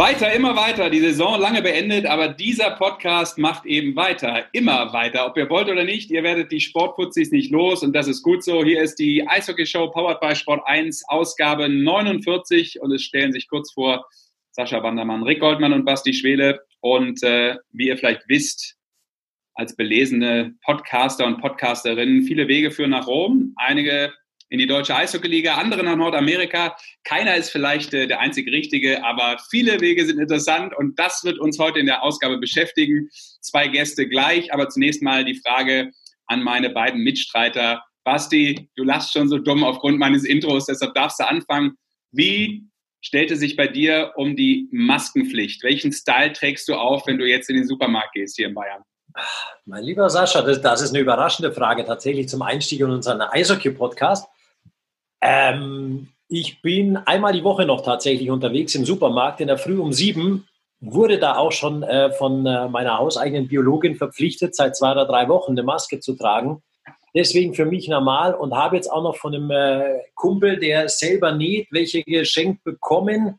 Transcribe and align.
Weiter, 0.00 0.32
immer 0.32 0.56
weiter. 0.56 0.88
Die 0.88 1.00
Saison 1.00 1.38
lange 1.38 1.60
beendet, 1.60 2.06
aber 2.06 2.28
dieser 2.28 2.70
Podcast 2.70 3.36
macht 3.36 3.66
eben 3.66 3.94
weiter, 3.96 4.46
immer 4.54 4.94
weiter. 4.94 5.26
Ob 5.26 5.36
ihr 5.36 5.50
wollt 5.50 5.68
oder 5.68 5.84
nicht, 5.84 6.10
ihr 6.10 6.22
werdet 6.22 6.50
die 6.50 6.62
Sportputzis 6.62 7.30
nicht 7.32 7.52
los 7.52 7.82
und 7.82 7.92
das 7.94 8.08
ist 8.08 8.22
gut 8.22 8.42
so. 8.42 8.64
Hier 8.64 8.80
ist 8.80 8.94
die 8.94 9.28
Eishockey-Show 9.28 9.90
Powered 9.90 10.18
by 10.18 10.34
Sport 10.34 10.62
1, 10.64 11.04
Ausgabe 11.08 11.68
49 11.68 12.80
und 12.80 12.92
es 12.92 13.02
stellen 13.02 13.30
sich 13.30 13.46
kurz 13.46 13.74
vor 13.74 14.06
Sascha 14.52 14.82
Wandermann, 14.82 15.22
Rick 15.22 15.40
Goldmann 15.40 15.74
und 15.74 15.84
Basti 15.84 16.14
Schwele. 16.14 16.60
Und 16.80 17.22
äh, 17.22 17.56
wie 17.72 17.88
ihr 17.88 17.98
vielleicht 17.98 18.26
wisst, 18.26 18.76
als 19.52 19.76
belesene 19.76 20.54
Podcaster 20.64 21.26
und 21.26 21.42
Podcasterinnen, 21.42 22.22
viele 22.22 22.48
Wege 22.48 22.70
führen 22.70 22.92
nach 22.92 23.06
Rom. 23.06 23.52
Einige 23.56 24.14
in 24.50 24.58
die 24.58 24.66
deutsche 24.66 24.94
Eishockeyliga, 24.94 25.54
andere 25.54 25.82
nach 25.84 25.96
Nordamerika. 25.96 26.76
Keiner 27.04 27.36
ist 27.36 27.50
vielleicht 27.50 27.94
äh, 27.94 28.06
der 28.06 28.20
einzig 28.20 28.50
Richtige, 28.50 29.04
aber 29.04 29.38
viele 29.48 29.80
Wege 29.80 30.04
sind 30.04 30.18
interessant 30.18 30.76
und 30.76 30.98
das 30.98 31.24
wird 31.24 31.38
uns 31.38 31.58
heute 31.58 31.78
in 31.78 31.86
der 31.86 32.02
Ausgabe 32.02 32.38
beschäftigen. 32.38 33.08
Zwei 33.40 33.68
Gäste 33.68 34.08
gleich, 34.08 34.52
aber 34.52 34.68
zunächst 34.68 35.02
mal 35.02 35.24
die 35.24 35.36
Frage 35.36 35.92
an 36.26 36.42
meine 36.42 36.70
beiden 36.70 37.02
Mitstreiter. 37.02 37.82
Basti, 38.04 38.68
du 38.74 38.82
lachst 38.82 39.12
schon 39.12 39.28
so 39.28 39.38
dumm 39.38 39.62
aufgrund 39.62 39.98
meines 39.98 40.24
Intros, 40.24 40.66
deshalb 40.66 40.94
darfst 40.94 41.20
du 41.20 41.28
anfangen. 41.28 41.76
Wie 42.10 42.64
stellte 43.00 43.36
sich 43.36 43.56
bei 43.56 43.68
dir 43.68 44.12
um 44.16 44.34
die 44.34 44.68
Maskenpflicht? 44.72 45.62
Welchen 45.62 45.92
Style 45.92 46.32
trägst 46.32 46.68
du 46.68 46.74
auf, 46.74 47.06
wenn 47.06 47.18
du 47.18 47.26
jetzt 47.26 47.48
in 47.50 47.56
den 47.56 47.66
Supermarkt 47.66 48.14
gehst 48.14 48.36
hier 48.36 48.48
in 48.48 48.54
Bayern? 48.54 48.82
Mein 49.64 49.84
lieber 49.84 50.10
Sascha, 50.10 50.42
das, 50.42 50.60
das 50.60 50.82
ist 50.82 50.90
eine 50.90 51.00
überraschende 51.00 51.52
Frage 51.52 51.84
tatsächlich 51.84 52.28
zum 52.28 52.42
Einstieg 52.42 52.80
in 52.80 52.90
unseren 52.90 53.20
Eishockey-Podcast. 53.20 54.28
Ähm, 55.20 56.08
ich 56.28 56.62
bin 56.62 56.96
einmal 56.96 57.32
die 57.32 57.44
Woche 57.44 57.66
noch 57.66 57.82
tatsächlich 57.82 58.30
unterwegs 58.30 58.74
im 58.74 58.84
Supermarkt 58.84 59.40
in 59.40 59.48
der 59.48 59.58
Früh 59.58 59.78
um 59.78 59.92
sieben. 59.92 60.46
Wurde 60.80 61.18
da 61.18 61.36
auch 61.36 61.52
schon 61.52 61.82
äh, 61.82 62.12
von 62.12 62.46
äh, 62.46 62.68
meiner 62.68 62.98
hauseigenen 62.98 63.48
Biologin 63.48 63.96
verpflichtet, 63.96 64.54
seit 64.54 64.76
zwei 64.76 64.92
oder 64.92 65.06
drei 65.06 65.28
Wochen 65.28 65.52
eine 65.52 65.62
Maske 65.62 66.00
zu 66.00 66.14
tragen. 66.14 66.62
Deswegen 67.14 67.54
für 67.54 67.64
mich 67.64 67.88
normal 67.88 68.34
und 68.34 68.54
habe 68.54 68.76
jetzt 68.76 68.90
auch 68.90 69.02
noch 69.02 69.16
von 69.16 69.34
einem 69.34 69.50
äh, 69.50 70.02
Kumpel, 70.14 70.58
der 70.58 70.88
selber 70.88 71.32
näht, 71.32 71.68
welche 71.70 72.02
geschenkt 72.04 72.62
bekommen. 72.62 73.38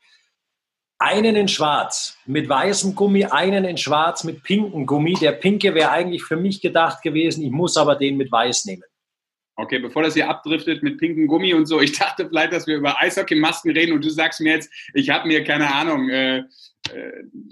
Einen 1.00 1.36
in 1.36 1.48
schwarz 1.48 2.18
mit 2.26 2.48
weißem 2.48 2.94
Gummi, 2.94 3.26
einen 3.26 3.64
in 3.64 3.78
schwarz 3.78 4.24
mit 4.24 4.44
pinkem 4.44 4.86
Gummi. 4.86 5.14
Der 5.14 5.32
pinke 5.32 5.74
wäre 5.74 5.90
eigentlich 5.90 6.24
für 6.24 6.36
mich 6.36 6.62
gedacht 6.62 7.02
gewesen. 7.02 7.44
Ich 7.44 7.52
muss 7.52 7.78
aber 7.78 7.96
den 7.96 8.18
mit 8.18 8.32
weiß 8.32 8.66
nehmen. 8.66 8.84
Okay, 9.58 9.80
bevor 9.80 10.04
das 10.04 10.14
hier 10.14 10.30
abdriftet 10.30 10.82
mit 10.82 10.98
pinkem 10.98 11.28
Gummi 11.28 11.54
und 11.54 11.66
so, 11.66 11.82
ich 11.82 11.98
dachte 11.98 12.28
vielleicht, 12.28 12.54
dass 12.54 12.68
wir 12.68 12.78
über 12.78 13.00
Eishockey-Masken 13.02 13.72
reden 13.72 13.94
und 13.94 14.04
du 14.04 14.10
sagst 14.10 14.40
mir 14.42 14.54
jetzt, 14.54 14.72
ich 14.94 15.10
habe 15.10 15.28
mir 15.28 15.44
keine 15.44 15.74
Ahnung, 15.74 16.10
äh, 16.10 16.38
äh, 16.38 16.44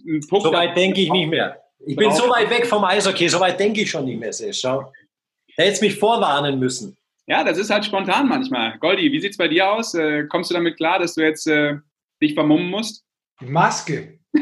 einen 0.08 0.26
Puck. 0.28 0.44
So 0.44 0.54
weit 0.54 0.76
denke 0.76 1.02
ich 1.02 1.12
nicht 1.12 1.30
mehr. 1.30 1.62
Ich 1.86 1.96
bin 1.96 2.12
so 2.12 2.30
weit 2.30 2.50
weg 2.50 2.66
vom 2.66 2.84
Eishockey, 2.84 3.30
so 3.30 3.40
weit 3.40 3.60
denke 3.60 3.82
ich 3.82 3.90
schon 3.90 4.06
nicht 4.06 4.20
mehr, 4.20 4.34
Sesh. 4.34 4.60
Schau. 4.62 4.92
Da 5.56 5.64
hätte 5.64 5.84
mich 5.84 5.98
vorwarnen 5.98 6.60
müssen. 6.60 6.98
Ja, 7.28 7.44
das 7.44 7.58
ist 7.58 7.70
halt 7.70 7.86
spontan 7.86 8.28
manchmal. 8.28 8.78
Goldi, 8.80 9.12
wie 9.12 9.20
sieht 9.20 9.32
es 9.32 9.38
bei 9.38 9.48
dir 9.48 9.72
aus? 9.72 9.94
Äh, 9.94 10.26
kommst 10.26 10.50
du 10.50 10.56
damit 10.56 10.78
klar, 10.78 11.00
dass 11.00 11.16
du 11.16 11.22
jetzt 11.22 11.48
äh, 11.48 11.76
dich 12.22 12.34
vermummen 12.34 12.70
musst? 12.70 13.06
Maske. 13.40 14.20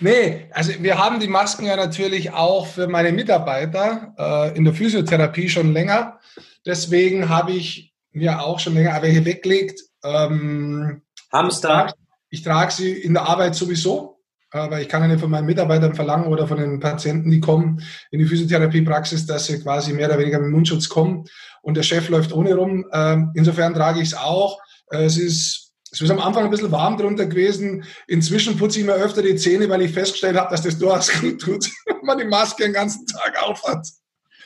Nee, 0.00 0.48
also 0.52 0.72
wir 0.80 0.98
haben 0.98 1.20
die 1.20 1.28
Masken 1.28 1.66
ja 1.66 1.76
natürlich 1.76 2.32
auch 2.32 2.66
für 2.66 2.88
meine 2.88 3.12
Mitarbeiter 3.12 4.14
äh, 4.18 4.56
in 4.56 4.64
der 4.64 4.74
Physiotherapie 4.74 5.48
schon 5.48 5.72
länger. 5.72 6.18
Deswegen 6.66 7.28
habe 7.28 7.52
ich 7.52 7.92
mir 8.12 8.42
auch 8.42 8.58
schon 8.58 8.74
länger 8.74 9.00
welche 9.02 9.24
weggelegt. 9.24 9.80
Ähm, 10.04 11.02
Hamster. 11.32 11.94
Ich 12.30 12.42
trage 12.42 12.72
sie 12.72 12.92
in 12.92 13.14
der 13.14 13.22
Arbeit 13.22 13.54
sowieso, 13.54 14.20
aber 14.50 14.80
ich 14.80 14.88
kann 14.88 15.02
ja 15.02 15.08
nicht 15.08 15.20
von 15.20 15.30
meinen 15.30 15.46
Mitarbeitern 15.46 15.94
verlangen 15.94 16.26
oder 16.26 16.46
von 16.46 16.58
den 16.58 16.80
Patienten, 16.80 17.30
die 17.30 17.40
kommen 17.40 17.82
in 18.10 18.18
die 18.18 18.26
Physiotherapiepraxis, 18.26 19.26
dass 19.26 19.46
sie 19.46 19.60
quasi 19.60 19.92
mehr 19.92 20.08
oder 20.08 20.18
weniger 20.18 20.38
mit 20.38 20.50
Mundschutz 20.50 20.88
kommen 20.88 21.24
und 21.62 21.76
der 21.76 21.82
Chef 21.82 22.08
läuft 22.08 22.32
ohne 22.32 22.54
rum. 22.54 22.86
Ähm, 22.92 23.32
insofern 23.34 23.74
trage 23.74 24.00
ich 24.00 24.08
es 24.08 24.14
auch. 24.14 24.60
Äh, 24.90 25.04
es 25.04 25.16
ist 25.16 25.67
es 25.90 26.00
ist 26.00 26.10
am 26.10 26.18
Anfang 26.18 26.44
ein 26.44 26.50
bisschen 26.50 26.70
warm 26.70 26.96
drunter 26.96 27.26
gewesen. 27.26 27.84
Inzwischen 28.06 28.56
putze 28.56 28.80
ich 28.80 28.86
mir 28.86 28.94
öfter 28.94 29.22
die 29.22 29.36
Zähne, 29.36 29.68
weil 29.68 29.82
ich 29.82 29.92
festgestellt 29.92 30.36
habe, 30.36 30.50
dass 30.50 30.62
das 30.62 30.78
durchaus 30.78 31.10
gut 31.20 31.40
tut, 31.40 31.70
wenn 31.86 32.04
man 32.04 32.18
die 32.18 32.24
Maske 32.24 32.64
den 32.64 32.72
ganzen 32.72 33.06
Tag 33.06 33.42
aufhat. 33.42 33.86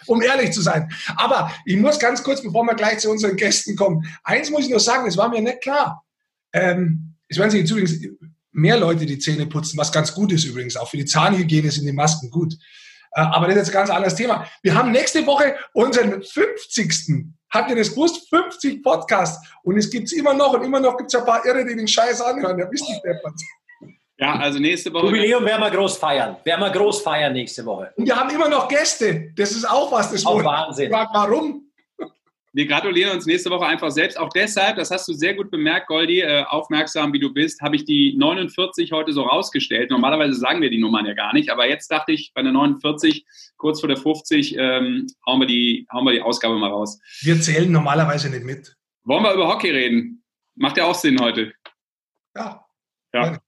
Um 0.07 0.21
ehrlich 0.21 0.53
zu 0.53 0.63
sein. 0.63 0.93
Aber 1.17 1.53
ich 1.65 1.77
muss 1.77 1.99
ganz 1.99 2.25
kurz, 2.25 2.43
bevor 2.43 2.65
wir 2.65 2.75
gleich 2.75 2.99
zu 2.99 3.11
unseren 3.11 3.37
Gästen 3.37 3.77
kommen, 3.77 4.05
eins 4.25 4.51
muss 4.51 4.65
ich 4.65 4.71
nur 4.71 4.81
sagen, 4.81 5.07
es 5.07 5.17
war 5.17 5.29
mir 5.29 5.41
nicht 5.41 5.61
klar. 5.61 6.05
Ähm, 6.53 7.15
es 7.29 7.39
werden 7.39 7.51
sich 7.51 7.61
jetzt 7.61 7.71
übrigens 7.71 7.95
mehr 8.51 8.79
Leute 8.79 9.07
die 9.07 9.19
Zähne 9.19 9.47
putzen, 9.47 9.79
was 9.79 9.93
ganz 9.93 10.13
gut 10.13 10.33
ist 10.33 10.45
übrigens. 10.45 10.77
Auch 10.77 10.91
für 10.91 10.97
die 10.97 11.05
Zahnhygiene 11.05 11.71
sind 11.71 11.87
die 11.87 11.93
Masken 11.93 12.31
gut. 12.31 12.55
Äh, 13.13 13.21
aber 13.21 13.47
das 13.47 13.57
ist 13.57 13.61
jetzt 13.61 13.69
ein 13.71 13.81
ganz 13.81 13.91
anderes 13.91 14.15
Thema. 14.15 14.47
Wir 14.63 14.75
haben 14.75 14.91
nächste 14.91 15.27
Woche 15.27 15.57
unseren 15.73 16.23
50. 16.23 17.27
Habt 17.53 17.71
ihr 17.71 17.77
das 17.77 17.91
gewusst? 17.91 18.29
50 18.31 18.83
Podcasts. 18.83 19.47
Und 19.63 19.77
es 19.77 19.91
gibt 19.91 20.07
es 20.07 20.13
immer 20.13 20.33
noch 20.33 20.55
und 20.55 20.65
immer 20.65 20.81
noch 20.81 20.97
gibt 20.97 21.13
es 21.13 21.21
ein 21.21 21.27
paar 21.27 21.45
Irre, 21.45 21.65
die 21.67 21.77
den 21.77 21.87
Scheiß 21.87 22.21
anhören. 22.23 22.59
Ja, 22.59 22.71
wisst 22.71 22.89
ihr, 22.89 23.01
Deppert. 23.05 23.35
Ja, 24.19 24.37
also 24.37 24.59
nächste 24.59 24.93
Woche. 24.93 25.07
Jubiläum 25.07 25.45
werden 25.45 25.61
wir 25.61 25.71
groß 25.71 25.97
feiern. 25.97 26.37
Werden 26.45 26.61
wir 26.61 26.71
groß 26.71 27.03
feiern 27.03 27.33
nächste 27.33 27.65
Woche. 27.65 27.93
Und 27.97 28.07
wir 28.07 28.17
haben 28.17 28.31
immer 28.31 28.49
noch 28.49 28.69
Gäste. 28.69 29.33
Das 29.37 29.51
ist 29.51 29.69
auch 29.69 29.91
was. 29.93 30.13
Das 30.13 30.25
auch 30.25 30.43
Wahnsinn. 30.43 30.91
Warum? 30.93 31.73
Wir 32.55 32.67
gratulieren 32.67 33.17
uns 33.17 33.25
nächste 33.25 33.49
Woche 33.49 33.65
einfach 33.65 33.91
selbst. 33.91 34.19
Auch 34.19 34.29
deshalb, 34.29 34.77
das 34.77 34.91
hast 34.91 35.09
du 35.09 35.15
sehr 35.15 35.33
gut 35.33 35.51
bemerkt, 35.51 35.87
Goldi, 35.87 36.21
äh, 36.21 36.45
aufmerksam 36.45 37.13
wie 37.15 37.19
du 37.19 37.33
bist, 37.33 37.63
habe 37.63 37.77
ich 37.77 37.87
die 37.87 38.15
49 38.19 38.93
heute 38.93 39.15
so 39.15 39.23
rausgestellt. 39.23 39.91
Normalerweise 39.91 40.35
sagen 40.35 40.61
wir 40.61 40.69
die 40.69 40.79
Nummern 40.79 41.07
ja 41.07 41.15
gar 41.15 41.33
nicht, 41.33 41.49
aber 41.49 41.67
jetzt 41.67 41.91
dachte 41.91 42.13
ich, 42.13 42.31
bei 42.35 42.43
der 42.43 42.53
49, 42.53 43.25
kurz 43.63 43.81
vor 43.81 43.89
der 43.89 43.97
50, 43.97 44.57
ähm, 44.59 45.07
hauen, 45.25 45.41
wir 45.41 45.47
die, 45.47 45.87
hauen 45.93 46.05
wir 46.05 46.13
die 46.13 46.21
Ausgabe 46.21 46.59
mal 46.59 46.71
raus. 46.71 46.99
Wir 47.21 47.41
zählen 47.41 47.71
normalerweise 47.71 48.29
nicht 48.29 48.45
mit. 48.45 48.77
Wollen 49.05 49.23
wir 49.23 49.33
über 49.33 49.49
Hockey 49.49 49.71
reden? 49.71 50.25
Macht 50.57 50.77
ja 50.77 50.85
auch 50.85 50.97
Sinn 50.97 51.21
heute. 51.21 51.53
Ja. 52.37 52.67
Ja. 53.15 53.39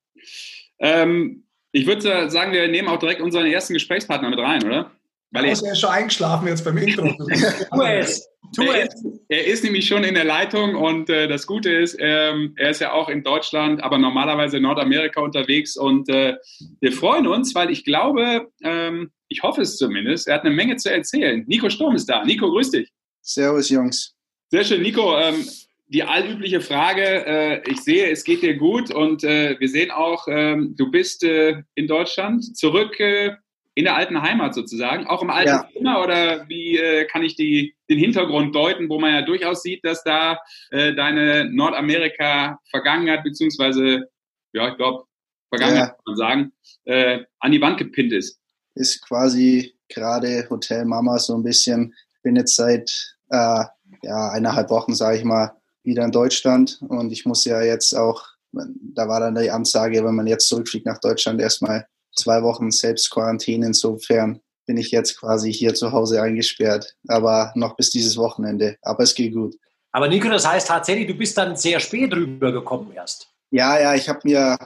Ähm, 0.79 1.45
ich 1.73 1.87
würde 1.87 2.31
sagen, 2.31 2.53
wir 2.53 2.69
nehmen 2.69 2.89
auch 2.89 2.99
direkt 2.99 3.21
unseren 3.21 3.47
ersten 3.47 3.75
Gesprächspartner 3.75 4.31
mit 4.31 4.39
rein, 4.39 4.65
oder? 4.65 4.93
Weil 5.33 5.47
er 5.47 5.53
ist 5.53 5.81
schon 5.81 5.91
eingeschlafen 5.91 6.47
jetzt 6.47 6.65
beim 6.65 6.79
Intro. 6.79 7.03
tu 7.73 7.83
es. 7.83 8.29
Tu 8.55 8.63
er, 8.63 8.85
ist, 8.85 9.05
er 9.29 9.47
ist 9.47 9.65
nämlich 9.65 9.87
schon 9.87 10.05
in 10.05 10.15
der 10.15 10.25
Leitung 10.25 10.75
und 10.77 11.11
äh, 11.11 11.27
das 11.29 11.47
Gute 11.47 11.71
ist, 11.71 11.97
ähm, 11.99 12.55
er 12.57 12.71
ist 12.71 12.81
ja 12.81 12.93
auch 12.93 13.09
in 13.09 13.23
Deutschland, 13.23 13.83
aber 13.83 13.99
normalerweise 13.99 14.59
in 14.59 14.63
Nordamerika 14.63 15.21
unterwegs 15.21 15.77
und 15.77 16.09
äh, 16.09 16.37
wir 16.81 16.93
freuen 16.93 17.27
uns, 17.27 17.55
weil 17.55 17.71
ich 17.71 17.85
glaube, 17.85 18.49
ähm, 18.63 19.11
ich 19.29 19.43
hoffe 19.43 19.63
es 19.63 19.77
zumindest, 19.77 20.29
er 20.29 20.37
hat 20.37 20.45
eine 20.45 20.55
Menge 20.55 20.77
zu 20.77 20.93
erzählen. 20.93 21.45
Nico 21.47 21.69
Sturm 21.69 21.97
ist 21.97 22.07
da. 22.07 22.25
Nico, 22.25 22.51
grüß 22.51 22.71
dich. 22.71 22.91
Servus, 23.21 23.71
Jungs. 23.71 24.15
Sehr 24.51 24.65
schön, 24.65 24.83
Nico. 24.83 25.19
Ähm, 25.19 25.45
die 25.87 26.03
allübliche 26.03 26.61
Frage, 26.61 27.27
äh, 27.27 27.71
ich 27.71 27.81
sehe, 27.83 28.11
es 28.11 28.25
geht 28.25 28.43
dir 28.43 28.57
gut 28.57 28.91
und 28.91 29.25
äh, 29.25 29.57
wir 29.59 29.69
sehen 29.69 29.91
auch, 29.91 30.27
ähm, 30.29 30.75
du 30.77 30.91
bist 30.91 31.25
äh, 31.25 31.63
in 31.75 31.87
Deutschland 31.87 32.57
zurück 32.57 32.99
äh, 33.01 33.33
in 33.75 33.85
der 33.85 33.97
alten 33.97 34.23
Heimat 34.23 34.55
sozusagen, 34.55 35.07
auch 35.07 35.23
im 35.23 35.31
alten 35.31 35.49
ja. 35.49 35.69
Zimmer 35.73 36.03
oder 36.03 36.49
wie 36.49 36.77
äh, 36.77 37.07
kann 37.07 37.23
ich 37.23 37.35
die, 37.35 37.75
den 37.91 37.99
Hintergrund 37.99 38.55
deuten, 38.55 38.89
wo 38.89 39.01
man 39.01 39.13
ja 39.13 39.23
durchaus 39.23 39.63
sieht, 39.63 39.85
dass 39.85 40.05
da 40.05 40.39
äh, 40.71 40.95
deine 40.95 41.51
Nordamerika-Vergangenheit, 41.51 43.25
beziehungsweise, 43.25 44.09
ja, 44.53 44.69
ich 44.69 44.77
glaube, 44.77 45.05
Vergangenheit 45.49 45.89
ja. 45.89 45.93
kann 45.93 46.03
man 46.07 46.17
sagen, 46.17 46.53
äh, 46.85 47.25
an 47.41 47.53
die 47.53 47.61
Wand 47.61 47.79
gepinnt 47.79 48.13
ist. 48.13 48.41
Ist 48.77 49.03
quasi 49.07 49.75
gerade 49.89 50.47
Hotel 50.51 50.85
Mama 50.85 51.19
so 51.19 51.35
ein 51.37 51.43
bisschen. 51.43 51.95
Bin 52.23 52.37
jetzt 52.37 52.57
seit 52.57 53.17
äh, 53.31 53.65
ja, 54.03 54.31
eineinhalb 54.31 54.71
Wochen, 54.71 54.95
sage 54.95 55.19
ich 55.19 55.25
mal, 55.25 55.53
wieder 55.83 56.05
in 56.05 56.13
Deutschland 56.13 56.81
und 56.89 57.13
ich 57.13 57.27
muss 57.27 57.45
ja 57.45 57.63
jetzt 57.63 57.93
auch, 57.95 58.25
da 58.53 59.09
war 59.09 59.21
dann 59.21 59.35
die 59.35 59.51
Ansage, 59.51 60.05
wenn 60.05 60.15
man 60.15 60.27
jetzt 60.27 60.49
zurückfliegt 60.49 60.87
nach 60.87 60.99
Deutschland, 60.99 61.41
erstmal 61.41 61.87
zwei 62.15 62.43
Wochen 62.43 62.71
Selbstquarantäne. 62.71 63.67
Insofern 63.67 64.41
bin 64.67 64.77
ich 64.77 64.91
jetzt 64.91 65.19
quasi 65.19 65.53
hier 65.53 65.75
zu 65.75 65.93
Hause 65.93 66.23
eingesperrt, 66.23 66.97
aber 67.09 67.53
noch 67.55 67.77
bis 67.77 67.91
dieses 67.91 68.17
Wochenende. 68.17 68.77
Aber 68.83 69.03
es 69.03 69.15
geht 69.15 69.35
gut. 69.35 69.57
Aber 69.93 70.09
Nico, 70.09 70.29
das 70.29 70.47
heißt 70.47 70.69
tatsächlich, 70.69 71.07
du 71.07 71.15
bist 71.15 71.37
dann 71.39 71.57
sehr 71.57 71.79
spät 71.81 72.13
rübergekommen 72.13 72.93
erst. 72.93 73.29
Ja, 73.51 73.79
ja, 73.79 73.95
ich 73.95 74.09
habe 74.09 74.21
mir, 74.25 74.59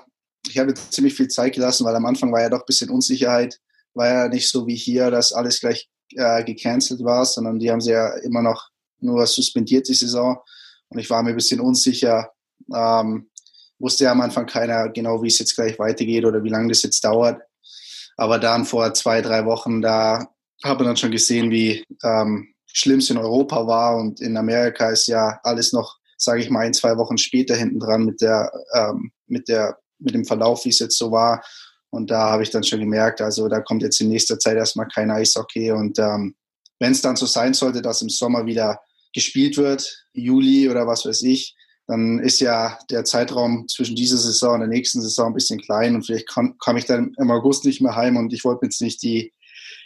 ich 0.47 0.57
habe 0.59 0.73
ziemlich 0.75 1.15
viel 1.15 1.29
Zeit 1.29 1.55
gelassen, 1.55 1.85
weil 1.85 1.95
am 1.95 2.07
Anfang 2.07 2.33
war 2.33 2.41
ja 2.41 2.49
doch 2.49 2.61
ein 2.61 2.67
bisschen 2.67 2.91
Unsicherheit. 2.91 3.61
War 3.95 4.09
ja 4.09 4.29
nicht 4.29 4.49
so 4.49 4.67
wie 4.67 4.77
hier, 4.77 5.11
dass 5.11 5.33
alles 5.33 5.61
gleich 5.61 5.89
äh, 6.15 6.43
gecancelt 6.45 7.05
war, 7.05 7.25
sondern 7.27 7.59
die 7.59 7.71
haben 7.71 7.81
sie 7.81 7.91
ja 7.91 8.09
immer 8.19 8.41
noch 8.41 8.71
nur 9.01 9.27
suspendiert 9.27 9.89
die 9.89 9.95
Saison. 9.95 10.39
Und 10.89 10.99
ich 10.99 11.11
war 11.11 11.23
mir 11.23 11.31
ein 11.31 11.37
bisschen 11.37 11.61
unsicher, 11.61 12.31
ähm, 12.75 13.29
wusste 13.79 14.05
ja 14.05 14.13
am 14.13 14.21
Anfang 14.21 14.47
keiner 14.47 14.89
genau, 14.89 15.23
wie 15.23 15.29
es 15.29 15.39
jetzt 15.39 15.55
gleich 15.55 15.79
weitergeht 15.79 16.25
oder 16.25 16.43
wie 16.43 16.49
lange 16.49 16.69
das 16.69 16.83
jetzt 16.83 17.05
dauert. 17.05 17.41
Aber 18.17 18.39
dann 18.39 18.65
vor 18.65 18.93
zwei, 18.95 19.23
drei 19.23 19.45
Wochen, 19.47 19.81
da 19.81 20.27
habe 20.65 20.83
ich 20.83 20.89
dann 20.89 20.97
schon 20.97 21.13
gesehen, 21.13 21.51
wie 21.51 21.85
ähm, 22.03 22.55
schlimm 22.67 22.99
es 22.99 23.11
in 23.11 23.19
Europa 23.19 23.67
war 23.67 23.97
und 23.97 24.21
in 24.21 24.37
Amerika 24.37 24.91
ist 24.91 25.07
ja 25.07 25.39
alles 25.45 25.73
noch, 25.73 25.97
sage 26.17 26.41
ich 26.41 26.51
mal, 26.51 26.67
ein, 26.67 26.75
zwei 26.75 26.97
Wochen 26.97 27.17
später 27.17 27.55
hinten 27.55 27.79
dran 27.79 28.05
mit 28.05 28.21
der, 28.21 28.51
ähm, 28.75 29.13
mit 29.27 29.49
der, 29.49 29.79
mit 29.99 30.15
dem 30.15 30.25
Verlauf, 30.25 30.65
wie 30.65 30.71
es 30.71 30.81
jetzt 30.81 30.99
so 30.99 31.13
war. 31.13 31.45
Und 31.91 32.11
da 32.11 32.31
habe 32.31 32.43
ich 32.43 32.51
dann 32.51 32.65
schon 32.65 32.81
gemerkt, 32.81 33.21
also 33.21 33.49
da 33.49 33.61
kommt 33.61 33.83
jetzt 33.83 34.01
in 34.01 34.09
nächster 34.09 34.39
Zeit 34.39 34.57
erstmal 34.57 34.89
kein 34.89 35.11
Eishockey. 35.11 35.71
Und 35.71 35.99
ähm, 35.99 36.35
wenn 36.79 36.93
es 36.93 37.01
dann 37.01 37.17
so 37.17 37.27
sein 37.27 37.55
sollte, 37.55 37.83
dass 37.83 38.03
im 38.03 38.09
Sommer 38.09 38.47
wieder 38.47 38.81
gespielt 39.15 39.57
wird, 39.57 40.05
Juli 40.13 40.69
oder 40.69 40.87
was 40.87 41.07
weiß 41.07 41.23
ich, 41.23 41.57
dann 41.89 42.19
ist 42.19 42.39
ja 42.41 42.79
der 42.91 43.05
Zeitraum 43.05 43.67
zwischen 43.67 43.97
dieser 43.97 44.19
Saison 44.19 44.55
und 44.55 44.61
der 44.61 44.69
nächsten 44.69 45.01
Saison 45.01 45.29
ein 45.29 45.35
bisschen 45.35 45.59
klein 45.59 45.95
und 45.95 46.05
vielleicht 46.05 46.29
komme 46.29 46.79
ich 46.79 46.85
dann 46.85 47.15
im 47.19 47.31
August 47.31 47.65
nicht 47.65 47.81
mehr 47.81 47.97
heim 47.97 48.17
und 48.17 48.33
ich 48.33 48.45
wollte 48.45 48.67
jetzt 48.67 48.83
nicht 48.83 49.03
die 49.03 49.33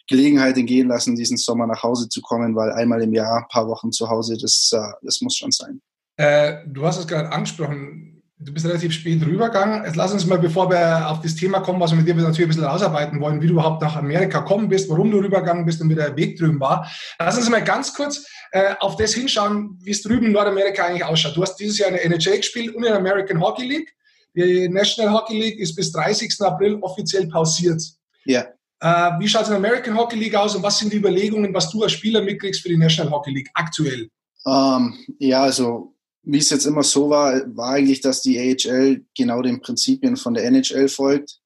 Gelegenheit 0.09 0.59
entgehen 0.59 0.89
lassen, 0.89 1.15
diesen 1.15 1.37
Sommer 1.37 1.69
nach 1.69 1.85
Hause 1.85 2.09
zu 2.09 2.21
kommen, 2.21 2.57
weil 2.57 2.73
einmal 2.73 3.03
im 3.03 3.13
Jahr 3.13 3.39
ein 3.39 3.49
paar 3.49 3.69
Wochen 3.69 3.93
zu 3.93 4.09
Hause, 4.09 4.37
das, 4.37 4.71
äh, 4.75 4.93
das 5.03 5.21
muss 5.21 5.37
schon 5.37 5.53
sein. 5.53 5.81
Äh, 6.17 6.65
du 6.67 6.85
hast 6.85 6.99
es 6.99 7.07
gerade 7.07 7.31
angesprochen, 7.31 8.12
du 8.45 8.53
bist 8.53 8.67
relativ 8.67 8.93
spät 8.93 9.25
rübergegangen. 9.25 9.85
Jetzt 9.85 9.97
lass 9.97 10.13
uns 10.13 10.27
mal, 10.27 10.39
bevor 10.39 10.71
wir 10.71 11.09
auf 11.11 11.21
das 11.21 11.35
Thema 11.35 11.61
kommen, 11.61 11.81
was 11.81 11.93
wir 11.93 11.99
mit 11.99 12.09
dir 12.09 12.15
natürlich 12.15 12.41
ein 12.41 12.49
bisschen 12.49 12.65
rausarbeiten 12.65 13.21
wollen, 13.21 13.41
wie 13.41 13.47
du 13.47 13.55
überhaupt 13.55 13.83
nach 13.83 13.97
Amerika 13.97 14.41
kommen 14.43 14.69
bist, 14.69 14.89
warum 14.91 15.11
du 15.11 15.19
rübergegangen 15.19 15.65
bist 15.65 15.81
und 15.81 15.89
wie 15.91 15.95
der 15.95 16.17
Weg 16.17 16.39
drüben 16.39 16.61
war. 16.61 16.91
Lass 17.19 17.37
uns 17.37 17.49
mal 17.49 17.63
ganz 17.63 17.95
kurz 17.95 18.27
äh, 18.53 18.75
auf 18.81 18.97
das 18.97 19.15
hinschauen, 19.15 19.79
wie 19.83 19.91
es 19.91 20.03
drüben 20.03 20.27
in 20.27 20.33
Nordamerika 20.33 20.85
eigentlich 20.85 21.05
ausschaut. 21.05 21.37
Du 21.37 21.43
hast 21.43 21.57
dieses 21.57 21.79
Jahr 21.79 21.89
in 21.89 21.95
der 21.95 22.05
NHL 22.07 22.39
gespielt 22.39 22.75
und 22.75 22.85
in 22.85 22.91
der 22.91 22.97
American 22.97 23.41
Hockey 23.41 23.65
League. 23.65 23.95
Die 24.35 24.69
National 24.69 25.13
Hockey 25.13 25.39
League 25.39 25.59
ist 25.59 25.75
bis 25.77 25.93
30. 25.93 26.35
April 26.41 26.79
offiziell 26.81 27.29
pausiert. 27.29 27.83
Ja. 28.25 28.47
Äh, 28.81 29.13
wie 29.21 29.29
schaut 29.29 29.43
es 29.43 29.49
in 29.49 29.61
der 29.61 29.71
American 29.71 29.97
Hockey 29.97 30.17
League 30.17 30.35
aus 30.35 30.57
und 30.57 30.63
was 30.63 30.79
sind 30.79 30.93
die 30.93 30.97
Überlegungen, 30.97 31.55
was 31.55 31.71
du 31.71 31.83
als 31.83 31.93
Spieler 31.93 32.23
mitkriegst 32.23 32.63
für 32.63 32.69
die 32.69 32.77
National 32.77 33.13
Hockey 33.13 33.31
League 33.31 33.51
aktuell? 33.55 34.09
Um, 34.45 34.99
ähm, 34.99 35.17
ja, 35.21 35.43
also 35.43 35.92
wie 36.23 36.39
es 36.39 36.51
jetzt 36.51 36.67
immer 36.67 36.83
so 36.83 37.11
war, 37.11 37.43
war 37.57 37.73
eigentlich, 37.75 38.01
dass 38.01 38.23
die 38.23 38.39
AHL 38.39 39.05
genau 39.17 39.43
den 39.43 39.61
Prinzipien 39.61 40.17
von 40.17 40.35
der 40.35 40.45
NHL 40.45 40.89
folgt. 40.89 41.39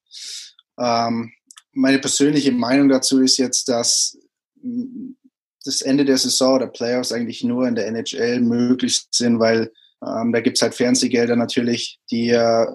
Ähm, 0.78 1.32
meine 1.72 1.98
persönliche 1.98 2.52
Meinung 2.52 2.88
dazu 2.88 3.20
ist 3.20 3.38
jetzt, 3.38 3.68
dass 3.68 4.18
das 5.64 5.82
Ende 5.82 6.04
der 6.04 6.18
Saison 6.18 6.56
oder 6.56 6.66
Playoffs 6.66 7.12
eigentlich 7.12 7.42
nur 7.42 7.66
in 7.66 7.74
der 7.74 7.86
NHL 7.88 8.40
möglich 8.40 9.06
sind, 9.10 9.38
weil 9.38 9.72
ähm, 10.06 10.32
da 10.32 10.40
gibt 10.40 10.58
es 10.58 10.62
halt 10.62 10.74
Fernsehgelder 10.74 11.36
natürlich, 11.36 11.98
die 12.10 12.30
äh, 12.30 12.66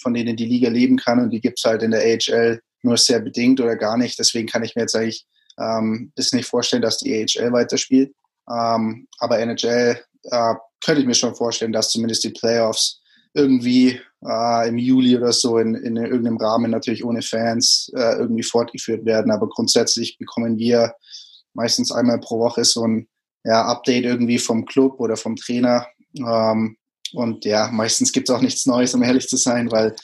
von 0.00 0.14
denen 0.14 0.36
die 0.36 0.46
Liga 0.46 0.68
leben 0.68 0.96
kann 0.96 1.20
und 1.20 1.30
die 1.30 1.40
gibt 1.40 1.58
es 1.58 1.64
halt 1.64 1.82
in 1.82 1.90
der 1.90 2.02
AHL 2.02 2.60
nur 2.82 2.96
sehr 2.96 3.20
bedingt 3.20 3.60
oder 3.60 3.76
gar 3.76 3.96
nicht. 3.96 4.18
Deswegen 4.18 4.48
kann 4.48 4.62
ich 4.62 4.76
mir 4.76 4.82
jetzt 4.82 4.94
eigentlich 4.94 5.26
ähm, 5.58 6.12
das 6.14 6.32
nicht 6.32 6.46
vorstellen, 6.46 6.82
dass 6.82 6.98
die 6.98 7.14
AHL 7.14 7.52
weiterspielt. 7.52 8.12
Ähm, 8.48 9.08
aber 9.18 9.40
NHL 9.40 10.00
äh, 10.24 10.54
könnte 10.84 11.00
ich 11.00 11.06
mir 11.06 11.14
schon 11.14 11.34
vorstellen, 11.34 11.72
dass 11.72 11.90
zumindest 11.90 12.24
die 12.24 12.30
Playoffs 12.30 13.00
irgendwie 13.34 14.00
äh, 14.24 14.68
im 14.68 14.78
Juli 14.78 15.16
oder 15.16 15.32
so 15.32 15.58
in, 15.58 15.74
in 15.74 15.96
irgendeinem 15.96 16.38
Rahmen 16.38 16.70
natürlich 16.70 17.04
ohne 17.04 17.22
Fans 17.22 17.90
äh, 17.94 18.16
irgendwie 18.16 18.42
fortgeführt 18.42 19.04
werden. 19.04 19.30
Aber 19.30 19.48
grundsätzlich 19.48 20.18
bekommen 20.18 20.58
wir 20.58 20.94
meistens 21.54 21.92
einmal 21.92 22.20
pro 22.20 22.38
Woche 22.38 22.64
so 22.64 22.86
ein 22.86 23.08
ja, 23.44 23.64
Update 23.66 24.04
irgendwie 24.04 24.38
vom 24.38 24.64
Club 24.64 25.00
oder 25.00 25.16
vom 25.16 25.36
Trainer. 25.36 25.86
Ähm, 26.16 26.76
und 27.12 27.44
ja, 27.44 27.68
meistens 27.70 28.12
gibt 28.12 28.28
es 28.28 28.34
auch 28.34 28.40
nichts 28.40 28.66
Neues, 28.66 28.94
um 28.94 29.02
ehrlich 29.02 29.28
zu 29.28 29.36
sein, 29.36 29.70
weil, 29.70 29.94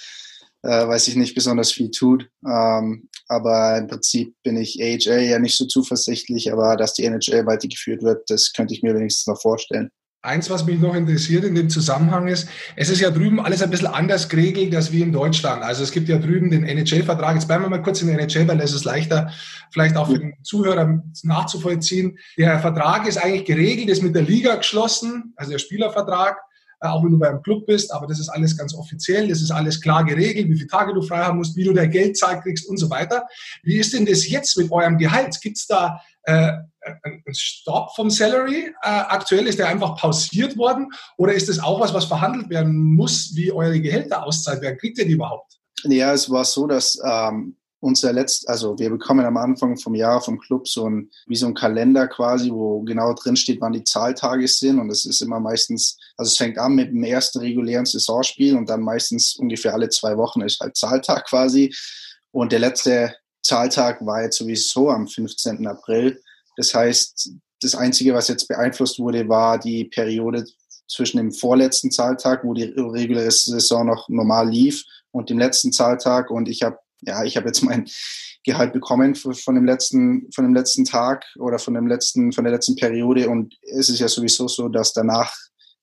äh, 0.63 0.87
weil 0.87 0.99
sich 0.99 1.17
nicht 1.17 1.35
besonders 1.35 1.73
viel 1.73 1.91
tut. 1.91 2.29
Ähm, 2.47 3.09
aber 3.29 3.79
im 3.79 3.89
Prinzip 3.89 4.35
bin 4.43 4.57
ich 4.57 4.81
AHL 4.81 5.23
ja 5.23 5.39
nicht 5.39 5.57
so 5.57 5.67
zuversichtlich, 5.67 6.53
aber 6.53 6.77
dass 6.77 6.95
die 6.95 7.05
NHL 7.05 7.47
weitergeführt 7.47 8.03
wird, 8.03 8.29
das 8.31 8.53
könnte 8.53 8.75
ich 8.75 8.83
mir 8.83 8.95
wenigstens 8.95 9.27
noch 9.27 9.41
vorstellen. 9.41 9.91
Eins, 10.25 10.49
was 10.49 10.65
mich 10.65 10.81
noch 10.81 10.95
interessiert 10.95 11.45
in 11.45 11.55
dem 11.55 11.69
Zusammenhang 11.69 12.29
ist, 12.29 12.49
es 12.77 12.89
ist 12.89 13.01
ja 13.01 13.11
drüben 13.11 13.45
alles 13.45 13.63
ein 13.63 13.69
bisschen 13.69 13.89
anders 13.89 14.31
geregelt 14.31 14.75
als 14.75 14.91
wie 14.91 15.03
in 15.03 15.13
Deutschland. 15.13 15.63
Also 15.63 15.83
es 15.83 15.93
gibt 15.93 16.09
ja 16.09 16.17
drüben 16.17 16.51
den 16.51 16.65
NHL-Vertrag. 16.65 17.35
Jetzt 17.35 17.47
bleiben 17.47 17.63
wir 17.65 17.69
mal 17.69 17.83
kurz 17.83 18.01
in 18.01 18.09
der 18.09 18.19
NHL, 18.19 18.49
weil 18.49 18.57
das 18.57 18.73
ist 18.73 18.85
leichter 18.85 19.31
vielleicht 19.71 19.99
auch 19.99 20.09
für 20.09 20.19
den 20.19 20.33
Zuhörer 20.43 21.03
nachzuvollziehen. 21.25 22.19
Der 22.39 22.59
Vertrag 22.59 23.07
ist 23.07 23.19
eigentlich 23.19 23.45
geregelt, 23.45 23.91
ist 23.91 24.03
mit 24.03 24.15
der 24.15 24.23
Liga 24.23 24.55
geschlossen, 24.55 25.35
also 25.37 25.51
der 25.53 25.59
Spielervertrag, 25.59 26.39
äh, 26.81 26.87
auch 26.87 27.05
wenn 27.05 27.11
du 27.11 27.19
beim 27.19 27.43
Club 27.43 27.67
bist, 27.67 27.93
aber 27.93 28.07
das 28.07 28.19
ist 28.19 28.31
alles 28.31 28.57
ganz 28.57 28.75
offiziell, 28.75 29.29
das 29.29 29.43
ist 29.43 29.51
alles 29.51 29.79
klar 29.79 30.05
geregelt, 30.05 30.49
wie 30.49 30.57
viele 30.57 30.69
Tage 30.69 30.95
du 30.95 31.03
frei 31.03 31.19
haben 31.19 31.37
musst, 31.37 31.55
wie 31.55 31.65
du 31.65 31.75
dein 31.75 31.91
Geld 31.91 32.17
zahlt 32.17 32.43
kriegst 32.45 32.67
und 32.67 32.79
so 32.79 32.89
weiter. 32.89 33.27
Wie 33.63 33.77
ist 33.77 33.93
denn 33.93 34.07
das 34.07 34.27
jetzt 34.27 34.57
mit 34.57 34.73
eurem 34.73 34.97
Gehalt? 34.97 35.39
Gibt 35.43 35.59
es 35.59 35.67
da 35.67 36.01
äh, 36.25 36.53
ein 37.03 37.23
Stopp 37.33 37.95
vom 37.95 38.11
Salary? 38.11 38.67
Äh, 38.83 38.89
aktuell 38.89 39.47
ist 39.47 39.59
der 39.59 39.69
einfach 39.69 39.97
pausiert 39.97 40.57
worden 40.57 40.91
oder 41.17 41.33
ist 41.33 41.49
das 41.49 41.59
auch 41.59 41.81
was, 41.81 41.95
was 41.95 42.05
verhandelt 42.05 42.51
werden 42.51 42.95
muss, 42.95 43.33
wie 43.35 43.53
eure 43.53 43.81
Gehälter 43.81 44.25
auszahlt 44.25 44.61
werden? 44.63 44.79
Kriegt 44.79 44.99
ihr 44.99 45.07
die 45.07 45.13
überhaupt? 45.13 45.55
Ja, 45.85 46.13
es 46.13 46.31
war 46.31 46.45
so, 46.45 46.67
dass 46.67 46.99
ähm, 47.05 47.57
unser 47.85 48.15
letzt, 48.15 48.49
also 48.49 48.79
wir 48.79 48.89
bekommen 48.89 49.27
am 49.27 49.37
Anfang 49.37 49.77
vom 49.77 49.95
Jahr 49.95 50.21
vom 50.23 50.39
Club 50.39 50.67
so 50.67 50.89
ein, 50.89 51.11
wie 51.27 51.37
so 51.37 51.47
ein 51.47 51.55
Kalender 51.55 52.09
quasi, 52.09 52.51
wo 52.51 52.81
genau 52.81 53.13
drin 53.13 53.37
steht, 53.37 53.61
wann 53.61 53.75
die 53.75 53.85
Zahltage 53.85 54.49
sind. 54.49 54.79
Und 54.79 54.91
es 54.91 55.05
ist 55.05 55.21
immer 55.21 55.39
meistens, 55.39 55.99
also 56.17 56.31
es 56.31 56.39
fängt 56.39 56.57
an 56.57 56.75
mit 56.75 56.89
dem 56.89 57.05
ersten 57.05 57.41
regulären 57.41 57.85
Saisonspiel 57.85 58.57
und 58.57 58.71
dann 58.71 58.81
meistens 58.81 59.37
ungefähr 59.37 59.75
alle 59.75 59.91
zwei 59.91 60.17
Wochen 60.17 60.41
ist 60.41 60.61
halt 60.61 60.77
Zahltag 60.77 61.27
quasi. 61.27 61.75
Und 62.31 62.53
der 62.53 62.59
letzte 62.59 63.15
Zahltag 63.45 64.05
war 64.05 64.23
jetzt 64.23 64.39
sowieso 64.39 64.91
am 64.91 65.07
15. 65.07 65.67
April. 65.67 66.21
Das 66.57 66.75
heißt, 66.75 67.31
das 67.61 67.75
Einzige, 67.75 68.15
was 68.15 68.29
jetzt 68.29 68.49
beeinflusst 68.49 68.99
wurde, 68.99 69.29
war 69.29 69.59
die 69.59 69.85
Periode 69.85 70.45
zwischen 70.89 71.19
dem 71.19 71.33
vorletzten 71.33 71.91
Zahltag, 71.91 72.45
wo 72.45 72.55
die 72.55 72.65
reguläre 72.65 73.31
Saison 73.31 73.87
noch 73.87 74.09
normal 74.09 74.49
lief, 74.49 74.85
und 75.13 75.31
dem 75.31 75.39
letzten 75.39 75.73
Zahltag. 75.73 76.31
Und 76.31 76.49
ich 76.49 76.63
habe 76.63 76.79
ja, 77.07 77.23
ich 77.25 77.37
habe 77.37 77.47
jetzt 77.47 77.63
mein 77.63 77.87
Gehalt 78.45 78.73
bekommen 78.73 79.15
von 79.15 79.55
dem 79.55 79.65
letzten, 79.65 80.31
von 80.33 80.45
dem 80.45 80.55
letzten 80.55 80.85
Tag 80.85 81.25
oder 81.39 81.59
von 81.59 81.75
dem 81.75 81.87
letzten, 81.87 82.33
von 82.33 82.45
der 82.45 82.53
letzten 82.53 82.77
Periode. 82.77 83.29
Und 83.29 83.55
es 83.63 83.89
ist 83.89 84.01
ja 84.01 84.09
sowieso 84.09 84.49
so, 84.49 84.69
dass 84.69 84.93
danach, 84.93 85.35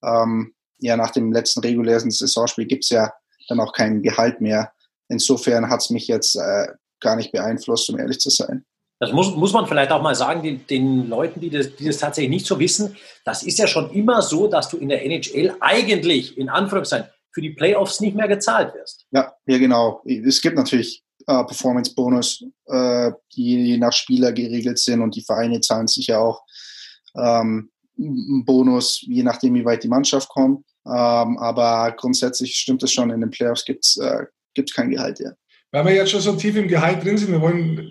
ähm, 0.04 0.54
ja, 0.80 0.98
nach 0.98 1.12
dem 1.12 1.32
letzten 1.32 1.60
regulären 1.62 2.12
Saisonspiel 2.12 2.66
gibt's 2.66 2.90
ja 2.90 3.12
dann 3.48 3.60
auch 3.60 3.74
kein 3.74 4.02
Gehalt 4.02 4.42
mehr. 4.42 4.72
Insofern 5.10 5.70
hat's 5.70 5.90
mich 5.90 6.08
jetzt 6.08 6.36
äh, 6.36 6.68
gar 7.02 7.16
nicht 7.16 7.32
beeinflusst, 7.32 7.90
um 7.90 8.00
ehrlich 8.00 8.20
zu 8.20 8.30
sein. 8.30 8.66
Das 9.00 9.12
muss, 9.12 9.36
muss 9.36 9.52
man 9.52 9.66
vielleicht 9.66 9.92
auch 9.92 10.02
mal 10.02 10.14
sagen, 10.14 10.44
den, 10.44 10.68
den 10.68 11.10
Leuten, 11.10 11.40
die 11.40 11.50
das, 11.50 11.76
die 11.76 11.86
das 11.86 11.98
tatsächlich 11.98 12.30
nicht 12.30 12.46
so 12.46 12.60
wissen. 12.60 12.96
Das 13.26 13.42
ist 13.42 13.58
ja 13.58 13.66
schon 13.66 13.90
immer 13.92 14.22
so, 14.22 14.48
dass 14.48 14.70
du 14.70 14.78
in 14.78 14.90
der 14.90 15.04
NHL 15.04 15.56
eigentlich, 15.60 16.38
in 16.38 16.50
Anführungszeichen, 16.50 17.08
für 17.34 17.42
die 17.42 17.50
Playoffs 17.50 18.00
nicht 18.00 18.16
mehr 18.16 18.28
gezahlt 18.28 18.76
wirst. 18.76 19.08
Ja, 19.12 19.34
ja, 19.48 19.58
genau. 19.58 20.04
Es 20.06 20.40
gibt 20.40 20.56
natürlich 20.56 21.04
äh, 21.26 21.44
Performance-Bonus, 21.44 22.44
äh, 22.68 23.12
die 23.36 23.78
nach 23.78 23.94
Spieler 23.94 24.32
geregelt 24.34 24.78
sind 24.78 25.02
und 25.02 25.16
die 25.16 25.24
Vereine 25.24 25.62
zahlen 25.62 25.88
sicher 25.88 26.22
auch 26.22 26.44
ähm, 27.16 27.72
einen 27.98 28.46
Bonus, 28.46 29.04
je 29.08 29.24
nachdem, 29.24 29.56
wie 29.56 29.66
weit 29.66 29.84
die 29.84 29.88
Mannschaft 29.88 30.30
kommt. 30.30 30.64
Ähm, 30.86 31.38
aber 31.38 31.92
grundsätzlich 31.98 32.56
stimmt 32.56 32.84
es 32.84 32.92
schon, 32.92 33.10
in 33.10 33.22
den 33.22 33.32
Playoffs 33.32 33.66
gibt 33.66 33.86
es 33.86 33.98
äh, 33.98 34.26
kein 34.76 34.90
Gehalt. 34.90 35.20
Ja. 35.20 35.32
Weil 35.72 35.86
wir 35.86 35.96
jetzt 35.96 36.12
schon 36.12 36.22
so 36.22 36.34
tief 36.34 36.56
im 36.58 36.68
Gehalt 36.68 37.04
drin 37.04 37.18
sind, 37.18 37.32
wir 37.32 37.40
wollen 37.40 37.90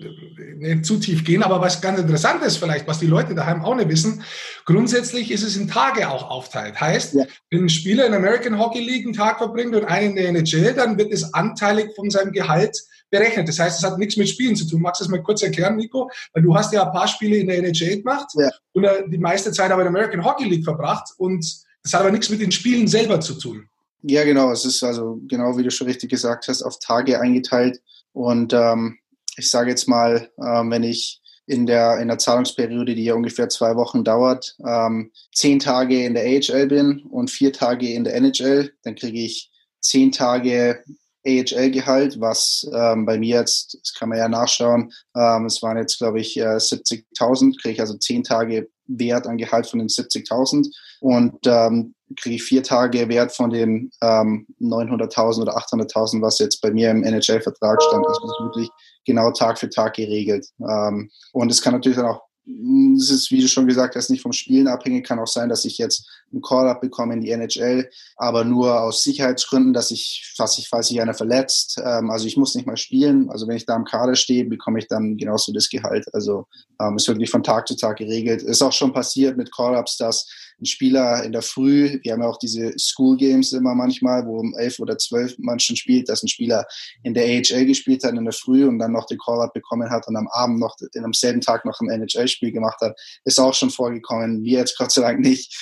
nicht 0.59 0.85
zu 0.85 0.97
tief 0.99 1.23
gehen, 1.23 1.41
aber 1.41 1.59
was 1.59 1.81
ganz 1.81 1.99
interessant 1.99 2.43
ist 2.43 2.57
vielleicht, 2.57 2.87
was 2.87 2.99
die 2.99 3.07
Leute 3.07 3.33
daheim 3.33 3.63
auch 3.63 3.75
nicht 3.75 3.89
wissen, 3.89 4.23
grundsätzlich 4.65 5.31
ist 5.31 5.43
es 5.43 5.57
in 5.57 5.67
Tage 5.67 6.07
auch 6.09 6.29
aufteilt. 6.29 6.79
Heißt, 6.79 7.15
ja. 7.15 7.25
wenn 7.49 7.63
ein 7.63 7.69
Spieler 7.69 8.05
in 8.05 8.11
der 8.11 8.19
American 8.19 8.59
Hockey 8.59 8.79
League 8.79 9.05
einen 9.05 9.13
Tag 9.13 9.39
verbringt 9.39 9.75
und 9.75 9.85
einen 9.85 10.15
in 10.15 10.15
der 10.15 10.29
NHL, 10.29 10.73
dann 10.75 10.97
wird 10.97 11.11
es 11.11 11.33
anteilig 11.33 11.95
von 11.95 12.11
seinem 12.11 12.31
Gehalt 12.31 12.77
berechnet. 13.09 13.47
Das 13.47 13.57
heißt, 13.57 13.79
es 13.79 13.89
hat 13.89 13.97
nichts 13.97 14.15
mit 14.15 14.29
Spielen 14.29 14.55
zu 14.55 14.67
tun. 14.67 14.81
Magst 14.81 15.01
du 15.01 15.05
das 15.05 15.11
mal 15.11 15.23
kurz 15.23 15.41
erklären, 15.41 15.75
Nico? 15.75 16.09
Weil 16.33 16.43
du 16.43 16.55
hast 16.55 16.71
ja 16.73 16.85
ein 16.85 16.91
paar 16.91 17.07
Spiele 17.07 17.37
in 17.37 17.47
der 17.47 17.57
NHL 17.57 17.97
gemacht 17.97 18.27
ja. 18.35 18.49
und 18.73 18.85
die 19.07 19.17
meiste 19.17 19.51
Zeit 19.51 19.71
aber 19.71 19.81
in 19.81 19.91
der 19.91 20.01
American 20.01 20.23
Hockey 20.23 20.45
League 20.45 20.63
verbracht 20.63 21.09
und 21.17 21.43
das 21.83 21.93
hat 21.93 22.01
aber 22.01 22.11
nichts 22.11 22.29
mit 22.29 22.41
den 22.41 22.51
Spielen 22.51 22.87
selber 22.87 23.19
zu 23.19 23.33
tun. 23.33 23.67
Ja, 24.03 24.23
genau. 24.23 24.51
Es 24.51 24.65
ist 24.65 24.83
also 24.83 25.19
genau 25.27 25.57
wie 25.57 25.63
du 25.63 25.71
schon 25.71 25.87
richtig 25.87 26.09
gesagt 26.09 26.47
hast, 26.47 26.63
auf 26.63 26.79
Tage 26.79 27.19
eingeteilt. 27.19 27.81
Und 28.13 28.53
ähm, 28.53 28.97
ich 29.37 29.49
sage 29.49 29.69
jetzt 29.69 29.87
mal, 29.87 30.29
ähm, 30.43 30.71
wenn 30.71 30.83
ich 30.83 31.21
in 31.45 31.65
der, 31.65 31.97
in 31.99 32.07
der 32.07 32.17
Zahlungsperiode, 32.17 32.95
die 32.95 33.03
ja 33.03 33.13
ungefähr 33.13 33.49
zwei 33.49 33.75
Wochen 33.75 34.03
dauert, 34.03 34.55
ähm, 34.65 35.11
zehn 35.33 35.59
Tage 35.59 36.05
in 36.05 36.13
der 36.13 36.23
AHL 36.23 36.67
bin 36.67 37.03
und 37.09 37.29
vier 37.29 37.51
Tage 37.51 37.93
in 37.93 38.03
der 38.03 38.15
NHL, 38.15 38.71
dann 38.83 38.95
kriege 38.95 39.19
ich 39.19 39.51
zehn 39.81 40.11
Tage 40.11 40.83
AHL-Gehalt, 41.25 42.19
was 42.19 42.67
ähm, 42.73 43.05
bei 43.05 43.19
mir 43.19 43.39
jetzt, 43.39 43.77
das 43.79 43.93
kann 43.93 44.09
man 44.09 44.17
ja 44.17 44.27
nachschauen, 44.27 44.91
ähm, 45.15 45.45
es 45.45 45.61
waren 45.61 45.77
jetzt, 45.77 45.97
glaube 45.97 46.19
ich, 46.19 46.37
äh, 46.37 46.57
70.000, 46.57 47.61
kriege 47.61 47.73
ich 47.73 47.81
also 47.81 47.97
zehn 47.97 48.23
Tage 48.23 48.69
Wert 48.99 49.27
an 49.27 49.37
Gehalt 49.37 49.67
von 49.67 49.79
den 49.79 49.87
70.000 49.87 50.67
und 50.99 51.35
ähm, 51.45 51.95
kriege 52.19 52.35
ich 52.35 52.43
vier 52.43 52.63
Tage 52.63 53.07
Wert 53.09 53.31
von 53.31 53.49
den 53.49 53.91
ähm, 54.01 54.47
900.000 54.59 55.41
oder 55.41 55.57
800.000, 55.57 56.21
was 56.21 56.39
jetzt 56.39 56.61
bei 56.61 56.71
mir 56.71 56.91
im 56.91 57.03
NHL-Vertrag 57.03 57.81
stand. 57.81 58.05
Das 58.05 58.17
ist 58.17 58.39
wirklich 58.39 58.69
genau 59.05 59.31
Tag 59.31 59.57
für 59.57 59.69
Tag 59.69 59.95
geregelt. 59.95 60.47
Ähm, 60.59 61.09
und 61.33 61.51
es 61.51 61.61
kann 61.61 61.73
natürlich 61.73 61.97
dann 61.97 62.07
auch 62.07 62.21
es 62.45 63.11
ist, 63.11 63.31
wie 63.31 63.41
du 63.41 63.47
schon 63.47 63.67
gesagt 63.67 63.95
hast, 63.95 64.09
nicht 64.09 64.21
vom 64.21 64.33
Spielen 64.33 64.67
abhängig. 64.67 65.05
Kann 65.05 65.19
auch 65.19 65.27
sein, 65.27 65.47
dass 65.47 65.63
ich 65.63 65.77
jetzt 65.77 66.09
einen 66.31 66.41
Call-up 66.41 66.81
bekomme 66.81 67.13
in 67.13 67.21
die 67.21 67.29
NHL, 67.29 67.89
aber 68.15 68.43
nur 68.43 68.81
aus 68.81 69.03
Sicherheitsgründen, 69.03 69.73
dass 69.73 69.91
ich, 69.91 70.33
falls 70.35 70.55
sich, 70.55 70.67
falls 70.67 70.87
sich 70.87 71.01
einer 71.01 71.13
verletzt, 71.13 71.79
ähm, 71.83 72.09
also 72.09 72.25
ich 72.25 72.37
muss 72.37 72.55
nicht 72.55 72.65
mal 72.65 72.77
spielen. 72.77 73.29
Also 73.29 73.47
wenn 73.47 73.57
ich 73.57 73.65
da 73.65 73.75
im 73.75 73.83
Kader 73.83 74.15
stehe, 74.15 74.45
bekomme 74.45 74.79
ich 74.79 74.87
dann 74.87 75.17
genauso 75.17 75.53
das 75.53 75.69
Gehalt. 75.69 76.05
Also 76.13 76.47
ähm, 76.81 76.95
ist 76.95 77.07
wirklich 77.07 77.29
von 77.29 77.43
Tag 77.43 77.67
zu 77.67 77.75
Tag 77.75 77.97
geregelt. 77.97 78.41
Ist 78.41 78.61
auch 78.61 78.73
schon 78.73 78.93
passiert 78.93 79.37
mit 79.37 79.53
Call-ups, 79.53 79.97
dass 79.97 80.27
ein 80.61 80.65
Spieler 80.65 81.23
in 81.23 81.31
der 81.31 81.41
Früh, 81.41 81.99
wir 82.03 82.13
haben 82.13 82.21
ja 82.21 82.27
auch 82.27 82.37
diese 82.37 82.73
School 82.77 83.17
Games 83.17 83.51
immer 83.51 83.73
manchmal, 83.75 84.25
wo 84.25 84.39
um 84.39 84.53
elf 84.57 84.79
oder 84.79 84.97
zwölf 84.97 85.35
man 85.39 85.59
schon 85.59 85.75
spielt, 85.75 86.07
dass 86.07 86.23
ein 86.23 86.27
Spieler 86.27 86.65
in 87.03 87.13
der 87.13 87.25
AHL 87.25 87.65
gespielt 87.65 88.03
hat 88.03 88.13
in 88.13 88.23
der 88.23 88.33
Früh 88.33 88.65
und 88.65 88.79
dann 88.79 88.91
noch 88.91 89.07
den 89.07 89.17
Call-up 89.17 89.53
bekommen 89.53 89.89
hat 89.89 90.07
und 90.07 90.15
am 90.15 90.27
Abend 90.29 90.59
noch, 90.59 90.75
in 90.93 91.03
am 91.03 91.13
selben 91.13 91.41
Tag 91.41 91.65
noch 91.65 91.79
ein 91.81 91.89
NHL-Spiel 91.89 92.51
gemacht 92.51 92.79
hat, 92.81 92.97
ist 93.25 93.39
auch 93.39 93.53
schon 93.53 93.71
vorgekommen. 93.71 94.43
Wir 94.43 94.59
jetzt 94.59 94.77
Gott 94.77 94.91
sei 94.91 95.01
Dank 95.01 95.19
nicht. 95.19 95.53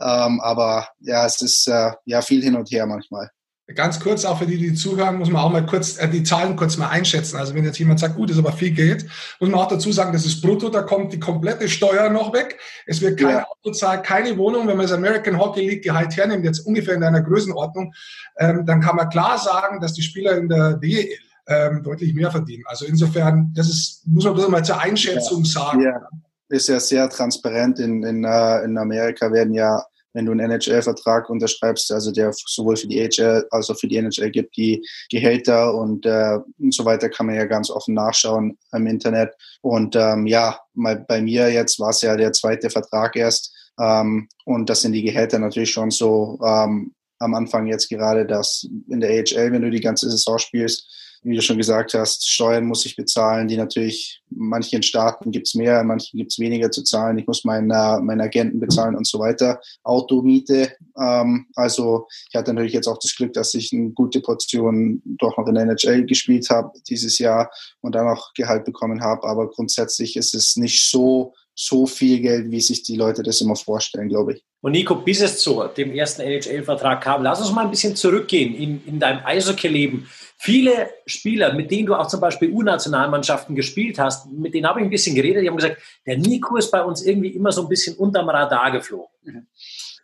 Ähm, 0.00 0.40
aber 0.40 0.88
ja, 1.00 1.26
es 1.26 1.40
ist 1.40 1.68
äh, 1.68 1.92
ja 2.04 2.22
viel 2.22 2.42
hin 2.42 2.56
und 2.56 2.70
her 2.70 2.86
manchmal. 2.86 3.30
Ganz 3.72 3.98
kurz, 3.98 4.26
auch 4.26 4.38
für 4.38 4.46
die, 4.46 4.58
die 4.58 4.74
zuhören, 4.74 5.16
muss 5.16 5.30
man 5.30 5.40
auch 5.40 5.50
mal 5.50 5.64
kurz 5.64 5.96
äh, 5.96 6.06
die 6.06 6.22
Zahlen 6.22 6.54
kurz 6.54 6.76
mal 6.76 6.88
einschätzen. 6.88 7.38
Also 7.38 7.54
wenn 7.54 7.64
jetzt 7.64 7.78
jemand 7.78 7.98
sagt, 7.98 8.14
gut, 8.14 8.28
das 8.28 8.36
ist 8.36 8.44
aber 8.44 8.52
viel 8.52 8.72
Geld, 8.72 9.06
muss 9.40 9.48
man 9.48 9.58
auch 9.58 9.68
dazu 9.68 9.90
sagen, 9.90 10.12
das 10.12 10.26
ist 10.26 10.42
brutto, 10.42 10.68
da 10.68 10.82
kommt 10.82 11.14
die 11.14 11.18
komplette 11.18 11.66
Steuer 11.70 12.10
noch 12.10 12.34
weg. 12.34 12.58
Es 12.84 13.00
wird 13.00 13.18
kein 13.18 13.36
ja. 13.36 13.46
Auto 13.46 13.72
zahlen, 13.72 14.02
keine 14.02 14.36
Wohnung. 14.36 14.68
Wenn 14.68 14.76
man 14.76 14.84
das 14.84 14.92
American 14.92 15.38
Hockey 15.38 15.66
League 15.66 15.82
Gehalt 15.82 16.14
hernimmt, 16.14 16.44
jetzt 16.44 16.60
ungefähr 16.60 16.94
in 16.94 17.02
einer 17.02 17.22
Größenordnung, 17.22 17.94
ähm, 18.38 18.66
dann 18.66 18.82
kann 18.82 18.96
man 18.96 19.08
klar 19.08 19.38
sagen, 19.38 19.80
dass 19.80 19.94
die 19.94 20.02
Spieler 20.02 20.36
in 20.36 20.50
der 20.50 20.74
DEL 20.74 21.08
ähm, 21.46 21.82
deutlich 21.82 22.12
mehr 22.14 22.30
verdienen. 22.30 22.64
Also 22.66 22.84
insofern, 22.84 23.50
das 23.54 23.68
ist, 23.68 24.06
muss 24.06 24.24
man 24.24 24.36
das 24.36 24.48
mal 24.48 24.64
zur 24.64 24.78
Einschätzung 24.78 25.42
ja. 25.42 25.50
sagen. 25.50 25.82
Ja. 25.82 26.08
Ist 26.50 26.68
ja 26.68 26.78
sehr 26.78 27.08
transparent. 27.08 27.78
In, 27.78 28.02
in, 28.02 28.26
uh, 28.26 28.62
in 28.62 28.76
Amerika 28.76 29.32
werden 29.32 29.54
ja 29.54 29.82
wenn 30.14 30.26
du 30.26 30.32
einen 30.32 30.50
NHL-Vertrag 30.50 31.28
unterschreibst, 31.28 31.92
also 31.92 32.10
der 32.12 32.32
sowohl 32.32 32.76
für 32.76 32.86
die 32.86 33.06
HL 33.06 33.46
als 33.50 33.68
auch 33.68 33.78
für 33.78 33.88
die 33.88 33.96
NHL 33.96 34.30
gibt, 34.30 34.56
die 34.56 34.82
Gehälter 35.10 35.74
und, 35.74 36.06
äh, 36.06 36.38
und 36.58 36.72
so 36.72 36.84
weiter, 36.84 37.10
kann 37.10 37.26
man 37.26 37.34
ja 37.34 37.44
ganz 37.44 37.68
offen 37.68 37.94
nachschauen 37.94 38.56
im 38.72 38.86
Internet. 38.86 39.34
Und 39.60 39.96
ähm, 39.96 40.26
ja, 40.26 40.58
mal 40.72 41.04
bei 41.06 41.20
mir 41.20 41.52
jetzt 41.52 41.78
war 41.78 41.90
es 41.90 42.00
ja 42.00 42.16
der 42.16 42.32
zweite 42.32 42.70
Vertrag 42.70 43.16
erst. 43.16 43.52
Ähm, 43.78 44.28
und 44.44 44.70
das 44.70 44.82
sind 44.82 44.92
die 44.92 45.02
Gehälter 45.02 45.38
natürlich 45.38 45.72
schon 45.72 45.90
so 45.90 46.38
ähm, 46.44 46.94
am 47.18 47.34
Anfang 47.34 47.66
jetzt 47.66 47.88
gerade, 47.88 48.24
dass 48.26 48.68
in 48.88 49.00
der 49.00 49.10
AHL, 49.10 49.52
wenn 49.52 49.62
du 49.62 49.70
die 49.70 49.80
ganze 49.80 50.10
Saison 50.10 50.38
spielst, 50.38 50.88
wie 51.24 51.36
du 51.36 51.42
schon 51.42 51.56
gesagt 51.56 51.94
hast, 51.94 52.28
Steuern 52.28 52.66
muss 52.66 52.84
ich 52.84 52.96
bezahlen, 52.96 53.48
die 53.48 53.56
natürlich, 53.56 54.22
manchen 54.28 54.82
Staaten 54.82 55.30
gibt's 55.30 55.54
mehr, 55.54 55.82
manchen 55.82 56.18
gibt's 56.18 56.38
weniger 56.38 56.70
zu 56.70 56.82
zahlen. 56.82 57.16
Ich 57.16 57.26
muss 57.26 57.44
meinen, 57.44 57.70
äh, 57.70 58.00
meinen 58.00 58.20
Agenten 58.20 58.60
bezahlen 58.60 58.94
und 58.94 59.06
so 59.06 59.18
weiter. 59.18 59.60
Automiete. 59.82 60.72
Ähm, 61.00 61.46
also 61.56 62.06
ich 62.28 62.36
hatte 62.36 62.52
natürlich 62.52 62.74
jetzt 62.74 62.88
auch 62.88 62.98
das 62.98 63.16
Glück, 63.16 63.32
dass 63.32 63.54
ich 63.54 63.72
eine 63.72 63.90
gute 63.90 64.20
Portion 64.20 65.00
doch 65.04 65.36
noch 65.38 65.48
in 65.48 65.54
der 65.54 65.64
NHL 65.64 66.04
gespielt 66.04 66.50
habe 66.50 66.72
dieses 66.88 67.18
Jahr 67.18 67.50
und 67.80 67.94
dann 67.94 68.06
auch 68.06 68.34
Gehalt 68.34 68.66
bekommen 68.66 69.00
habe. 69.00 69.26
Aber 69.26 69.48
grundsätzlich 69.50 70.16
ist 70.16 70.34
es 70.34 70.56
nicht 70.56 70.90
so 70.90 71.32
so 71.54 71.86
viel 71.86 72.20
Geld, 72.20 72.50
wie 72.50 72.60
sich 72.60 72.82
die 72.82 72.96
Leute 72.96 73.22
das 73.22 73.40
immer 73.40 73.56
vorstellen, 73.56 74.08
glaube 74.08 74.34
ich. 74.34 74.44
Und 74.60 74.72
Nico, 74.72 74.96
bis 74.96 75.20
es 75.20 75.38
zu 75.40 75.62
dem 75.76 75.92
ersten 75.92 76.22
NHL-Vertrag 76.22 77.02
kam, 77.02 77.22
lass 77.22 77.40
uns 77.40 77.52
mal 77.52 77.64
ein 77.64 77.70
bisschen 77.70 77.94
zurückgehen 77.96 78.54
in, 78.54 78.84
in 78.86 78.98
deinem 78.98 79.24
Eishockey-Leben. 79.24 80.08
Viele 80.38 80.90
Spieler, 81.06 81.52
mit 81.52 81.70
denen 81.70 81.86
du 81.86 81.94
auch 81.94 82.08
zum 82.08 82.20
Beispiel 82.20 82.50
U-Nationalmannschaften 82.50 83.54
gespielt 83.54 83.98
hast, 83.98 84.26
mit 84.32 84.54
denen 84.54 84.66
habe 84.66 84.80
ich 84.80 84.86
ein 84.86 84.90
bisschen 84.90 85.14
geredet, 85.14 85.42
die 85.42 85.48
haben 85.48 85.56
gesagt, 85.56 85.80
der 86.06 86.18
Nico 86.18 86.56
ist 86.56 86.70
bei 86.70 86.82
uns 86.82 87.04
irgendwie 87.04 87.28
immer 87.28 87.52
so 87.52 87.62
ein 87.62 87.68
bisschen 87.68 87.96
unterm 87.96 88.28
Radar 88.28 88.72
geflogen. 88.72 89.08
Mhm. 89.22 89.46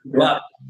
Du 0.03 0.25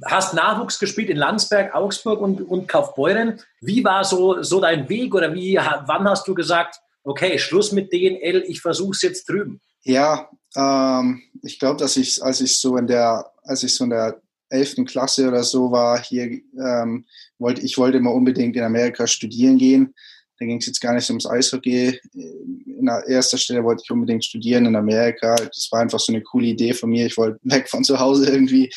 hast 0.06 0.34
Nachwuchs 0.34 0.78
gespielt 0.78 1.08
in 1.08 1.16
Landsberg, 1.16 1.74
Augsburg 1.74 2.20
und, 2.20 2.40
und 2.40 2.66
Kaufbeuren. 2.66 3.40
Wie 3.60 3.84
war 3.84 4.04
so, 4.04 4.42
so 4.42 4.60
dein 4.60 4.88
Weg 4.88 5.14
oder 5.14 5.32
wie, 5.34 5.56
wann 5.56 6.08
hast 6.08 6.26
du 6.26 6.34
gesagt, 6.34 6.80
okay, 7.04 7.38
Schluss 7.38 7.70
mit 7.72 7.92
DNL, 7.92 8.44
ich 8.46 8.60
versuche 8.60 8.90
es 8.90 9.02
jetzt 9.02 9.28
drüben? 9.28 9.60
Ja, 9.82 10.28
ähm, 10.56 11.22
ich 11.42 11.58
glaube, 11.58 11.78
dass 11.78 11.96
ich, 11.96 12.22
als 12.22 12.40
ich 12.40 12.58
so 12.58 12.76
in 12.76 12.86
der, 12.86 13.30
als 13.42 13.62
ich 13.62 13.74
so 13.74 13.84
in 13.84 13.90
der 13.90 14.20
11. 14.50 14.84
Klasse 14.86 15.28
oder 15.28 15.44
so 15.44 15.70
war, 15.70 16.02
hier 16.02 16.40
ähm, 16.58 17.06
wollte 17.38 17.62
ich 17.62 17.78
wollte 17.78 17.98
immer 17.98 18.12
unbedingt 18.12 18.56
in 18.56 18.64
Amerika 18.64 19.06
studieren 19.06 19.58
gehen. 19.58 19.94
Da 20.38 20.46
ging 20.46 20.58
es 20.58 20.66
jetzt 20.66 20.80
gar 20.80 20.94
nicht 20.94 21.08
ums 21.10 21.26
Eishockey. 21.26 22.00
In 22.14 22.90
erster 23.06 23.36
Stelle 23.36 23.62
wollte 23.62 23.82
ich 23.84 23.90
unbedingt 23.90 24.24
studieren 24.24 24.66
in 24.66 24.74
Amerika. 24.74 25.36
Das 25.36 25.68
war 25.70 25.80
einfach 25.80 26.00
so 26.00 26.12
eine 26.12 26.22
coole 26.22 26.46
Idee 26.46 26.72
von 26.72 26.90
mir. 26.90 27.06
Ich 27.06 27.16
wollte 27.16 27.38
weg 27.44 27.68
von 27.68 27.84
zu 27.84 28.00
Hause 28.00 28.30
irgendwie. 28.30 28.72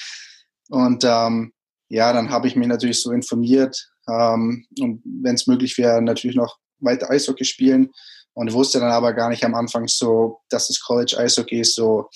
Und 0.70 1.04
ähm, 1.06 1.54
ja, 1.90 2.12
dann 2.12 2.30
habe 2.30 2.48
ich 2.48 2.56
mich 2.56 2.68
natürlich 2.68 3.02
so 3.02 3.12
informiert 3.12 3.90
ähm, 4.10 4.66
und 4.80 5.02
wenn 5.06 5.36
es 5.36 5.48
möglich 5.48 5.78
wäre, 5.78 6.02
natürlich 6.02 6.36
noch 6.36 6.58
weiter 6.80 7.10
Eishockey 7.10 7.46
spielen 7.46 7.90
und 8.34 8.54
wusste 8.54 8.80
dann 8.80 8.92
aber 8.92 9.14
gar 9.14 9.30
nicht 9.30 9.44
am 9.44 9.56
Anfang 9.56 9.88
so, 9.88 10.40
dass 10.50 10.68
das 10.68 10.80
College 10.80 11.18
Eishockey 11.18 11.64
so, 11.64 12.10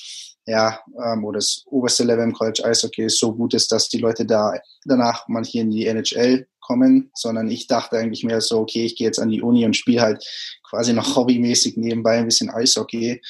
ja, 0.45 0.79
ähm, 1.03 1.25
oder 1.25 1.39
das 1.39 1.63
oberste 1.67 2.03
Level 2.03 2.23
im 2.23 2.33
College 2.33 2.63
Eishockey 2.63 3.09
so 3.09 3.35
gut 3.35 3.53
ist, 3.53 3.71
dass 3.71 3.89
die 3.89 3.99
Leute 3.99 4.25
da 4.25 4.53
danach 4.85 5.27
mal 5.27 5.43
hier 5.43 5.61
in 5.61 5.71
die 5.71 5.85
NHL 5.85 6.47
kommen, 6.59 7.11
sondern 7.13 7.49
ich 7.49 7.67
dachte 7.67 7.97
eigentlich 7.97 8.23
mehr 8.23 8.41
so, 8.41 8.59
okay, 8.59 8.85
ich 8.85 8.95
gehe 8.95 9.07
jetzt 9.07 9.19
an 9.19 9.29
die 9.29 9.41
Uni 9.41 9.65
und 9.65 9.75
spiele 9.75 10.01
halt 10.01 10.25
quasi 10.69 10.93
noch 10.93 11.15
hobbymäßig 11.15 11.77
nebenbei 11.77 12.17
ein 12.17 12.25
bisschen 12.25 12.49
Eishockey. 12.49 13.21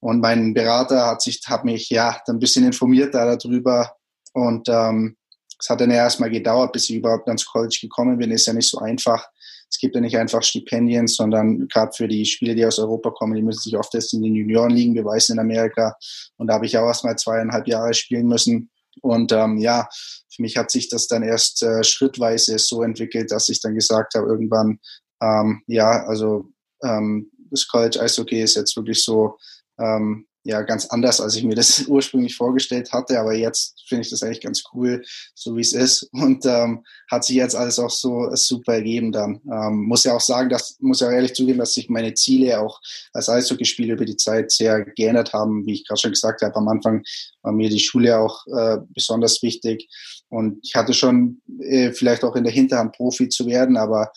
Und 0.00 0.20
mein 0.20 0.54
Berater 0.54 1.06
hat 1.06 1.22
sich, 1.22 1.40
hat 1.46 1.64
mich 1.64 1.90
ja 1.90 2.20
dann 2.26 2.36
ein 2.36 2.40
bisschen 2.40 2.64
informiert 2.64 3.14
da 3.14 3.36
darüber 3.36 3.92
und 4.32 4.68
ähm, 4.68 5.16
es 5.60 5.68
hat 5.68 5.80
dann 5.80 5.90
erstmal 5.90 6.30
gedauert, 6.30 6.72
bis 6.72 6.88
ich 6.88 6.96
überhaupt 6.96 7.26
ans 7.26 7.44
College 7.44 7.78
gekommen 7.80 8.18
bin. 8.18 8.30
Ist 8.30 8.46
ja 8.46 8.52
nicht 8.52 8.70
so 8.70 8.78
einfach 8.78 9.26
es 9.70 9.78
gibt 9.78 9.94
ja 9.94 10.00
nicht 10.00 10.16
einfach 10.16 10.42
Stipendien, 10.42 11.06
sondern 11.06 11.68
gerade 11.68 11.92
für 11.94 12.08
die 12.08 12.24
Spieler, 12.24 12.54
die 12.54 12.64
aus 12.64 12.78
Europa 12.78 13.10
kommen, 13.10 13.34
die 13.34 13.42
müssen 13.42 13.60
sich 13.60 13.76
oft 13.76 13.94
erst 13.94 14.14
in 14.14 14.22
den 14.22 14.34
Juniorenligen 14.34 14.94
beweisen 14.94 15.34
in 15.34 15.40
Amerika. 15.40 15.96
Und 16.36 16.46
da 16.46 16.54
habe 16.54 16.66
ich 16.66 16.76
auch 16.78 16.86
erst 16.86 17.04
mal 17.04 17.16
zweieinhalb 17.16 17.68
Jahre 17.68 17.92
spielen 17.94 18.26
müssen. 18.26 18.70
Und 19.02 19.32
ähm, 19.32 19.58
ja, 19.58 19.88
für 20.34 20.42
mich 20.42 20.56
hat 20.56 20.70
sich 20.70 20.88
das 20.88 21.06
dann 21.06 21.22
erst 21.22 21.62
äh, 21.62 21.84
schrittweise 21.84 22.58
so 22.58 22.82
entwickelt, 22.82 23.30
dass 23.30 23.48
ich 23.48 23.60
dann 23.60 23.74
gesagt 23.74 24.14
habe, 24.14 24.26
irgendwann, 24.26 24.78
ähm, 25.22 25.62
ja, 25.66 26.04
also 26.06 26.46
ähm, 26.82 27.30
das 27.50 27.66
College 27.66 28.00
Eishockey 28.00 28.42
ist 28.42 28.56
jetzt 28.56 28.76
wirklich 28.76 29.02
so 29.02 29.36
ähm, 29.78 30.27
ja 30.48 30.62
ganz 30.62 30.86
anders, 30.86 31.20
als 31.20 31.36
ich 31.36 31.44
mir 31.44 31.54
das 31.54 31.84
ursprünglich 31.88 32.34
vorgestellt 32.34 32.92
hatte. 32.92 33.20
Aber 33.20 33.34
jetzt 33.34 33.84
finde 33.86 34.02
ich 34.02 34.10
das 34.10 34.22
eigentlich 34.22 34.40
ganz 34.40 34.62
cool, 34.72 35.04
so 35.34 35.56
wie 35.56 35.60
es 35.60 35.72
ist. 35.72 36.08
Und 36.12 36.44
ähm, 36.46 36.84
hat 37.10 37.24
sich 37.24 37.36
jetzt 37.36 37.54
alles 37.54 37.78
auch 37.78 37.90
so 37.90 38.34
super 38.34 38.74
ergeben 38.74 39.12
dann. 39.12 39.40
Ähm, 39.50 39.84
muss 39.84 40.04
ja 40.04 40.16
auch 40.16 40.20
sagen, 40.20 40.48
dass 40.48 40.78
muss 40.80 41.00
ja 41.00 41.10
ehrlich 41.10 41.34
zugeben, 41.34 41.58
dass 41.58 41.74
sich 41.74 41.88
meine 41.90 42.14
Ziele 42.14 42.60
auch 42.60 42.80
als 43.12 43.28
Eishockeyspieler 43.28 43.94
über 43.94 44.06
die 44.06 44.16
Zeit 44.16 44.50
sehr 44.50 44.84
geändert 44.84 45.34
haben. 45.34 45.66
Wie 45.66 45.74
ich 45.74 45.86
gerade 45.86 46.00
schon 46.00 46.12
gesagt 46.12 46.40
habe, 46.40 46.56
am 46.56 46.68
Anfang 46.68 47.02
war 47.42 47.52
mir 47.52 47.68
die 47.68 47.78
Schule 47.78 48.18
auch 48.18 48.46
äh, 48.46 48.78
besonders 48.88 49.42
wichtig. 49.42 49.86
Und 50.30 50.58
ich 50.62 50.74
hatte 50.74 50.94
schon 50.94 51.42
äh, 51.60 51.92
vielleicht 51.92 52.24
auch 52.24 52.36
in 52.36 52.44
der 52.44 52.52
Hinterhand 52.52 52.94
Profi 52.94 53.28
zu 53.28 53.46
werden, 53.46 53.76
aber 53.76 54.10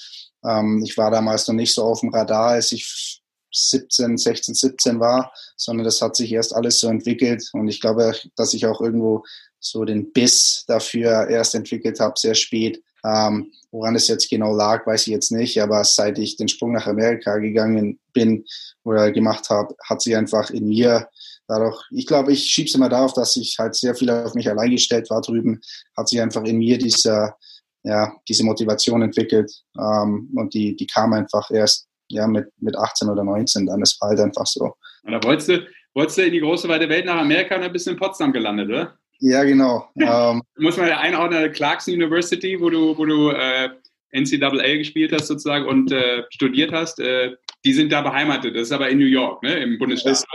ähm, 0.46 0.82
ich 0.86 0.98
war 0.98 1.12
damals 1.12 1.48
noch 1.48 1.56
nicht 1.56 1.74
so 1.74 1.84
auf 1.84 2.00
dem 2.00 2.10
Radar, 2.10 2.52
als 2.52 2.72
ich 2.72 3.21
17, 3.52 4.18
16, 4.18 4.56
17 4.56 5.00
war, 5.00 5.34
sondern 5.56 5.86
das 5.86 6.02
hat 6.02 6.16
sich 6.16 6.32
erst 6.32 6.56
alles 6.56 6.80
so 6.80 6.88
entwickelt. 6.88 7.50
Und 7.54 7.68
ich 7.68 7.82
glaube, 7.82 8.14
dass 8.36 8.54
ich 8.54 8.66
auch 8.66 8.82
irgendwo 8.82 9.24
so 9.60 9.86
den 9.86 10.12
Biss 10.12 10.64
dafür 10.68 11.28
erst 11.28 11.56
entwickelt 11.56 12.00
habe, 12.00 12.16
sehr 12.18 12.36
spät. 12.36 12.82
Ähm, 13.04 13.52
woran 13.72 13.96
es 13.96 14.08
jetzt 14.08 14.30
genau 14.30 14.56
lag, 14.56 14.86
weiß 14.86 15.08
ich 15.08 15.14
jetzt 15.14 15.32
nicht. 15.32 15.62
Aber 15.62 15.84
seit 15.84 16.20
ich 16.20 16.36
den 16.36 16.48
Sprung 16.48 16.74
nach 16.74 16.88
Amerika 16.88 17.38
gegangen 17.38 18.00
bin 18.14 18.46
oder 18.84 19.12
gemacht 19.12 19.50
habe, 19.50 19.76
hat 19.84 20.02
sich 20.02 20.16
einfach 20.16 20.50
in 20.50 20.68
mir 20.68 21.08
dadurch, 21.48 21.82
ich 21.92 22.08
glaube, 22.08 22.32
ich 22.32 22.44
schiebe 22.44 22.68
es 22.68 22.76
immer 22.76 22.90
darauf, 22.90 23.14
dass 23.14 23.36
ich 23.36 23.58
halt 23.60 23.76
sehr 23.76 23.96
viel 23.96 24.10
auf 24.10 24.34
mich 24.34 24.50
allein 24.50 24.72
gestellt 24.72 25.10
war 25.10 25.22
drüben, 25.22 25.60
hat 25.98 26.08
sich 26.08 26.22
einfach 26.22 26.44
in 26.44 26.58
mir 26.58 26.78
dieser, 26.78 27.36
ja, 27.84 28.14
diese 28.28 28.44
Motivation 28.44 29.02
entwickelt. 29.02 29.52
Ähm, 29.78 30.30
und 30.36 30.54
die, 30.54 30.76
die 30.76 30.88
kam 30.88 31.14
einfach 31.14 31.52
erst 31.52 31.88
ja, 32.12 32.28
mit, 32.28 32.48
mit 32.58 32.78
18 32.78 33.10
oder 33.10 33.24
19 33.24 33.66
dann. 33.66 33.80
Das 33.80 33.98
war 34.00 34.10
halt 34.10 34.20
einfach 34.20 34.46
so. 34.46 34.74
Und 35.04 35.12
da 35.12 35.24
wolltest 35.24 35.50
du, 35.50 35.66
wolltest 35.94 36.18
du 36.18 36.24
in 36.24 36.34
die 36.34 36.40
große 36.40 36.68
weite 36.68 36.90
Welt 36.90 37.06
nach 37.06 37.20
Amerika 37.20 37.56
und 37.56 37.62
dann 37.62 37.74
bist 37.74 37.88
du 37.88 37.92
in 37.92 37.98
Potsdam 37.98 38.32
gelandet, 38.32 38.70
oder? 38.70 38.98
Ja, 39.20 39.44
genau. 39.44 39.88
ähm, 40.00 40.42
Muss 40.58 40.78
man 40.78 40.88
ja 40.88 41.00
einordnen, 41.00 41.52
Clarkson 41.52 41.94
University, 41.94 42.60
wo 42.60 42.70
du, 42.70 42.98
wo 42.98 43.06
du 43.06 43.30
äh, 43.30 43.70
NCAA 44.12 44.78
gespielt 44.78 45.14
hast 45.14 45.28
sozusagen 45.28 45.66
und 45.66 45.92
äh, 45.92 46.24
studiert 46.32 46.72
hast, 46.74 47.00
äh, 47.00 47.36
die 47.64 47.74
sind 47.74 47.92
da 47.92 48.02
beheimatet. 48.02 48.56
Das 48.56 48.64
ist 48.64 48.72
aber 48.72 48.90
in 48.90 48.98
New 48.98 49.06
York, 49.06 49.42
ne? 49.44 49.56
im 49.56 49.78
Bundesstaat. 49.78 50.14
Ist, 50.14 50.28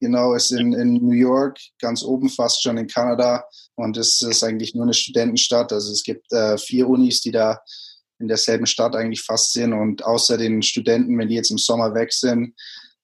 genau, 0.00 0.34
ist 0.34 0.52
in, 0.52 0.72
in 0.72 0.94
New 0.94 1.14
York, 1.14 1.58
ganz 1.80 2.04
oben 2.04 2.28
fast 2.28 2.62
schon 2.62 2.76
in 2.76 2.86
Kanada 2.86 3.44
und 3.74 3.96
es 3.96 4.20
ist 4.22 4.44
eigentlich 4.44 4.74
nur 4.74 4.84
eine 4.84 4.94
Studentenstadt. 4.94 5.72
Also 5.72 5.90
es 5.92 6.04
gibt 6.04 6.32
äh, 6.32 6.58
vier 6.58 6.88
Unis, 6.88 7.20
die 7.22 7.32
da 7.32 7.60
in 8.24 8.28
derselben 8.28 8.66
Stadt 8.66 8.96
eigentlich 8.96 9.22
fast 9.22 9.52
sind. 9.52 9.72
Und 9.72 10.04
außer 10.04 10.38
den 10.38 10.62
Studenten, 10.62 11.18
wenn 11.18 11.28
die 11.28 11.34
jetzt 11.34 11.50
im 11.50 11.58
Sommer 11.58 11.94
weg 11.94 12.12
sind, 12.12 12.54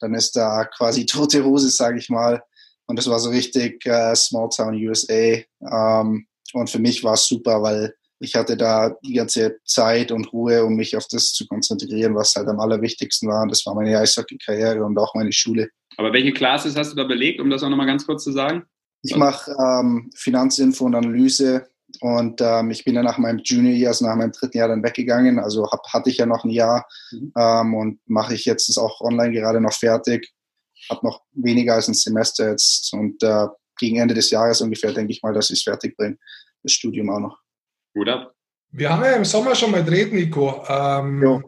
dann 0.00 0.14
ist 0.14 0.34
da 0.34 0.64
quasi 0.64 1.06
tote 1.06 1.44
Hose, 1.44 1.70
sage 1.70 1.98
ich 1.98 2.08
mal. 2.08 2.42
Und 2.86 2.98
das 2.98 3.08
war 3.08 3.20
so 3.20 3.30
richtig 3.30 3.86
äh, 3.86 4.16
Small 4.16 4.48
Town 4.48 4.74
USA. 4.74 5.38
Ähm, 5.70 6.26
und 6.52 6.70
für 6.70 6.80
mich 6.80 7.04
war 7.04 7.14
es 7.14 7.26
super, 7.26 7.62
weil 7.62 7.94
ich 8.18 8.34
hatte 8.34 8.56
da 8.56 8.96
die 9.04 9.14
ganze 9.14 9.58
Zeit 9.64 10.10
und 10.10 10.32
Ruhe, 10.32 10.64
um 10.64 10.74
mich 10.74 10.96
auf 10.96 11.06
das 11.08 11.32
zu 11.32 11.46
konzentrieren, 11.46 12.14
was 12.14 12.34
halt 12.34 12.48
am 12.48 12.60
allerwichtigsten 12.60 13.28
war. 13.28 13.42
Und 13.42 13.50
das 13.50 13.64
war 13.64 13.74
meine 13.74 13.98
Eishockey-Karriere 13.98 14.84
und 14.84 14.98
auch 14.98 15.14
meine 15.14 15.32
Schule. 15.32 15.68
Aber 15.96 16.12
welche 16.12 16.32
Classes 16.32 16.76
hast 16.76 16.92
du 16.92 16.96
da 16.96 17.04
belegt, 17.04 17.40
um 17.40 17.48
das 17.48 17.62
auch 17.62 17.68
nochmal 17.68 17.86
ganz 17.86 18.06
kurz 18.06 18.24
zu 18.24 18.32
sagen? 18.32 18.64
Ich 19.02 19.16
mache 19.16 19.50
ähm, 19.58 20.10
Finanzinfo 20.14 20.84
und 20.84 20.94
Analyse 20.94 21.69
und 22.00 22.40
ähm, 22.40 22.70
ich 22.70 22.84
bin 22.84 22.94
dann 22.94 23.04
nach 23.04 23.18
meinem 23.18 23.40
Junior 23.44 23.74
Year, 23.74 23.88
also 23.88 24.06
nach 24.06 24.16
meinem 24.16 24.32
dritten 24.32 24.58
Jahr 24.58 24.68
dann 24.68 24.82
weggegangen. 24.82 25.38
Also 25.38 25.70
hab, 25.70 25.86
hatte 25.92 26.10
ich 26.10 26.18
ja 26.18 26.26
noch 26.26 26.44
ein 26.44 26.50
Jahr 26.50 26.86
mhm. 27.10 27.32
ähm, 27.36 27.74
und 27.74 28.00
mache 28.06 28.34
ich 28.34 28.44
jetzt 28.44 28.68
das 28.68 28.78
auch 28.78 29.00
online 29.00 29.32
gerade 29.32 29.60
noch 29.60 29.72
fertig. 29.72 30.32
Habe 30.88 31.06
noch 31.06 31.22
weniger 31.32 31.74
als 31.74 31.88
ein 31.88 31.94
Semester 31.94 32.50
jetzt 32.50 32.92
und 32.92 33.22
äh, 33.22 33.46
gegen 33.78 33.98
Ende 33.98 34.14
des 34.14 34.30
Jahres 34.30 34.60
ungefähr 34.60 34.92
denke 34.92 35.12
ich 35.12 35.22
mal, 35.22 35.32
dass 35.32 35.50
ich 35.50 35.58
es 35.58 35.62
fertig 35.62 35.96
bringe, 35.96 36.16
das 36.62 36.72
Studium 36.72 37.10
auch 37.10 37.20
noch. 37.20 37.38
Gut 37.94 38.08
ab. 38.08 38.34
Wir 38.72 38.90
haben 38.90 39.02
ja 39.02 39.12
im 39.12 39.24
Sommer 39.24 39.54
schon 39.54 39.72
mal 39.72 39.82
gedreht, 39.82 40.12
Nico. 40.12 40.64
Ähm, 40.68 41.42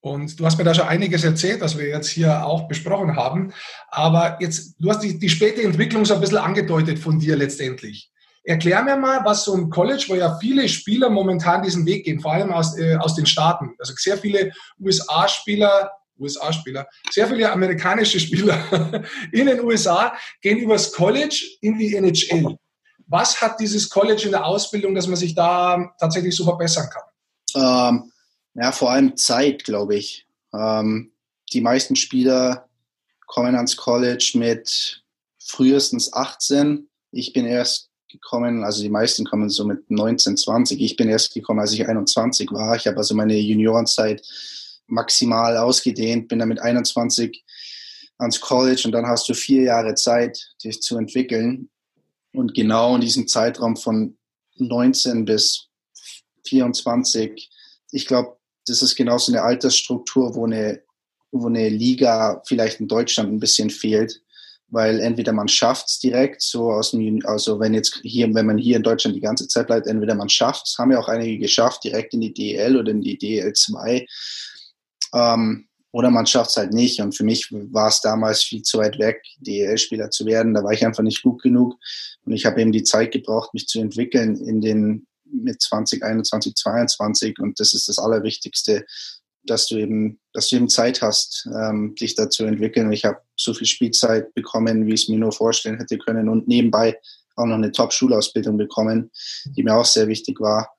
und 0.00 0.38
du 0.38 0.46
hast 0.46 0.56
mir 0.58 0.64
da 0.64 0.74
schon 0.74 0.88
einiges 0.88 1.24
erzählt, 1.24 1.60
was 1.60 1.78
wir 1.78 1.86
jetzt 1.86 2.08
hier 2.08 2.44
auch 2.44 2.68
besprochen 2.68 3.16
haben. 3.16 3.52
Aber 3.88 4.38
jetzt, 4.40 4.76
du 4.78 4.90
hast 4.90 5.00
die, 5.00 5.18
die 5.18 5.28
späte 5.28 5.62
Entwicklung 5.62 6.04
so 6.04 6.14
ein 6.14 6.20
bisschen 6.20 6.38
angedeutet 6.38 6.98
von 6.98 7.18
dir 7.18 7.36
letztendlich. 7.36 8.10
Erklär 8.42 8.82
mir 8.82 8.96
mal, 8.96 9.24
was 9.24 9.44
so 9.44 9.54
ein 9.54 9.68
College, 9.68 10.06
wo 10.08 10.14
ja 10.14 10.38
viele 10.38 10.68
Spieler 10.68 11.10
momentan 11.10 11.62
diesen 11.62 11.84
Weg 11.84 12.04
gehen, 12.04 12.20
vor 12.20 12.32
allem 12.32 12.52
aus, 12.52 12.76
äh, 12.78 12.96
aus 12.96 13.14
den 13.14 13.26
Staaten. 13.26 13.74
Also 13.78 13.92
sehr 13.96 14.16
viele 14.16 14.52
USA-Spieler, 14.78 15.90
USA-Spieler, 16.18 16.86
sehr 17.10 17.28
viele 17.28 17.50
amerikanische 17.50 18.18
Spieler 18.18 19.02
in 19.32 19.46
den 19.46 19.60
USA 19.60 20.14
gehen 20.40 20.58
übers 20.58 20.92
College 20.92 21.58
in 21.60 21.78
die 21.78 21.94
NHL. 21.94 22.56
Was 23.06 23.40
hat 23.40 23.58
dieses 23.60 23.90
College 23.90 24.22
in 24.26 24.30
der 24.30 24.46
Ausbildung, 24.46 24.94
dass 24.94 25.06
man 25.06 25.16
sich 25.16 25.34
da 25.34 25.92
tatsächlich 25.98 26.34
so 26.34 26.44
verbessern 26.44 26.88
kann? 26.88 27.02
Ähm, 27.54 28.12
ja, 28.54 28.72
vor 28.72 28.90
allem 28.90 29.16
Zeit, 29.16 29.64
glaube 29.64 29.96
ich. 29.96 30.26
Ähm, 30.54 31.12
die 31.52 31.60
meisten 31.60 31.96
Spieler 31.96 32.68
kommen 33.26 33.54
ans 33.56 33.76
College 33.76 34.32
mit 34.34 35.02
frühestens 35.38 36.12
18. 36.12 36.88
Ich 37.10 37.32
bin 37.32 37.46
erst 37.46 37.89
gekommen, 38.10 38.64
also 38.64 38.82
die 38.82 38.88
meisten 38.88 39.24
kommen 39.24 39.48
so 39.48 39.64
mit 39.64 39.90
19, 39.90 40.36
20. 40.36 40.80
Ich 40.80 40.96
bin 40.96 41.08
erst 41.08 41.32
gekommen, 41.32 41.60
als 41.60 41.72
ich 41.72 41.86
21 41.86 42.50
war. 42.52 42.76
Ich 42.76 42.86
habe 42.86 42.98
also 42.98 43.14
meine 43.14 43.36
Juniorenzeit 43.36 44.22
maximal 44.86 45.56
ausgedehnt, 45.56 46.28
bin 46.28 46.38
dann 46.38 46.48
mit 46.48 46.60
21 46.60 47.44
ans 48.18 48.40
College 48.40 48.82
und 48.84 48.92
dann 48.92 49.06
hast 49.06 49.28
du 49.28 49.34
vier 49.34 49.62
Jahre 49.62 49.94
Zeit, 49.94 50.52
dich 50.62 50.82
zu 50.82 50.98
entwickeln. 50.98 51.70
Und 52.32 52.54
genau 52.54 52.94
in 52.94 53.00
diesem 53.00 53.26
Zeitraum 53.28 53.76
von 53.76 54.16
19 54.56 55.24
bis 55.24 55.68
24, 56.46 57.50
ich 57.92 58.06
glaube, 58.06 58.36
das 58.66 58.82
ist 58.82 58.94
genau 58.94 59.18
so 59.18 59.32
eine 59.32 59.42
Altersstruktur, 59.42 60.34
wo 60.34 60.44
eine, 60.44 60.82
wo 61.32 61.46
eine 61.46 61.68
Liga 61.68 62.42
vielleicht 62.46 62.80
in 62.80 62.88
Deutschland 62.88 63.32
ein 63.32 63.40
bisschen 63.40 63.70
fehlt, 63.70 64.22
weil 64.70 65.00
entweder 65.00 65.32
man 65.32 65.48
schafft 65.48 65.88
es 65.88 65.98
direkt, 65.98 66.42
so 66.42 66.70
aus 66.72 66.92
dem, 66.92 67.20
also 67.24 67.60
wenn 67.60 67.74
jetzt 67.74 68.00
hier, 68.02 68.32
wenn 68.34 68.46
man 68.46 68.58
hier 68.58 68.76
in 68.76 68.82
Deutschland 68.82 69.16
die 69.16 69.20
ganze 69.20 69.48
Zeit 69.48 69.66
bleibt, 69.66 69.86
entweder 69.86 70.14
man 70.14 70.28
schafft 70.28 70.66
es, 70.66 70.78
haben 70.78 70.92
ja 70.92 70.98
auch 70.98 71.08
einige 71.08 71.38
geschafft, 71.38 71.84
direkt 71.84 72.14
in 72.14 72.20
die 72.20 72.32
DL 72.32 72.76
oder 72.76 72.92
in 72.92 73.00
die 73.00 73.18
DL 73.18 73.52
2, 73.52 74.06
ähm, 75.14 75.66
oder 75.92 76.10
man 76.10 76.26
schafft 76.26 76.50
es 76.50 76.56
halt 76.56 76.72
nicht. 76.72 77.00
Und 77.00 77.16
für 77.16 77.24
mich 77.24 77.48
war 77.50 77.88
es 77.88 78.00
damals 78.00 78.42
viel 78.42 78.62
zu 78.62 78.78
weit 78.78 78.98
weg, 78.98 79.22
DEL-Spieler 79.38 80.10
zu 80.10 80.24
werden. 80.24 80.54
Da 80.54 80.62
war 80.62 80.72
ich 80.72 80.86
einfach 80.86 81.02
nicht 81.02 81.22
gut 81.22 81.42
genug. 81.42 81.76
Und 82.24 82.32
ich 82.32 82.46
habe 82.46 82.60
eben 82.60 82.72
die 82.72 82.84
Zeit 82.84 83.12
gebraucht, 83.12 83.54
mich 83.54 83.66
zu 83.66 83.80
entwickeln 83.80 84.36
in 84.36 84.60
den 84.60 85.06
mit 85.24 85.60
2021, 85.60 86.54
22. 86.54 87.38
Und 87.40 87.58
das 87.58 87.74
ist 87.74 87.88
das 87.88 87.98
Allerwichtigste, 87.98 88.84
dass 89.44 89.66
du 89.66 89.76
eben, 89.76 90.20
dass 90.32 90.48
du 90.48 90.56
eben 90.56 90.68
Zeit 90.68 91.02
hast, 91.02 91.48
ähm, 91.54 91.94
dich 91.94 92.14
da 92.14 92.30
zu 92.30 92.44
entwickeln. 92.44 92.92
Ich 92.92 93.04
habe 93.04 93.18
so 93.36 93.54
viel 93.54 93.66
Spielzeit 93.66 94.34
bekommen, 94.34 94.86
wie 94.86 94.94
ich 94.94 95.02
es 95.02 95.08
mir 95.08 95.18
nur 95.18 95.32
vorstellen 95.32 95.78
hätte 95.78 95.98
können. 95.98 96.28
Und 96.28 96.48
nebenbei 96.48 96.98
auch 97.36 97.46
noch 97.46 97.54
eine 97.54 97.72
Top-Schulausbildung 97.72 98.56
bekommen, 98.56 99.10
die 99.44 99.62
mir 99.62 99.74
auch 99.74 99.84
sehr 99.84 100.08
wichtig 100.08 100.40
war. 100.40 100.70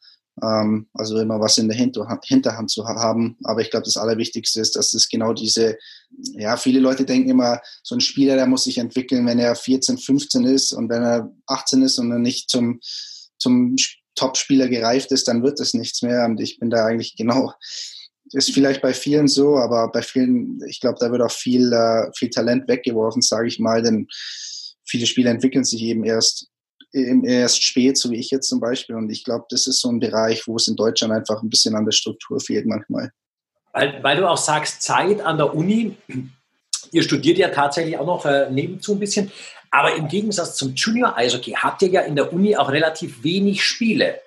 Ähm, 0.42 0.88
also 0.94 1.20
immer 1.20 1.40
was 1.40 1.58
in 1.58 1.68
der 1.68 1.78
Hinterhand, 1.78 2.24
Hinterhand 2.26 2.70
zu 2.70 2.86
haben. 2.86 3.38
Aber 3.44 3.62
ich 3.62 3.70
glaube, 3.70 3.86
das 3.86 3.98
Allerwichtigste 3.98 4.62
ist, 4.62 4.76
dass 4.76 4.94
es 4.94 5.10
genau 5.10 5.34
diese, 5.34 5.78
ja, 6.34 6.56
viele 6.58 6.80
Leute 6.80 7.06
denken 7.06 7.30
immer, 7.30 7.60
so 7.84 7.96
ein 7.96 8.02
Spieler, 8.02 8.36
der 8.36 8.48
muss 8.48 8.64
sich 8.64 8.78
entwickeln, 8.78 9.26
wenn 9.26 9.40
er 9.40 9.56
14, 9.56 9.98
15 9.98 10.46
ist 10.46 10.72
und 10.72 10.90
wenn 10.90 11.04
er 11.04 11.32
18 11.48 11.82
ist 11.82 11.98
und 12.00 12.10
dann 12.10 12.22
nicht 12.22 12.50
zum, 12.50 12.80
zum 13.38 13.76
Top-Spieler 14.16 14.68
gereift 14.68 15.12
ist, 15.12 15.28
dann 15.28 15.44
wird 15.44 15.60
es 15.60 15.74
nichts 15.74 16.02
mehr. 16.02 16.26
Und 16.26 16.40
ich 16.40 16.60
bin 16.60 16.70
da 16.70 16.86
eigentlich 16.86 17.16
genau, 17.16 17.54
ist 18.34 18.54
vielleicht 18.54 18.82
bei 18.82 18.94
vielen 18.94 19.28
so, 19.28 19.58
aber 19.58 19.92
bei 19.92 20.02
vielen, 20.02 20.62
ich 20.68 20.80
glaube, 20.80 20.98
da 21.00 21.12
wird 21.12 21.22
auch 21.22 21.32
viel, 21.32 21.72
äh, 21.74 22.12
viel 22.16 22.30
Talent 22.30 22.68
weggeworfen, 22.68 23.22
sage 23.22 23.48
ich 23.48 23.60
mal, 23.60 23.82
denn 23.82 24.08
viele 24.86 25.06
Spieler 25.06 25.32
entwickeln 25.32 25.64
sich 25.64 25.82
eben 25.84 26.04
erst 26.04 26.52
erst 26.94 27.64
spät, 27.64 27.98
so 27.98 28.10
wie 28.12 28.18
ich 28.18 28.32
jetzt 28.32 28.50
zum 28.50 28.60
Beispiel. 28.60 28.96
Und 28.96 29.10
ich 29.10 29.24
glaube, 29.24 29.46
das 29.50 29.68
ist 29.68 29.80
so 29.80 29.90
ein 29.90 30.00
Bereich, 30.00 30.48
wo 30.48 30.58
es 30.58 30.68
in 30.68 30.76
Deutschland 30.76 31.14
einfach 31.14 31.42
ein 31.42 31.50
bisschen 31.50 31.76
an 31.76 31.86
der 31.86 31.92
Struktur 31.92 32.40
fehlt 32.40 32.66
manchmal. 32.66 33.12
Weil, 33.74 34.04
weil 34.04 34.18
du 34.18 34.30
auch 34.30 34.38
sagst, 34.38 34.82
Zeit 34.82 35.22
an 35.22 35.38
der 35.38 35.56
Uni. 35.56 35.96
Ihr 36.92 37.04
studiert 37.04 37.38
ja 37.38 37.50
tatsächlich 37.50 37.98
auch 37.98 38.06
noch 38.06 38.26
äh, 38.26 38.50
nebenzu 38.52 38.94
ein 38.94 39.00
bisschen. 39.00 39.32
Aber 39.70 39.96
im 39.96 40.10
Gegensatz 40.10 40.58
zum 40.58 40.74
Junior 40.76 41.16
Eishockey 41.16 41.52
habt 41.52 41.82
ihr 41.82 41.88
ja 41.88 42.02
in 42.02 42.18
der 42.18 42.34
Uni 42.34 42.58
auch 42.58 42.70
relativ 42.70 43.24
wenig 43.24 43.64
Spiele. 43.64 44.20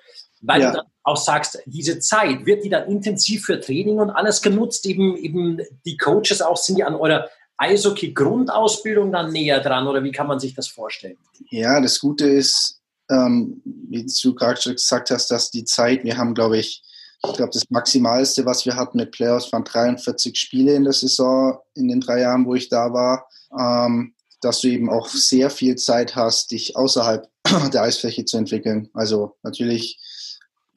Weil 0.45 0.61
ja. 0.61 0.71
du 0.71 0.77
dann 0.77 0.85
auch 1.03 1.17
sagst, 1.17 1.59
diese 1.65 1.99
Zeit, 1.99 2.45
wird 2.45 2.63
die 2.63 2.69
dann 2.69 2.89
intensiv 2.89 3.45
für 3.45 3.59
Training 3.59 3.99
und 3.99 4.09
alles 4.09 4.41
genutzt? 4.41 4.85
Eben, 4.85 5.15
eben 5.17 5.59
die 5.85 5.97
Coaches 5.97 6.41
auch, 6.41 6.57
sind 6.57 6.77
die 6.77 6.83
an 6.83 6.95
eurer 6.95 7.29
Eishockey-Grundausbildung 7.57 9.11
dann 9.11 9.31
näher 9.31 9.59
dran 9.61 9.87
oder 9.87 10.03
wie 10.03 10.11
kann 10.11 10.27
man 10.27 10.39
sich 10.39 10.53
das 10.55 10.67
vorstellen? 10.67 11.17
Ja, 11.49 11.79
das 11.79 11.99
Gute 11.99 12.27
ist, 12.27 12.81
ähm, 13.09 13.61
wie 13.63 14.05
du 14.05 14.35
gerade 14.35 14.59
gesagt 14.73 15.11
hast, 15.11 15.31
dass 15.31 15.51
die 15.51 15.63
Zeit, 15.63 16.03
wir 16.03 16.17
haben, 16.17 16.33
glaube 16.33 16.57
ich, 16.57 16.83
ich 17.27 17.33
glaube, 17.33 17.51
das 17.53 17.69
Maximalste, 17.69 18.45
was 18.45 18.65
wir 18.65 18.75
hatten 18.75 18.97
mit 18.97 19.11
Playoffs, 19.11 19.51
waren 19.51 19.63
43 19.63 20.37
Spiele 20.37 20.75
in 20.75 20.83
der 20.83 20.93
Saison, 20.93 21.57
in 21.73 21.87
den 21.87 22.01
drei 22.01 22.21
Jahren, 22.21 22.45
wo 22.45 22.53
ich 22.55 22.69
da 22.69 22.93
war. 22.93 23.27
Ähm, 23.57 24.13
dass 24.41 24.61
du 24.61 24.67
eben 24.67 24.89
auch 24.89 25.07
sehr 25.07 25.49
viel 25.49 25.75
Zeit 25.75 26.15
hast, 26.15 26.51
dich 26.51 26.75
außerhalb 26.75 27.27
der 27.73 27.81
Eisfläche 27.81 28.25
zu 28.25 28.37
entwickeln. 28.37 28.89
Also 28.93 29.35
natürlich 29.41 29.99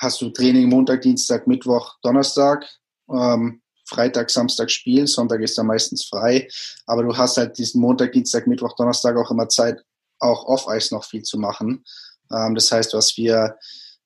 hast 0.00 0.20
du 0.20 0.30
Training 0.30 0.68
Montag, 0.68 1.02
Dienstag, 1.02 1.46
Mittwoch, 1.46 1.96
Donnerstag. 2.02 2.66
Ähm, 3.10 3.62
Freitag, 3.88 4.28
Samstag 4.28 4.70
Spiel, 4.70 5.06
Sonntag 5.06 5.40
ist 5.40 5.56
da 5.56 5.62
meistens 5.62 6.04
frei. 6.04 6.46
Aber 6.86 7.02
du 7.02 7.16
hast 7.16 7.38
halt 7.38 7.56
diesen 7.56 7.80
Montag, 7.80 8.12
Dienstag, 8.12 8.46
Mittwoch, 8.46 8.76
Donnerstag 8.76 9.16
auch 9.16 9.30
immer 9.30 9.48
Zeit, 9.48 9.82
auch 10.18 10.44
off-Eis 10.44 10.90
noch 10.90 11.04
viel 11.04 11.22
zu 11.22 11.38
machen. 11.38 11.84
Ähm, 12.30 12.54
das 12.54 12.70
heißt, 12.70 12.92
was 12.94 13.16
wir 13.16 13.56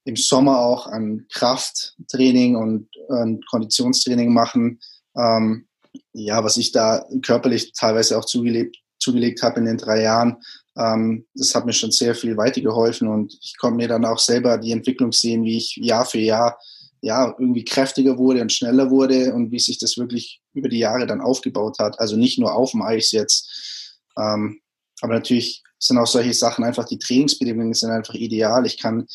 im 0.04 0.16
Sommer 0.16 0.60
auch 0.60 0.86
an 0.86 1.26
Krafttraining 1.32 2.56
und, 2.56 2.88
und 3.08 3.46
Konditionstraining 3.46 4.32
machen, 4.32 4.80
ähm, 5.16 5.66
ja, 6.12 6.42
was 6.42 6.56
ich 6.56 6.72
da 6.72 7.04
körperlich 7.22 7.72
teilweise 7.72 8.18
auch 8.18 8.24
zugelebt, 8.24 8.76
zugelegt 8.98 9.42
habe 9.42 9.60
in 9.60 9.66
den 9.66 9.78
drei 9.78 10.02
Jahren, 10.02 10.42
ähm, 10.76 11.26
das 11.34 11.54
hat 11.54 11.66
mir 11.66 11.72
schon 11.72 11.90
sehr 11.90 12.14
viel 12.14 12.36
weitergeholfen 12.36 13.08
und 13.08 13.36
ich 13.40 13.56
konnte 13.58 13.76
mir 13.76 13.88
dann 13.88 14.04
auch 14.04 14.18
selber 14.18 14.58
die 14.58 14.72
Entwicklung 14.72 15.12
sehen, 15.12 15.44
wie 15.44 15.58
ich 15.58 15.76
Jahr 15.76 16.06
für 16.06 16.18
Jahr 16.18 16.58
ja, 17.02 17.34
irgendwie 17.36 17.64
kräftiger 17.64 18.16
wurde 18.16 18.40
und 18.40 18.52
schneller 18.52 18.88
wurde 18.90 19.34
und 19.34 19.50
wie 19.50 19.58
sich 19.58 19.78
das 19.78 19.98
wirklich 19.98 20.40
über 20.54 20.68
die 20.68 20.78
Jahre 20.78 21.04
dann 21.06 21.20
aufgebaut 21.20 21.78
hat. 21.80 21.98
Also 21.98 22.16
nicht 22.16 22.38
nur 22.38 22.54
auf 22.54 22.70
dem 22.70 22.82
Eis 22.82 23.10
jetzt. 23.10 23.98
Ähm, 24.16 24.60
aber 25.00 25.14
natürlich 25.14 25.64
sind 25.80 25.98
auch 25.98 26.06
solche 26.06 26.32
Sachen 26.32 26.64
einfach, 26.64 26.84
die 26.84 27.00
Trainingsbedingungen 27.00 27.74
sind 27.74 27.90
einfach 27.90 28.14
ideal. 28.14 28.64
Ich 28.66 28.78
kann 28.78 29.08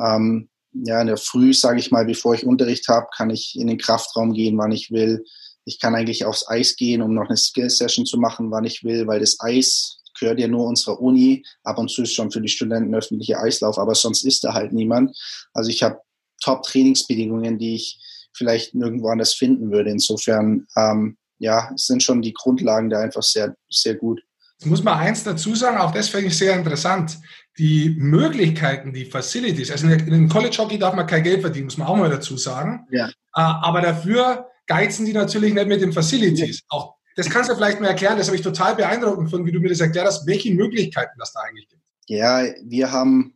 ähm, 0.00 0.48
ja 0.72 1.02
in 1.02 1.06
der 1.06 1.18
Früh, 1.18 1.52
sage 1.52 1.80
ich 1.80 1.90
mal, 1.90 2.06
bevor 2.06 2.34
ich 2.34 2.46
Unterricht 2.46 2.88
habe, 2.88 3.08
kann 3.14 3.28
ich 3.28 3.56
in 3.58 3.66
den 3.66 3.78
Kraftraum 3.78 4.32
gehen, 4.32 4.56
wann 4.56 4.72
ich 4.72 4.90
will. 4.90 5.22
Ich 5.66 5.78
kann 5.78 5.94
eigentlich 5.94 6.24
aufs 6.24 6.48
Eis 6.48 6.76
gehen, 6.76 7.02
um 7.02 7.12
noch 7.12 7.28
eine 7.28 7.36
Skill-Session 7.36 8.06
zu 8.06 8.16
machen, 8.16 8.50
wann 8.50 8.64
ich 8.64 8.84
will, 8.84 9.06
weil 9.06 9.20
das 9.20 9.38
Eis 9.38 9.97
gehört 10.18 10.40
ja 10.40 10.48
nur 10.48 10.66
unserer 10.66 11.00
Uni. 11.00 11.44
Ab 11.64 11.78
und 11.78 11.90
zu 11.90 12.02
ist 12.02 12.14
schon 12.14 12.30
für 12.30 12.40
die 12.40 12.48
Studenten 12.48 12.94
öffentliche 12.94 13.38
Eislauf, 13.38 13.78
aber 13.78 13.94
sonst 13.94 14.24
ist 14.24 14.44
da 14.44 14.54
halt 14.54 14.72
niemand. 14.72 15.16
Also 15.52 15.70
ich 15.70 15.82
habe 15.82 16.00
Top-Trainingsbedingungen, 16.42 17.58
die 17.58 17.74
ich 17.74 18.00
vielleicht 18.32 18.74
nirgendwo 18.74 19.08
anders 19.08 19.34
finden 19.34 19.70
würde. 19.70 19.90
Insofern, 19.90 20.66
ähm, 20.76 21.16
ja, 21.38 21.70
sind 21.76 22.02
schon 22.02 22.22
die 22.22 22.32
Grundlagen 22.32 22.90
da 22.90 23.00
einfach 23.00 23.22
sehr, 23.22 23.54
sehr 23.68 23.94
gut. 23.94 24.22
Jetzt 24.58 24.68
muss 24.68 24.82
man 24.82 24.98
eins 24.98 25.22
dazu 25.22 25.54
sagen, 25.54 25.78
auch 25.78 25.92
das 25.92 26.08
finde 26.08 26.28
ich 26.28 26.38
sehr 26.38 26.56
interessant. 26.56 27.18
Die 27.58 27.94
Möglichkeiten, 27.96 28.92
die 28.92 29.04
Facilities, 29.04 29.70
also 29.70 29.86
in 29.86 30.06
dem 30.06 30.28
College 30.28 30.56
Hockey 30.58 30.78
darf 30.78 30.94
man 30.94 31.06
kein 31.06 31.22
Geld 31.22 31.42
verdienen, 31.42 31.66
muss 31.66 31.78
man 31.78 31.86
auch 31.86 31.96
mal 31.96 32.10
dazu 32.10 32.36
sagen. 32.36 32.86
Ja. 32.90 33.08
Äh, 33.08 33.10
aber 33.34 33.80
dafür 33.80 34.48
geizen 34.66 35.06
die 35.06 35.12
natürlich 35.12 35.54
nicht 35.54 35.68
mit 35.68 35.80
den 35.80 35.92
Facilities. 35.92 36.58
Ja. 36.58 36.64
Auch 36.68 36.97
das 37.18 37.28
kannst 37.28 37.50
du 37.50 37.56
vielleicht 37.56 37.80
mal 37.80 37.88
erklären, 37.88 38.16
das 38.16 38.28
habe 38.28 38.36
ich 38.36 38.44
total 38.44 38.76
beeindruckend 38.76 39.28
von, 39.28 39.44
wie 39.44 39.50
du 39.50 39.58
mir 39.58 39.70
das 39.70 39.80
erklärt 39.80 40.06
hast, 40.06 40.24
welche 40.24 40.54
Möglichkeiten 40.54 41.18
das 41.18 41.32
da 41.32 41.40
eigentlich 41.40 41.68
gibt. 41.68 41.82
Ja, 42.06 42.44
wir 42.62 42.92
haben, 42.92 43.34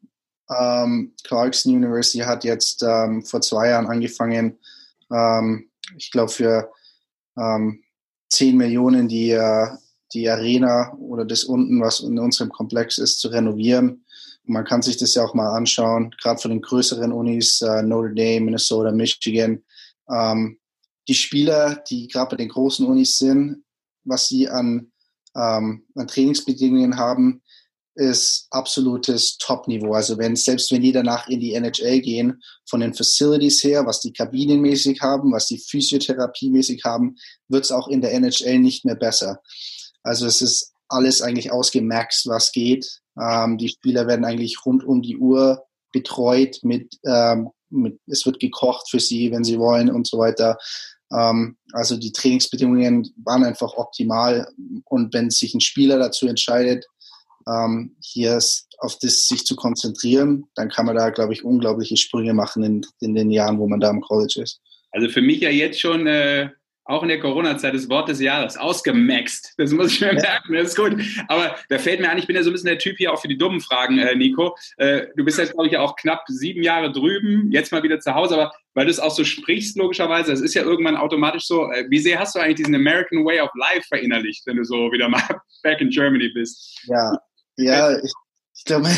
ähm, 0.49 1.12
Clarkson 1.25 1.75
University 1.75 2.21
hat 2.21 2.45
jetzt 2.45 2.85
ähm, 2.85 3.25
vor 3.25 3.40
zwei 3.40 3.71
Jahren 3.71 3.88
angefangen, 3.88 4.57
ähm, 5.11 5.68
ich 5.99 6.12
glaube 6.12 6.31
für 6.31 6.71
ähm, 7.37 7.83
10 8.29 8.57
Millionen 8.57 9.09
die, 9.09 9.33
äh, 9.33 9.66
die 10.12 10.31
Arena 10.31 10.95
oder 10.95 11.25
das 11.25 11.42
unten, 11.42 11.81
was 11.81 11.99
in 11.99 12.21
unserem 12.21 12.51
Komplex 12.51 12.99
ist, 12.99 13.18
zu 13.18 13.29
renovieren. 13.29 14.05
Und 14.47 14.55
man 14.55 14.64
kann 14.64 14.83
sich 14.83 14.97
das 14.97 15.16
ja 15.16 15.25
auch 15.25 15.35
mal 15.35 15.57
anschauen, 15.57 16.14
gerade 16.23 16.40
von 16.40 16.53
den 16.53 16.62
größeren 16.62 17.11
Unis, 17.11 17.61
äh, 17.62 17.83
Notre 17.83 18.14
Dame, 18.14 18.42
Minnesota, 18.42 18.92
Michigan. 18.92 19.64
Ähm, 20.09 20.61
die 21.09 21.14
Spieler, 21.14 21.83
die 21.90 22.07
gerade 22.07 22.31
bei 22.31 22.37
den 22.37 22.49
großen 22.49 22.87
Unis 22.87 23.18
sind, 23.18 23.64
was 24.04 24.28
sie 24.28 24.48
an, 24.48 24.92
ähm, 25.36 25.86
an 25.94 26.06
Trainingsbedingungen 26.06 26.96
haben, 26.96 27.42
ist 27.94 28.46
absolutes 28.50 29.36
Top-Niveau. 29.36 29.92
Also 29.92 30.16
wenn, 30.16 30.34
selbst 30.34 30.70
wenn 30.72 30.82
die 30.82 30.92
danach 30.92 31.28
in 31.28 31.40
die 31.40 31.52
NHL 31.52 32.00
gehen, 32.00 32.42
von 32.68 32.80
den 32.80 32.94
Facilities 32.94 33.62
her, 33.64 33.84
was 33.86 34.00
die 34.00 34.12
kabinenmäßig 34.12 35.00
haben, 35.02 35.32
was 35.32 35.46
die 35.46 35.58
Physiotherapiemäßig 35.58 36.84
haben, 36.84 37.16
wird 37.48 37.64
es 37.64 37.72
auch 37.72 37.88
in 37.88 38.00
der 38.00 38.14
NHL 38.14 38.58
nicht 38.58 38.84
mehr 38.84 38.94
besser. 38.94 39.40
Also 40.02 40.26
es 40.26 40.40
ist 40.40 40.72
alles 40.88 41.22
eigentlich 41.22 41.52
ausgemaxt, 41.52 42.26
was 42.28 42.52
geht. 42.52 43.00
Ähm, 43.20 43.58
die 43.58 43.68
Spieler 43.68 44.06
werden 44.06 44.24
eigentlich 44.24 44.64
rund 44.64 44.84
um 44.84 45.02
die 45.02 45.18
Uhr 45.18 45.64
betreut 45.92 46.60
mit, 46.62 46.98
ähm, 47.04 47.50
mit, 47.68 47.98
es 48.06 48.24
wird 48.24 48.40
gekocht 48.40 48.88
für 48.90 49.00
sie, 49.00 49.30
wenn 49.32 49.44
sie 49.44 49.58
wollen 49.58 49.90
und 49.90 50.06
so 50.06 50.18
weiter. 50.18 50.58
Ähm, 51.14 51.57
also 51.72 51.96
die 51.96 52.12
Trainingsbedingungen 52.12 53.12
waren 53.25 53.44
einfach 53.44 53.75
optimal. 53.75 54.48
Und 54.85 55.12
wenn 55.14 55.31
sich 55.31 55.55
ein 55.55 55.61
Spieler 55.61 55.98
dazu 55.98 56.27
entscheidet, 56.27 56.87
ähm, 57.46 57.96
hier 58.01 58.38
auf 58.79 58.98
das 59.01 59.27
sich 59.27 59.44
zu 59.44 59.57
konzentrieren, 59.57 60.44
dann 60.55 60.68
kann 60.68 60.87
man 60.87 60.96
da, 60.96 61.11
glaube 61.11 61.33
ich, 61.33 61.44
unglaubliche 61.44 61.96
Sprünge 61.96 62.35
machen 62.35 62.62
in, 62.62 62.87
in 63.01 63.14
den 63.14 63.31
Jahren, 63.31 63.59
wo 63.59 63.68
man 63.68 63.81
da 63.81 63.90
im 63.90 64.01
College 64.01 64.42
ist. 64.42 64.61
Also 64.90 65.09
für 65.09 65.22
mich 65.22 65.40
ja 65.40 65.51
jetzt 65.51 65.81
schon 65.81 66.07
äh, 66.07 66.51
auch 66.85 67.03
in 67.03 67.09
der 67.09 67.21
Corona-Zeit 67.21 67.75
das 67.75 67.88
Wort 67.88 68.09
des 68.09 68.21
Jahres, 68.21 68.57
ausgemaxt. 68.57 69.55
Das 69.57 69.71
muss 69.73 69.92
ich 69.92 70.01
mir 70.01 70.14
merken, 70.14 70.53
das 70.55 70.71
ist 70.71 70.77
gut. 70.77 71.01
Aber 71.29 71.55
da 71.68 71.79
fällt 71.79 72.01
mir 72.01 72.11
an, 72.11 72.18
ich 72.18 72.27
bin 72.27 72.35
ja 72.35 72.42
so 72.42 72.51
ein 72.51 72.53
bisschen 72.53 72.68
der 72.68 72.79
Typ 72.79 72.97
hier 72.99 73.12
auch 73.12 73.21
für 73.21 73.29
die 73.29 73.38
dummen 73.38 73.61
Fragen, 73.61 73.99
äh, 73.99 74.14
Nico. 74.16 74.57
Äh, 74.79 75.07
du 75.16 75.25
bist 75.25 75.38
jetzt, 75.38 75.53
glaube 75.53 75.68
ich, 75.68 75.77
auch 75.77 75.95
knapp 75.97 76.25
sieben 76.27 76.62
Jahre 76.62 76.90
drüben, 76.90 77.51
jetzt 77.53 77.71
mal 77.71 77.83
wieder 77.83 78.01
zu 78.01 78.14
Hause, 78.14 78.35
aber 78.35 78.53
weil 78.75 78.87
du 78.87 78.90
es 78.90 78.99
auch 78.99 79.14
so 79.14 79.25
sprichst, 79.25 79.77
logischerweise, 79.77 80.31
das 80.31 80.40
ist 80.40 80.55
ja 80.55 80.62
irgendwann 80.62 80.97
automatisch 80.97 81.47
so, 81.47 81.71
äh, 81.71 81.85
wie 81.88 81.99
sehr 81.99 82.18
hast 82.18 82.35
du 82.35 82.40
eigentlich 82.40 82.57
diesen 82.57 82.75
American 82.75 83.25
Way 83.25 83.40
of 83.40 83.51
Life 83.55 83.87
verinnerlicht, 83.88 84.47
wenn 84.47 84.57
du 84.57 84.64
so 84.64 84.90
wieder 84.90 85.09
mal 85.09 85.23
back 85.62 85.81
in 85.81 85.90
Germany 85.90 86.31
bist? 86.35 86.81
Ja, 86.88 87.18
ja, 87.57 87.97
ich, 87.99 88.12
ich 88.57 88.64
glaube, 88.64 88.88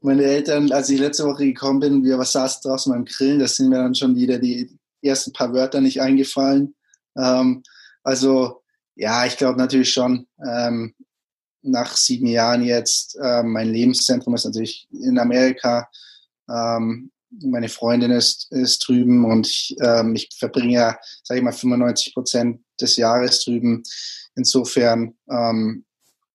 meine 0.00 0.22
Eltern, 0.22 0.70
als 0.70 0.90
ich 0.90 1.00
letzte 1.00 1.24
Woche 1.24 1.46
gekommen 1.46 1.80
bin, 1.80 2.04
wir 2.04 2.22
saßen 2.22 2.60
draußen 2.62 2.92
beim 2.92 3.04
Grillen, 3.04 3.38
da 3.38 3.48
sind 3.48 3.70
mir 3.70 3.76
dann 3.76 3.94
schon 3.94 4.14
wieder 4.14 4.38
die 4.38 4.70
ersten 5.02 5.32
paar 5.32 5.52
Wörter 5.52 5.80
nicht 5.80 6.00
eingefallen. 6.00 6.74
Ähm, 7.16 7.62
also 8.02 8.62
ja, 8.94 9.26
ich 9.26 9.36
glaube 9.36 9.58
natürlich 9.58 9.92
schon. 9.92 10.26
Ähm, 10.46 10.94
nach 11.62 11.96
sieben 11.96 12.26
Jahren 12.26 12.62
jetzt, 12.62 13.16
äh, 13.20 13.42
mein 13.42 13.72
Lebenszentrum 13.72 14.34
ist 14.34 14.44
natürlich 14.44 14.86
in 14.92 15.18
Amerika. 15.18 15.88
Ähm, 16.48 17.10
meine 17.42 17.68
Freundin 17.68 18.10
ist, 18.10 18.52
ist 18.52 18.86
drüben 18.86 19.24
und 19.24 19.46
ich, 19.46 19.76
ähm, 19.80 20.14
ich 20.14 20.28
verbringe, 20.38 20.96
sage 21.22 21.38
ich 21.38 21.44
mal, 21.44 21.52
95 21.52 22.14
Prozent 22.14 22.60
des 22.80 22.96
Jahres 22.96 23.42
drüben. 23.44 23.82
Insofern 24.36 25.14
ähm, 25.30 25.84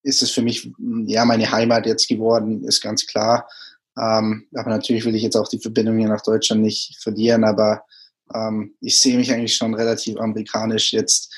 ist 0.04 0.22
es 0.22 0.32
für 0.32 0.42
mich 0.42 0.72
ja 1.06 1.26
meine 1.26 1.52
Heimat 1.52 1.86
jetzt 1.86 2.08
geworden, 2.08 2.64
ist 2.64 2.82
ganz 2.82 3.06
klar. 3.06 3.48
Ähm, 3.98 4.48
aber 4.56 4.70
natürlich 4.70 5.06
will 5.06 5.16
ich 5.16 5.24
jetzt 5.24 5.38
auch 5.38 5.48
die 5.48 5.60
Verbindung 5.60 5.98
hier 5.98 6.10
nach 6.10 6.24
Deutschland 6.24 6.62
nicht 6.62 6.98
verlieren, 7.02 7.44
aber 7.44 7.84
ähm, 8.34 8.76
ich 8.82 9.00
sehe 9.00 9.18
mich 9.18 9.32
eigentlich 9.32 9.56
schon 9.56 9.74
relativ 9.74 10.18
amerikanisch 10.18 10.94
jetzt. 10.94 11.34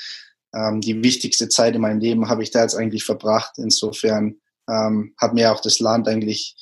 Ähm, 0.54 0.82
die 0.82 1.02
wichtigste 1.04 1.50
Zeit 1.50 1.76
in 1.76 1.82
meinem 1.82 2.00
Leben 2.00 2.30
habe 2.30 2.44
ich 2.44 2.52
da 2.52 2.62
jetzt 2.62 2.76
eigentlich 2.76 3.04
verbracht. 3.04 3.54
Insofern 3.58 4.36
ähm, 4.70 5.14
hat 5.18 5.34
mir 5.34 5.52
auch 5.52 5.62
das 5.62 5.80
Land 5.80 6.08
eigentlich 6.08 6.56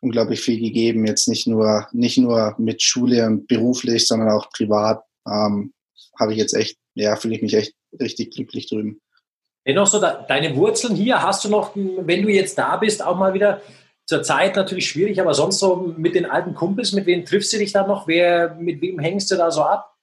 unglaublich 0.00 0.40
viel 0.40 0.60
gegeben. 0.60 1.06
Jetzt 1.06 1.28
nicht 1.28 1.46
nur, 1.46 1.88
nicht 1.92 2.18
nur 2.18 2.54
mit 2.58 2.82
Schule 2.82 3.26
und 3.26 3.48
beruflich, 3.48 4.06
sondern 4.06 4.30
auch 4.30 4.50
privat. 4.50 5.02
Ähm, 5.26 5.72
habe 6.18 6.32
ich 6.32 6.38
jetzt 6.38 6.54
echt, 6.54 6.76
ja, 6.94 7.16
fühle 7.16 7.36
ich 7.36 7.42
mich 7.42 7.54
echt 7.54 7.74
richtig 8.00 8.34
glücklich 8.34 8.68
drüben. 8.68 9.00
Dennoch 9.66 9.86
so 9.86 9.98
deine 10.00 10.54
Wurzeln 10.56 10.94
hier, 10.94 11.22
hast 11.22 11.44
du 11.44 11.48
noch, 11.48 11.74
wenn 11.74 12.22
du 12.22 12.28
jetzt 12.28 12.58
da 12.58 12.76
bist, 12.76 13.02
auch 13.02 13.16
mal 13.16 13.32
wieder 13.32 13.62
zur 14.06 14.22
Zeit 14.22 14.56
natürlich 14.56 14.88
schwierig, 14.88 15.20
aber 15.20 15.34
sonst 15.34 15.58
so 15.58 15.94
mit 15.96 16.14
den 16.14 16.26
alten 16.26 16.54
Kumpels, 16.54 16.92
mit 16.92 17.06
wem 17.06 17.24
triffst 17.24 17.52
du 17.52 17.58
dich 17.58 17.72
da 17.72 17.86
noch? 17.86 18.06
Wer, 18.06 18.54
mit 18.54 18.80
wem 18.80 18.98
hängst 18.98 19.30
du 19.30 19.36
da 19.36 19.50
so 19.50 19.62
ab? 19.62 19.94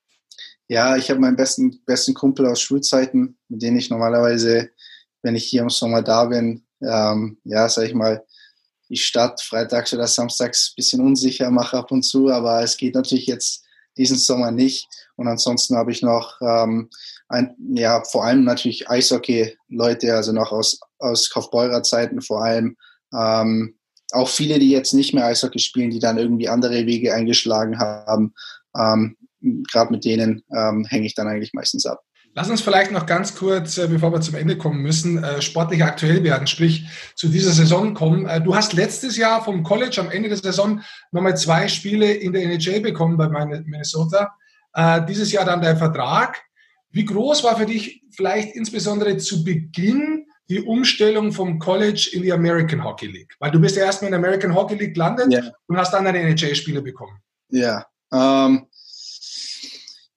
Ja, 0.67 0.95
ich 0.95 1.09
habe 1.09 1.19
meinen 1.19 1.35
besten, 1.35 1.81
besten 1.85 2.13
Kumpel 2.13 2.47
aus 2.47 2.61
Schulzeiten, 2.61 3.37
mit 3.49 3.61
denen 3.61 3.77
ich 3.77 3.89
normalerweise, 3.89 4.69
wenn 5.21 5.35
ich 5.35 5.45
hier 5.45 5.61
im 5.61 5.69
Sommer 5.69 6.01
da 6.01 6.25
bin, 6.25 6.65
ähm, 6.81 7.37
ja, 7.43 7.67
sag 7.69 7.85
ich 7.85 7.93
mal, 7.93 8.25
die 8.89 8.97
Stadt 8.97 9.41
freitags 9.41 9.93
oder 9.93 10.07
samstags 10.07 10.71
ein 10.71 10.75
bisschen 10.75 11.01
unsicher 11.01 11.51
mache 11.51 11.77
ab 11.77 11.91
und 11.91 12.03
zu, 12.03 12.29
aber 12.29 12.61
es 12.63 12.77
geht 12.77 12.95
natürlich 12.95 13.25
jetzt 13.25 13.63
diesen 13.97 14.17
Sommer 14.17 14.51
nicht. 14.51 14.87
Und 15.15 15.27
ansonsten 15.27 15.75
habe 15.75 15.91
ich 15.91 16.01
noch 16.01 16.41
ähm, 16.41 16.89
ein, 17.27 17.55
ja, 17.73 18.03
vor 18.03 18.25
allem 18.25 18.43
natürlich 18.43 18.89
Eishockey-Leute, 18.89 20.13
also 20.13 20.31
noch 20.31 20.51
aus, 20.51 20.79
aus 20.99 21.29
Kaufbeurer 21.29 21.83
Zeiten 21.83 22.21
vor 22.21 22.43
allem, 22.43 22.75
ähm, 23.13 23.75
auch 24.13 24.29
viele, 24.29 24.59
die 24.59 24.69
jetzt 24.69 24.93
nicht 24.93 25.13
mehr 25.13 25.25
Eishockey 25.25 25.59
spielen, 25.59 25.91
die 25.91 25.99
dann 25.99 26.17
irgendwie 26.17 26.49
andere 26.49 26.85
Wege 26.85 27.13
eingeschlagen 27.13 27.79
haben. 27.79 28.33
Ähm, 28.77 29.17
Gerade 29.71 29.91
mit 29.91 30.05
denen 30.05 30.43
ähm, 30.55 30.85
hänge 30.85 31.07
ich 31.07 31.15
dann 31.15 31.27
eigentlich 31.27 31.53
meistens 31.53 31.85
ab. 31.85 32.01
Lass 32.33 32.49
uns 32.49 32.61
vielleicht 32.61 32.91
noch 32.91 33.05
ganz 33.05 33.35
kurz, 33.35 33.77
äh, 33.77 33.87
bevor 33.87 34.13
wir 34.13 34.21
zum 34.21 34.35
Ende 34.35 34.57
kommen 34.57 34.81
müssen, 34.81 35.21
äh, 35.21 35.41
sportlich 35.41 35.83
aktuell 35.83 36.23
werden, 36.23 36.47
sprich 36.47 36.85
zu 37.15 37.27
dieser 37.27 37.51
Saison 37.51 37.93
kommen. 37.93 38.25
Äh, 38.25 38.39
du 38.39 38.55
hast 38.55 38.71
letztes 38.71 39.17
Jahr 39.17 39.43
vom 39.43 39.63
College 39.63 39.99
am 39.99 40.09
Ende 40.09 40.29
der 40.29 40.37
Saison 40.37 40.81
nochmal 41.11 41.35
zwei 41.35 41.67
Spiele 41.67 42.09
in 42.13 42.31
der 42.31 42.43
NHL 42.43 42.79
bekommen 42.79 43.17
bei 43.17 43.27
Minnesota. 43.27 44.33
Dieses 45.09 45.33
Jahr 45.33 45.43
dann 45.43 45.61
dein 45.61 45.75
Vertrag. 45.75 46.41
Wie 46.91 47.03
groß 47.03 47.43
war 47.43 47.57
für 47.57 47.65
dich 47.65 48.03
vielleicht 48.09 48.55
insbesondere 48.55 49.17
zu 49.17 49.43
Beginn 49.43 50.27
die 50.51 50.61
Umstellung 50.61 51.31
vom 51.31 51.59
College 51.59 52.09
in 52.13 52.23
die 52.23 52.33
American 52.33 52.83
Hockey 52.83 53.07
League? 53.07 53.33
Weil 53.39 53.51
du 53.51 53.59
bist 53.59 53.75
ja 53.77 53.83
erstmal 53.83 54.07
in 54.07 54.11
der 54.11 54.19
American 54.19 54.53
Hockey 54.53 54.75
League 54.75 54.93
gelandet 54.93 55.31
ja. 55.31 55.41
und 55.67 55.77
hast 55.77 55.93
dann 55.93 56.05
deine 56.05 56.19
NHL-Spiele 56.19 56.81
bekommen. 56.81 57.17
Ja, 57.49 57.85
ähm, 58.13 58.67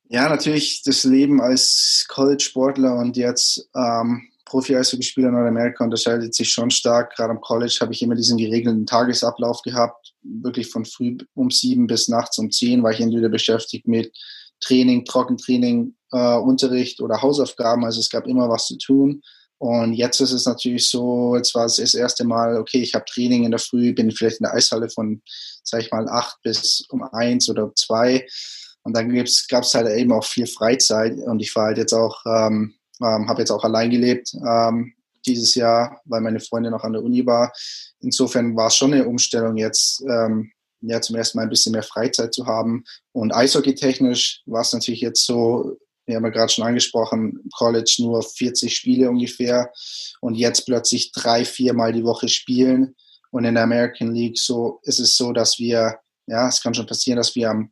ja, 0.08 0.28
natürlich 0.28 0.82
das 0.82 1.04
Leben 1.04 1.40
als 1.40 2.06
College-Sportler 2.08 2.96
und 2.96 3.16
jetzt 3.16 3.68
ähm, 3.74 4.28
Profi-Eishockeyspieler 4.44 5.28
in 5.28 5.34
Nordamerika 5.34 5.84
unterscheidet 5.84 6.34
sich 6.34 6.50
schon 6.52 6.70
stark. 6.70 7.14
Gerade 7.16 7.30
am 7.30 7.40
College 7.40 7.76
habe 7.80 7.92
ich 7.92 8.02
immer 8.02 8.14
diesen 8.14 8.36
geregelten 8.36 8.86
Tagesablauf 8.86 9.62
gehabt. 9.62 10.14
Wirklich 10.22 10.70
von 10.70 10.84
früh 10.84 11.16
um 11.34 11.50
sieben 11.50 11.86
bis 11.86 12.08
nachts 12.08 12.38
um 12.38 12.50
zehn 12.50 12.82
war 12.82 12.92
ich 12.92 13.00
entweder 13.00 13.28
beschäftigt 13.28 13.88
mit 13.88 14.12
Training, 14.60 15.04
Trockentraining, 15.04 15.94
äh, 16.12 16.36
Unterricht 16.36 17.00
oder 17.00 17.22
Hausaufgaben. 17.22 17.84
Also 17.84 18.00
es 18.00 18.10
gab 18.10 18.26
immer 18.26 18.48
was 18.48 18.66
zu 18.66 18.78
tun. 18.78 19.22
Und 19.58 19.94
jetzt 19.94 20.20
ist 20.20 20.32
es 20.32 20.46
natürlich 20.46 20.90
so, 20.90 21.36
jetzt 21.36 21.54
war 21.54 21.66
es 21.66 21.76
das 21.76 21.94
erste 21.94 22.24
Mal, 22.24 22.58
okay, 22.58 22.82
ich 22.82 22.94
habe 22.94 23.04
Training 23.06 23.44
in 23.44 23.50
der 23.50 23.60
Früh, 23.60 23.94
bin 23.94 24.10
vielleicht 24.10 24.40
in 24.40 24.44
der 24.44 24.54
Eishalle 24.54 24.90
von, 24.90 25.22
sag 25.62 25.80
ich 25.80 25.90
mal, 25.90 26.08
acht 26.08 26.36
bis 26.42 26.84
um 26.90 27.02
eins 27.02 27.48
oder 27.48 27.72
zwei. 27.74 28.26
Und 28.82 28.94
dann 28.94 29.08
gab 29.48 29.64
es 29.64 29.74
halt 29.74 29.88
eben 29.88 30.12
auch 30.12 30.24
viel 30.24 30.46
Freizeit. 30.46 31.16
Und 31.18 31.40
ich 31.40 31.54
war 31.56 31.66
halt 31.66 31.78
jetzt 31.78 31.94
auch, 31.94 32.20
ähm, 32.26 32.74
ähm, 33.00 33.28
habe 33.28 33.40
jetzt 33.40 33.50
auch 33.50 33.64
allein 33.64 33.90
gelebt 33.90 34.34
ähm, 34.46 34.92
dieses 35.26 35.54
Jahr, 35.54 36.00
weil 36.04 36.20
meine 36.20 36.40
Freundin 36.40 36.72
noch 36.72 36.84
an 36.84 36.92
der 36.92 37.02
Uni 37.02 37.24
war. 37.24 37.52
Insofern 38.00 38.54
war 38.56 38.66
es 38.66 38.76
schon 38.76 38.92
eine 38.92 39.06
Umstellung 39.06 39.56
jetzt, 39.56 40.02
ähm, 40.08 40.52
ja, 40.82 41.00
zum 41.00 41.16
ersten 41.16 41.38
Mal 41.38 41.44
ein 41.44 41.50
bisschen 41.50 41.72
mehr 41.72 41.82
Freizeit 41.82 42.34
zu 42.34 42.46
haben. 42.46 42.84
Und 43.12 43.34
eishockey-technisch 43.34 44.42
war 44.44 44.60
es 44.60 44.72
natürlich 44.74 45.00
jetzt 45.00 45.24
so, 45.24 45.78
wir 46.06 46.16
haben 46.16 46.24
ja 46.24 46.30
gerade 46.30 46.52
schon 46.52 46.64
angesprochen, 46.64 47.40
College 47.56 47.96
nur 48.00 48.22
40 48.22 48.74
Spiele 48.74 49.08
ungefähr 49.08 49.72
und 50.20 50.34
jetzt 50.34 50.66
plötzlich 50.66 51.12
drei, 51.12 51.44
viermal 51.44 51.92
die 51.92 52.04
Woche 52.04 52.28
spielen. 52.28 52.94
Und 53.30 53.44
in 53.44 53.54
der 53.54 53.64
American 53.64 54.14
League 54.14 54.38
so 54.38 54.80
ist 54.82 55.00
es 55.00 55.16
so, 55.16 55.32
dass 55.32 55.58
wir, 55.58 55.98
ja, 56.26 56.48
es 56.48 56.62
kann 56.62 56.74
schon 56.74 56.86
passieren, 56.86 57.16
dass 57.16 57.34
wir 57.34 57.50
am, 57.50 57.70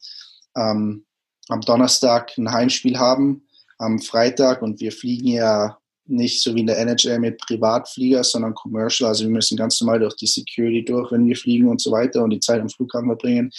ähm, 0.56 1.04
am 1.48 1.60
Donnerstag 1.60 2.36
ein 2.38 2.50
Heimspiel 2.50 2.98
haben, 2.98 3.46
am 3.78 4.00
Freitag 4.00 4.62
und 4.62 4.80
wir 4.80 4.92
fliegen 4.92 5.28
ja 5.28 5.78
nicht 6.04 6.42
so 6.42 6.54
wie 6.54 6.60
in 6.60 6.66
der 6.66 6.78
NHL 6.78 7.18
mit 7.18 7.38
Privatflieger, 7.38 8.24
sondern 8.24 8.54
Commercial. 8.54 9.08
Also 9.08 9.24
wir 9.24 9.30
müssen 9.30 9.56
ganz 9.56 9.80
normal 9.80 10.00
durch 10.00 10.16
die 10.16 10.26
Security 10.26 10.84
durch, 10.84 11.12
wenn 11.12 11.26
wir 11.26 11.36
fliegen 11.36 11.68
und 11.68 11.80
so 11.80 11.92
weiter 11.92 12.22
und 12.22 12.30
die 12.30 12.40
Zeit 12.40 12.60
am 12.60 12.68
Flughafen 12.68 13.08
verbringen, 13.08 13.50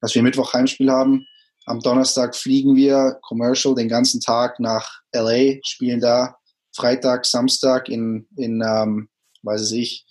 dass 0.00 0.14
wir 0.14 0.22
Mittwoch 0.22 0.52
Heimspiel 0.52 0.90
haben 0.90 1.26
am 1.66 1.80
Donnerstag 1.80 2.34
fliegen 2.34 2.76
wir 2.76 3.18
Commercial 3.22 3.74
den 3.74 3.88
ganzen 3.88 4.20
Tag 4.20 4.58
nach 4.60 5.00
LA, 5.14 5.58
spielen 5.64 6.00
da 6.00 6.36
Freitag, 6.74 7.26
Samstag 7.26 7.88
in, 7.88 8.26
in 8.36 8.62
ähm, 8.66 9.08
weiß 9.42 9.72
ich, 9.72 10.06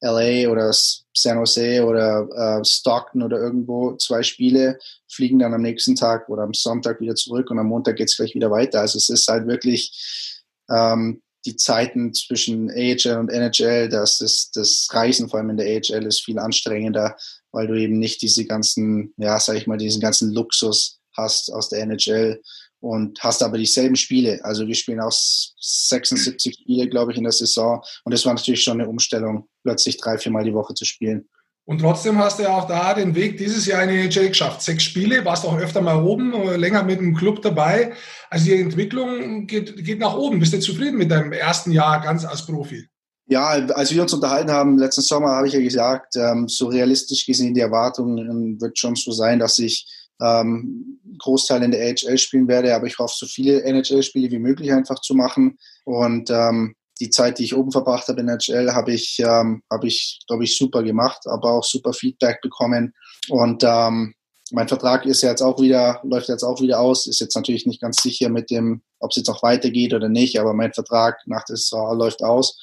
LA 0.00 0.48
oder 0.50 0.72
San 0.72 1.38
Jose 1.38 1.84
oder 1.84 2.28
äh, 2.60 2.64
Stockton 2.64 3.22
oder 3.22 3.38
irgendwo 3.38 3.96
zwei 3.96 4.22
Spiele, 4.22 4.78
fliegen 5.08 5.38
dann 5.38 5.54
am 5.54 5.62
nächsten 5.62 5.94
Tag 5.94 6.28
oder 6.28 6.42
am 6.42 6.54
Sonntag 6.54 7.00
wieder 7.00 7.14
zurück 7.14 7.50
und 7.50 7.58
am 7.58 7.68
Montag 7.68 7.96
geht 7.96 8.08
es 8.08 8.16
gleich 8.16 8.34
wieder 8.34 8.50
weiter. 8.50 8.80
Also 8.80 8.98
es 8.98 9.08
ist 9.08 9.26
halt 9.28 9.46
wirklich 9.46 10.34
ähm, 10.70 11.22
die 11.46 11.56
Zeiten 11.56 12.12
zwischen 12.12 12.70
AHL 12.70 13.18
und 13.18 13.30
NHL, 13.30 13.88
das 13.88 14.20
ist 14.20 14.56
das 14.56 14.88
Reisen 14.90 15.28
vor 15.28 15.38
allem 15.38 15.50
in 15.50 15.56
der 15.56 15.66
AHL 15.66 16.04
ist 16.06 16.24
viel 16.24 16.38
anstrengender, 16.38 17.16
weil 17.56 17.68
du 17.68 17.74
eben 17.74 17.98
nicht 17.98 18.20
diese 18.20 18.44
ganzen, 18.44 19.14
ja, 19.16 19.40
sag 19.40 19.56
ich 19.56 19.66
mal, 19.66 19.78
diesen 19.78 20.02
ganzen 20.02 20.30
Luxus 20.34 21.00
hast 21.16 21.50
aus 21.50 21.70
der 21.70 21.80
NHL 21.80 22.42
und 22.80 23.18
hast 23.20 23.42
aber 23.42 23.56
dieselben 23.56 23.96
Spiele. 23.96 24.44
Also 24.44 24.66
wir 24.66 24.74
spielen 24.74 25.00
auch 25.00 25.10
76 25.10 26.52
Spiele, 26.52 26.86
glaube 26.86 27.12
ich, 27.12 27.18
in 27.18 27.24
der 27.24 27.32
Saison. 27.32 27.82
Und 28.04 28.12
das 28.12 28.26
war 28.26 28.34
natürlich 28.34 28.62
schon 28.62 28.78
eine 28.78 28.90
Umstellung, 28.90 29.48
plötzlich 29.62 29.96
drei, 29.96 30.18
viermal 30.18 30.44
die 30.44 30.52
Woche 30.52 30.74
zu 30.74 30.84
spielen. 30.84 31.30
Und 31.64 31.80
trotzdem 31.80 32.18
hast 32.18 32.38
du 32.38 32.42
ja 32.42 32.50
auch 32.50 32.66
da 32.66 32.92
den 32.92 33.14
Weg 33.14 33.38
dieses 33.38 33.64
Jahr 33.64 33.82
in 33.84 33.88
die 33.88 34.00
NHL 34.00 34.28
geschafft. 34.28 34.60
Sechs 34.60 34.84
Spiele, 34.84 35.24
warst 35.24 35.46
auch 35.46 35.56
öfter 35.56 35.80
mal 35.80 36.04
oben, 36.04 36.32
länger 36.60 36.82
mit 36.82 37.00
dem 37.00 37.16
Club 37.16 37.40
dabei. 37.40 37.94
Also 38.28 38.44
die 38.44 38.60
Entwicklung 38.60 39.46
geht, 39.46 39.82
geht 39.82 39.98
nach 39.98 40.14
oben. 40.14 40.40
Bist 40.40 40.52
du 40.52 40.60
zufrieden 40.60 40.98
mit 40.98 41.10
deinem 41.10 41.32
ersten 41.32 41.72
Jahr 41.72 42.02
ganz 42.02 42.26
als 42.26 42.44
Profi? 42.44 42.86
Ja, 43.28 43.48
als 43.48 43.92
wir 43.92 44.02
uns 44.02 44.12
unterhalten 44.12 44.52
haben 44.52 44.78
letzten 44.78 45.02
Sommer, 45.02 45.30
habe 45.30 45.48
ich 45.48 45.54
ja 45.54 45.60
gesagt, 45.60 46.14
ähm, 46.16 46.48
so 46.48 46.68
realistisch 46.68 47.26
gesehen, 47.26 47.54
die 47.54 47.60
Erwartungen 47.60 48.60
wird 48.60 48.78
schon 48.78 48.94
so 48.94 49.10
sein, 49.10 49.40
dass 49.40 49.58
ich 49.58 49.86
ähm, 50.20 51.00
Großteil 51.18 51.62
in 51.62 51.72
der 51.72 51.88
AHL 51.88 52.18
spielen 52.18 52.48
werde, 52.48 52.74
aber 52.74 52.86
ich 52.86 52.98
hoffe, 52.98 53.14
so 53.16 53.26
viele 53.26 53.62
NHL-Spiele 53.62 54.30
wie 54.30 54.38
möglich 54.38 54.72
einfach 54.72 55.00
zu 55.00 55.14
machen. 55.14 55.58
Und 55.84 56.30
ähm, 56.30 56.74
die 57.00 57.10
Zeit, 57.10 57.38
die 57.38 57.44
ich 57.44 57.54
oben 57.54 57.72
verbracht 57.72 58.08
habe 58.08 58.20
in 58.20 58.26
der 58.26 58.36
NHL, 58.36 58.72
habe 58.72 58.92
ich, 58.92 59.18
ähm, 59.18 59.62
habe 59.70 59.86
ich, 59.86 60.20
glaube 60.26 60.44
ich, 60.44 60.56
super 60.56 60.82
gemacht, 60.82 61.22
aber 61.26 61.52
auch 61.52 61.64
super 61.64 61.92
Feedback 61.92 62.40
bekommen. 62.40 62.94
Und 63.28 63.62
ähm, 63.64 64.14
mein 64.52 64.68
Vertrag 64.68 65.06
ist 65.06 65.22
jetzt 65.22 65.42
auch 65.42 65.60
wieder, 65.60 66.00
läuft 66.04 66.28
jetzt 66.28 66.44
auch 66.44 66.60
wieder 66.60 66.78
aus. 66.78 67.06
Ist 67.06 67.20
jetzt 67.20 67.34
natürlich 67.34 67.66
nicht 67.66 67.80
ganz 67.80 68.00
sicher 68.00 68.28
mit 68.28 68.50
dem, 68.50 68.82
ob 69.00 69.10
es 69.10 69.16
jetzt 69.16 69.26
noch 69.26 69.42
weitergeht 69.42 69.92
oder 69.92 70.08
nicht, 70.08 70.38
aber 70.38 70.54
mein 70.54 70.72
Vertrag 70.72 71.18
nach 71.26 71.44
der 71.44 71.56
Saison 71.56 71.98
läuft 71.98 72.22
aus. 72.22 72.56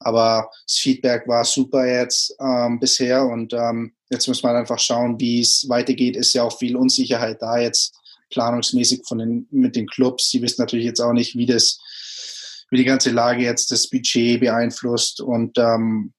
Aber 0.00 0.50
das 0.66 0.78
Feedback 0.78 1.28
war 1.28 1.44
super 1.44 1.86
jetzt 1.86 2.34
ähm, 2.40 2.80
bisher 2.80 3.24
und 3.26 3.52
ähm, 3.52 3.92
jetzt 4.10 4.26
muss 4.26 4.42
man 4.42 4.56
einfach 4.56 4.80
schauen, 4.80 5.20
wie 5.20 5.40
es 5.40 5.68
weitergeht. 5.68 6.16
Ist 6.16 6.32
ja 6.32 6.42
auch 6.42 6.58
viel 6.58 6.74
Unsicherheit 6.76 7.40
da 7.40 7.58
jetzt 7.58 7.94
planungsmäßig 8.30 9.02
von 9.06 9.18
den, 9.18 9.46
mit 9.50 9.76
den 9.76 9.86
Clubs. 9.86 10.30
Sie 10.30 10.42
wissen 10.42 10.62
natürlich 10.62 10.86
jetzt 10.86 11.00
auch 11.00 11.12
nicht, 11.12 11.36
wie 11.36 11.46
das, 11.46 11.78
wie 12.70 12.78
die 12.78 12.84
ganze 12.84 13.10
Lage 13.10 13.42
jetzt 13.42 13.70
das 13.70 13.88
Budget 13.88 14.40
beeinflusst 14.40 15.20
und, 15.20 15.58
ähm, 15.58 16.12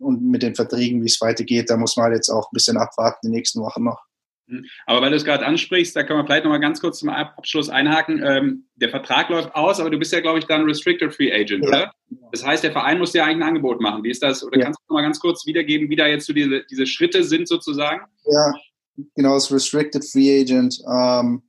und 0.00 0.22
mit 0.22 0.42
den 0.42 0.54
Verträgen, 0.54 1.02
wie 1.02 1.06
es 1.06 1.20
weitergeht. 1.22 1.70
Da 1.70 1.78
muss 1.78 1.96
man 1.96 2.04
halt 2.04 2.16
jetzt 2.16 2.28
auch 2.28 2.50
ein 2.50 2.54
bisschen 2.54 2.76
abwarten 2.76 3.28
die 3.28 3.30
nächsten 3.30 3.60
Wochen 3.60 3.84
noch. 3.84 4.07
Hm. 4.48 4.64
Aber 4.86 5.02
weil 5.02 5.10
du 5.10 5.16
es 5.16 5.24
gerade 5.24 5.44
ansprichst, 5.44 5.94
da 5.94 6.02
können 6.02 6.20
wir 6.20 6.24
vielleicht 6.24 6.44
noch 6.44 6.50
mal 6.50 6.58
ganz 6.58 6.80
kurz 6.80 6.98
zum 6.98 7.10
Abschluss 7.10 7.68
einhaken. 7.68 8.22
Ähm, 8.24 8.64
der 8.76 8.88
Vertrag 8.88 9.28
läuft 9.28 9.54
aus, 9.54 9.78
aber 9.78 9.90
du 9.90 9.98
bist 9.98 10.12
ja, 10.12 10.20
glaube 10.20 10.38
ich, 10.38 10.46
dann 10.46 10.64
Restricted 10.64 11.14
Free 11.14 11.32
Agent, 11.32 11.64
ja. 11.64 11.68
oder? 11.68 11.92
Das 12.32 12.44
heißt, 12.44 12.64
der 12.64 12.72
Verein 12.72 12.98
muss 12.98 13.12
dir 13.12 13.24
eigentlich 13.24 13.36
ein 13.36 13.48
Angebot 13.48 13.80
machen. 13.80 14.02
Wie 14.02 14.10
ist 14.10 14.22
das? 14.22 14.42
Oder 14.42 14.58
ja. 14.58 14.64
kannst 14.64 14.80
du 14.80 14.84
noch 14.88 15.00
mal 15.00 15.02
ganz 15.02 15.20
kurz 15.20 15.46
wiedergeben, 15.46 15.90
wie 15.90 15.96
da 15.96 16.06
jetzt 16.06 16.26
so 16.26 16.32
diese, 16.32 16.64
diese 16.70 16.86
Schritte 16.86 17.24
sind 17.24 17.46
sozusagen? 17.46 18.00
Ja, 18.24 18.54
genau, 19.14 19.34
als 19.34 19.52
Restricted 19.52 20.04
Free 20.04 20.40
Agent 20.40 20.78
ähm, 20.90 21.42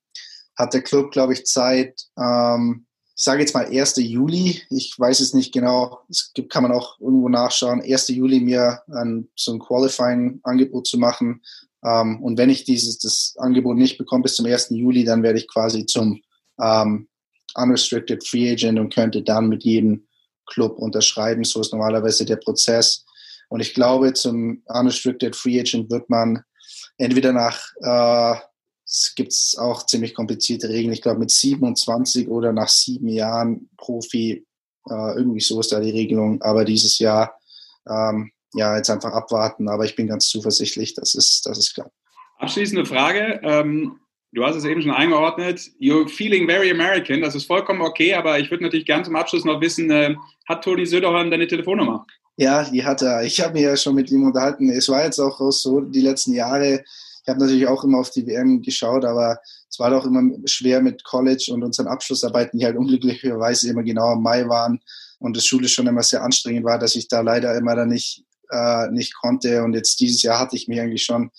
hat 0.57 0.73
der 0.73 0.81
Club, 0.81 1.11
glaube 1.11 1.33
ich, 1.33 1.45
Zeit, 1.45 2.01
ähm, 2.17 2.85
ich 3.15 3.23
sage 3.23 3.41
jetzt 3.41 3.53
mal 3.53 3.65
1. 3.65 3.97
Juli, 3.97 4.61
ich 4.69 4.95
weiß 4.97 5.19
es 5.19 5.33
nicht 5.33 5.53
genau, 5.53 5.99
das 6.07 6.31
kann 6.49 6.63
man 6.63 6.71
auch 6.71 6.99
irgendwo 7.01 7.27
nachschauen, 7.27 7.81
1. 7.81 8.07
Juli 8.09 8.39
mir 8.39 8.81
ein, 8.87 9.27
so 9.35 9.53
ein 9.53 9.59
Qualifying-Angebot 9.59 10.87
zu 10.87 10.97
machen, 10.97 11.41
ähm, 11.83 12.21
und 12.21 12.37
wenn 12.37 12.49
ich 12.49 12.63
dieses 12.63 12.99
das 12.99 13.35
Angebot 13.37 13.77
nicht 13.77 13.97
bekomme 13.97 14.23
bis 14.23 14.35
zum 14.35 14.45
1. 14.45 14.69
Juli, 14.71 15.03
dann 15.03 15.23
werde 15.23 15.39
ich 15.39 15.47
quasi 15.47 15.85
zum 15.85 16.21
ähm, 16.61 17.07
Unrestricted 17.55 18.25
Free 18.27 18.51
Agent 18.51 18.79
und 18.79 18.93
könnte 18.93 19.23
dann 19.23 19.49
mit 19.49 19.63
jedem 19.63 20.07
Club 20.45 20.77
unterschreiben. 20.77 21.43
So 21.43 21.61
ist 21.61 21.71
normalerweise 21.71 22.25
der 22.25 22.37
Prozess. 22.37 23.05
Und 23.49 23.61
ich 23.61 23.73
glaube, 23.73 24.13
zum 24.13 24.61
Unrestricted 24.65 25.35
Free 25.35 25.59
Agent 25.59 25.89
wird 25.89 26.09
man 26.09 26.43
entweder 26.97 27.31
nach, 27.31 27.59
äh, 27.81 28.39
es 28.85 29.13
gibt 29.15 29.33
auch 29.57 29.85
ziemlich 29.85 30.13
komplizierte 30.13 30.69
Regeln, 30.69 30.93
ich 30.93 31.01
glaube 31.01 31.19
mit 31.19 31.31
27 31.31 32.27
oder 32.27 32.51
nach 32.51 32.69
sieben 32.69 33.07
Jahren 33.07 33.69
Profi, 33.77 34.45
äh, 34.89 35.15
irgendwie 35.15 35.41
so 35.41 35.59
ist 35.59 35.71
da 35.71 35.79
die 35.79 35.91
Regelung. 35.91 36.41
Aber 36.41 36.65
dieses 36.65 36.99
Jahr 36.99 37.39
ähm, 37.87 38.31
ja, 38.53 38.75
jetzt 38.75 38.89
einfach 38.89 39.13
abwarten, 39.13 39.69
aber 39.69 39.85
ich 39.85 39.95
bin 39.95 40.07
ganz 40.07 40.27
zuversichtlich, 40.27 40.93
das 40.93 41.15
ist, 41.15 41.45
das 41.45 41.57
ist 41.57 41.73
klar. 41.73 41.91
Abschließende 42.39 42.85
Frage. 42.85 43.39
Ähm, 43.43 43.99
du 44.31 44.45
hast 44.45 44.55
es 44.55 44.65
eben 44.65 44.81
schon 44.81 44.91
eingeordnet. 44.91 45.59
You're 45.79 46.07
feeling 46.07 46.47
very 46.47 46.71
American. 46.71 47.21
Das 47.21 47.35
ist 47.35 47.45
vollkommen 47.45 47.81
okay, 47.81 48.13
aber 48.13 48.39
ich 48.39 48.49
würde 48.49 48.63
natürlich 48.63 48.85
gerne 48.85 49.03
zum 49.03 49.15
Abschluss 49.15 49.45
noch 49.45 49.61
wissen, 49.61 49.91
äh, 49.91 50.15
hat 50.47 50.63
Toni 50.63 50.85
Söderholm 50.85 51.29
deine 51.29 51.47
Telefonnummer? 51.47 52.05
Ja, 52.37 52.63
die 52.63 52.85
hat 52.85 53.01
er. 53.01 53.23
Ich 53.23 53.41
habe 53.41 53.53
mich 53.53 53.63
ja 53.63 53.75
schon 53.75 53.95
mit 53.95 54.09
ihm 54.11 54.23
unterhalten. 54.23 54.69
Es 54.69 54.87
war 54.87 55.03
jetzt 55.03 55.19
auch 55.19 55.51
so 55.51 55.81
die 55.81 55.99
letzten 55.99 56.33
Jahre. 56.33 56.85
Ich 57.21 57.27
habe 57.27 57.39
natürlich 57.39 57.67
auch 57.67 57.83
immer 57.83 57.99
auf 57.99 58.11
die 58.11 58.25
WM 58.25 58.61
geschaut, 58.61 59.03
aber 59.03 59.39
es 59.69 59.77
war 59.77 59.89
doch 59.89 60.05
immer 60.05 60.23
schwer 60.45 60.81
mit 60.81 61.03
College 61.03 61.51
und 61.53 61.63
unseren 61.63 61.87
Abschlussarbeiten, 61.87 62.57
die 62.57 62.65
halt 62.65 62.77
unglücklicherweise 62.77 63.69
immer 63.69 63.83
genau 63.83 64.13
im 64.13 64.23
Mai 64.23 64.47
waren 64.47 64.79
und 65.19 65.35
das 65.35 65.45
Schule 65.45 65.67
schon 65.67 65.87
immer 65.87 66.01
sehr 66.01 66.23
anstrengend 66.23 66.63
war, 66.63 66.79
dass 66.79 66.95
ich 66.95 67.09
da 67.09 67.19
leider 67.19 67.55
immer 67.55 67.75
dann 67.75 67.89
nicht 67.89 68.23
äh, 68.49 68.89
nicht 68.91 69.15
konnte. 69.15 69.63
Und 69.63 69.73
jetzt 69.73 69.99
dieses 69.99 70.21
Jahr 70.21 70.39
hatte 70.39 70.55
ich 70.55 70.67
mich 70.67 70.79
eigentlich 70.79 71.03
schon 71.03 71.31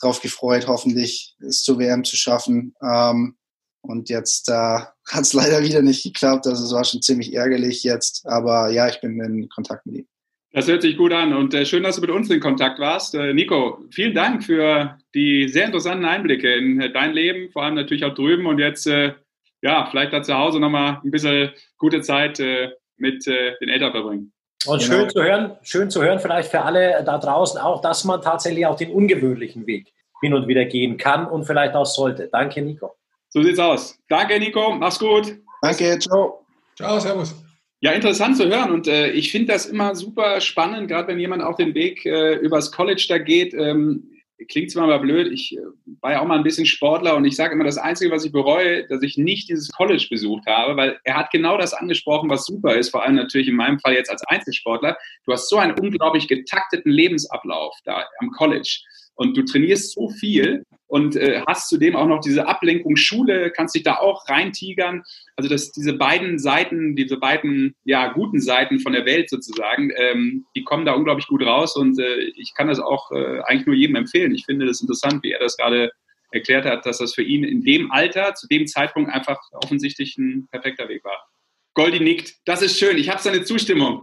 darauf 0.00 0.20
gefreut, 0.20 0.66
hoffentlich 0.66 1.36
es 1.40 1.62
zur 1.62 1.78
WM 1.78 2.04
zu 2.04 2.16
schaffen. 2.16 2.74
Ähm, 2.82 3.36
und 3.82 4.10
jetzt 4.10 4.48
äh, 4.48 4.52
hat 5.10 5.22
es 5.22 5.32
leider 5.32 5.62
wieder 5.62 5.82
nicht 5.82 6.02
geklappt. 6.02 6.46
Also 6.46 6.64
es 6.64 6.72
war 6.72 6.84
schon 6.84 7.02
ziemlich 7.02 7.34
ärgerlich 7.34 7.82
jetzt. 7.82 8.26
Aber 8.26 8.70
ja, 8.70 8.88
ich 8.88 9.00
bin 9.00 9.20
in 9.20 9.48
Kontakt 9.48 9.86
mit 9.86 9.96
ihm. 9.96 10.06
Das 10.54 10.68
hört 10.68 10.82
sich 10.82 10.98
gut 10.98 11.12
an 11.14 11.32
und 11.32 11.54
äh, 11.54 11.64
schön, 11.64 11.82
dass 11.82 11.96
du 11.96 12.02
mit 12.02 12.10
uns 12.10 12.28
in 12.28 12.38
Kontakt 12.38 12.78
warst. 12.78 13.14
Äh, 13.14 13.32
Nico, 13.32 13.82
vielen 13.90 14.14
Dank 14.14 14.44
für 14.44 14.98
die 15.14 15.48
sehr 15.48 15.64
interessanten 15.64 16.04
Einblicke 16.04 16.52
in 16.54 16.78
äh, 16.78 16.92
dein 16.92 17.12
Leben, 17.12 17.50
vor 17.50 17.62
allem 17.62 17.74
natürlich 17.74 18.04
auch 18.04 18.14
drüben 18.14 18.44
und 18.44 18.58
jetzt, 18.58 18.86
äh, 18.86 19.14
ja, 19.62 19.88
vielleicht 19.90 20.12
da 20.12 20.22
zu 20.22 20.34
Hause 20.34 20.60
nochmal 20.60 21.00
ein 21.02 21.10
bisschen 21.10 21.52
gute 21.78 22.02
Zeit 22.02 22.38
äh, 22.38 22.70
mit 22.98 23.26
äh, 23.26 23.54
den 23.62 23.70
Eltern 23.70 23.92
verbringen. 23.92 24.32
Und 24.66 24.80
genau. 24.80 24.92
schön 24.92 25.10
zu 25.10 25.22
hören, 25.22 25.56
schön 25.62 25.90
zu 25.90 26.02
hören, 26.02 26.20
vielleicht 26.20 26.50
für 26.50 26.62
alle 26.62 27.02
da 27.04 27.18
draußen 27.18 27.60
auch, 27.60 27.80
dass 27.80 28.04
man 28.04 28.22
tatsächlich 28.22 28.66
auch 28.66 28.76
den 28.76 28.92
ungewöhnlichen 28.92 29.66
Weg 29.66 29.92
hin 30.20 30.34
und 30.34 30.46
wieder 30.46 30.64
gehen 30.64 30.96
kann 30.96 31.26
und 31.26 31.44
vielleicht 31.44 31.74
auch 31.74 31.86
sollte. 31.86 32.28
Danke, 32.30 32.62
Nico. 32.62 32.94
So 33.28 33.42
sieht's 33.42 33.58
aus. 33.58 33.98
Danke, 34.08 34.38
Nico. 34.38 34.72
Mach's 34.72 34.98
gut. 34.98 35.36
Danke, 35.62 35.98
ciao. 35.98 36.44
Ciao, 36.76 36.98
servus. 37.00 37.34
Ja, 37.80 37.90
interessant 37.90 38.36
zu 38.36 38.46
hören 38.46 38.70
und 38.70 38.86
äh, 38.86 39.10
ich 39.10 39.32
finde 39.32 39.52
das 39.52 39.66
immer 39.66 39.96
super 39.96 40.40
spannend, 40.40 40.86
gerade 40.86 41.08
wenn 41.08 41.18
jemand 41.18 41.42
auf 41.42 41.56
den 41.56 41.74
Weg 41.74 42.06
äh, 42.06 42.34
übers 42.34 42.70
College 42.70 43.04
da 43.08 43.18
geht. 43.18 43.54
Ähm, 43.54 44.11
klingt 44.48 44.70
zwar 44.70 44.86
mal 44.86 44.98
blöd, 44.98 45.32
ich 45.32 45.56
äh, 45.56 45.60
war 46.00 46.12
ja 46.12 46.20
auch 46.20 46.26
mal 46.26 46.36
ein 46.36 46.44
bisschen 46.44 46.66
Sportler 46.66 47.16
und 47.16 47.24
ich 47.24 47.36
sage 47.36 47.54
immer, 47.54 47.64
das 47.64 47.78
Einzige, 47.78 48.10
was 48.10 48.24
ich 48.24 48.32
bereue, 48.32 48.86
dass 48.88 49.02
ich 49.02 49.16
nicht 49.16 49.48
dieses 49.48 49.70
College 49.70 50.06
besucht 50.10 50.46
habe, 50.46 50.76
weil 50.76 50.98
er 51.04 51.16
hat 51.16 51.30
genau 51.30 51.58
das 51.58 51.74
angesprochen, 51.74 52.30
was 52.30 52.44
super 52.44 52.76
ist, 52.76 52.90
vor 52.90 53.02
allem 53.02 53.14
natürlich 53.14 53.48
in 53.48 53.56
meinem 53.56 53.78
Fall 53.78 53.94
jetzt 53.94 54.10
als 54.10 54.24
Einzelsportler. 54.24 54.96
Du 55.26 55.32
hast 55.32 55.48
so 55.48 55.56
einen 55.58 55.78
unglaublich 55.78 56.28
getakteten 56.28 56.90
Lebensablauf 56.90 57.76
da 57.84 58.04
am 58.18 58.30
College 58.30 58.80
und 59.14 59.36
du 59.36 59.42
trainierst 59.42 59.92
so 59.92 60.08
viel 60.08 60.64
und 60.86 61.16
äh, 61.16 61.42
hast 61.46 61.68
zudem 61.68 61.96
auch 61.96 62.06
noch 62.06 62.20
diese 62.20 62.46
Ablenkung 62.46 62.96
Schule, 62.96 63.50
kannst 63.50 63.74
dich 63.74 63.82
da 63.82 63.96
auch 63.96 64.28
reintigern. 64.28 65.02
Also 65.36 65.48
dass 65.48 65.72
diese 65.72 65.94
beiden 65.94 66.38
Seiten, 66.38 66.96
diese 66.96 67.16
beiden 67.16 67.74
ja 67.84 68.12
guten 68.12 68.40
Seiten 68.40 68.78
von 68.78 68.92
der 68.92 69.06
Welt 69.06 69.30
sozusagen, 69.30 69.90
ähm, 69.96 70.44
die 70.54 70.64
kommen 70.64 70.84
da 70.84 70.92
unglaublich 70.92 71.28
gut 71.28 71.42
raus 71.44 71.76
und 71.76 71.98
äh, 71.98 72.20
ich 72.36 72.52
kann 72.54 72.68
das 72.68 72.78
auch 72.78 73.10
äh, 73.10 73.40
eigentlich 73.44 73.66
nur 73.66 73.74
jedem 73.74 73.96
empfehlen. 73.96 74.34
Ich 74.34 74.44
finde 74.44 74.66
das 74.66 74.82
interessant, 74.82 75.22
wie 75.22 75.32
er 75.32 75.40
das 75.40 75.56
gerade 75.56 75.90
erklärt 76.30 76.66
hat, 76.66 76.84
dass 76.84 76.98
das 76.98 77.14
für 77.14 77.22
ihn 77.22 77.44
in 77.44 77.62
dem 77.62 77.90
Alter, 77.90 78.34
zu 78.34 78.46
dem 78.48 78.66
Zeitpunkt 78.66 79.10
einfach 79.10 79.38
offensichtlich 79.52 80.16
ein 80.18 80.48
perfekter 80.50 80.88
Weg 80.88 81.04
war. 81.04 81.26
Goldi 81.74 82.00
nickt. 82.00 82.34
Das 82.44 82.60
ist 82.60 82.78
schön. 82.78 82.98
Ich 82.98 83.08
habe 83.08 83.22
seine 83.22 83.44
Zustimmung. 83.44 84.02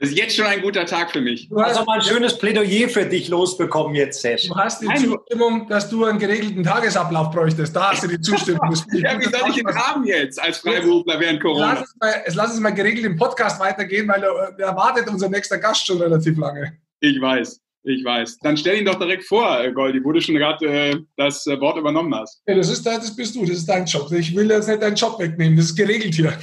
Das 0.00 0.08
ist 0.08 0.16
jetzt 0.16 0.34
schon 0.34 0.46
ein 0.46 0.62
guter 0.62 0.86
Tag 0.86 1.10
für 1.10 1.20
mich. 1.20 1.50
Du 1.50 1.60
hast 1.60 1.76
auch 1.76 1.84
mal 1.84 1.96
ein 1.96 2.02
schönes 2.02 2.38
Plädoyer 2.38 2.88
für 2.88 3.04
dich 3.04 3.28
losbekommen 3.28 3.94
jetzt, 3.94 4.22
Sesh. 4.22 4.48
Du 4.48 4.56
hast 4.56 4.80
die 4.80 4.86
Nein. 4.86 4.96
Zustimmung, 4.96 5.68
dass 5.68 5.90
du 5.90 6.06
einen 6.06 6.18
geregelten 6.18 6.64
Tagesablauf 6.64 7.30
bräuchtest. 7.30 7.76
Da 7.76 7.90
hast 7.90 8.02
du 8.02 8.08
die 8.08 8.18
Zustimmung. 8.18 8.74
ja, 8.94 9.20
wie 9.20 9.24
soll 9.24 9.50
ich 9.50 9.58
ihn 9.58 9.68
haben 9.68 10.06
jetzt 10.06 10.40
als 10.40 10.56
Freiberufler 10.56 11.20
während 11.20 11.42
Corona? 11.42 11.74
Lass 11.74 11.82
es, 11.82 11.96
mal, 12.00 12.14
lass 12.34 12.54
es 12.54 12.60
mal 12.60 12.70
geregelt 12.70 13.04
im 13.04 13.16
Podcast 13.18 13.60
weitergehen, 13.60 14.08
weil 14.08 14.22
da 14.22 14.68
erwartet 14.68 15.06
unser 15.06 15.28
nächster 15.28 15.58
Gast 15.58 15.86
schon 15.86 16.00
relativ 16.00 16.38
lange. 16.38 16.78
Ich 17.00 17.20
weiß. 17.20 17.60
Ich 17.82 18.02
weiß. 18.02 18.38
Dann 18.38 18.56
stell 18.56 18.78
ihn 18.78 18.86
doch 18.86 18.98
direkt 18.98 19.24
vor, 19.24 19.62
äh, 19.62 19.70
Goldi, 19.70 20.02
wo 20.02 20.12
du 20.12 20.20
schon 20.22 20.34
gerade 20.34 20.66
äh, 20.66 20.96
das 21.18 21.46
äh, 21.46 21.60
Wort 21.60 21.76
übernommen 21.76 22.14
hast. 22.14 22.42
Ja, 22.46 22.54
das, 22.54 22.70
ist, 22.70 22.86
das 22.86 23.14
bist 23.14 23.36
du, 23.36 23.40
das 23.42 23.58
ist 23.58 23.68
dein 23.68 23.84
Job. 23.84 24.10
Ich 24.12 24.34
will 24.34 24.50
jetzt 24.50 24.68
nicht 24.68 24.80
deinen 24.80 24.96
Job 24.96 25.18
wegnehmen, 25.18 25.56
das 25.56 25.66
ist 25.66 25.76
geregelt 25.76 26.14
hier. 26.14 26.38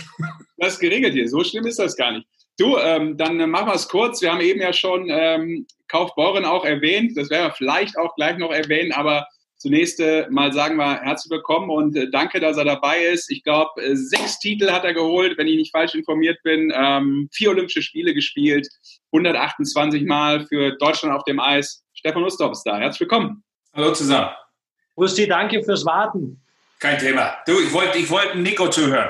Das 0.57 0.73
ist 0.73 0.79
geregelt 0.79 1.13
hier, 1.13 1.27
so 1.27 1.43
schlimm 1.43 1.67
ist 1.67 1.77
das 1.77 1.95
gar 1.95 2.11
nicht. 2.11 2.27
Du, 2.57 2.77
ähm, 2.77 3.17
dann 3.17 3.39
äh, 3.39 3.47
machen 3.47 3.67
wir 3.67 3.75
es 3.75 3.87
kurz. 3.87 4.21
Wir 4.21 4.31
haben 4.31 4.41
eben 4.41 4.59
ja 4.59 4.73
schon 4.73 5.07
ähm, 5.09 5.67
Kaufbeuren 5.87 6.43
auch 6.43 6.65
erwähnt. 6.65 7.15
Das 7.15 7.29
werden 7.29 7.47
wir 7.47 7.53
vielleicht 7.53 7.97
auch 7.97 8.15
gleich 8.15 8.37
noch 8.37 8.51
erwähnen, 8.51 8.91
aber 8.91 9.27
zunächst 9.57 9.99
äh, 9.99 10.27
mal 10.31 10.51
sagen 10.51 10.77
wir 10.77 11.01
herzlich 11.01 11.29
willkommen 11.29 11.69
und 11.69 11.95
äh, 11.95 12.09
danke, 12.09 12.39
dass 12.39 12.57
er 12.57 12.65
dabei 12.65 12.97
ist. 12.97 13.29
Ich 13.29 13.43
glaube, 13.43 13.81
äh, 13.81 13.95
sechs 13.95 14.39
Titel 14.39 14.71
hat 14.71 14.85
er 14.85 14.95
geholt, 14.95 15.37
wenn 15.37 15.47
ich 15.47 15.55
nicht 15.55 15.71
falsch 15.71 15.93
informiert 15.93 16.39
bin. 16.43 16.73
Ähm, 16.75 17.29
vier 17.31 17.51
Olympische 17.51 17.83
Spiele 17.83 18.15
gespielt, 18.15 18.67
128 19.11 20.03
Mal 20.03 20.45
für 20.47 20.75
Deutschland 20.77 21.15
auf 21.15 21.23
dem 21.25 21.39
Eis. 21.39 21.83
Stefan 21.93 22.23
Ustorf 22.23 22.53
ist 22.53 22.63
da. 22.63 22.79
Herzlich 22.79 23.01
willkommen. 23.01 23.43
Hallo 23.75 23.93
zusammen. 23.93 24.31
Usti, 24.95 25.27
danke 25.27 25.61
fürs 25.63 25.85
Warten. 25.85 26.41
Kein 26.79 26.99
Thema. 26.99 27.37
Du, 27.45 27.59
ich 27.59 27.73
wollte 27.73 27.97
ich 27.97 28.09
wollt 28.09 28.35
Nico 28.35 28.69
zuhören. 28.69 29.09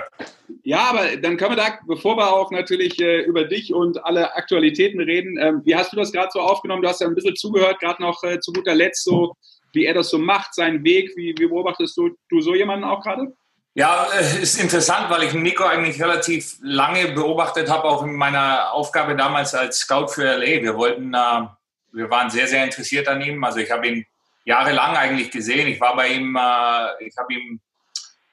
Ja, 0.63 0.89
aber 0.89 1.17
dann 1.17 1.37
können 1.37 1.51
wir 1.51 1.63
da, 1.63 1.79
bevor 1.85 2.15
wir 2.17 2.33
auch 2.33 2.51
natürlich 2.51 2.99
äh, 3.01 3.21
über 3.21 3.43
dich 3.43 3.73
und 3.73 4.03
alle 4.05 4.35
Aktualitäten 4.35 4.99
reden, 5.01 5.37
ähm, 5.37 5.61
wie 5.65 5.75
hast 5.75 5.91
du 5.91 5.97
das 5.97 6.11
gerade 6.11 6.29
so 6.31 6.39
aufgenommen? 6.39 6.81
Du 6.81 6.87
hast 6.87 7.01
ja 7.01 7.07
ein 7.07 7.15
bisschen 7.15 7.35
zugehört, 7.35 7.79
gerade 7.79 8.01
noch 8.01 8.23
äh, 8.23 8.39
zu 8.39 8.53
guter 8.53 8.75
Letzt 8.75 9.03
so, 9.03 9.35
wie 9.73 9.85
er 9.85 9.93
das 9.93 10.09
so 10.09 10.17
macht, 10.17 10.53
seinen 10.53 10.83
Weg. 10.83 11.11
Wie, 11.15 11.35
wie 11.37 11.47
beobachtest 11.47 11.97
du, 11.97 12.11
du 12.29 12.41
so 12.41 12.55
jemanden 12.55 12.85
auch 12.85 13.01
gerade? 13.01 13.33
Ja, 13.75 14.07
äh, 14.17 14.41
ist 14.41 14.59
interessant, 14.59 15.09
weil 15.09 15.23
ich 15.23 15.33
Nico 15.33 15.63
eigentlich 15.63 16.01
relativ 16.01 16.57
lange 16.61 17.11
beobachtet 17.11 17.69
habe, 17.69 17.83
auch 17.83 18.03
in 18.03 18.15
meiner 18.15 18.71
Aufgabe 18.71 19.15
damals 19.15 19.53
als 19.53 19.79
Scout 19.79 20.07
für 20.07 20.23
LA. 20.23 20.63
Wir 20.63 20.75
wollten, 20.75 21.13
äh, 21.13 21.47
wir 21.91 22.09
waren 22.09 22.29
sehr, 22.29 22.47
sehr 22.47 22.63
interessiert 22.63 23.07
an 23.07 23.21
ihm. 23.21 23.43
Also 23.43 23.59
ich 23.59 23.69
habe 23.69 23.87
ihn 23.87 24.05
jahrelang 24.47 24.95
eigentlich 24.95 25.29
gesehen. 25.29 25.67
Ich 25.67 25.79
war 25.79 25.95
bei 25.95 26.07
ihm, 26.07 26.35
äh, 26.35 27.05
ich 27.05 27.15
habe 27.17 27.33
ihm 27.33 27.59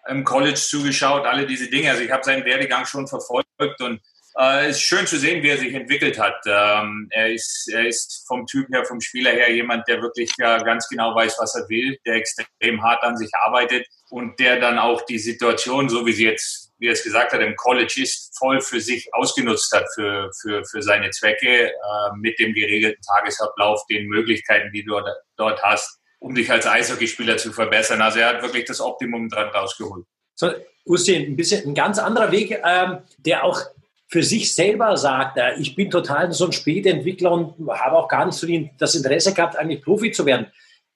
im 0.06 0.22
College 0.22 0.54
zugeschaut, 0.54 1.26
alle 1.26 1.44
diese 1.44 1.68
Dinge. 1.68 1.90
Also 1.90 2.02
ich 2.02 2.10
habe 2.10 2.22
seinen 2.22 2.44
Werdegang 2.44 2.86
schon 2.86 3.08
verfolgt 3.08 3.80
und 3.80 4.00
äh, 4.38 4.66
es 4.68 4.76
ist 4.76 4.82
schön 4.82 5.06
zu 5.08 5.18
sehen, 5.18 5.42
wie 5.42 5.48
er 5.48 5.58
sich 5.58 5.74
entwickelt 5.74 6.18
hat. 6.18 6.40
Ähm, 6.46 7.08
er, 7.10 7.32
ist, 7.32 7.68
er 7.72 7.88
ist 7.88 8.24
vom 8.28 8.46
Typ 8.46 8.68
her, 8.72 8.84
vom 8.84 9.00
Spieler 9.00 9.32
her 9.32 9.52
jemand, 9.52 9.88
der 9.88 10.00
wirklich 10.02 10.30
äh, 10.38 10.62
ganz 10.62 10.88
genau 10.88 11.16
weiß, 11.16 11.36
was 11.40 11.56
er 11.56 11.68
will, 11.68 11.98
der 12.06 12.14
extrem 12.14 12.80
hart 12.80 13.02
an 13.02 13.16
sich 13.16 13.30
arbeitet 13.34 13.84
und 14.10 14.38
der 14.38 14.60
dann 14.60 14.78
auch 14.78 15.04
die 15.06 15.18
Situation, 15.18 15.88
so 15.88 16.06
wie 16.06 16.12
sie 16.12 16.26
jetzt, 16.26 16.72
wie 16.78 16.86
er 16.86 16.92
es 16.92 17.02
gesagt 17.02 17.32
hat, 17.32 17.40
im 17.40 17.56
College 17.56 17.94
ist, 18.00 18.36
voll 18.38 18.60
für 18.60 18.80
sich 18.80 19.12
ausgenutzt 19.14 19.72
hat, 19.72 19.86
für, 19.96 20.30
für, 20.40 20.64
für 20.64 20.80
seine 20.80 21.10
Zwecke, 21.10 21.70
äh, 21.70 22.16
mit 22.16 22.38
dem 22.38 22.52
geregelten 22.52 23.02
Tagesablauf, 23.02 23.84
den 23.90 24.06
Möglichkeiten, 24.06 24.70
die 24.72 24.84
du 24.84 25.00
dort 25.36 25.60
hast 25.64 26.00
um 26.24 26.34
dich 26.34 26.50
als 26.50 26.66
Eishockeyspieler 26.66 27.36
zu 27.36 27.52
verbessern. 27.52 28.00
Also 28.00 28.18
er 28.18 28.28
hat 28.28 28.42
wirklich 28.42 28.64
das 28.64 28.80
Optimum 28.80 29.28
dran 29.28 29.48
rausgeholt. 29.48 30.06
So, 30.34 30.50
Usti, 30.86 31.16
ein 31.16 31.36
bisschen 31.36 31.68
ein 31.68 31.74
ganz 31.74 31.98
anderer 31.98 32.32
Weg, 32.32 32.62
ähm, 32.64 33.00
der 33.18 33.44
auch 33.44 33.60
für 34.08 34.22
sich 34.22 34.54
selber 34.54 34.96
sagt, 34.96 35.36
äh, 35.36 35.52
ich 35.58 35.76
bin 35.76 35.90
total 35.90 36.32
so 36.32 36.46
ein 36.46 36.52
Spätentwickler 36.52 37.30
und 37.30 37.68
habe 37.68 37.98
auch 37.98 38.08
gar 38.08 38.24
nicht 38.24 38.38
so 38.38 38.46
das 38.78 38.94
Interesse 38.94 39.34
gehabt, 39.34 39.56
eigentlich 39.56 39.82
Profi 39.82 40.12
zu 40.12 40.24
werden. 40.24 40.46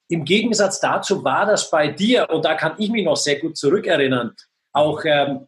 Im 0.09 0.25
Gegensatz 0.25 0.81
dazu 0.81 1.23
war 1.23 1.45
das 1.45 1.71
bei 1.71 1.88
dir, 1.88 2.31
und 2.31 2.47
da 2.47 2.55
kann 2.55 2.77
ich 2.79 2.88
mich 2.88 3.05
noch 3.05 3.17
sehr 3.17 3.38
gut 3.38 3.59
zurückerinnern, 3.59 4.35
auch 4.73 5.03
ähm, 5.05 5.47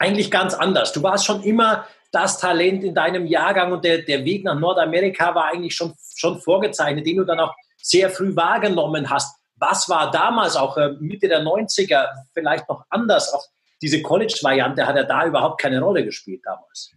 eigentlich 0.00 0.28
ganz 0.28 0.54
anders. 0.54 0.92
Du 0.92 1.04
warst 1.04 1.24
schon 1.24 1.44
immer 1.44 1.86
das 2.10 2.40
Talent 2.40 2.82
in 2.82 2.96
deinem 2.96 3.26
Jahrgang 3.26 3.70
und 3.70 3.84
der, 3.84 3.98
der 3.98 4.24
Weg 4.24 4.42
nach 4.42 4.58
Nordamerika 4.58 5.36
war 5.36 5.52
eigentlich 5.52 5.76
schon, 5.76 5.94
schon 6.16 6.40
vorgezeichnet, 6.40 7.06
den 7.06 7.18
du 7.18 7.24
dann 7.24 7.38
auch 7.38 7.54
sehr 7.86 8.10
früh 8.10 8.34
wahrgenommen 8.34 9.08
hast. 9.10 9.36
Was 9.56 9.88
war 9.88 10.10
damals 10.10 10.56
auch 10.56 10.76
äh, 10.76 10.90
Mitte 11.00 11.28
der 11.28 11.42
90er 11.42 12.08
vielleicht 12.34 12.68
noch 12.68 12.84
anders? 12.90 13.32
Auch 13.32 13.44
diese 13.80 14.02
College-Variante 14.02 14.86
hat 14.86 14.96
ja 14.96 15.04
da 15.04 15.26
überhaupt 15.26 15.60
keine 15.60 15.80
Rolle 15.80 16.04
gespielt 16.04 16.42
damals. 16.44 16.92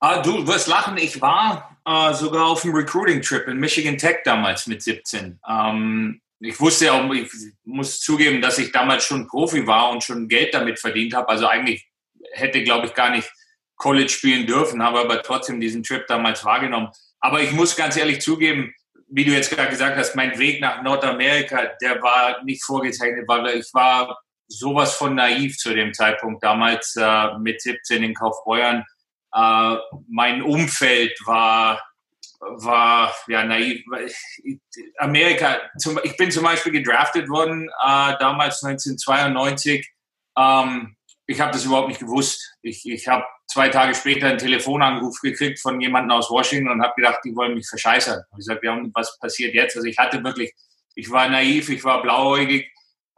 Ah, 0.00 0.22
du 0.22 0.46
wirst 0.46 0.66
lachen, 0.66 0.96
ich 0.96 1.20
war 1.20 1.76
äh, 1.84 2.14
sogar 2.14 2.46
auf 2.46 2.64
einem 2.64 2.74
Recruiting-Trip 2.74 3.48
in 3.48 3.58
Michigan 3.58 3.98
Tech 3.98 4.18
damals 4.24 4.66
mit 4.66 4.82
17. 4.82 5.38
Ähm, 5.46 6.20
ich 6.40 6.58
wusste 6.58 6.86
ja 6.86 7.12
ich 7.12 7.30
muss 7.64 8.00
zugeben, 8.00 8.40
dass 8.40 8.56
ich 8.56 8.72
damals 8.72 9.04
schon 9.04 9.28
Profi 9.28 9.66
war 9.66 9.90
und 9.90 10.02
schon 10.02 10.26
Geld 10.26 10.54
damit 10.54 10.78
verdient 10.78 11.14
habe. 11.14 11.28
Also 11.28 11.46
eigentlich 11.46 11.86
hätte, 12.32 12.62
glaube 12.64 12.86
ich, 12.86 12.94
gar 12.94 13.10
nicht 13.10 13.30
College 13.76 14.08
spielen 14.08 14.46
dürfen, 14.46 14.82
habe 14.82 15.00
aber 15.00 15.22
trotzdem 15.22 15.60
diesen 15.60 15.82
Trip 15.82 16.06
damals 16.06 16.44
wahrgenommen. 16.44 16.88
Aber 17.20 17.42
ich 17.42 17.52
muss 17.52 17.76
ganz 17.76 17.96
ehrlich 17.96 18.22
zugeben, 18.22 18.72
wie 19.10 19.24
du 19.24 19.32
jetzt 19.32 19.50
gerade 19.50 19.70
gesagt 19.70 19.96
hast, 19.96 20.14
mein 20.14 20.38
Weg 20.38 20.60
nach 20.60 20.82
Nordamerika, 20.82 21.70
der 21.80 22.00
war 22.02 22.42
nicht 22.44 22.64
vorgezeichnet, 22.64 23.24
weil 23.26 23.58
ich 23.58 23.68
war 23.74 24.18
sowas 24.48 24.94
von 24.94 25.14
naiv 25.14 25.56
zu 25.56 25.74
dem 25.74 25.92
Zeitpunkt 25.94 26.42
damals 26.42 26.96
äh, 26.96 27.38
mit 27.38 27.60
17 27.60 28.02
in 28.02 28.14
Kaufbeuern. 28.14 28.84
Äh, 29.34 29.76
mein 30.08 30.42
Umfeld 30.42 31.16
war 31.26 31.80
war 32.40 33.14
ja 33.28 33.44
naiv. 33.44 33.84
Amerika, 34.98 35.58
zum, 35.78 36.00
ich 36.02 36.16
bin 36.16 36.30
zum 36.30 36.44
Beispiel 36.44 36.72
gedraftet 36.72 37.28
worden 37.28 37.68
äh, 37.68 38.16
damals 38.18 38.62
1992. 38.64 39.86
Ähm, 40.38 40.96
ich 41.30 41.40
habe 41.40 41.52
das 41.52 41.64
überhaupt 41.64 41.88
nicht 41.88 42.00
gewusst. 42.00 42.56
Ich, 42.60 42.84
ich 42.90 43.06
habe 43.06 43.24
zwei 43.46 43.68
Tage 43.68 43.94
später 43.94 44.26
einen 44.26 44.38
Telefonanruf 44.38 45.20
gekriegt 45.20 45.60
von 45.60 45.80
jemandem 45.80 46.18
aus 46.18 46.28
Washington 46.28 46.70
und 46.70 46.82
habe 46.82 46.94
gedacht, 46.96 47.20
die 47.24 47.36
wollen 47.36 47.54
mich 47.54 47.68
verscheißern. 47.68 48.20
Und 48.30 48.40
ich 48.40 48.46
sagte, 48.46 48.66
ja, 48.66 48.82
was 48.94 49.16
passiert 49.20 49.54
jetzt? 49.54 49.76
Also 49.76 49.86
ich 49.86 49.96
hatte 49.96 50.24
wirklich, 50.24 50.52
ich 50.96 51.08
war 51.08 51.28
naiv, 51.28 51.68
ich 51.68 51.84
war 51.84 52.02
blauäugig. 52.02 52.68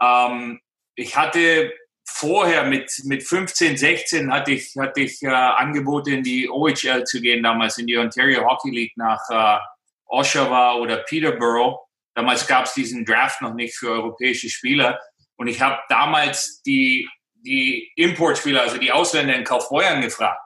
Ähm, 0.03 0.61
ich 0.95 1.17
hatte 1.17 1.73
vorher 2.05 2.65
mit, 2.65 2.93
mit 3.05 3.23
15, 3.23 3.79
16 3.79 4.31
hatte 4.31 4.53
ich, 4.53 4.75
hatte 4.79 5.01
ich 5.01 5.23
äh, 5.23 5.29
Angebote 5.29 6.11
in 6.11 6.23
die 6.23 6.51
OHL 6.51 7.05
zu 7.05 7.19
gehen, 7.19 7.43
damals 7.43 7.79
in 7.79 7.87
die 7.87 7.97
Ontario 7.97 8.47
Hockey 8.47 8.71
League 8.71 8.97
nach 8.97 9.23
äh, 9.31 9.59
Oshawa 10.07 10.75
oder 10.75 10.99
Peterborough. 10.99 11.79
Damals 12.15 12.47
gab 12.47 12.67
es 12.67 12.75
diesen 12.75 13.07
Draft 13.07 13.41
noch 13.41 13.55
nicht 13.55 13.75
für 13.75 13.91
europäische 13.91 14.51
Spieler. 14.51 15.01
Und 15.37 15.47
ich 15.49 15.63
habe 15.63 15.81
damals 15.89 16.61
die 16.61 17.09
die 17.43 17.93
Importspieler, 17.97 18.63
also 18.63 18.79
die 18.79 18.93
Ausländer 18.93 19.35
in 19.35 19.45
Kaufbeuern 19.45 20.01
gefragt, 20.01 20.41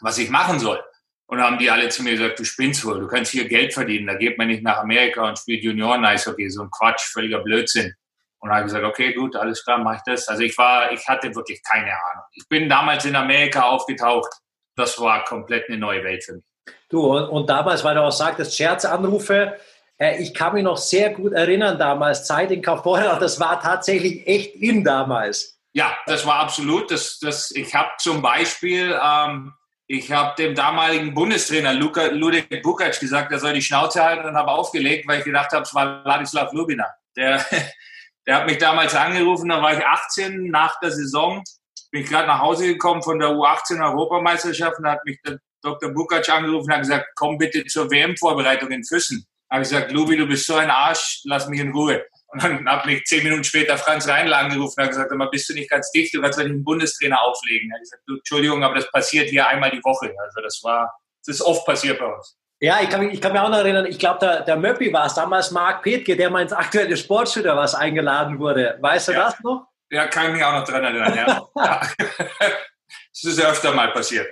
was 0.00 0.18
ich 0.18 0.30
machen 0.30 0.58
soll. 0.58 0.82
Und 1.28 1.42
haben 1.42 1.58
die 1.58 1.70
alle 1.70 1.88
zu 1.88 2.04
mir 2.04 2.12
gesagt, 2.12 2.38
du 2.38 2.44
spinnst 2.44 2.84
wohl, 2.84 3.00
du 3.00 3.08
kannst 3.08 3.32
hier 3.32 3.48
Geld 3.48 3.74
verdienen, 3.74 4.06
da 4.06 4.14
geht 4.14 4.38
man 4.38 4.46
nicht 4.46 4.62
nach 4.62 4.78
Amerika 4.78 5.26
und 5.26 5.38
spielt 5.38 5.64
Junioren-Eishockey, 5.64 6.48
so 6.50 6.62
ein 6.62 6.70
Quatsch, 6.70 7.02
völliger 7.12 7.40
Blödsinn. 7.40 7.92
Und 8.38 8.50
habe 8.50 8.64
gesagt, 8.64 8.84
okay, 8.84 9.12
gut, 9.12 9.34
alles 9.34 9.64
klar, 9.64 9.78
mache 9.78 9.96
ich 9.96 10.02
das. 10.06 10.28
Also 10.28 10.42
ich 10.42 10.56
war, 10.56 10.92
ich 10.92 11.08
hatte 11.08 11.34
wirklich 11.34 11.60
keine 11.64 11.90
Ahnung. 11.90 12.24
Ich 12.32 12.46
bin 12.48 12.68
damals 12.68 13.04
in 13.04 13.16
Amerika 13.16 13.62
aufgetaucht. 13.62 14.30
Das 14.76 15.00
war 15.00 15.24
komplett 15.24 15.68
eine 15.68 15.78
neue 15.78 16.04
Welt 16.04 16.22
für 16.22 16.34
mich. 16.34 16.44
Du, 16.88 17.00
und, 17.00 17.28
und 17.28 17.50
damals, 17.50 17.82
weil 17.82 17.96
du 17.96 18.02
auch 18.02 18.12
sagtest, 18.12 18.56
Scherzanrufe, 18.56 19.56
äh, 19.98 20.22
ich 20.22 20.34
kann 20.34 20.54
mich 20.54 20.62
noch 20.62 20.76
sehr 20.76 21.10
gut 21.10 21.32
erinnern 21.32 21.78
damals, 21.78 22.26
Zeit 22.26 22.50
in 22.50 22.62
Kaufbeuren, 22.62 23.04
das 23.20 23.40
war 23.40 23.60
tatsächlich 23.60 24.26
echt 24.26 24.54
in 24.56 24.84
damals. 24.84 25.55
Ja, 25.76 25.94
das 26.06 26.24
war 26.24 26.36
absolut. 26.36 26.90
Das, 26.90 27.18
das, 27.18 27.50
ich 27.50 27.74
habe 27.74 27.90
zum 27.98 28.22
Beispiel, 28.22 28.98
ähm, 28.98 29.52
ich 29.86 30.10
habe 30.10 30.34
dem 30.36 30.54
damaligen 30.54 31.12
Bundestrainer 31.12 31.74
Luka, 31.74 32.06
Ludek 32.06 32.62
Bukac 32.62 32.98
gesagt, 32.98 33.30
er 33.30 33.38
soll 33.38 33.52
die 33.52 33.60
Schnauze 33.60 34.02
halten 34.02 34.26
und 34.26 34.36
habe 34.36 34.52
aufgelegt, 34.52 35.06
weil 35.06 35.18
ich 35.18 35.26
gedacht 35.26 35.52
habe, 35.52 35.64
es 35.64 35.74
war 35.74 36.02
Ladislav 36.02 36.50
Lubina. 36.54 36.86
Der, 37.14 37.44
der 38.26 38.36
hat 38.36 38.46
mich 38.46 38.56
damals 38.56 38.94
angerufen, 38.94 39.50
da 39.50 39.60
war 39.60 39.76
ich 39.76 39.84
18 39.84 40.50
nach 40.50 40.80
der 40.80 40.92
Saison, 40.92 41.44
bin 41.90 42.04
ich 42.04 42.08
gerade 42.08 42.26
nach 42.26 42.40
Hause 42.40 42.68
gekommen 42.68 43.02
von 43.02 43.18
der 43.18 43.28
U18 43.28 43.78
Europameisterschaft 43.78 44.78
und 44.78 44.84
da 44.84 44.92
hat 44.92 45.04
mich 45.04 45.20
der 45.26 45.40
Dr. 45.60 45.90
Bukac 45.90 46.26
angerufen 46.30 46.70
und 46.70 46.72
hat 46.72 46.80
gesagt, 46.80 47.08
komm 47.16 47.36
bitte 47.36 47.66
zur 47.66 47.90
WM-Vorbereitung 47.90 48.70
in 48.70 48.82
Füssen. 48.82 49.26
Da 49.50 49.56
habe 49.56 49.64
ich 49.64 49.68
gesagt, 49.68 49.92
Lubi, 49.92 50.16
du 50.16 50.26
bist 50.26 50.46
so 50.46 50.54
ein 50.54 50.70
Arsch, 50.70 51.20
lass 51.24 51.48
mich 51.48 51.60
in 51.60 51.72
Ruhe. 51.72 52.02
Und 52.28 52.42
dann 52.42 52.68
hat 52.68 52.86
mich 52.86 53.04
zehn 53.04 53.22
Minuten 53.22 53.44
später 53.44 53.78
Franz 53.78 54.08
Reinl 54.08 54.32
angerufen 54.32 54.80
und 54.80 54.88
gesagt, 54.88 55.12
aber 55.12 55.30
bist 55.30 55.48
du 55.48 55.54
nicht 55.54 55.70
ganz 55.70 55.90
dicht, 55.92 56.14
du 56.14 56.20
kannst 56.20 56.38
einen 56.38 56.64
Bundestrainer 56.64 57.22
auflegen. 57.22 57.70
Er 57.70 57.74
hat 57.74 57.82
gesagt, 57.82 58.02
du, 58.06 58.16
Entschuldigung, 58.16 58.64
aber 58.64 58.74
das 58.74 58.90
passiert 58.90 59.30
hier 59.30 59.46
einmal 59.46 59.70
die 59.70 59.82
Woche. 59.84 60.12
Also 60.18 60.40
das 60.42 60.60
war, 60.64 60.92
das 61.24 61.36
ist 61.36 61.42
oft 61.42 61.64
passiert 61.64 61.98
bei 61.98 62.06
uns. 62.06 62.36
Ja, 62.58 62.80
ich 62.80 62.88
kann 62.88 63.04
mich, 63.04 63.14
ich 63.14 63.20
kann 63.20 63.32
mich 63.32 63.40
auch 63.40 63.50
noch 63.50 63.58
erinnern, 63.58 63.84
ich 63.86 63.98
glaube, 63.98 64.18
der, 64.20 64.40
der 64.40 64.56
Möppi 64.56 64.92
war 64.92 65.06
es 65.06 65.14
damals, 65.14 65.50
Marc 65.50 65.82
Petke, 65.82 66.16
der 66.16 66.30
mal 66.30 66.42
ins 66.42 66.54
aktuelle 66.54 66.96
Sportstudio 66.96 67.54
was 67.54 67.74
eingeladen 67.74 68.38
wurde. 68.38 68.78
Weißt 68.80 69.08
du 69.08 69.12
ja. 69.12 69.24
das 69.24 69.40
noch? 69.40 69.68
Ja, 69.90 70.06
kann 70.06 70.26
ich 70.26 70.32
mich 70.32 70.44
auch 70.44 70.52
noch 70.52 70.64
dran 70.64 70.82
erinnern, 70.82 71.14
ja. 71.14 71.48
ja. 71.54 71.80
das 71.98 73.24
ist 73.24 73.38
ja 73.38 73.50
öfter 73.50 73.72
mal 73.72 73.92
passiert. 73.92 74.26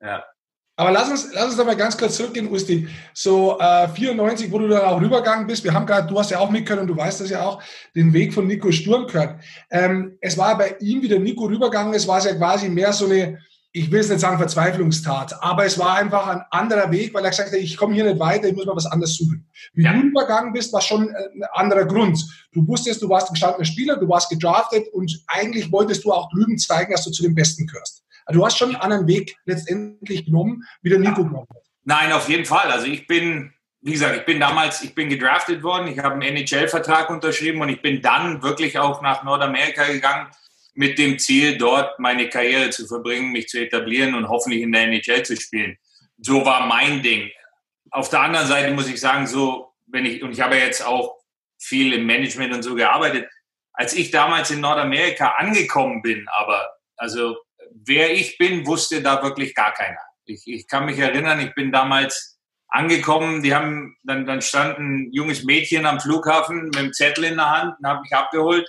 Ja. 0.00 0.24
Aber 0.80 0.92
lass 0.92 1.10
uns, 1.10 1.28
lass 1.34 1.44
uns 1.44 1.56
doch 1.58 1.66
mal 1.66 1.76
ganz 1.76 1.94
kurz 1.94 2.16
zurückgehen, 2.16 2.50
Usti. 2.50 2.88
So 3.12 3.58
äh, 3.60 3.86
94, 3.86 4.50
wo 4.50 4.58
du 4.58 4.66
dann 4.66 4.80
auch 4.80 4.98
rübergegangen 4.98 5.46
bist, 5.46 5.62
wir 5.62 5.74
haben 5.74 5.84
gerade, 5.84 6.08
du 6.08 6.18
hast 6.18 6.30
ja 6.30 6.38
auch 6.38 6.48
mitgehört 6.48 6.80
und 6.80 6.86
du 6.88 6.96
weißt 6.96 7.20
das 7.20 7.28
ja 7.28 7.42
auch, 7.42 7.62
den 7.94 8.14
Weg 8.14 8.32
von 8.32 8.46
Nico 8.46 8.72
Sturm 8.72 9.06
gehört. 9.06 9.44
Ähm, 9.70 10.16
es 10.22 10.38
war 10.38 10.56
bei 10.56 10.76
ihm, 10.80 11.02
wie 11.02 11.08
der 11.08 11.20
Nico 11.20 11.44
rübergegangen 11.44 11.92
ist, 11.92 12.08
war 12.08 12.16
es 12.16 12.24
ja 12.24 12.34
quasi 12.34 12.70
mehr 12.70 12.94
so 12.94 13.04
eine, 13.04 13.40
ich 13.72 13.92
will 13.92 14.00
es 14.00 14.08
nicht 14.08 14.20
sagen 14.20 14.38
Verzweiflungstat, 14.38 15.42
aber 15.42 15.66
es 15.66 15.78
war 15.78 15.96
einfach 15.96 16.26
ein 16.28 16.40
anderer 16.50 16.90
Weg, 16.90 17.12
weil 17.12 17.24
er 17.24 17.30
gesagt 17.30 17.52
hat, 17.52 17.58
ich 17.58 17.76
komme 17.76 17.92
hier 17.92 18.04
nicht 18.04 18.18
weiter, 18.18 18.48
ich 18.48 18.56
muss 18.56 18.64
mal 18.64 18.74
was 18.74 18.86
anderes 18.86 19.16
suchen. 19.16 19.46
Wie 19.74 19.84
ja. 19.84 19.92
du 19.92 20.00
übergangen 20.00 20.54
bist, 20.54 20.72
war 20.72 20.80
schon 20.80 21.10
ein 21.10 21.42
anderer 21.52 21.84
Grund. 21.84 22.24
Du 22.54 22.66
wusstest, 22.66 23.02
du 23.02 23.08
warst 23.10 23.28
ein 23.28 23.34
gestandener 23.34 23.66
Spieler, 23.66 23.98
du 23.98 24.08
warst 24.08 24.30
gedraftet 24.30 24.88
und 24.94 25.24
eigentlich 25.26 25.70
wolltest 25.70 26.04
du 26.04 26.12
auch 26.12 26.30
drüben 26.30 26.56
zeigen, 26.56 26.92
dass 26.92 27.04
du 27.04 27.10
zu 27.10 27.22
den 27.22 27.34
Besten 27.34 27.66
gehörst. 27.66 28.02
Also 28.26 28.40
du 28.40 28.46
hast 28.46 28.58
schon 28.58 28.70
einen 28.70 28.80
anderen 28.80 29.06
Weg 29.06 29.36
letztendlich 29.44 30.26
genommen, 30.26 30.64
wie 30.82 30.90
der 30.90 30.98
Nico 30.98 31.24
genommen 31.24 31.46
hat. 31.50 31.62
Nein, 31.84 32.12
auf 32.12 32.28
jeden 32.28 32.44
Fall. 32.44 32.70
Also 32.70 32.86
ich 32.86 33.06
bin, 33.06 33.52
wie 33.80 33.92
gesagt, 33.92 34.16
ich 34.16 34.24
bin 34.24 34.40
damals, 34.40 34.82
ich 34.82 34.94
bin 34.94 35.08
gedraftet 35.08 35.62
worden, 35.62 35.88
ich 35.88 35.98
habe 35.98 36.14
einen 36.14 36.36
NHL-Vertrag 36.36 37.10
unterschrieben 37.10 37.60
und 37.60 37.68
ich 37.68 37.82
bin 37.82 38.02
dann 38.02 38.42
wirklich 38.42 38.78
auch 38.78 39.02
nach 39.02 39.22
Nordamerika 39.24 39.84
gegangen 39.84 40.28
mit 40.74 40.98
dem 40.98 41.18
Ziel, 41.18 41.58
dort 41.58 41.98
meine 41.98 42.28
Karriere 42.28 42.70
zu 42.70 42.86
verbringen, 42.86 43.32
mich 43.32 43.48
zu 43.48 43.60
etablieren 43.60 44.14
und 44.14 44.28
hoffentlich 44.28 44.62
in 44.62 44.72
der 44.72 44.82
NHL 44.82 45.22
zu 45.24 45.36
spielen. 45.36 45.76
So 46.18 46.44
war 46.44 46.66
mein 46.66 47.02
Ding. 47.02 47.30
Auf 47.90 48.08
der 48.08 48.20
anderen 48.20 48.46
Seite 48.46 48.72
muss 48.72 48.88
ich 48.88 49.00
sagen, 49.00 49.26
so, 49.26 49.72
wenn 49.86 50.06
ich, 50.06 50.22
und 50.22 50.32
ich 50.32 50.40
habe 50.40 50.56
jetzt 50.56 50.86
auch 50.86 51.16
viel 51.58 51.92
im 51.92 52.06
Management 52.06 52.54
und 52.54 52.62
so 52.62 52.74
gearbeitet, 52.74 53.28
als 53.72 53.94
ich 53.94 54.10
damals 54.10 54.50
in 54.50 54.60
Nordamerika 54.60 55.34
angekommen 55.38 56.02
bin, 56.02 56.26
aber, 56.28 56.70
also, 56.96 57.36
wer 57.72 58.12
ich 58.12 58.38
bin, 58.38 58.66
wusste 58.66 59.02
da 59.02 59.22
wirklich 59.22 59.54
gar 59.54 59.72
keiner. 59.72 60.00
Ich, 60.24 60.42
ich 60.46 60.66
kann 60.66 60.86
mich 60.86 60.98
erinnern, 60.98 61.40
ich 61.40 61.54
bin 61.54 61.72
damals 61.72 62.38
angekommen, 62.68 63.42
die 63.42 63.54
haben, 63.54 63.96
dann, 64.04 64.26
dann 64.26 64.42
stand 64.42 64.78
ein 64.78 65.08
junges 65.12 65.44
Mädchen 65.44 65.86
am 65.86 66.00
Flughafen 66.00 66.64
mit 66.64 66.76
einem 66.76 66.92
Zettel 66.92 67.24
in 67.24 67.36
der 67.36 67.50
Hand 67.50 67.74
und 67.78 67.88
habe 67.88 68.02
mich 68.02 68.12
abgeholt 68.12 68.68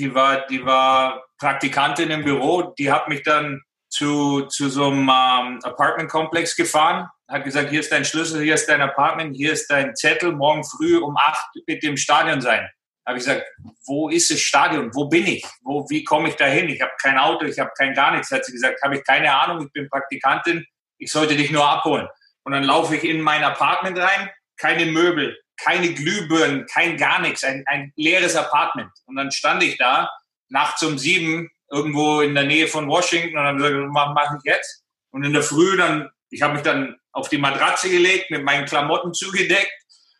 die 0.00 0.14
war, 0.14 0.46
die 0.46 0.64
war 0.64 1.24
Praktikantin 1.38 2.10
im 2.10 2.24
Büro, 2.24 2.74
die 2.78 2.90
hat 2.90 3.08
mich 3.08 3.22
dann 3.22 3.62
zu, 3.88 4.42
zu 4.42 4.68
so 4.68 4.86
einem 4.86 5.08
ähm, 5.08 5.58
Apartmentkomplex 5.62 6.56
gefahren, 6.56 7.08
hat 7.28 7.44
gesagt, 7.44 7.70
hier 7.70 7.80
ist 7.80 7.92
dein 7.92 8.04
Schlüssel, 8.04 8.42
hier 8.42 8.54
ist 8.54 8.66
dein 8.66 8.80
Apartment, 8.80 9.36
hier 9.36 9.52
ist 9.52 9.68
dein 9.68 9.94
Zettel, 9.94 10.32
morgen 10.32 10.64
früh 10.64 10.96
um 10.96 11.16
acht 11.16 11.46
bitte 11.66 11.88
im 11.88 11.96
Stadion 11.96 12.40
sein. 12.40 12.68
Habe 13.06 13.18
ich 13.18 13.24
gesagt, 13.24 13.46
wo 13.86 14.08
ist 14.08 14.30
das 14.30 14.40
Stadion? 14.40 14.90
Wo 14.94 15.08
bin 15.08 15.26
ich? 15.26 15.44
Wo, 15.62 15.88
wie 15.88 16.04
komme 16.04 16.28
ich 16.28 16.36
da 16.36 16.46
hin? 16.46 16.68
Ich 16.68 16.80
habe 16.80 16.92
kein 17.00 17.18
Auto, 17.18 17.46
ich 17.46 17.58
habe 17.58 17.70
kein 17.76 17.94
gar 17.94 18.12
nichts. 18.12 18.30
Hat 18.30 18.44
sie 18.44 18.52
gesagt, 18.52 18.82
habe 18.82 18.96
ich 18.96 19.04
keine 19.04 19.34
Ahnung, 19.34 19.66
ich 19.66 19.72
bin 19.72 19.88
Praktikantin, 19.88 20.64
ich 20.98 21.10
sollte 21.10 21.36
dich 21.36 21.50
nur 21.50 21.68
abholen. 21.68 22.06
Und 22.44 22.52
dann 22.52 22.64
laufe 22.64 22.96
ich 22.96 23.04
in 23.04 23.20
mein 23.20 23.42
Apartment 23.42 23.98
rein, 23.98 24.30
keine 24.56 24.86
Möbel, 24.86 25.38
keine 25.62 25.92
Glühbirnen, 25.92 26.66
kein 26.66 26.96
gar 26.96 27.20
nichts, 27.20 27.44
ein, 27.44 27.64
ein 27.66 27.92
leeres 27.96 28.36
Apartment. 28.36 28.90
Und 29.06 29.16
dann 29.16 29.30
stand 29.30 29.62
ich 29.62 29.76
da 29.78 30.10
nachts 30.48 30.82
um 30.82 30.98
sieben 30.98 31.50
irgendwo 31.70 32.20
in 32.20 32.34
der 32.34 32.44
Nähe 32.44 32.66
von 32.66 32.88
Washington 32.88 33.38
und 33.38 33.44
dann 33.44 33.56
gesagt, 33.56 33.74
was 33.74 34.14
mache 34.14 34.38
ich 34.38 34.52
jetzt? 34.52 34.84
Und 35.10 35.24
in 35.24 35.32
der 35.32 35.42
Früh 35.42 35.76
dann, 35.76 36.10
ich 36.30 36.42
habe 36.42 36.54
mich 36.54 36.62
dann 36.62 36.96
auf 37.12 37.28
die 37.28 37.38
Matratze 37.38 37.88
gelegt, 37.88 38.30
mit 38.30 38.44
meinen 38.44 38.66
Klamotten 38.66 39.14
zugedeckt 39.14 39.72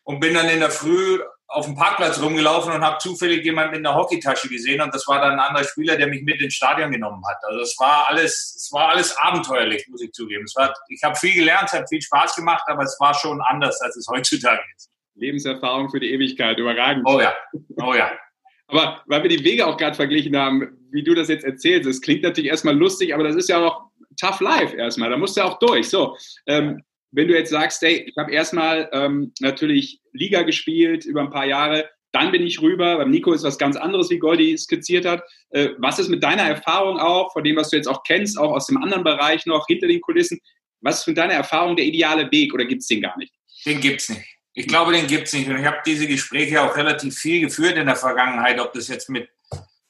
und 0.03 0.19
bin 0.19 0.33
dann 0.33 0.49
in 0.49 0.59
der 0.59 0.71
Früh 0.71 1.19
auf 1.51 1.65
dem 1.65 1.75
Parkplatz 1.75 2.21
rumgelaufen 2.21 2.71
und 2.71 2.81
habe 2.81 2.97
zufällig 2.99 3.43
jemanden 3.43 3.75
in 3.75 3.83
der 3.83 3.93
Hockeytasche 3.93 4.47
gesehen 4.47 4.79
und 4.81 4.93
das 4.95 5.05
war 5.07 5.19
dann 5.19 5.33
ein 5.33 5.39
anderer 5.39 5.65
Spieler, 5.65 5.97
der 5.97 6.07
mich 6.07 6.23
mit 6.23 6.41
ins 6.41 6.53
Stadion 6.53 6.91
genommen 6.91 7.21
hat. 7.27 7.37
Also 7.43 7.59
es 7.59 7.75
war 7.77 8.07
alles, 8.07 8.55
es 8.55 8.71
war 8.71 8.89
alles 8.89 9.15
abenteuerlich, 9.17 9.85
muss 9.89 10.01
ich 10.01 10.13
zugeben. 10.13 10.45
Es 10.45 10.55
war, 10.55 10.73
ich 10.87 11.03
habe 11.03 11.15
viel 11.15 11.33
gelernt, 11.33 11.67
es 11.67 11.73
hat 11.73 11.89
viel 11.89 12.01
Spaß 12.01 12.35
gemacht, 12.37 12.63
aber 12.67 12.83
es 12.83 12.95
war 13.01 13.13
schon 13.13 13.41
anders, 13.41 13.81
als 13.81 13.97
es 13.97 14.07
heutzutage 14.07 14.61
ist. 14.77 14.89
Lebenserfahrung 15.15 15.89
für 15.89 15.99
die 15.99 16.13
Ewigkeit, 16.13 16.57
überragend. 16.57 17.03
Oh 17.05 17.19
ja, 17.19 17.33
oh 17.81 17.93
ja. 17.93 18.11
Aber 18.67 19.01
weil 19.07 19.23
wir 19.23 19.29
die 19.29 19.43
Wege 19.43 19.67
auch 19.67 19.75
gerade 19.75 19.97
verglichen 19.97 20.37
haben, 20.37 20.77
wie 20.91 21.03
du 21.03 21.13
das 21.13 21.27
jetzt 21.27 21.43
erzählst, 21.43 21.89
das 21.89 21.99
klingt 21.99 22.23
natürlich 22.23 22.49
erstmal 22.49 22.73
lustig, 22.73 23.13
aber 23.13 23.25
das 23.25 23.35
ist 23.35 23.49
ja 23.49 23.57
auch 23.57 23.89
tough 24.17 24.39
life 24.39 24.73
erstmal, 24.77 25.09
da 25.09 25.17
musst 25.17 25.35
du 25.35 25.41
ja 25.41 25.47
auch 25.47 25.59
durch. 25.59 25.89
So, 25.89 26.15
ähm, 26.47 26.81
wenn 27.11 27.27
du 27.27 27.33
jetzt 27.33 27.51
sagst, 27.51 27.81
hey, 27.81 28.05
ich 28.07 28.15
habe 28.17 28.31
erstmal 28.31 28.89
ähm, 28.93 29.33
natürlich 29.39 30.01
Liga 30.13 30.43
gespielt 30.43 31.05
über 31.05 31.21
ein 31.21 31.29
paar 31.29 31.45
Jahre, 31.45 31.89
dann 32.11 32.31
bin 32.31 32.45
ich 32.45 32.61
rüber. 32.61 32.97
Beim 32.97 33.09
Nico 33.09 33.33
ist 33.33 33.43
was 33.43 33.57
ganz 33.57 33.75
anderes, 33.75 34.09
wie 34.09 34.19
Goldi 34.19 34.57
skizziert 34.57 35.05
hat. 35.05 35.23
Äh, 35.49 35.69
was 35.77 35.99
ist 35.99 36.09
mit 36.09 36.23
deiner 36.23 36.43
Erfahrung 36.43 36.99
auch, 36.99 37.31
von 37.31 37.43
dem, 37.43 37.55
was 37.55 37.69
du 37.69 37.77
jetzt 37.77 37.87
auch 37.87 38.03
kennst, 38.03 38.37
auch 38.37 38.51
aus 38.51 38.67
dem 38.67 38.77
anderen 38.77 39.03
Bereich 39.03 39.45
noch, 39.45 39.65
hinter 39.67 39.87
den 39.87 40.01
Kulissen? 40.01 40.39
Was 40.81 41.01
ist 41.01 41.07
mit 41.07 41.17
deiner 41.17 41.33
Erfahrung 41.33 41.75
der 41.75 41.85
ideale 41.85 42.29
Weg 42.31 42.53
oder 42.53 42.65
gibt 42.65 42.81
es 42.81 42.87
den 42.87 43.01
gar 43.01 43.17
nicht? 43.17 43.33
Den 43.65 43.79
gibt 43.79 44.01
es 44.01 44.09
nicht. 44.09 44.25
Ich 44.53 44.67
glaube, 44.67 44.91
den 44.91 45.07
gibt 45.07 45.27
es 45.27 45.33
nicht. 45.33 45.47
Und 45.47 45.59
ich 45.59 45.65
habe 45.65 45.77
diese 45.85 46.07
Gespräche 46.07 46.61
auch 46.61 46.75
relativ 46.75 47.15
viel 47.17 47.41
geführt 47.41 47.77
in 47.77 47.85
der 47.85 47.95
Vergangenheit, 47.95 48.59
ob 48.59 48.73
das 48.73 48.87
jetzt 48.87 49.09
mit 49.09 49.29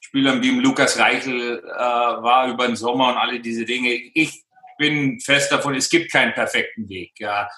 Spielern 0.00 0.42
wie 0.42 0.50
Lukas 0.50 0.98
Reichel 0.98 1.58
äh, 1.58 1.72
war 1.72 2.48
über 2.48 2.66
den 2.66 2.76
Sommer 2.76 3.08
und 3.08 3.16
alle 3.16 3.40
diese 3.40 3.64
Dinge. 3.64 3.92
Ich 4.14 4.44
bin 4.82 5.20
fest 5.20 5.52
davon, 5.52 5.74
es 5.74 5.88
gibt 5.88 6.10
keinen 6.10 6.34
perfekten 6.34 6.88
Weg. 6.88 7.12
Ja. 7.18 7.48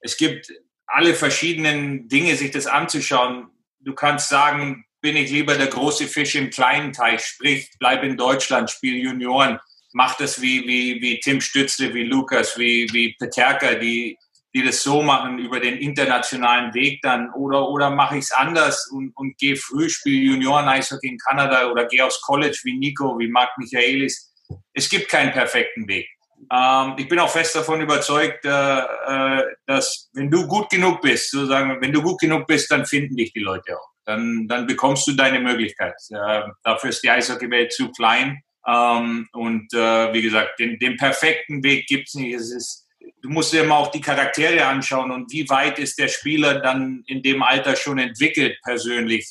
Es 0.00 0.16
gibt 0.16 0.52
alle 0.86 1.14
verschiedenen 1.14 2.08
Dinge, 2.08 2.36
sich 2.36 2.50
das 2.50 2.66
anzuschauen. 2.66 3.48
Du 3.80 3.94
kannst 3.94 4.28
sagen, 4.28 4.84
bin 5.00 5.16
ich 5.16 5.30
lieber 5.30 5.54
der 5.56 5.68
große 5.68 6.06
Fisch 6.06 6.34
im 6.34 6.50
kleinen 6.50 6.92
Teich, 6.92 7.24
sprich, 7.24 7.70
bleib 7.78 8.02
in 8.02 8.16
Deutschland, 8.16 8.70
spiel 8.70 8.96
Junioren, 8.96 9.58
mach 9.92 10.16
das 10.16 10.40
wie, 10.40 10.66
wie, 10.66 11.00
wie 11.00 11.20
Tim 11.20 11.40
Stützle, 11.40 11.94
wie 11.94 12.04
Lukas, 12.04 12.58
wie, 12.58 12.88
wie 12.92 13.14
Peterka, 13.18 13.74
die 13.74 14.18
die 14.56 14.64
das 14.64 14.82
so 14.82 15.02
machen 15.02 15.38
über 15.38 15.60
den 15.60 15.76
internationalen 15.76 16.72
Weg 16.72 17.02
dann 17.02 17.30
oder, 17.34 17.68
oder 17.68 17.90
mache 17.90 18.16
ich 18.16 18.24
es 18.24 18.32
anders 18.32 18.88
und, 18.90 19.14
und 19.14 19.36
gehe 19.36 19.54
früh, 19.54 19.90
spiele 19.90 20.32
Junioren-Eishockey 20.32 21.08
in 21.08 21.18
Kanada 21.18 21.70
oder 21.70 21.84
gehe 21.84 22.02
aufs 22.02 22.22
College 22.22 22.58
wie 22.64 22.78
Nico, 22.78 23.18
wie 23.18 23.28
Marc 23.28 23.50
Michaelis. 23.58 24.32
Es 24.72 24.88
gibt 24.88 25.10
keinen 25.10 25.32
perfekten 25.32 25.86
Weg. 25.88 26.08
Ähm, 26.52 26.94
ich 26.96 27.08
bin 27.08 27.18
auch 27.18 27.30
fest 27.30 27.56
davon 27.56 27.80
überzeugt, 27.80 28.44
äh, 28.44 28.48
äh, 28.48 29.44
dass 29.66 30.10
wenn 30.12 30.30
du 30.30 30.46
gut 30.46 30.70
genug 30.70 31.00
bist, 31.00 31.30
sozusagen, 31.30 31.80
wenn 31.80 31.92
du 31.92 32.02
gut 32.02 32.20
genug 32.20 32.46
bist, 32.46 32.70
dann 32.70 32.86
finden 32.86 33.16
dich 33.16 33.32
die 33.32 33.40
Leute 33.40 33.76
auch. 33.78 33.88
Dann, 34.04 34.46
dann 34.46 34.66
bekommst 34.66 35.06
du 35.08 35.12
deine 35.12 35.40
Möglichkeit. 35.40 35.94
Äh, 36.10 36.42
dafür 36.62 36.90
ist 36.90 37.02
die 37.02 37.10
Eishockey-Welt 37.10 37.72
zu 37.72 37.90
klein. 37.90 38.42
Ähm, 38.66 39.28
und 39.32 39.72
äh, 39.74 40.12
wie 40.12 40.22
gesagt, 40.22 40.58
den, 40.60 40.78
den 40.78 40.96
perfekten 40.96 41.62
Weg 41.62 41.86
gibt 41.86 42.08
es 42.08 42.14
nicht. 42.14 42.34
Es 42.34 42.52
ist 42.52 42.86
du 43.22 43.28
musst 43.28 43.52
dir 43.52 43.62
immer 43.62 43.76
auch 43.76 43.90
die 43.90 44.00
Charaktere 44.00 44.66
anschauen 44.66 45.10
und 45.10 45.32
wie 45.32 45.48
weit 45.48 45.78
ist 45.78 45.98
der 45.98 46.08
Spieler 46.08 46.60
dann 46.60 47.02
in 47.06 47.22
dem 47.22 47.42
Alter 47.42 47.76
schon 47.76 47.98
entwickelt 47.98 48.58
persönlich. 48.64 49.30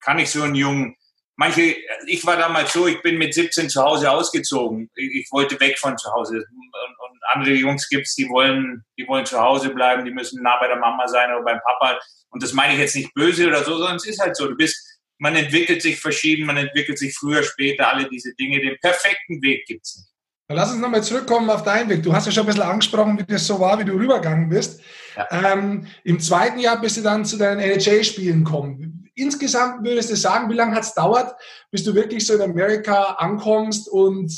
kann 0.00 0.18
ich 0.18 0.30
so 0.30 0.42
einen 0.42 0.54
jungen, 0.54 0.96
manche, 1.36 1.76
ich 2.06 2.24
war 2.26 2.36
damals 2.36 2.72
so, 2.72 2.86
ich 2.86 3.00
bin 3.02 3.18
mit 3.18 3.34
17 3.34 3.68
zu 3.68 3.82
Hause 3.82 4.10
ausgezogen. 4.10 4.90
Ich, 4.94 5.30
wollte 5.30 5.58
weg 5.60 5.78
von 5.78 5.96
zu 5.96 6.10
Hause. 6.12 6.36
Und, 6.36 7.10
und 7.10 7.20
andere 7.32 7.54
Jungs 7.54 7.88
gibt 7.88 8.06
es, 8.06 8.14
die 8.14 8.28
wollen, 8.28 8.84
die 8.98 9.06
wollen 9.06 9.26
zu 9.26 9.40
Hause 9.40 9.70
bleiben, 9.70 10.04
die 10.04 10.10
müssen 10.10 10.42
nah 10.42 10.58
bei 10.58 10.68
der 10.68 10.78
Mama 10.78 11.06
sein 11.06 11.32
oder 11.32 11.44
beim 11.44 11.60
Papa. 11.60 11.98
Und 12.30 12.42
das 12.42 12.52
meine 12.52 12.74
ich 12.74 12.80
jetzt 12.80 12.96
nicht 12.96 13.14
böse 13.14 13.46
oder 13.46 13.62
so, 13.64 13.76
sondern 13.76 13.96
es 13.96 14.06
ist 14.06 14.20
halt 14.20 14.36
so. 14.36 14.48
Du 14.48 14.56
bist, 14.56 15.00
man 15.18 15.36
entwickelt 15.36 15.82
sich 15.82 16.00
verschieden, 16.00 16.46
man 16.46 16.56
entwickelt 16.56 16.98
sich 16.98 17.16
früher, 17.16 17.42
später, 17.42 17.92
alle 17.92 18.08
diese 18.08 18.34
Dinge. 18.34 18.60
Den 18.60 18.78
perfekten 18.80 19.40
Weg 19.42 19.66
gibt 19.66 19.84
es 19.84 20.10
nicht. 20.48 20.56
Lass 20.56 20.72
uns 20.72 20.80
nochmal 20.80 21.02
zurückkommen 21.02 21.50
auf 21.50 21.62
deinen 21.62 21.88
Weg. 21.88 22.02
Du 22.02 22.12
hast 22.12 22.26
ja 22.26 22.32
schon 22.32 22.44
ein 22.44 22.46
bisschen 22.46 22.62
angesprochen, 22.62 23.18
wie 23.18 23.24
das 23.24 23.46
so 23.46 23.58
war, 23.60 23.78
wie 23.78 23.84
du 23.84 23.92
rübergegangen 23.92 24.48
bist. 24.48 24.80
Ja. 25.16 25.52
Ähm, 25.52 25.86
Im 26.04 26.20
zweiten 26.20 26.58
Jahr 26.58 26.80
bist 26.80 26.96
du 26.96 27.02
dann 27.02 27.24
zu 27.24 27.36
deinen 27.36 27.60
NHL-Spielen 27.60 28.44
gekommen. 28.44 29.10
Insgesamt 29.14 29.84
würdest 29.84 30.10
du 30.10 30.16
sagen, 30.16 30.50
wie 30.50 30.54
lange 30.54 30.76
hat 30.76 30.84
es 30.84 30.94
dauert, 30.94 31.34
bis 31.70 31.84
du 31.84 31.94
wirklich 31.94 32.26
so 32.26 32.34
in 32.34 32.42
Amerika 32.42 33.16
ankommst 33.18 33.88
und 33.88 34.30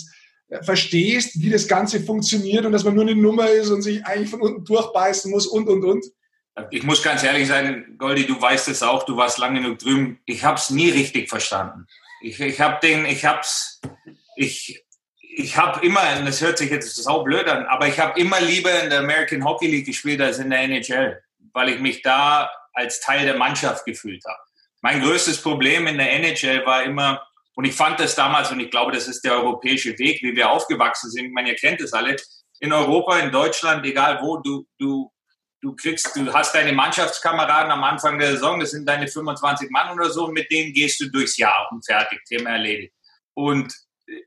äh, 0.48 0.62
verstehst, 0.62 1.42
wie 1.42 1.50
das 1.50 1.66
Ganze 1.66 2.00
funktioniert 2.00 2.64
und 2.64 2.72
dass 2.72 2.84
man 2.84 2.94
nur 2.94 3.02
eine 3.02 3.16
Nummer 3.16 3.50
ist 3.50 3.70
und 3.70 3.82
sich 3.82 4.04
eigentlich 4.06 4.30
von 4.30 4.40
unten 4.40 4.64
durchbeißen 4.64 5.30
muss 5.30 5.46
und, 5.46 5.68
und, 5.68 5.84
und? 5.84 6.04
Ich 6.70 6.82
muss 6.82 7.02
ganz 7.02 7.22
ehrlich 7.22 7.48
sein, 7.48 7.96
Goldi, 7.98 8.26
du 8.26 8.40
weißt 8.40 8.68
es 8.68 8.82
auch, 8.82 9.04
du 9.04 9.16
warst 9.16 9.38
lange 9.38 9.60
genug 9.60 9.78
drüben. 9.78 10.20
Ich 10.26 10.44
habe 10.44 10.58
es 10.58 10.70
nie 10.70 10.90
richtig 10.90 11.28
verstanden. 11.28 11.86
Ich, 12.22 12.40
ich 12.40 12.60
habe 12.60 12.78
den, 12.82 13.04
ich 13.04 13.24
habe 13.24 13.40
es, 13.40 13.80
ich, 14.36 14.84
ich 15.38 15.56
habe 15.56 15.86
immer, 15.86 16.00
und 16.18 16.26
das 16.26 16.40
hört 16.40 16.58
sich 16.58 16.68
jetzt 16.68 16.96
so 16.96 17.22
blöd 17.22 17.46
an, 17.46 17.64
aber 17.66 17.86
ich 17.86 18.00
habe 18.00 18.18
immer 18.18 18.40
lieber 18.40 18.82
in 18.82 18.90
der 18.90 18.98
American 18.98 19.44
Hockey 19.44 19.68
League 19.68 19.86
gespielt 19.86 20.20
als 20.20 20.40
in 20.40 20.50
der 20.50 20.62
NHL, 20.62 21.22
weil 21.52 21.68
ich 21.68 21.78
mich 21.78 22.02
da 22.02 22.50
als 22.72 22.98
Teil 23.00 23.24
der 23.24 23.36
Mannschaft 23.36 23.84
gefühlt 23.84 24.24
habe. 24.26 24.40
Mein 24.80 25.00
größtes 25.00 25.40
Problem 25.40 25.86
in 25.86 25.96
der 25.96 26.12
NHL 26.12 26.66
war 26.66 26.82
immer, 26.82 27.24
und 27.54 27.64
ich 27.64 27.72
fand 27.72 28.00
das 28.00 28.16
damals, 28.16 28.50
und 28.50 28.58
ich 28.58 28.68
glaube, 28.68 28.90
das 28.90 29.06
ist 29.06 29.24
der 29.24 29.34
europäische 29.34 29.96
Weg, 30.00 30.20
wie 30.22 30.34
wir 30.34 30.50
aufgewachsen 30.50 31.08
sind, 31.08 31.32
man, 31.32 31.46
ihr 31.46 31.54
kennt 31.54 31.80
es 31.80 31.92
alle, 31.92 32.16
in 32.58 32.72
Europa, 32.72 33.20
in 33.20 33.30
Deutschland, 33.30 33.86
egal 33.86 34.18
wo, 34.20 34.38
du, 34.38 34.66
du, 34.76 35.12
du 35.60 35.76
kriegst, 35.76 36.16
du 36.16 36.32
hast 36.34 36.52
deine 36.52 36.72
Mannschaftskameraden 36.72 37.70
am 37.70 37.84
Anfang 37.84 38.18
der 38.18 38.32
Saison, 38.32 38.58
das 38.58 38.72
sind 38.72 38.88
deine 38.88 39.06
25 39.06 39.70
Mann 39.70 39.96
oder 39.96 40.10
so, 40.10 40.26
mit 40.26 40.50
denen 40.50 40.72
gehst 40.72 41.00
du 41.00 41.08
durchs 41.08 41.36
Jahr 41.36 41.68
und 41.70 41.86
fertig, 41.86 42.24
Thema 42.24 42.50
erledigt. 42.50 42.92
Und 43.34 43.72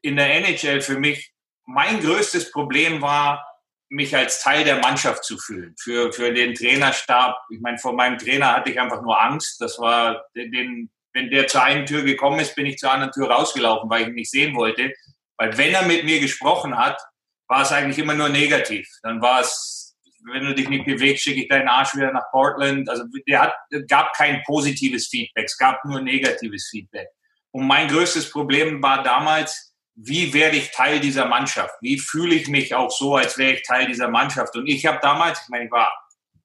in 0.02 0.16
der 0.16 0.36
NHL 0.36 0.82
für 0.82 1.00
mich, 1.00 1.32
mein 1.66 2.00
größtes 2.02 2.52
Problem 2.52 3.02
war, 3.02 3.46
mich 3.90 4.16
als 4.16 4.42
Teil 4.42 4.64
der 4.64 4.80
Mannschaft 4.80 5.26
zu 5.26 5.38
fühlen. 5.38 5.76
Für, 5.80 6.14
für 6.14 6.34
den 6.34 6.56
Trainerstab, 6.56 7.36
ich 7.50 7.60
meine, 7.60 7.78
vor 7.78 7.94
meinem 7.94 8.18
Trainer 8.18 8.56
hatte 8.56 8.72
ich 8.72 8.80
einfach 8.80 9.02
nur 9.02 9.22
Angst. 9.22 9.60
Das 9.60 9.80
war, 9.80 10.24
den, 10.34 10.90
wenn 11.14 11.30
der 11.30 11.48
zur 11.48 11.64
einen 11.64 11.86
Tür 11.86 12.04
gekommen 12.04 12.40
ist, 12.40 12.56
bin 12.56 12.66
ich 12.66 12.78
zur 12.78 12.92
anderen 12.92 13.12
Tür 13.12 13.30
rausgelaufen, 13.30 13.90
weil 13.90 14.04
ich 14.04 14.08
ihn 14.08 14.16
nicht 14.16 14.32
sehen 14.32 14.56
wollte. 14.56 14.94
Weil 15.38 15.58
wenn 15.58 15.74
er 15.74 15.86
mit 15.86 16.06
mir 16.06 16.22
gesprochen 16.22 16.78
hat, 16.78 17.02
war 17.48 17.64
es 17.64 17.72
eigentlich 17.74 18.00
immer 18.00 18.14
nur 18.14 18.30
negativ. 18.30 18.88
Dann 19.04 19.22
war 19.22 19.42
es, 19.42 19.98
wenn 20.32 20.46
du 20.46 20.56
dich 20.56 20.70
nicht 20.70 20.86
bewegst, 20.86 21.24
schicke 21.24 21.42
ich 21.42 21.50
deinen 21.50 21.68
Arsch 21.68 21.94
wieder 21.94 22.14
nach 22.14 22.32
Portland. 22.32 22.90
Also 22.90 23.04
der 23.28 23.42
hat, 23.42 23.54
gab 23.90 24.14
kein 24.14 24.42
positives 24.44 25.10
Feedback, 25.10 25.46
es 25.46 25.58
gab 25.58 25.84
nur 25.84 26.00
negatives 26.00 26.70
Feedback. 26.70 27.10
Und 27.52 27.68
mein 27.68 27.90
größtes 27.90 28.30
Problem 28.30 28.82
war 28.82 29.04
damals, 29.04 29.71
wie 29.96 30.34
werde 30.34 30.58
ich 30.58 30.72
Teil 30.72 31.00
dieser 31.00 31.26
Mannschaft? 31.26 31.76
Wie 31.82 32.00
fühle 32.00 32.36
ich 32.36 32.48
mich 32.48 32.74
auch 32.74 32.92
so, 32.92 33.16
als 33.16 33.38
wäre 33.38 33.54
ich 33.54 33.64
Teil 33.64 33.88
dieser 33.88 34.08
Mannschaft? 34.08 34.56
Und 34.56 34.68
ich 34.68 34.86
habe 34.86 35.00
damals, 35.02 35.42
ich 35.42 35.50
meine, 35.50 35.66
ich 35.66 35.72
war 35.72 35.92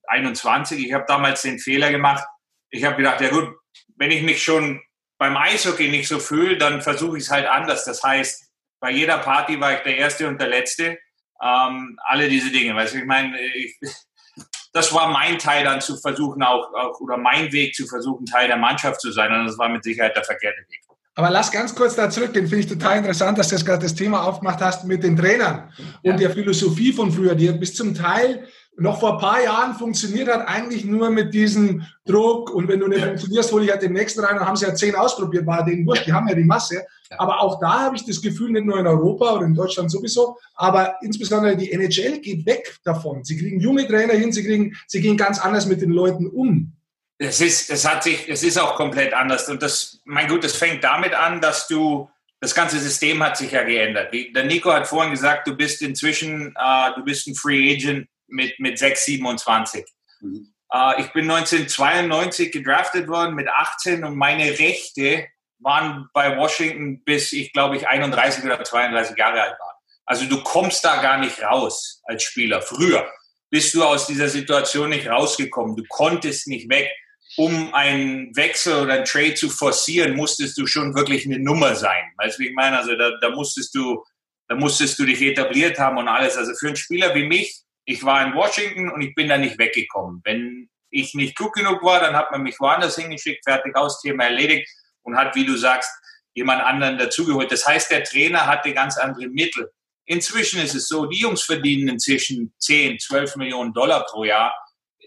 21, 0.08 0.84
ich 0.84 0.92
habe 0.92 1.04
damals 1.06 1.42
den 1.42 1.58
Fehler 1.58 1.90
gemacht. 1.90 2.24
Ich 2.70 2.84
habe 2.84 2.96
gedacht, 2.96 3.20
ja 3.20 3.30
gut, 3.30 3.54
wenn 3.96 4.10
ich 4.10 4.22
mich 4.22 4.42
schon 4.42 4.82
beim 5.18 5.36
Eishockey 5.36 5.88
nicht 5.88 6.08
so 6.08 6.18
fühle, 6.18 6.58
dann 6.58 6.82
versuche 6.82 7.16
ich 7.16 7.24
es 7.24 7.30
halt 7.30 7.46
anders. 7.46 7.84
Das 7.84 8.02
heißt, 8.02 8.50
bei 8.80 8.90
jeder 8.90 9.18
Party 9.18 9.60
war 9.60 9.74
ich 9.74 9.80
der 9.80 9.96
Erste 9.96 10.28
und 10.28 10.40
der 10.40 10.48
Letzte. 10.48 10.98
Ähm, 11.42 11.98
alle 12.02 12.28
diese 12.28 12.50
Dinge. 12.50 12.74
Weißt 12.74 12.94
du, 12.94 12.98
ich 12.98 13.04
meine, 13.04 13.38
ich, 13.40 13.78
das 14.72 14.92
war 14.92 15.08
mein 15.08 15.38
Teil 15.38 15.64
dann 15.64 15.80
zu 15.80 15.96
versuchen, 15.96 16.42
auch, 16.42 16.72
auch, 16.74 17.00
oder 17.00 17.16
mein 17.16 17.52
Weg 17.52 17.74
zu 17.74 17.86
versuchen, 17.86 18.26
Teil 18.26 18.48
der 18.48 18.56
Mannschaft 18.56 19.00
zu 19.00 19.12
sein. 19.12 19.32
Und 19.32 19.46
das 19.46 19.58
war 19.58 19.68
mit 19.68 19.84
Sicherheit 19.84 20.16
der 20.16 20.24
verkehrte 20.24 20.60
Weg. 20.68 20.85
Aber 21.16 21.30
lass 21.30 21.50
ganz 21.50 21.74
kurz 21.74 21.96
da 21.96 22.10
zurückgehen. 22.10 22.46
Finde 22.46 22.60
ich 22.60 22.66
total 22.66 22.98
interessant, 22.98 23.38
dass 23.38 23.48
du 23.48 23.56
jetzt 23.56 23.64
gerade 23.64 23.82
das 23.82 23.94
Thema 23.94 24.24
aufgemacht 24.24 24.60
hast 24.60 24.84
mit 24.84 25.02
den 25.02 25.16
Trainern 25.16 25.70
und 26.02 26.12
ja. 26.12 26.16
der 26.16 26.30
Philosophie 26.30 26.92
von 26.92 27.10
früher, 27.10 27.34
die 27.34 27.50
bis 27.52 27.74
zum 27.74 27.94
Teil 27.94 28.46
noch 28.78 29.00
vor 29.00 29.14
ein 29.14 29.18
paar 29.18 29.42
Jahren 29.42 29.74
funktioniert 29.74 30.28
hat, 30.28 30.46
eigentlich 30.46 30.84
nur 30.84 31.08
mit 31.08 31.32
diesem 31.32 31.82
Druck. 32.04 32.50
Und 32.50 32.68
wenn 32.68 32.80
du 32.80 32.88
nicht 32.88 33.02
funktionierst, 33.02 33.50
hole 33.50 33.64
ich 33.64 33.70
halt 33.70 33.80
den 33.80 33.94
nächsten 33.94 34.20
rein. 34.20 34.36
Dann 34.36 34.46
haben 34.46 34.56
sie 34.56 34.66
ja 34.66 34.74
zehn 34.74 34.94
ausprobiert, 34.94 35.46
war 35.46 35.64
denen 35.64 35.86
wurscht. 35.86 36.06
Die 36.06 36.12
haben 36.12 36.28
ja 36.28 36.34
die 36.34 36.44
Masse. 36.44 36.84
Aber 37.16 37.40
auch 37.40 37.58
da 37.60 37.80
habe 37.80 37.96
ich 37.96 38.04
das 38.04 38.20
Gefühl, 38.20 38.50
nicht 38.50 38.66
nur 38.66 38.78
in 38.78 38.86
Europa 38.86 39.36
oder 39.36 39.46
in 39.46 39.54
Deutschland 39.54 39.90
sowieso, 39.90 40.36
aber 40.54 40.96
insbesondere 41.00 41.56
die 41.56 41.72
NHL 41.72 42.18
geht 42.18 42.44
weg 42.44 42.78
davon. 42.84 43.24
Sie 43.24 43.38
kriegen 43.38 43.60
junge 43.60 43.86
Trainer 43.86 44.12
hin, 44.12 44.32
sie, 44.32 44.44
kriegen, 44.44 44.76
sie 44.86 45.00
gehen 45.00 45.16
ganz 45.16 45.38
anders 45.38 45.66
mit 45.66 45.80
den 45.80 45.90
Leuten 45.90 46.26
um. 46.26 46.72
Es 47.18 47.40
ist, 47.40 47.70
es 47.70 47.86
hat 47.86 48.02
sich, 48.02 48.28
es 48.28 48.42
ist 48.42 48.58
auch 48.58 48.76
komplett 48.76 49.14
anders. 49.14 49.48
Und 49.48 49.62
das, 49.62 50.00
mein 50.04 50.28
Gut, 50.28 50.44
das 50.44 50.56
fängt 50.56 50.84
damit 50.84 51.14
an, 51.14 51.40
dass 51.40 51.66
du, 51.66 52.10
das 52.40 52.54
ganze 52.54 52.78
System 52.78 53.22
hat 53.22 53.36
sich 53.36 53.52
ja 53.52 53.62
geändert. 53.62 54.12
Der 54.12 54.44
Nico 54.44 54.72
hat 54.72 54.86
vorhin 54.86 55.12
gesagt, 55.12 55.48
du 55.48 55.56
bist 55.56 55.80
inzwischen, 55.80 56.54
äh, 56.58 56.94
du 56.94 57.02
bist 57.04 57.26
ein 57.26 57.34
Free 57.34 57.74
Agent 57.74 58.08
mit, 58.28 58.58
mit 58.60 58.78
6, 58.78 59.04
27. 59.06 59.84
Mhm. 60.20 60.52
Äh, 60.72 61.00
ich 61.00 61.12
bin 61.12 61.30
1992 61.30 62.52
gedraftet 62.52 63.08
worden 63.08 63.34
mit 63.34 63.48
18 63.48 64.04
und 64.04 64.16
meine 64.16 64.58
Rechte 64.58 65.26
waren 65.58 66.08
bei 66.12 66.36
Washington 66.36 67.02
bis 67.02 67.32
ich 67.32 67.52
glaube 67.52 67.76
ich 67.76 67.88
31 67.88 68.44
oder 68.44 68.62
32 68.62 69.16
Jahre 69.16 69.42
alt 69.42 69.58
war. 69.58 69.80
Also 70.04 70.26
du 70.26 70.42
kommst 70.42 70.84
da 70.84 71.00
gar 71.02 71.18
nicht 71.18 71.42
raus 71.42 72.02
als 72.04 72.22
Spieler. 72.22 72.62
Früher 72.62 73.10
bist 73.50 73.74
du 73.74 73.84
aus 73.84 74.06
dieser 74.06 74.28
Situation 74.28 74.90
nicht 74.90 75.08
rausgekommen. 75.08 75.76
Du 75.76 75.84
konntest 75.88 76.46
nicht 76.46 76.68
weg. 76.68 76.90
Um 77.36 77.74
einen 77.74 78.34
Wechsel 78.36 78.82
oder 78.82 78.94
einen 78.94 79.04
Trade 79.04 79.34
zu 79.34 79.50
forcieren, 79.50 80.16
musstest 80.16 80.56
du 80.58 80.66
schon 80.66 80.94
wirklich 80.94 81.26
eine 81.26 81.38
Nummer 81.38 81.74
sein. 81.74 82.04
Weißt 82.16 82.38
du, 82.38 82.44
wie 82.44 82.48
ich 82.48 82.54
meine? 82.54 82.78
Also 82.78 82.96
da, 82.96 83.12
da 83.20 83.30
musstest 83.30 83.74
du, 83.74 84.02
da 84.48 84.54
musstest 84.54 84.98
du 84.98 85.04
dich 85.04 85.20
etabliert 85.20 85.78
haben 85.78 85.98
und 85.98 86.08
alles. 86.08 86.36
Also 86.36 86.52
für 86.58 86.68
einen 86.68 86.76
Spieler 86.76 87.14
wie 87.14 87.26
mich, 87.26 87.62
ich 87.84 88.02
war 88.04 88.26
in 88.26 88.34
Washington 88.34 88.90
und 88.90 89.02
ich 89.02 89.14
bin 89.14 89.28
da 89.28 89.38
nicht 89.38 89.58
weggekommen. 89.58 90.20
Wenn 90.24 90.68
ich 90.90 91.14
nicht 91.14 91.36
gut 91.36 91.52
genug 91.52 91.82
war, 91.82 92.00
dann 92.00 92.16
hat 92.16 92.30
man 92.32 92.42
mich 92.42 92.58
woanders 92.58 92.96
hingeschickt, 92.96 93.44
fertig 93.44 93.76
aus, 93.76 94.00
Thema 94.00 94.24
erledigt 94.24 94.68
und 95.02 95.16
hat, 95.16 95.34
wie 95.34 95.44
du 95.44 95.56
sagst, 95.56 95.90
jemand 96.34 96.62
anderen 96.62 96.98
dazugeholt. 96.98 97.50
Das 97.50 97.66
heißt, 97.66 97.90
der 97.90 98.04
Trainer 98.04 98.46
hatte 98.46 98.72
ganz 98.72 98.98
andere 98.98 99.28
Mittel. 99.28 99.70
Inzwischen 100.04 100.60
ist 100.60 100.74
es 100.74 100.88
so, 100.88 101.06
die 101.06 101.18
Jungs 101.18 101.42
verdienen 101.42 101.88
inzwischen 101.88 102.52
10, 102.58 102.98
12 102.98 103.36
Millionen 103.36 103.72
Dollar 103.72 104.04
pro 104.06 104.24
Jahr. 104.24 104.54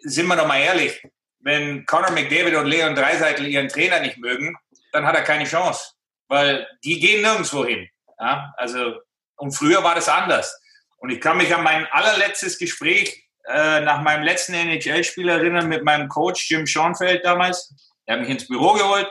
Sind 0.02 0.28
wir 0.28 0.36
doch 0.36 0.48
mal 0.48 0.60
ehrlich, 0.60 1.02
wenn 1.40 1.86
Conor 1.86 2.12
McDavid 2.12 2.56
und 2.56 2.66
Leon 2.66 2.96
Dreiseitel 2.96 3.48
ihren 3.48 3.70
Trainer 3.70 4.00
nicht 4.00 4.18
mögen, 4.18 4.56
dann 4.92 5.06
hat 5.06 5.16
er 5.16 5.24
keine 5.24 5.46
Chance, 5.46 5.94
weil 6.28 6.68
die 6.84 7.00
gehen 7.00 7.22
nirgendwo 7.22 7.66
hin. 7.66 7.88
Ja, 8.20 8.54
also, 8.58 8.96
und 9.38 9.52
früher 9.52 9.84
war 9.84 9.96
das 9.96 10.10
anders. 10.10 10.60
Und 10.98 11.12
ich 11.12 11.22
kann 11.22 11.38
mich 11.38 11.54
an 11.56 11.64
mein 11.64 11.88
allerletztes 11.92 12.58
Gespräch 12.58 13.26
äh, 13.48 13.80
nach 13.82 14.02
meinem 14.02 14.24
letzten 14.24 14.54
NHL-Spiel 14.54 15.30
erinnern 15.30 15.70
mit 15.70 15.84
meinem 15.84 16.10
Coach 16.10 16.50
Jim 16.50 16.68
Schoenfeld 16.68 17.24
damals. 17.24 17.74
Der 18.06 18.16
hat 18.16 18.22
mich 18.22 18.30
ins 18.30 18.48
Büro 18.48 18.74
geholt 18.74 19.08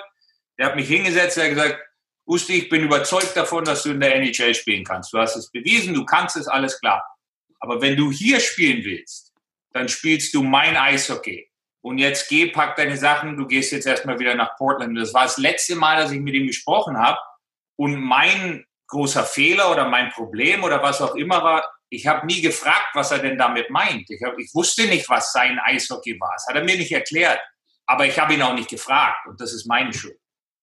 der 0.59 0.67
hat 0.67 0.77
mich 0.77 0.89
hingesetzt, 0.89 1.39
er 1.39 1.45
hat 1.45 1.51
gesagt, 1.51 1.79
Usti, 2.27 2.55
ich 2.55 2.69
bin 2.69 2.83
überzeugt 2.83 3.35
davon, 3.37 3.65
dass 3.65 3.85
du 3.85 3.91
in 3.91 4.01
der 4.01 4.15
NHL 4.17 4.55
spielen 4.55 4.85
kannst. 4.85 5.13
Du 5.13 5.19
hast 5.19 5.37
es 5.37 5.51
bewiesen, 5.51 5.95
du 5.95 6.05
kannst 6.05 6.37
es, 6.37 6.47
alles 6.47 6.79
klar. 6.79 7.03
Aber 7.61 7.81
wenn 7.81 7.97
du 7.97 8.11
hier 8.13 8.39
spielen 8.41 8.85
willst, 8.85 9.33
dann 9.73 9.89
spielst 9.89 10.35
du 10.35 10.43
mein 10.43 10.77
Eishockey. 10.77 11.49
Und 11.81 11.99
jetzt 11.99 12.29
geh, 12.29 12.51
pack 12.51 12.77
deine 12.77 12.97
Sachen, 12.97 13.37
du 13.37 13.47
gehst 13.47 13.73
jetzt 13.73 13.87
erstmal 13.87 14.19
wieder 14.19 14.35
nach 14.35 14.57
Portland. 14.57 14.97
Das 14.99 15.15
war 15.15 15.25
das 15.25 15.39
letzte 15.39 15.77
Mal, 15.77 16.03
dass 16.03 16.11
ich 16.11 16.21
mit 16.21 16.35
ihm 16.35 16.47
gesprochen 16.47 16.99
habe. 16.99 17.19
Und 17.77 18.01
mein 18.01 18.65
großer 18.89 19.25
Fehler 19.25 19.71
oder 19.71 19.89
mein 19.89 20.11
Problem 20.11 20.65
oder 20.65 20.83
was 20.83 21.01
auch 21.01 21.15
immer 21.15 21.43
war, 21.43 21.65
ich 21.91 22.07
habe 22.07 22.27
nie 22.27 22.41
gefragt, 22.41 22.89
was 22.95 23.13
er 23.13 23.19
denn 23.19 23.39
damit 23.39 23.71
meint. 23.71 24.11
Ich, 24.11 24.23
hab, 24.23 24.39
ich 24.39 24.51
wusste 24.55 24.87
nicht, 24.87 25.09
was 25.09 25.33
sein 25.33 25.59
Eishockey 25.59 26.19
war. 26.21 26.33
Das 26.35 26.47
hat 26.49 26.57
er 26.57 26.65
mir 26.65 26.77
nicht 26.77 26.93
erklärt. 26.93 27.41
Aber 27.87 28.05
ich 28.05 28.19
habe 28.19 28.35
ihn 28.35 28.43
auch 28.43 28.55
nicht 28.55 28.69
gefragt. 28.69 29.27
Und 29.27 29.41
das 29.41 29.55
ist 29.55 29.67
meine 29.67 29.93
Schuld 29.93 30.19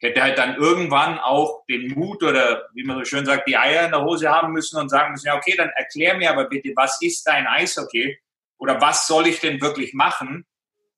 hätte 0.05 0.22
halt 0.22 0.38
dann 0.38 0.55
irgendwann 0.55 1.20
auch 1.20 1.66
den 1.68 1.93
Mut 1.93 2.24
oder 2.24 2.68
wie 2.74 2.84
man 2.84 2.97
so 2.99 3.05
schön 3.05 3.26
sagt, 3.26 3.47
die 3.47 3.57
Eier 3.57 3.86
in 3.86 3.91
der 3.91 4.03
Hose 4.03 4.30
haben 4.30 4.53
müssen 4.53 4.80
und 4.80 4.89
sagen 4.89 5.11
müssen, 5.11 5.28
ja, 5.28 5.36
okay, 5.36 5.55
dann 5.57 5.70
erklär 5.70 6.16
mir 6.16 6.32
aber 6.32 6.45
bitte, 6.45 6.72
was 6.76 7.01
ist 7.01 7.26
dein 7.26 7.47
Eishockey 7.47 8.18
oder 8.57 8.80
was 8.80 9.07
soll 9.07 9.28
ich 9.28 9.39
denn 9.39 9.59
wirklich 9.61 9.93
machen? 9.93 10.45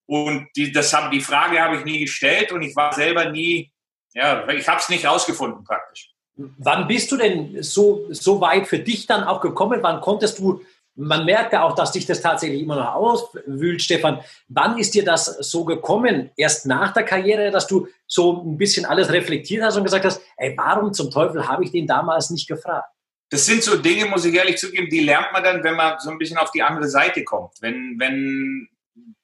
Und 0.08 0.48
die, 0.56 0.72
das 0.72 0.94
hab, 0.94 1.12
die 1.12 1.22
Frage 1.22 1.62
habe 1.62 1.78
ich 1.78 1.86
nie 1.86 2.00
gestellt 2.00 2.52
und 2.52 2.64
ich 2.64 2.76
war 2.76 2.94
selber 2.94 3.30
nie, 3.30 3.72
ja, 4.14 4.48
ich 4.50 4.68
habe 4.68 4.80
es 4.80 4.90
nicht 4.90 5.06
rausgefunden 5.06 5.64
praktisch. 5.64 6.12
Wann 6.36 6.88
bist 6.88 7.12
du 7.12 7.18
denn 7.18 7.62
so, 7.62 8.08
so 8.12 8.42
weit 8.42 8.68
für 8.68 8.80
dich 8.80 9.06
dann 9.06 9.24
auch 9.24 9.42
gekommen? 9.42 9.80
Wann 9.82 10.02
konntest 10.02 10.40
du 10.40 10.62
man 10.98 11.26
merkt 11.26 11.54
ja 11.54 11.64
auch, 11.64 11.76
dass 11.76 11.92
dich 11.92 12.06
das 12.06 12.22
tatsächlich 12.22 12.62
immer 12.62 12.76
noch 12.76 12.96
auswühlt, 12.96 13.82
Stefan. 13.82 14.20
Wann 14.48 14.80
ist 14.80 14.96
dir 14.96 15.06
das 15.06 15.26
so 15.26 15.64
gekommen? 15.64 16.32
Erst 16.36 16.66
nach 16.66 16.92
der 16.92 17.04
Karriere, 17.04 17.52
dass 17.52 17.68
du 17.68 17.88
so 18.08 18.42
ein 18.42 18.58
bisschen 18.58 18.86
alles 18.86 19.12
reflektiert 19.12 19.64
hast 19.64 19.78
und 19.78 19.84
gesagt 19.84 20.06
hast, 20.06 20.22
ey, 20.38 20.56
warum 20.58 20.94
zum 20.94 21.12
Teufel 21.12 21.48
habe 21.48 21.64
ich 21.64 21.72
den 21.72 21.86
damals 21.86 22.32
nicht 22.32 22.48
gefragt? 22.48 22.90
Das 23.30 23.46
sind 23.46 23.62
so 23.62 23.78
Dinge, 23.78 24.06
muss 24.06 24.26
ich 24.26 24.34
ehrlich 24.34 24.58
zugeben, 24.58 24.90
die 24.90 25.02
lernt 25.02 25.32
man 25.34 25.44
dann, 25.44 25.64
wenn 25.64 25.76
man 25.76 26.00
so 26.00 26.10
ein 26.10 26.18
bisschen 26.18 26.38
auf 26.38 26.52
die 26.52 26.64
andere 26.64 26.88
Seite 26.88 27.24
kommt. 27.24 27.54
Wenn, 27.62 27.96
wenn, 28.00 28.68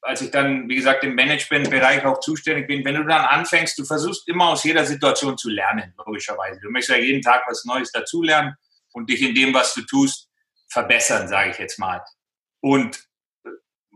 als 0.02 0.22
ich 0.22 0.32
dann, 0.32 0.68
wie 0.68 0.76
gesagt, 0.76 1.04
im 1.04 1.16
Managementbereich 1.16 2.06
auch 2.06 2.20
zuständig 2.20 2.68
bin, 2.68 2.84
wenn 2.84 2.96
du 2.96 3.04
dann 3.04 3.26
anfängst, 3.26 3.78
du 3.80 3.86
versuchst 3.86 4.28
immer 4.28 4.50
aus 4.50 4.64
jeder 4.64 4.86
Situation 4.86 5.38
zu 5.38 5.50
lernen, 5.50 5.94
logischerweise. 6.06 6.60
Du 6.62 6.70
möchtest 6.70 6.98
ja 6.98 7.04
jeden 7.04 7.22
Tag 7.22 7.44
was 7.48 7.64
Neues 7.66 7.92
dazulernen 7.92 8.56
und 8.92 9.10
dich 9.10 9.22
in 9.22 9.34
dem, 9.34 9.54
was 9.54 9.74
du 9.74 9.82
tust, 9.82 10.30
verbessern, 10.70 11.28
sage 11.28 11.52
ich 11.52 11.58
jetzt 11.58 11.80
mal. 11.80 12.04
Und 12.62 13.08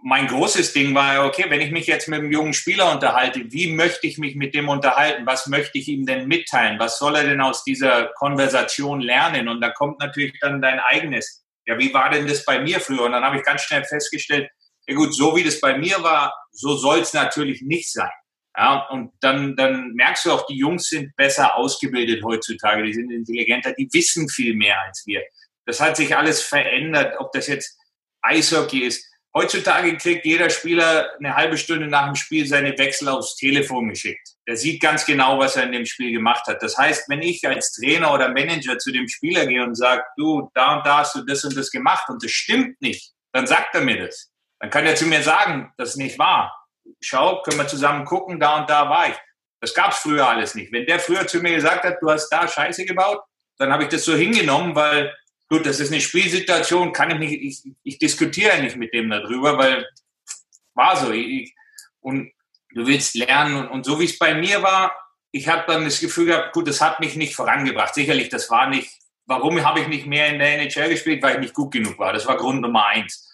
mein 0.03 0.27
großes 0.27 0.73
Ding 0.73 0.93
war, 0.95 1.25
okay, 1.25 1.45
wenn 1.49 1.59
ich 1.59 1.71
mich 1.71 1.87
jetzt 1.87 2.07
mit 2.07 2.19
einem 2.19 2.31
jungen 2.31 2.53
Spieler 2.53 2.91
unterhalte, 2.91 3.51
wie 3.51 3.73
möchte 3.73 4.07
ich 4.07 4.17
mich 4.17 4.35
mit 4.35 4.53
dem 4.53 4.69
unterhalten? 4.69 5.25
Was 5.25 5.47
möchte 5.47 5.77
ich 5.77 5.87
ihm 5.87 6.05
denn 6.05 6.27
mitteilen? 6.27 6.79
Was 6.79 6.99
soll 6.99 7.15
er 7.15 7.23
denn 7.23 7.41
aus 7.41 7.63
dieser 7.63 8.07
Konversation 8.15 9.01
lernen? 9.01 9.47
Und 9.47 9.59
da 9.59 9.71
kommt 9.71 9.99
natürlich 9.99 10.39
dann 10.39 10.61
dein 10.61 10.79
eigenes. 10.79 11.43
Ja, 11.65 11.77
wie 11.77 11.93
war 11.93 12.09
denn 12.09 12.27
das 12.27 12.45
bei 12.45 12.61
mir 12.61 12.79
früher? 12.79 13.03
Und 13.03 13.11
dann 13.11 13.23
habe 13.23 13.37
ich 13.37 13.43
ganz 13.43 13.63
schnell 13.63 13.83
festgestellt, 13.83 14.49
ja 14.87 14.95
gut, 14.95 15.13
so 15.13 15.35
wie 15.35 15.43
das 15.43 15.59
bei 15.59 15.77
mir 15.77 16.01
war, 16.01 16.33
so 16.51 16.75
soll 16.75 16.99
es 16.99 17.13
natürlich 17.13 17.61
nicht 17.61 17.91
sein. 17.91 18.11
Ja, 18.57 18.87
und 18.89 19.11
dann, 19.19 19.55
dann 19.55 19.93
merkst 19.93 20.25
du 20.25 20.31
auch, 20.31 20.47
die 20.47 20.57
Jungs 20.57 20.87
sind 20.87 21.15
besser 21.15 21.55
ausgebildet 21.55 22.23
heutzutage, 22.23 22.83
die 22.83 22.93
sind 22.93 23.11
intelligenter, 23.11 23.73
die 23.73 23.87
wissen 23.91 24.27
viel 24.29 24.55
mehr 24.55 24.81
als 24.81 25.03
wir. 25.05 25.21
Das 25.65 25.79
hat 25.79 25.95
sich 25.95 26.15
alles 26.15 26.41
verändert, 26.41 27.15
ob 27.19 27.31
das 27.33 27.47
jetzt 27.47 27.77
Eishockey 28.23 28.79
ist. 28.79 29.05
Heutzutage 29.35 29.95
kriegt 29.97 30.25
jeder 30.25 30.49
Spieler 30.49 31.11
eine 31.19 31.35
halbe 31.35 31.57
Stunde 31.57 31.85
nach 31.85 32.07
dem 32.07 32.15
Spiel 32.15 32.47
seine 32.47 32.75
Wechsel 32.79 33.09
aufs 33.09 33.35
Telefon 33.35 33.89
geschickt. 33.89 34.27
Der 34.47 34.57
sieht 34.57 34.81
ganz 34.81 35.05
genau, 35.05 35.37
was 35.37 35.55
er 35.55 35.63
in 35.63 35.73
dem 35.73 35.85
Spiel 35.85 36.11
gemacht 36.11 36.47
hat. 36.47 36.63
Das 36.63 36.75
heißt, 36.75 37.07
wenn 37.09 37.21
ich 37.21 37.47
als 37.47 37.73
Trainer 37.73 38.11
oder 38.11 38.29
Manager 38.29 38.79
zu 38.79 38.91
dem 38.91 39.07
Spieler 39.07 39.45
gehe 39.45 39.63
und 39.63 39.75
sage, 39.75 40.01
du, 40.17 40.49
da 40.55 40.77
und 40.77 40.85
da 40.87 40.99
hast 40.99 41.13
du 41.13 41.21
das 41.23 41.43
und 41.43 41.55
das 41.55 41.69
gemacht 41.69 42.09
und 42.09 42.23
das 42.23 42.31
stimmt 42.31 42.81
nicht, 42.81 43.11
dann 43.33 43.45
sagt 43.45 43.75
er 43.75 43.81
mir 43.81 44.07
das. 44.07 44.31
Dann 44.59 44.69
kann 44.69 44.85
er 44.85 44.95
zu 44.95 45.05
mir 45.05 45.21
sagen, 45.21 45.71
das 45.77 45.89
ist 45.89 45.97
nicht 45.97 46.17
wahr. 46.17 46.53
Schau, 47.01 47.41
können 47.41 47.57
wir 47.57 47.67
zusammen 47.67 48.05
gucken, 48.05 48.39
da 48.39 48.57
und 48.57 48.69
da 48.69 48.89
war 48.89 49.09
ich. 49.09 49.15
Das 49.59 49.73
gab 49.73 49.91
es 49.91 49.97
früher 49.97 50.27
alles 50.27 50.55
nicht. 50.55 50.71
Wenn 50.71 50.85
der 50.85 50.99
früher 50.99 51.27
zu 51.27 51.39
mir 51.39 51.55
gesagt 51.55 51.83
hat, 51.83 51.97
du 52.01 52.09
hast 52.09 52.29
da 52.29 52.47
Scheiße 52.47 52.85
gebaut, 52.85 53.21
dann 53.57 53.71
habe 53.71 53.83
ich 53.83 53.89
das 53.89 54.05
so 54.05 54.15
hingenommen, 54.15 54.75
weil 54.75 55.15
gut, 55.49 55.65
das 55.65 55.79
ist 55.79 55.91
eine 55.91 56.01
Spielsituation, 56.01 56.93
kann 56.93 57.11
ich 57.11 57.17
nicht, 57.17 57.33
ich, 57.65 57.73
ich 57.83 57.97
diskutiere 57.97 58.61
nicht 58.61 58.75
mit 58.75 58.93
dem 58.93 59.09
darüber, 59.09 59.57
weil 59.57 59.87
war 60.73 60.95
so. 60.95 61.11
Ich, 61.11 61.55
und 62.01 62.31
du 62.73 62.85
willst 62.85 63.15
lernen 63.15 63.55
und, 63.55 63.67
und 63.69 63.85
so 63.85 63.99
wie 63.99 64.05
es 64.05 64.17
bei 64.19 64.35
mir 64.35 64.61
war, 64.61 64.91
ich 65.31 65.47
habe 65.47 65.63
dann 65.67 65.85
das 65.85 65.99
Gefühl 65.99 66.27
gehabt, 66.27 66.53
gut, 66.53 66.67
das 66.67 66.81
hat 66.81 66.99
mich 66.99 67.15
nicht 67.15 67.35
vorangebracht. 67.35 67.93
Sicherlich, 67.93 68.29
das 68.29 68.49
war 68.49 68.69
nicht 68.69 68.91
warum 69.27 69.63
habe 69.63 69.81
ich 69.81 69.87
nicht 69.87 70.07
mehr 70.07 70.27
in 70.27 70.39
der 70.39 70.59
NHL 70.59 70.89
gespielt? 70.89 71.21
Weil 71.21 71.35
ich 71.35 71.41
nicht 71.41 71.53
gut 71.53 71.71
genug 71.71 71.99
war. 71.99 72.13
Das 72.13 72.25
war 72.25 72.37
Grund 72.37 72.61
Nummer 72.61 72.87
eins. 72.87 73.26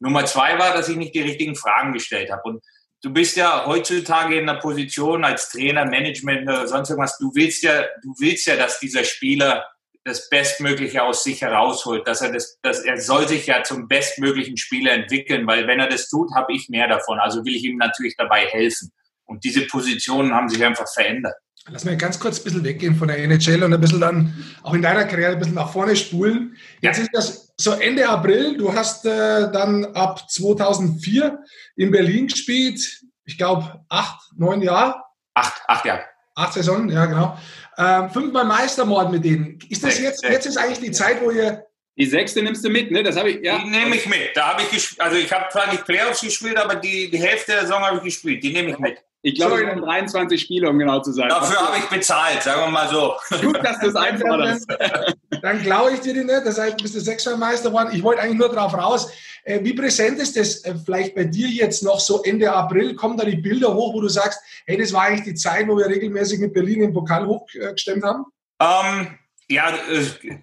Nummer 0.00 0.24
zwei 0.24 0.58
war, 0.58 0.74
dass 0.74 0.88
ich 0.88 0.96
nicht 0.96 1.14
die 1.14 1.22
richtigen 1.22 1.56
Fragen 1.56 1.92
gestellt 1.92 2.30
habe. 2.30 2.42
Und 2.44 2.64
du 3.02 3.12
bist 3.12 3.36
ja 3.36 3.66
heutzutage 3.66 4.38
in 4.38 4.48
einer 4.48 4.60
Position 4.60 5.24
als 5.24 5.50
Trainer, 5.50 5.84
Management 5.84 6.42
oder 6.42 6.66
sonst 6.66 6.90
irgendwas. 6.90 7.18
Du 7.18 7.30
willst 7.34 7.62
ja, 7.62 7.82
du 8.02 8.14
willst 8.18 8.46
ja, 8.46 8.56
dass 8.56 8.80
dieser 8.80 9.04
Spieler 9.04 9.64
das 10.04 10.28
Bestmögliche 10.28 11.02
aus 11.02 11.22
sich 11.22 11.42
herausholt, 11.42 12.06
dass 12.06 12.22
er 12.22 12.32
das, 12.32 12.58
dass 12.62 12.80
er 12.80 12.98
soll 12.98 13.28
sich 13.28 13.46
ja 13.46 13.62
zum 13.62 13.88
bestmöglichen 13.88 14.56
Spieler 14.56 14.92
entwickeln, 14.92 15.46
weil 15.46 15.66
wenn 15.66 15.80
er 15.80 15.88
das 15.88 16.08
tut, 16.08 16.34
habe 16.34 16.54
ich 16.54 16.68
mehr 16.68 16.88
davon. 16.88 17.18
Also 17.18 17.44
will 17.44 17.54
ich 17.54 17.64
ihm 17.64 17.76
natürlich 17.76 18.16
dabei 18.16 18.46
helfen. 18.46 18.90
Und 19.24 19.44
diese 19.44 19.66
Positionen 19.66 20.34
haben 20.34 20.48
sich 20.48 20.64
einfach 20.64 20.88
verändert. 20.92 21.34
Lass 21.70 21.84
mich 21.84 21.98
ganz 21.98 22.18
kurz 22.18 22.40
ein 22.40 22.44
bisschen 22.44 22.64
weggehen 22.64 22.94
von 22.94 23.08
der 23.08 23.18
NHL 23.18 23.62
und 23.62 23.74
ein 23.74 23.80
bisschen 23.80 24.00
dann 24.00 24.32
auch 24.62 24.74
in 24.74 24.82
deiner 24.82 25.04
Karriere 25.04 25.32
ein 25.32 25.38
bisschen 25.38 25.54
nach 25.54 25.70
vorne 25.70 25.96
spulen. 25.96 26.56
Jetzt 26.80 26.98
ja. 26.98 27.04
ist 27.04 27.10
das 27.12 27.54
so 27.56 27.72
Ende 27.72 28.08
April. 28.08 28.56
Du 28.56 28.72
hast 28.72 29.04
äh, 29.04 29.50
dann 29.52 29.84
ab 29.94 30.30
2004 30.30 31.38
in 31.76 31.90
Berlin 31.90 32.28
gespielt. 32.28 33.02
Ich 33.24 33.36
glaube, 33.36 33.84
acht, 33.88 34.20
neun 34.36 34.62
Jahre. 34.62 34.94
Acht, 35.34 35.60
acht 35.68 35.84
Jahre. 35.84 36.04
Acht 36.34 36.54
Saisonen, 36.54 36.88
ja, 36.88 37.06
genau. 37.06 37.36
Ähm, 37.76 38.10
fünfmal 38.10 38.44
Meistermord 38.44 39.10
mit 39.10 39.24
denen. 39.24 39.58
Ist 39.68 39.84
das 39.84 40.00
jetzt, 40.00 40.22
jetzt 40.24 40.46
ist 40.46 40.56
eigentlich 40.56 40.80
die 40.80 40.92
Zeit, 40.92 41.20
wo 41.20 41.30
ihr 41.30 41.64
die 41.98 42.06
sechste 42.06 42.42
nimmst 42.42 42.64
du 42.64 42.70
mit, 42.70 42.92
ne? 42.92 43.02
Das 43.02 43.16
habe 43.16 43.30
ich, 43.30 43.44
ja. 43.44 43.58
Die 43.58 43.68
nehme 43.68 43.96
ich 43.96 44.06
mit. 44.06 44.30
Da 44.36 44.50
habe 44.50 44.62
ich 44.62 45.00
also 45.00 45.16
ich 45.16 45.32
habe 45.32 45.46
zwar 45.50 45.68
nicht 45.70 45.84
Playoffs 45.84 46.20
gespielt, 46.20 46.56
aber 46.56 46.76
die, 46.76 47.10
die 47.10 47.18
Hälfte 47.18 47.52
der 47.52 47.62
Saison 47.62 47.80
habe 47.80 47.96
ich 47.98 48.04
gespielt. 48.04 48.42
Die 48.42 48.52
nehme 48.52 48.70
ich 48.70 48.78
mit. 48.78 48.98
Ich 49.22 49.34
glaube, 49.34 49.56
es 49.56 49.66
waren 49.66 49.80
23 49.80 50.40
Spiele, 50.40 50.68
um 50.68 50.78
genau 50.78 51.00
zu 51.00 51.12
sein. 51.12 51.28
Dafür 51.28 51.58
habe 51.58 51.78
ich 51.78 51.84
bezahlt, 51.86 52.40
sagen 52.42 52.60
wir 52.60 52.70
mal 52.70 52.88
so. 52.88 53.14
Gut, 53.40 53.58
dass 53.64 53.80
du 53.80 53.88
es 53.88 53.96
einforderst. 53.96 54.66
Dann 55.42 55.60
glaube 55.62 55.92
ich 55.92 56.00
dir 56.00 56.14
die 56.14 56.24
nicht. 56.24 56.42
Das 56.44 56.58
heißt, 56.58 56.78
du 56.78 56.82
bist 56.82 56.94
der 56.94 57.02
sechsmal 57.02 57.36
Meister 57.36 57.70
geworden. 57.70 57.90
Ich 57.92 58.02
wollte 58.02 58.22
eigentlich 58.22 58.38
nur 58.38 58.48
darauf 58.48 58.74
raus. 58.74 59.12
Äh, 59.42 59.64
wie 59.64 59.72
präsent 59.72 60.20
ist 60.20 60.36
das 60.36 60.64
äh, 60.64 60.74
vielleicht 60.84 61.16
bei 61.16 61.24
dir 61.24 61.48
jetzt 61.48 61.82
noch 61.82 61.98
so 61.98 62.22
Ende 62.22 62.52
April? 62.52 62.94
Kommen 62.94 63.16
da 63.16 63.24
die 63.24 63.36
Bilder 63.36 63.74
hoch, 63.74 63.92
wo 63.92 64.00
du 64.00 64.08
sagst, 64.08 64.40
hey, 64.66 64.76
das 64.76 64.92
war 64.92 65.02
eigentlich 65.02 65.24
die 65.24 65.34
Zeit, 65.34 65.66
wo 65.66 65.76
wir 65.76 65.86
regelmäßig 65.86 66.38
mit 66.38 66.54
Berlin 66.54 66.82
im 66.82 66.92
Pokal 66.92 67.26
hochgestemmt 67.26 68.04
haben? 68.04 68.24
Um, 68.60 69.00
ähm, 69.00 69.18
ja, 69.48 69.70
äh, 69.70 70.38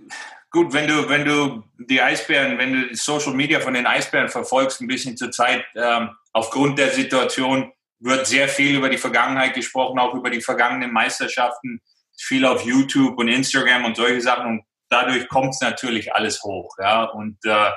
gut, 0.50 0.74
wenn 0.74 0.88
du, 0.88 1.08
wenn 1.08 1.24
du 1.24 1.64
die 1.78 2.02
Eisbären, 2.02 2.58
wenn 2.58 2.74
du 2.74 2.88
die 2.90 2.96
Social 2.96 3.34
Media 3.34 3.60
von 3.60 3.74
den 3.74 3.86
Eisbären 3.86 4.28
verfolgst, 4.28 4.82
ein 4.82 4.88
bisschen 4.88 5.16
zur 5.16 5.32
Zeit, 5.32 5.64
ähm, 5.76 6.10
aufgrund 6.34 6.80
der 6.80 6.90
Situation, 6.90 7.72
wird 8.06 8.28
sehr 8.28 8.48
viel 8.48 8.76
über 8.78 8.90
die 8.90 8.98
Vergangenheit 8.98 9.56
gesprochen, 9.56 10.00
auch 10.00 10.14
über 10.14 10.30
die 10.30 10.42
vergangenen 10.42 10.94
Meisterschaften, 10.94 11.82
viel 12.18 12.46
auf 12.46 12.64
YouTube 12.64 13.18
und 13.18 13.28
Instagram 13.28 13.86
und 13.86 13.98
solche 13.98 14.22
Sachen. 14.22 14.46
Und 14.46 14.64
dadurch 14.90 15.28
kommt 15.28 15.56
es 15.56 15.62
natürlich 15.62 16.14
alles 16.14 16.42
hoch. 16.44 16.70
Ja? 16.80 17.06
Und 17.06 17.38
äh, 17.46 17.72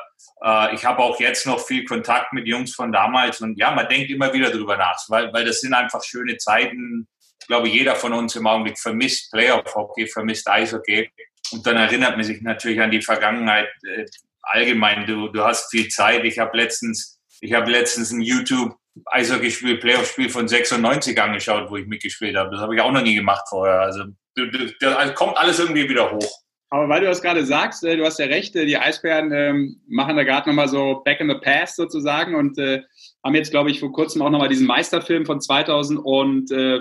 äh, 0.45 0.74
ich 0.74 0.85
habe 0.85 1.03
auch 1.03 1.18
jetzt 1.18 1.47
noch 1.47 1.61
viel 1.61 1.85
Kontakt 1.85 2.33
mit 2.35 2.47
Jungs 2.47 2.74
von 2.74 2.93
damals. 2.93 3.41
Und 3.41 3.59
ja, 3.59 3.70
man 3.70 3.89
denkt 3.89 4.11
immer 4.11 4.33
wieder 4.33 4.51
drüber 4.51 4.76
nach, 4.76 4.99
weil, 5.09 5.33
weil 5.33 5.45
das 5.45 5.61
sind 5.61 5.72
einfach 5.72 6.05
schöne 6.05 6.37
Zeiten. 6.37 7.09
Ich 7.41 7.47
glaube, 7.47 7.68
jeder 7.68 7.97
von 7.97 8.12
uns 8.12 8.37
im 8.37 8.47
Augenblick 8.47 8.79
vermisst 8.79 9.33
Playoff-Hockey, 9.33 10.09
vermisst 10.09 10.49
Eishockey. 10.49 11.11
Und 11.53 11.66
dann 11.66 11.79
erinnert 11.79 12.16
man 12.16 12.24
sich 12.24 12.43
natürlich 12.43 12.81
an 12.81 12.91
die 12.91 13.01
Vergangenheit 13.01 13.68
äh, 13.83 14.05
allgemein. 14.43 15.07
Du, 15.07 15.29
du 15.29 15.43
hast 15.43 15.70
viel 15.70 15.89
Zeit. 15.89 16.24
Ich 16.24 16.39
habe 16.39 16.55
letztens, 16.55 17.18
ich 17.41 17.53
letztens 17.53 18.11
ein 18.11 18.20
YouTube 18.20 18.76
Eishockey-Spiel, 19.07 19.78
Playoff-Spiel 19.78 20.30
von 20.30 20.49
96 20.49 21.20
angeschaut, 21.20 21.70
wo 21.70 21.76
ich 21.76 21.86
mitgespielt 21.86 22.36
habe. 22.36 22.51
Das 22.51 22.61
habe 22.61 22.74
ich 22.74 22.80
auch 22.80 22.92
noch 22.92 23.03
nie 23.03 23.14
gemacht 23.14 23.44
vorher. 23.49 23.80
Also 23.80 24.05
da 24.80 25.09
kommt 25.11 25.36
alles 25.36 25.59
irgendwie 25.59 25.88
wieder 25.88 26.11
hoch. 26.12 26.42
Aber 26.70 26.88
weil 26.88 27.01
du 27.01 27.07
das 27.07 27.22
gerade 27.22 27.46
sagst, 27.46 27.82
äh, 27.84 27.96
du 27.96 28.05
hast 28.05 28.18
ja 28.18 28.26
recht, 28.26 28.55
äh, 28.55 28.66
die 28.66 28.76
Eisbären 28.76 29.32
ähm, 29.32 29.80
machen 29.88 30.16
da 30.16 30.24
gerade 30.24 30.49
nochmal 30.49 30.68
so 30.68 31.01
back 31.05 31.20
in 31.20 31.30
the 31.30 31.38
past 31.40 31.76
sozusagen 31.76 32.34
und 32.34 32.59
äh, 32.59 32.82
haben 33.24 33.34
jetzt, 33.34 33.51
glaube 33.51 33.70
ich, 33.70 33.80
vor 33.80 33.90
kurzem 33.90 34.20
auch 34.20 34.30
nochmal 34.30 34.49
diesen 34.49 34.66
Meisterfilm 34.66 35.24
von 35.24 35.40
2005, 35.40 36.51
äh, 36.51 36.80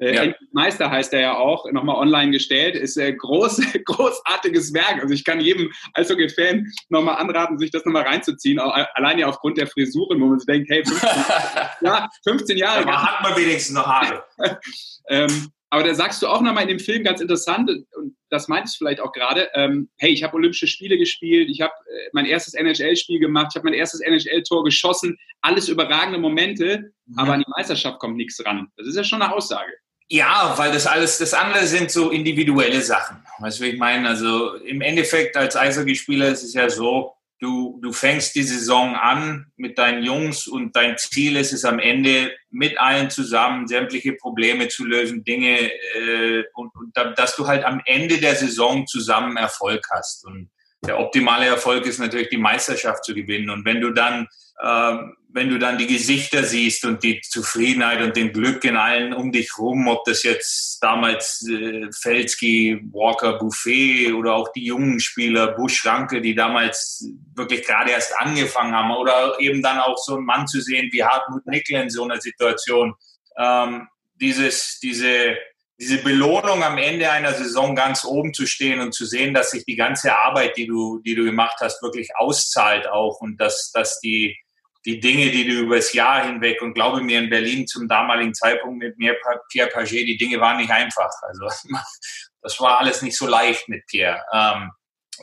ja. 0.00 0.32
Meister 0.52 0.90
heißt 0.90 1.12
er 1.12 1.20
ja 1.20 1.36
auch, 1.36 1.70
nochmal 1.72 1.96
online 1.96 2.30
gestellt. 2.30 2.76
Ist 2.76 2.98
ein 2.98 3.16
groß, 3.16 3.60
großartiges 3.84 4.72
Werk. 4.72 5.02
Also 5.02 5.12
ich 5.12 5.24
kann 5.24 5.40
jedem 5.40 5.72
Eishockey-Fan 5.94 6.66
nochmal 6.88 7.16
anraten, 7.16 7.58
sich 7.58 7.70
das 7.70 7.84
nochmal 7.84 8.04
reinzuziehen, 8.04 8.58
auch, 8.58 8.72
allein 8.94 9.18
ja 9.18 9.26
aufgrund 9.26 9.58
der 9.58 9.66
Frisuren, 9.66 10.20
wo 10.20 10.26
man 10.26 10.38
sich 10.38 10.46
denkt, 10.46 10.70
hey, 10.70 10.84
15, 10.84 11.08
ja, 11.82 12.08
15 12.24 12.56
Jahre. 12.56 12.82
Aber 12.82 13.02
hat 13.02 13.22
man 13.22 13.36
wenigstens 13.36 13.74
noch 13.74 13.86
Haare. 13.86 14.24
ähm, 15.08 15.50
aber 15.70 15.82
da 15.82 15.94
sagst 15.94 16.22
du 16.22 16.28
auch 16.28 16.40
nochmal 16.40 16.62
in 16.62 16.70
dem 16.70 16.78
Film 16.78 17.04
ganz 17.04 17.20
interessant, 17.20 17.70
und 17.70 18.16
das 18.30 18.48
meintest 18.48 18.76
du 18.76 18.78
vielleicht 18.78 19.00
auch 19.00 19.12
gerade, 19.12 19.50
ähm, 19.54 19.90
hey, 19.98 20.10
ich 20.10 20.22
habe 20.22 20.34
Olympische 20.34 20.66
Spiele 20.66 20.96
gespielt, 20.96 21.50
ich 21.50 21.60
habe 21.60 21.72
äh, 21.72 22.08
mein 22.12 22.24
erstes 22.24 22.54
NHL-Spiel 22.54 23.18
gemacht, 23.18 23.48
ich 23.50 23.56
habe 23.56 23.64
mein 23.64 23.78
erstes 23.78 24.00
NHL-Tor 24.00 24.64
geschossen, 24.64 25.18
alles 25.42 25.68
überragende 25.68 26.18
Momente, 26.18 26.92
mhm. 27.06 27.18
aber 27.18 27.34
an 27.34 27.40
die 27.40 27.50
Meisterschaft 27.54 27.98
kommt 27.98 28.16
nichts 28.16 28.42
ran. 28.44 28.68
Das 28.76 28.86
ist 28.86 28.96
ja 28.96 29.04
schon 29.04 29.20
eine 29.20 29.34
Aussage. 29.34 29.72
Ja, 30.10 30.54
weil 30.56 30.72
das 30.72 30.86
alles, 30.86 31.18
das 31.18 31.34
andere 31.34 31.66
sind 31.66 31.90
so 31.90 32.10
individuelle 32.10 32.80
Sachen. 32.80 33.22
Weißt 33.40 33.60
du, 33.60 33.64
ich 33.64 33.78
meine? 33.78 34.08
Also 34.08 34.54
im 34.54 34.80
Endeffekt 34.80 35.36
als 35.36 35.54
Eishockeyspieler 35.54 36.28
ist 36.28 36.42
es 36.42 36.54
ja 36.54 36.70
so, 36.70 37.14
du, 37.40 37.78
du 37.82 37.92
fängst 37.92 38.34
die 38.34 38.42
Saison 38.42 38.94
an 38.94 39.52
mit 39.56 39.78
deinen 39.78 40.02
Jungs 40.02 40.46
und 40.46 40.74
dein 40.74 40.96
Ziel 40.96 41.36
ist 41.36 41.52
es 41.52 41.64
am 41.64 41.78
Ende 41.78 42.32
mit 42.50 42.80
allen 42.80 43.10
zusammen 43.10 43.68
sämtliche 43.68 44.14
Probleme 44.14 44.68
zu 44.68 44.84
lösen, 44.84 45.24
Dinge 45.24 45.70
äh, 45.70 46.44
und, 46.54 46.74
und 46.74 46.96
dass 47.16 47.36
du 47.36 47.46
halt 47.46 47.64
am 47.64 47.82
Ende 47.84 48.18
der 48.18 48.34
Saison 48.34 48.86
zusammen 48.86 49.36
Erfolg 49.36 49.86
hast. 49.90 50.24
Und 50.24 50.50
der 50.86 50.98
optimale 50.98 51.46
Erfolg 51.46 51.86
ist 51.86 51.98
natürlich 51.98 52.30
die 52.30 52.38
Meisterschaft 52.38 53.04
zu 53.04 53.14
gewinnen. 53.14 53.50
Und 53.50 53.64
wenn 53.64 53.80
du 53.80 53.90
dann 53.90 54.26
ähm, 54.64 55.16
wenn 55.30 55.50
du 55.50 55.58
dann 55.58 55.76
die 55.76 55.86
Gesichter 55.86 56.42
siehst 56.42 56.86
und 56.86 57.02
die 57.02 57.20
Zufriedenheit 57.20 58.00
und 58.00 58.16
den 58.16 58.32
Glück 58.32 58.64
in 58.64 58.76
allen 58.76 59.12
um 59.12 59.30
dich 59.30 59.58
rum, 59.58 59.86
ob 59.86 60.04
das 60.04 60.22
jetzt 60.22 60.78
damals 60.82 61.46
äh, 61.48 61.86
Felski, 61.92 62.80
Walker, 62.92 63.38
Buffet 63.38 64.12
oder 64.12 64.34
auch 64.34 64.50
die 64.52 64.64
jungen 64.64 65.00
Spieler, 65.00 65.48
Busch, 65.48 65.84
Ranke, 65.84 66.22
die 66.22 66.34
damals 66.34 67.06
wirklich 67.34 67.66
gerade 67.66 67.90
erst 67.90 68.18
angefangen 68.18 68.74
haben 68.74 68.90
oder 68.92 69.38
eben 69.38 69.62
dann 69.62 69.78
auch 69.78 69.98
so 69.98 70.16
einen 70.16 70.24
Mann 70.24 70.46
zu 70.46 70.60
sehen 70.62 70.88
wie 70.92 71.04
Hartmut 71.04 71.46
Nickel 71.46 71.82
in 71.82 71.90
so 71.90 72.04
einer 72.04 72.20
Situation. 72.20 72.94
Ähm, 73.38 73.86
dieses, 74.14 74.78
diese, 74.80 75.36
diese 75.78 75.98
Belohnung 75.98 76.62
am 76.62 76.78
Ende 76.78 77.10
einer 77.10 77.34
Saison 77.34 77.76
ganz 77.76 78.04
oben 78.04 78.32
zu 78.32 78.46
stehen 78.46 78.80
und 78.80 78.94
zu 78.94 79.04
sehen, 79.04 79.34
dass 79.34 79.50
sich 79.50 79.64
die 79.66 79.76
ganze 79.76 80.16
Arbeit, 80.16 80.56
die 80.56 80.66
du, 80.66 81.00
die 81.04 81.14
du 81.14 81.24
gemacht 81.24 81.58
hast, 81.60 81.82
wirklich 81.82 82.16
auszahlt 82.16 82.88
auch 82.88 83.20
und 83.20 83.36
dass, 83.38 83.70
dass 83.72 84.00
die, 84.00 84.36
die 84.84 85.00
Dinge, 85.00 85.30
die 85.30 85.46
du 85.46 85.60
über 85.60 85.76
das 85.76 85.92
Jahr 85.92 86.24
hinweg 86.24 86.62
und 86.62 86.74
glaube 86.74 87.00
mir 87.00 87.18
in 87.18 87.30
Berlin 87.30 87.66
zum 87.66 87.88
damaligen 87.88 88.34
Zeitpunkt 88.34 88.78
mit 88.78 88.96
mir, 88.98 89.16
Pierre 89.50 89.68
Paget, 89.70 90.06
die 90.06 90.16
Dinge 90.16 90.40
waren 90.40 90.58
nicht 90.58 90.70
einfach. 90.70 91.10
Also 91.22 91.46
das 92.42 92.60
war 92.60 92.78
alles 92.78 93.02
nicht 93.02 93.16
so 93.16 93.26
leicht 93.26 93.68
mit 93.68 93.84
Pierre. 93.86 94.22
Ähm, 94.32 94.70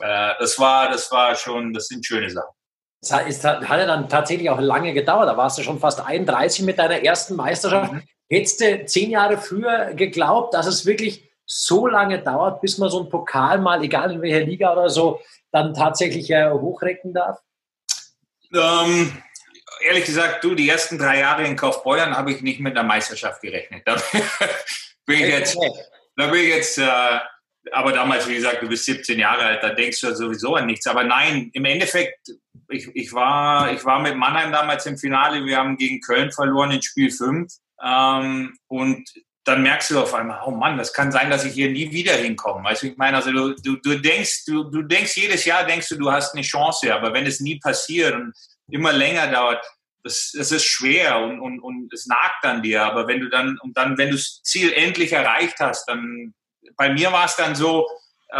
äh, 0.00 0.34
das 0.38 0.58
war, 0.58 0.90
das 0.90 1.10
war 1.10 1.34
schon, 1.34 1.72
das 1.72 1.86
sind 1.88 2.04
schöne 2.04 2.30
Sachen. 2.30 2.54
Es 3.00 3.12
hat, 3.12 3.26
es 3.28 3.44
hat 3.44 3.62
ja 3.62 3.86
dann 3.86 4.08
tatsächlich 4.08 4.50
auch 4.50 4.60
lange 4.60 4.92
gedauert. 4.92 5.28
Da 5.28 5.36
warst 5.36 5.58
du 5.58 5.62
schon 5.62 5.78
fast 5.78 6.04
31 6.04 6.64
mit 6.64 6.78
deiner 6.78 7.02
ersten 7.02 7.36
Meisterschaft. 7.36 7.92
Mhm. 7.92 8.02
Hättest 8.28 8.60
du 8.60 8.84
zehn 8.86 9.10
Jahre 9.10 9.38
früher 9.38 9.94
geglaubt, 9.94 10.54
dass 10.54 10.66
es 10.66 10.84
wirklich 10.84 11.30
so 11.44 11.86
lange 11.86 12.20
dauert, 12.20 12.60
bis 12.60 12.78
man 12.78 12.90
so 12.90 13.00
einen 13.00 13.08
Pokal 13.08 13.60
mal, 13.60 13.82
egal 13.84 14.10
in 14.10 14.22
welcher 14.22 14.44
Liga 14.44 14.72
oder 14.72 14.90
so, 14.90 15.20
dann 15.52 15.74
tatsächlich 15.74 16.30
äh, 16.30 16.50
hochrecken 16.50 17.14
darf? 17.14 17.38
Ähm, 18.52 19.22
ehrlich 19.86 20.04
gesagt, 20.04 20.44
du, 20.44 20.54
die 20.54 20.68
ersten 20.68 20.98
drei 20.98 21.20
Jahre 21.20 21.44
in 21.44 21.56
Kaufbeuern 21.56 22.16
habe 22.16 22.32
ich 22.32 22.42
nicht 22.42 22.60
mit 22.60 22.76
einer 22.76 22.86
Meisterschaft 22.86 23.40
gerechnet. 23.40 23.82
Da 23.86 23.96
bin 25.06 25.20
ich 25.20 25.28
jetzt, 25.28 25.56
da 26.16 26.26
bin 26.26 26.42
ich 26.42 26.48
jetzt 26.48 26.78
äh, 26.78 27.18
aber 27.72 27.92
damals, 27.92 28.28
wie 28.28 28.34
gesagt, 28.34 28.62
du 28.62 28.68
bist 28.68 28.84
17 28.84 29.18
Jahre 29.18 29.42
alt, 29.42 29.62
da 29.62 29.70
denkst 29.70 30.00
du 30.00 30.14
sowieso 30.14 30.54
an 30.54 30.66
nichts. 30.66 30.86
Aber 30.86 31.04
nein, 31.04 31.50
im 31.52 31.64
Endeffekt, 31.64 32.30
ich, 32.68 32.88
ich, 32.94 33.12
war, 33.12 33.72
ich 33.72 33.84
war 33.84 34.00
mit 34.00 34.16
Mannheim 34.16 34.52
damals 34.52 34.86
im 34.86 34.98
Finale, 34.98 35.44
wir 35.44 35.56
haben 35.56 35.76
gegen 35.76 36.00
Köln 36.00 36.30
verloren 36.32 36.72
in 36.72 36.82
Spiel 36.82 37.10
5. 37.10 37.52
Ähm, 37.82 38.56
und 38.68 39.08
dann 39.44 39.62
merkst 39.62 39.90
du 39.90 40.00
auf 40.00 40.12
einmal, 40.14 40.40
oh 40.44 40.50
Mann, 40.50 40.76
das 40.76 40.92
kann 40.92 41.12
sein, 41.12 41.30
dass 41.30 41.44
ich 41.44 41.54
hier 41.54 41.70
nie 41.70 41.90
wieder 41.92 42.14
hinkomme. 42.14 42.64
Weißt 42.64 42.82
du, 42.82 42.88
ich 42.88 42.96
meine, 42.96 43.16
also 43.16 43.30
du, 43.30 43.54
du, 43.54 43.76
du 43.76 44.00
denkst, 44.00 44.44
du, 44.46 44.64
du 44.64 44.82
denkst 44.82 45.16
jedes 45.16 45.44
Jahr, 45.44 45.64
denkst 45.64 45.88
du, 45.88 45.96
du 45.96 46.10
hast 46.10 46.34
eine 46.34 46.42
Chance, 46.42 46.92
aber 46.92 47.12
wenn 47.12 47.26
es 47.26 47.40
nie 47.40 47.58
passiert 47.60 48.14
und 48.14 48.34
immer 48.68 48.92
länger 48.92 49.28
dauert, 49.28 49.64
das, 50.02 50.32
das 50.36 50.52
ist 50.52 50.64
schwer 50.64 51.18
und, 51.18 51.40
und, 51.40 51.60
und 51.60 51.92
es 51.92 52.06
nagt 52.06 52.44
an 52.44 52.62
dir. 52.62 52.84
Aber 52.84 53.08
wenn 53.08 53.20
du 53.20 53.28
dann, 53.28 53.58
und 53.62 53.76
dann, 53.76 53.98
wenn 53.98 54.10
du 54.10 54.16
das 54.16 54.40
Ziel 54.42 54.72
endlich 54.72 55.12
erreicht 55.12 55.58
hast, 55.58 55.88
dann, 55.88 56.32
bei 56.76 56.92
mir 56.92 57.12
war 57.12 57.26
es 57.26 57.36
dann 57.36 57.54
so, 57.54 57.86
äh, 58.30 58.36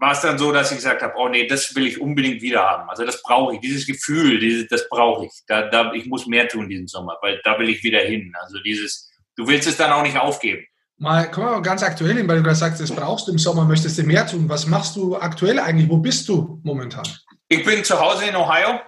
war 0.00 0.12
es 0.12 0.20
dann 0.20 0.38
so, 0.38 0.50
dass 0.50 0.70
ich 0.70 0.78
gesagt 0.78 1.02
habe, 1.02 1.12
oh 1.16 1.28
nee, 1.28 1.46
das 1.46 1.74
will 1.74 1.86
ich 1.86 2.00
unbedingt 2.00 2.40
wieder 2.40 2.62
haben. 2.62 2.88
Also 2.88 3.04
das 3.04 3.22
brauche 3.22 3.54
ich, 3.54 3.60
dieses 3.60 3.86
Gefühl, 3.86 4.38
dieses, 4.40 4.66
das 4.68 4.88
brauche 4.88 5.26
ich. 5.26 5.32
Da, 5.46 5.68
da, 5.68 5.92
ich 5.92 6.06
muss 6.06 6.26
mehr 6.26 6.48
tun 6.48 6.68
diesen 6.68 6.88
Sommer, 6.88 7.16
weil 7.20 7.40
da 7.44 7.58
will 7.58 7.68
ich 7.68 7.82
wieder 7.82 8.00
hin. 8.00 8.32
Also 8.40 8.58
dieses, 8.60 9.10
du 9.36 9.46
willst 9.46 9.68
es 9.68 9.76
dann 9.76 9.92
auch 9.92 10.02
nicht 10.02 10.18
aufgeben. 10.18 10.64
Mal, 10.96 11.30
komm 11.30 11.44
mal 11.44 11.62
ganz 11.62 11.82
aktuell 11.82 12.14
hin, 12.14 12.28
weil 12.28 12.38
du 12.38 12.42
gerade 12.42 12.56
sagst, 12.56 12.80
das 12.80 12.94
brauchst 12.94 13.26
du 13.26 13.32
im 13.32 13.38
Sommer, 13.38 13.64
möchtest 13.64 13.98
du 13.98 14.02
mehr 14.02 14.26
tun. 14.26 14.48
Was 14.48 14.66
machst 14.66 14.96
du 14.96 15.16
aktuell 15.16 15.58
eigentlich? 15.58 15.88
Wo 15.88 15.98
bist 15.98 16.28
du 16.28 16.60
momentan? 16.62 17.04
Ich 17.48 17.64
bin 17.64 17.82
zu 17.84 17.98
Hause 17.98 18.26
in 18.26 18.36
Ohio 18.36 18.80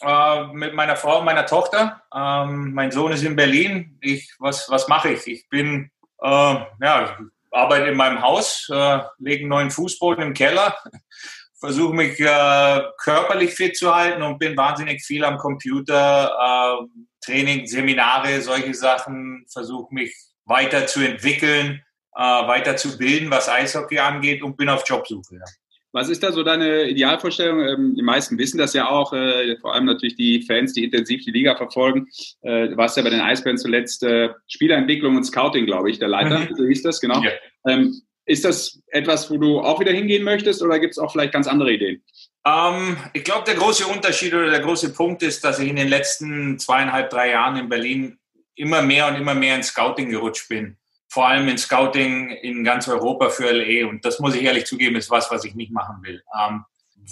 äh, 0.00 0.46
mit 0.52 0.74
meiner 0.74 0.96
Frau 0.96 1.18
und 1.18 1.24
meiner 1.24 1.46
Tochter. 1.46 2.02
Ähm, 2.14 2.72
mein 2.72 2.90
Sohn 2.90 3.12
ist 3.12 3.24
in 3.24 3.36
Berlin. 3.36 3.98
Ich, 4.00 4.34
was, 4.38 4.68
was 4.70 4.88
mache 4.88 5.10
ich? 5.10 5.26
Ich 5.26 5.48
bin, 5.48 5.90
äh, 6.22 6.26
ja, 6.28 7.16
arbeite 7.50 7.86
in 7.86 7.96
meinem 7.96 8.22
Haus, 8.22 8.68
äh, 8.72 9.00
lege 9.18 9.40
einen 9.40 9.48
neuen 9.48 9.70
Fußboden 9.70 10.22
im 10.22 10.34
Keller, 10.34 10.76
versuche 11.60 11.94
mich 11.94 12.20
äh, 12.20 12.82
körperlich 12.98 13.54
fit 13.54 13.76
zu 13.76 13.94
halten 13.94 14.22
und 14.22 14.38
bin 14.38 14.56
wahnsinnig 14.56 15.04
viel 15.04 15.24
am 15.24 15.38
Computer, 15.38 16.30
äh, 16.30 16.86
Training, 17.24 17.66
Seminare, 17.66 18.40
solche 18.40 18.74
Sachen, 18.74 19.44
versuche 19.52 19.92
mich 19.92 20.14
weiterzuentwickeln, 20.44 21.84
äh, 22.14 22.20
weiterzubilden, 22.20 23.30
was 23.30 23.48
Eishockey 23.48 23.98
angeht 23.98 24.42
und 24.42 24.56
bin 24.56 24.68
auf 24.68 24.84
Jobsuche. 24.86 25.36
Ja. 25.36 25.44
Was 25.98 26.08
ist 26.08 26.22
da 26.22 26.30
so 26.30 26.44
deine 26.44 26.88
Idealvorstellung? 26.88 27.60
Ähm, 27.60 27.94
die 27.96 28.02
meisten 28.02 28.38
wissen 28.38 28.56
das 28.56 28.72
ja 28.72 28.88
auch, 28.88 29.12
äh, 29.12 29.56
vor 29.60 29.74
allem 29.74 29.84
natürlich 29.84 30.14
die 30.14 30.42
Fans, 30.42 30.72
die 30.72 30.84
intensiv 30.84 31.24
die 31.24 31.32
Liga 31.32 31.56
verfolgen. 31.56 32.06
Äh, 32.42 32.68
du 32.68 32.76
warst 32.76 32.96
ja 32.96 33.02
bei 33.02 33.10
den 33.10 33.20
Eisbären 33.20 33.58
zuletzt 33.58 34.04
äh, 34.04 34.28
Spielerentwicklung 34.46 35.16
und 35.16 35.24
Scouting, 35.24 35.66
glaube 35.66 35.90
ich, 35.90 35.98
der 35.98 36.06
Leiter. 36.06 36.38
Mhm. 36.38 36.54
So 36.54 36.64
hieß 36.64 36.82
das, 36.82 37.00
genau. 37.00 37.20
Ja. 37.20 37.32
Ähm, 37.66 38.00
ist 38.26 38.44
das 38.44 38.80
etwas, 38.92 39.28
wo 39.28 39.38
du 39.38 39.58
auch 39.58 39.80
wieder 39.80 39.90
hingehen 39.90 40.22
möchtest 40.22 40.62
oder 40.62 40.78
gibt 40.78 40.92
es 40.92 40.98
auch 40.98 41.10
vielleicht 41.10 41.32
ganz 41.32 41.48
andere 41.48 41.72
Ideen? 41.72 42.00
Ähm, 42.46 42.96
ich 43.12 43.24
glaube, 43.24 43.42
der 43.44 43.56
große 43.56 43.84
Unterschied 43.88 44.32
oder 44.34 44.50
der 44.50 44.60
große 44.60 44.92
Punkt 44.92 45.24
ist, 45.24 45.42
dass 45.42 45.58
ich 45.58 45.68
in 45.68 45.76
den 45.76 45.88
letzten 45.88 46.60
zweieinhalb, 46.60 47.10
drei 47.10 47.30
Jahren 47.30 47.56
in 47.56 47.68
Berlin 47.68 48.18
immer 48.54 48.82
mehr 48.82 49.08
und 49.08 49.16
immer 49.16 49.34
mehr 49.34 49.56
ins 49.56 49.68
Scouting 49.68 50.10
gerutscht 50.10 50.48
bin 50.48 50.77
vor 51.08 51.28
allem 51.28 51.48
in 51.48 51.58
Scouting 51.58 52.30
in 52.30 52.64
ganz 52.64 52.88
Europa 52.88 53.30
für 53.30 53.50
LE. 53.50 53.88
Und 53.88 54.04
das 54.04 54.18
muss 54.18 54.34
ich 54.34 54.42
ehrlich 54.42 54.66
zugeben, 54.66 54.96
ist 54.96 55.10
was, 55.10 55.30
was 55.30 55.44
ich 55.44 55.54
nicht 55.54 55.72
machen 55.72 56.02
will. 56.02 56.22
Ähm, 56.38 56.64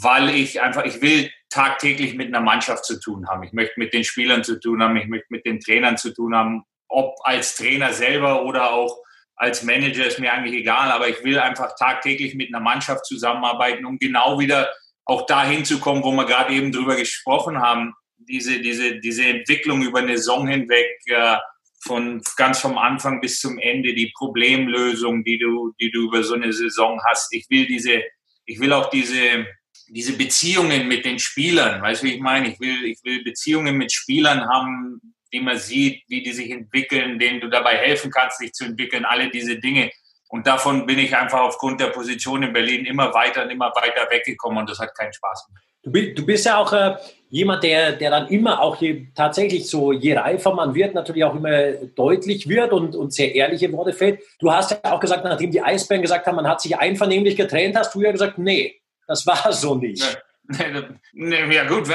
weil 0.03 0.28
ich 0.30 0.61
einfach, 0.61 0.84
ich 0.84 1.01
will 1.01 1.30
tagtäglich 1.49 2.14
mit 2.14 2.28
einer 2.28 2.44
Mannschaft 2.44 2.84
zu 2.84 3.01
tun 3.01 3.28
haben. 3.28 3.42
Ich 3.42 3.53
möchte 3.53 3.78
mit 3.78 3.94
den 3.94 4.05
Spielern 4.05 4.44
zu 4.44 4.61
tun 4.61 4.82
haben, 4.82 4.97
ich 4.97 5.07
möchte 5.07 5.28
mit 5.30 5.47
den 5.47 5.61
Trainern 5.61 5.97
zu 5.97 6.12
tun 6.12 6.34
haben, 6.34 6.64
ob 6.88 7.14
als 7.24 7.57
Trainer 7.57 7.92
selber 7.92 8.44
oder 8.44 8.72
auch 8.72 8.99
als 9.36 9.62
Manager 9.62 10.07
ist 10.07 10.18
mir 10.18 10.32
eigentlich 10.32 10.55
egal, 10.55 10.90
aber 10.90 11.09
ich 11.09 11.22
will 11.22 11.38
einfach 11.38 11.74
tagtäglich 11.78 12.34
mit 12.34 12.49
einer 12.49 12.62
Mannschaft 12.62 13.05
zusammenarbeiten, 13.05 13.84
um 13.84 13.99
genau 13.99 14.38
wieder 14.38 14.70
auch 15.05 15.26
dahin 15.26 15.64
zu 15.64 15.78
kommen, 15.78 16.03
wo 16.03 16.11
wir 16.12 16.24
gerade 16.24 16.53
eben 16.53 16.72
drüber 16.72 16.97
gesprochen 16.97 17.61
haben, 17.61 17.94
diese, 18.16 18.61
diese, 18.61 18.99
diese 18.99 19.24
Entwicklung 19.24 19.82
über 19.82 20.01
eine 20.01 20.16
Saison 20.16 20.49
hinweg, 20.49 20.86
äh, 21.07 21.36
von 21.81 22.22
ganz 22.37 22.61
vom 22.61 22.79
Anfang 22.79 23.20
bis 23.20 23.41
zum 23.41 23.59
Ende 23.59 23.95
die 23.95 24.12
Problemlösung, 24.16 25.24
die 25.24 25.39
du, 25.39 25.74
die 25.81 25.91
du 25.91 26.09
über 26.09 26.22
so 26.22 26.35
eine 26.35 26.53
Saison 26.53 27.01
hast. 27.09 27.33
Ich 27.33 27.49
will 27.51 27.66
diese, 27.66 28.03
ich 28.45 28.59
will 28.61 28.72
auch 28.72 28.91
diese, 28.91 29.47
diese 29.89 30.16
Beziehungen 30.16 30.89
mit 30.89 31.05
den 31.05 31.18
Spielern, 31.18 31.81
weißt 31.83 32.03
du, 32.03 32.07
wie 32.07 32.14
ich 32.14 32.20
meine? 32.20 32.49
Ich 32.49 32.61
will, 32.61 32.85
ich 32.85 32.99
will 33.05 33.22
Beziehungen 33.22 33.77
mit 33.77 33.93
Spielern 33.93 34.49
haben, 34.49 35.01
die 35.33 35.41
man 35.41 35.59
sieht, 35.59 36.03
wie 36.09 36.22
die 36.22 36.33
sich 36.33 36.51
entwickeln, 36.51 37.18
denen 37.18 37.41
du 37.41 37.49
dabei 37.49 37.77
helfen 37.77 38.11
kannst, 38.11 38.39
sich 38.39 38.53
zu 38.53 38.64
entwickeln, 38.64 39.05
alle 39.05 39.31
diese 39.31 39.59
Dinge. 39.59 39.91
Und 40.29 40.47
davon 40.47 40.87
bin 40.87 40.99
ich 40.99 41.16
einfach 41.16 41.41
aufgrund 41.41 41.81
der 41.81 41.89
Position 41.89 42.43
in 42.43 42.53
Berlin 42.53 42.85
immer 42.85 43.14
weiter 43.14 43.45
und 43.45 43.51
immer 43.51 43.72
weiter 43.77 44.11
weggekommen 44.11 44.59
und 44.59 44.70
das 44.70 44.79
hat 44.79 44.97
keinen 44.97 45.12
Spaß 45.12 45.49
mehr. 45.53 45.62
Du 45.87 46.26
bist 46.26 46.47
ja 46.47 46.59
auch 46.59 46.72
äh, 46.72 46.97
jemand, 47.30 47.62
der, 47.62 47.93
der 47.93 48.11
dann 48.11 48.28
immer 48.28 48.61
auch 48.61 48.80
je, 48.80 49.07
tatsächlich 49.14 49.68
so, 49.68 49.93
je 49.93 50.14
reifer 50.14 50.53
man 50.53 50.74
wird, 50.74 50.95
natürlich 50.95 51.24
auch 51.24 51.34
immer 51.34 51.72
deutlich 51.95 52.49
wird 52.49 52.72
und, 52.72 52.97
und 52.97 53.12
sehr 53.12 53.34
ehrliche 53.34 53.72
Worte 53.72 53.93
fällt. 53.93 54.20
Du 54.39 54.53
hast 54.53 54.72
ja 54.72 54.78
auch 54.82 55.01
gesagt, 55.01 55.24
nachdem 55.24 55.51
die 55.51 55.62
Eisbären 55.62 56.03
gesagt 56.03 56.26
haben, 56.26 56.37
man 56.37 56.49
hat 56.49 56.61
sich 56.61 56.76
einvernehmlich 56.76 57.37
getrennt, 57.37 57.76
hast 57.76 57.95
du 57.95 58.03
ja 58.03 58.12
gesagt, 58.12 58.39
nee, 58.39 58.80
das 59.07 59.26
war 59.26 59.53
so 59.53 59.76
nicht. 59.76 60.18
Nee, 60.49 60.64
nee, 61.12 61.55
ja 61.55 61.64
gut, 61.64 61.89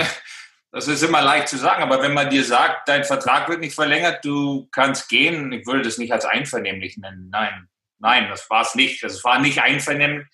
das 0.72 0.88
ist 0.88 1.04
immer 1.04 1.22
leicht 1.22 1.50
zu 1.50 1.58
sagen, 1.58 1.84
aber 1.84 2.02
wenn 2.02 2.14
man 2.14 2.30
dir 2.30 2.44
sagt, 2.44 2.88
dein 2.88 3.04
Vertrag 3.04 3.50
wird 3.50 3.60
nicht 3.60 3.76
verlängert, 3.76 4.24
du 4.24 4.70
kannst 4.72 5.10
gehen, 5.10 5.52
ich 5.52 5.66
würde 5.66 5.82
das 5.82 5.98
nicht 5.98 6.14
als 6.14 6.26
einvernehmlich 6.26 6.98
nennen. 6.98 7.30
Nein, 7.30 7.68
nein, 8.00 8.28
das 8.30 8.50
war 8.50 8.62
es 8.62 8.76
nicht. 8.76 9.04
Das 9.04 9.24
war 9.24 9.40
nicht 9.40 9.62
einvernehmlich. 9.62 10.28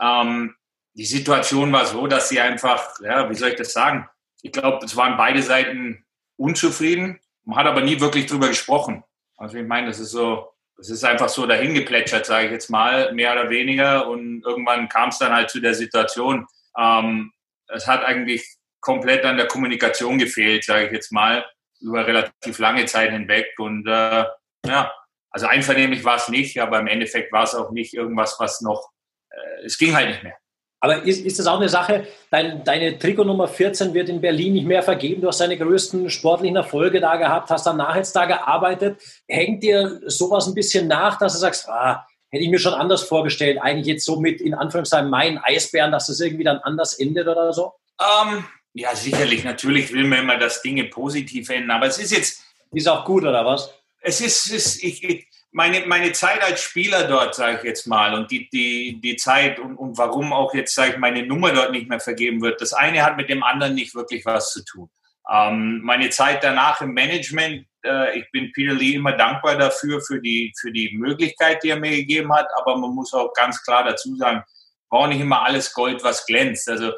Ähm, 0.00 0.54
die 0.96 1.04
Situation 1.04 1.70
war 1.72 1.84
so, 1.84 2.06
dass 2.06 2.30
sie 2.30 2.40
einfach, 2.40 2.98
ja, 3.00 3.28
wie 3.28 3.34
soll 3.34 3.50
ich 3.50 3.56
das 3.56 3.72
sagen? 3.72 4.08
Ich 4.42 4.52
glaube, 4.52 4.84
es 4.84 4.96
waren 4.96 5.16
beide 5.18 5.42
Seiten 5.42 6.06
unzufrieden. 6.36 7.20
Man 7.44 7.58
hat 7.58 7.66
aber 7.66 7.82
nie 7.82 8.00
wirklich 8.00 8.26
drüber 8.26 8.48
gesprochen. 8.48 9.04
Also 9.36 9.58
ich 9.58 9.66
meine, 9.66 9.88
das 9.88 10.00
ist 10.00 10.10
so, 10.10 10.48
das 10.76 10.88
ist 10.88 11.04
einfach 11.04 11.28
so 11.28 11.46
dahingeplätschert, 11.46 12.24
sage 12.24 12.46
ich 12.46 12.52
jetzt 12.52 12.70
mal, 12.70 13.12
mehr 13.12 13.32
oder 13.32 13.50
weniger. 13.50 14.08
Und 14.08 14.42
irgendwann 14.46 14.88
kam 14.88 15.10
es 15.10 15.18
dann 15.18 15.32
halt 15.32 15.50
zu 15.50 15.60
der 15.60 15.74
Situation. 15.74 16.46
Ähm, 16.78 17.32
es 17.68 17.86
hat 17.86 18.02
eigentlich 18.02 18.56
komplett 18.80 19.24
an 19.24 19.36
der 19.36 19.48
Kommunikation 19.48 20.18
gefehlt, 20.18 20.64
sage 20.64 20.86
ich 20.86 20.92
jetzt 20.92 21.12
mal, 21.12 21.44
über 21.80 22.06
relativ 22.06 22.58
lange 22.58 22.86
Zeit 22.86 23.10
hinweg. 23.10 23.48
Und 23.58 23.86
äh, 23.86 24.24
ja, 24.64 24.92
also 25.30 25.46
einvernehmlich 25.46 26.04
war 26.04 26.16
es 26.16 26.28
nicht, 26.28 26.58
aber 26.58 26.80
im 26.80 26.86
Endeffekt 26.86 27.32
war 27.32 27.44
es 27.44 27.54
auch 27.54 27.70
nicht 27.70 27.92
irgendwas, 27.92 28.36
was 28.38 28.62
noch, 28.62 28.92
äh, 29.30 29.64
es 29.66 29.76
ging 29.76 29.94
halt 29.94 30.08
nicht 30.08 30.22
mehr. 30.22 30.36
Aber 30.80 31.02
ist, 31.02 31.24
ist 31.24 31.38
das 31.38 31.46
auch 31.46 31.56
eine 31.56 31.68
Sache, 31.68 32.06
dein, 32.30 32.62
deine 32.64 32.98
Trikotnummer 32.98 33.48
14 33.48 33.94
wird 33.94 34.08
in 34.08 34.20
Berlin 34.20 34.52
nicht 34.52 34.66
mehr 34.66 34.82
vergeben, 34.82 35.22
du 35.22 35.28
hast 35.28 35.40
deine 35.40 35.56
größten 35.56 36.10
sportlichen 36.10 36.56
Erfolge 36.56 37.00
da 37.00 37.16
gehabt, 37.16 37.50
hast 37.50 37.66
jetzt 37.94 38.14
da 38.14 38.26
gearbeitet. 38.26 39.00
Hängt 39.26 39.62
dir 39.62 40.00
sowas 40.06 40.46
ein 40.46 40.54
bisschen 40.54 40.86
nach, 40.86 41.18
dass 41.18 41.32
du 41.32 41.38
sagst, 41.38 41.68
ah, 41.68 42.06
hätte 42.30 42.44
ich 42.44 42.50
mir 42.50 42.58
schon 42.58 42.74
anders 42.74 43.04
vorgestellt, 43.04 43.58
eigentlich 43.60 43.86
jetzt 43.86 44.04
so 44.04 44.20
mit, 44.20 44.40
in 44.40 44.54
Anführungszeichen, 44.54 45.08
meinen 45.08 45.38
Eisbären, 45.38 45.92
dass 45.92 46.08
das 46.08 46.20
irgendwie 46.20 46.44
dann 46.44 46.58
anders 46.58 46.98
endet 46.98 47.26
oder 47.26 47.52
so? 47.52 47.72
Um, 47.98 48.36
ähm, 48.36 48.44
ja, 48.74 48.94
sicherlich, 48.94 49.42
natürlich 49.44 49.90
will 49.92 50.04
man 50.04 50.18
immer, 50.20 50.36
dass 50.36 50.60
Dinge 50.60 50.84
positiv 50.84 51.48
enden, 51.48 51.70
aber 51.70 51.86
es 51.86 51.98
ist 51.98 52.12
jetzt... 52.12 52.42
Ist 52.72 52.88
auch 52.88 53.04
gut, 53.06 53.22
oder 53.22 53.46
was? 53.46 53.72
Es 54.00 54.20
ist, 54.20 54.50
ist 54.52 54.82
ich, 54.82 55.02
ich 55.02 55.28
meine, 55.56 55.86
meine 55.86 56.12
Zeit 56.12 56.42
als 56.42 56.60
Spieler 56.60 57.04
dort, 57.04 57.34
sage 57.34 57.56
ich 57.56 57.64
jetzt 57.64 57.86
mal, 57.86 58.12
und 58.12 58.30
die, 58.30 58.46
die, 58.50 59.00
die 59.00 59.16
Zeit 59.16 59.58
und, 59.58 59.76
und 59.76 59.96
warum 59.96 60.34
auch 60.34 60.52
jetzt, 60.52 60.74
sage 60.74 60.92
ich, 60.92 60.98
meine 60.98 61.24
Nummer 61.26 61.50
dort 61.50 61.72
nicht 61.72 61.88
mehr 61.88 61.98
vergeben 61.98 62.42
wird, 62.42 62.60
das 62.60 62.74
eine 62.74 63.02
hat 63.02 63.16
mit 63.16 63.30
dem 63.30 63.42
anderen 63.42 63.74
nicht 63.74 63.94
wirklich 63.94 64.26
was 64.26 64.52
zu 64.52 64.62
tun. 64.62 64.90
Ähm, 65.32 65.80
meine 65.82 66.10
Zeit 66.10 66.44
danach 66.44 66.82
im 66.82 66.92
Management, 66.92 67.66
äh, 67.86 68.18
ich 68.18 68.30
bin 68.32 68.52
Peter 68.52 68.74
Lee 68.74 68.96
immer 68.96 69.12
dankbar 69.12 69.56
dafür, 69.56 70.02
für 70.02 70.20
die, 70.20 70.52
für 70.60 70.70
die 70.70 70.94
Möglichkeit, 70.94 71.62
die 71.62 71.70
er 71.70 71.80
mir 71.80 71.96
gegeben 71.96 72.34
hat, 72.34 72.48
aber 72.58 72.76
man 72.76 72.90
muss 72.90 73.14
auch 73.14 73.32
ganz 73.32 73.62
klar 73.62 73.82
dazu 73.82 74.14
sagen, 74.16 74.44
brauche 74.90 75.08
nicht 75.08 75.22
immer 75.22 75.42
alles 75.42 75.72
Gold, 75.72 76.04
was 76.04 76.26
glänzt. 76.26 76.68
Also 76.68 76.92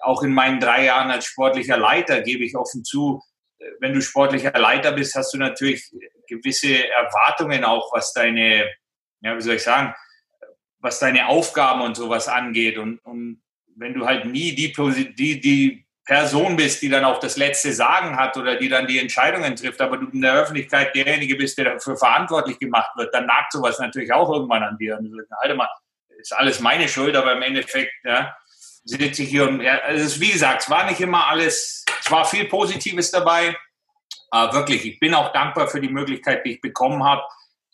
auch 0.00 0.24
in 0.24 0.34
meinen 0.34 0.58
drei 0.58 0.86
Jahren 0.86 1.12
als 1.12 1.26
sportlicher 1.26 1.76
Leiter 1.76 2.20
gebe 2.22 2.42
ich 2.42 2.56
offen 2.56 2.82
zu, 2.82 3.22
wenn 3.78 3.92
du 3.92 4.02
sportlicher 4.02 4.58
Leiter 4.58 4.90
bist, 4.90 5.14
hast 5.14 5.32
du 5.32 5.38
natürlich 5.38 5.88
gewisse 6.32 6.88
Erwartungen 6.88 7.64
auch, 7.64 7.92
was 7.92 8.12
deine, 8.12 8.70
ja, 9.20 9.36
wie 9.36 9.40
soll 9.40 9.56
ich 9.56 9.62
sagen, 9.62 9.94
was 10.80 10.98
deine 10.98 11.28
Aufgaben 11.28 11.82
und 11.82 11.96
sowas 11.96 12.28
angeht. 12.28 12.78
Und, 12.78 12.98
und 13.00 13.42
wenn 13.76 13.94
du 13.94 14.06
halt 14.06 14.24
nie 14.24 14.54
die, 14.54 14.72
die, 15.14 15.40
die 15.40 15.86
Person 16.04 16.56
bist, 16.56 16.82
die 16.82 16.88
dann 16.88 17.04
auch 17.04 17.20
das 17.20 17.36
letzte 17.36 17.72
Sagen 17.72 18.16
hat 18.16 18.36
oder 18.36 18.56
die 18.56 18.68
dann 18.68 18.86
die 18.86 18.98
Entscheidungen 18.98 19.54
trifft, 19.54 19.80
aber 19.80 19.98
du 19.98 20.08
in 20.08 20.22
der 20.22 20.34
Öffentlichkeit 20.34 20.94
derjenige 20.94 21.36
bist, 21.36 21.56
der 21.58 21.74
dafür 21.74 21.96
verantwortlich 21.96 22.58
gemacht 22.58 22.90
wird, 22.96 23.14
dann 23.14 23.26
nagt 23.26 23.52
sowas 23.52 23.78
natürlich 23.78 24.12
auch 24.12 24.30
irgendwann 24.30 24.64
an 24.64 24.76
dir. 24.78 24.98
Und 24.98 25.10
du 25.10 25.16
sagst, 25.16 25.32
Alter 25.40 25.54
mal, 25.54 25.68
ist 26.18 26.32
alles 26.32 26.60
meine 26.60 26.88
Schuld, 26.88 27.14
aber 27.16 27.32
im 27.32 27.42
Endeffekt, 27.42 27.92
ja, 28.04 28.36
sitze 28.84 29.22
ich 29.22 29.28
hier 29.28 29.48
und, 29.48 29.60
ja, 29.60 29.78
also 29.78 30.20
wie 30.20 30.32
gesagt, 30.32 30.62
es 30.62 30.70
war 30.70 30.88
nicht 30.88 31.00
immer 31.00 31.28
alles, 31.28 31.84
es 32.00 32.10
war 32.10 32.24
viel 32.24 32.46
Positives 32.46 33.10
dabei, 33.10 33.56
äh, 34.32 34.52
wirklich, 34.52 34.84
ich 34.84 34.98
bin 34.98 35.14
auch 35.14 35.32
dankbar 35.32 35.68
für 35.68 35.80
die 35.80 35.90
Möglichkeit, 35.90 36.44
die 36.44 36.54
ich 36.54 36.60
bekommen 36.60 37.04
habe. 37.04 37.22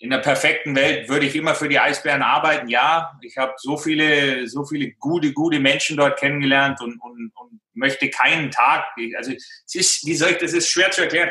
In 0.00 0.10
der 0.10 0.18
perfekten 0.18 0.76
Welt 0.76 1.08
würde 1.08 1.26
ich 1.26 1.34
immer 1.34 1.54
für 1.54 1.68
die 1.68 1.78
Eisbären 1.78 2.22
arbeiten. 2.22 2.68
Ja, 2.68 3.18
ich 3.22 3.36
habe 3.36 3.54
so 3.56 3.76
viele, 3.76 4.46
so 4.46 4.64
viele 4.64 4.92
gute, 4.92 5.32
gute 5.32 5.58
Menschen 5.58 5.96
dort 5.96 6.18
kennengelernt 6.18 6.80
und, 6.80 7.00
und, 7.00 7.32
und 7.34 7.60
möchte 7.74 8.10
keinen 8.10 8.50
Tag. 8.50 8.84
Also 9.16 9.32
es 9.32 9.74
ist, 9.74 10.06
wie 10.06 10.14
soll 10.14 10.32
ich 10.32 10.38
das 10.38 10.52
ist 10.52 10.68
schwer 10.68 10.90
zu 10.90 11.02
erklären. 11.02 11.30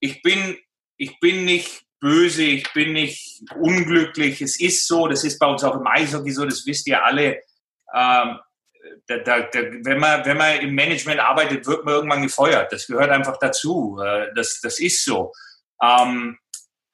Ich 0.00 0.22
bin, 0.22 0.56
ich 0.96 1.18
bin 1.20 1.44
nicht 1.44 1.84
böse, 2.00 2.44
ich 2.44 2.70
bin 2.72 2.92
nicht 2.92 3.42
unglücklich. 3.58 4.40
Es 4.40 4.60
ist 4.60 4.86
so, 4.86 5.08
das 5.08 5.24
ist 5.24 5.38
bei 5.38 5.46
uns 5.46 5.64
auch 5.64 5.76
im 5.76 5.86
Eishockey 5.86 6.30
so, 6.30 6.44
das 6.44 6.66
wisst 6.66 6.86
ihr 6.86 7.02
alle. 7.02 7.40
Ähm, 7.94 8.38
da, 9.06 9.18
da, 9.18 9.40
da, 9.40 9.60
wenn, 9.82 9.98
man, 9.98 10.24
wenn 10.24 10.36
man 10.36 10.60
im 10.60 10.74
Management 10.74 11.20
arbeitet, 11.20 11.66
wird 11.66 11.84
man 11.84 11.94
irgendwann 11.94 12.22
gefeuert. 12.22 12.72
Das 12.72 12.86
gehört 12.86 13.10
einfach 13.10 13.38
dazu. 13.38 13.98
Äh, 14.02 14.28
das, 14.34 14.60
das 14.60 14.78
ist 14.78 15.04
so. 15.04 15.32
Ähm, 15.82 16.38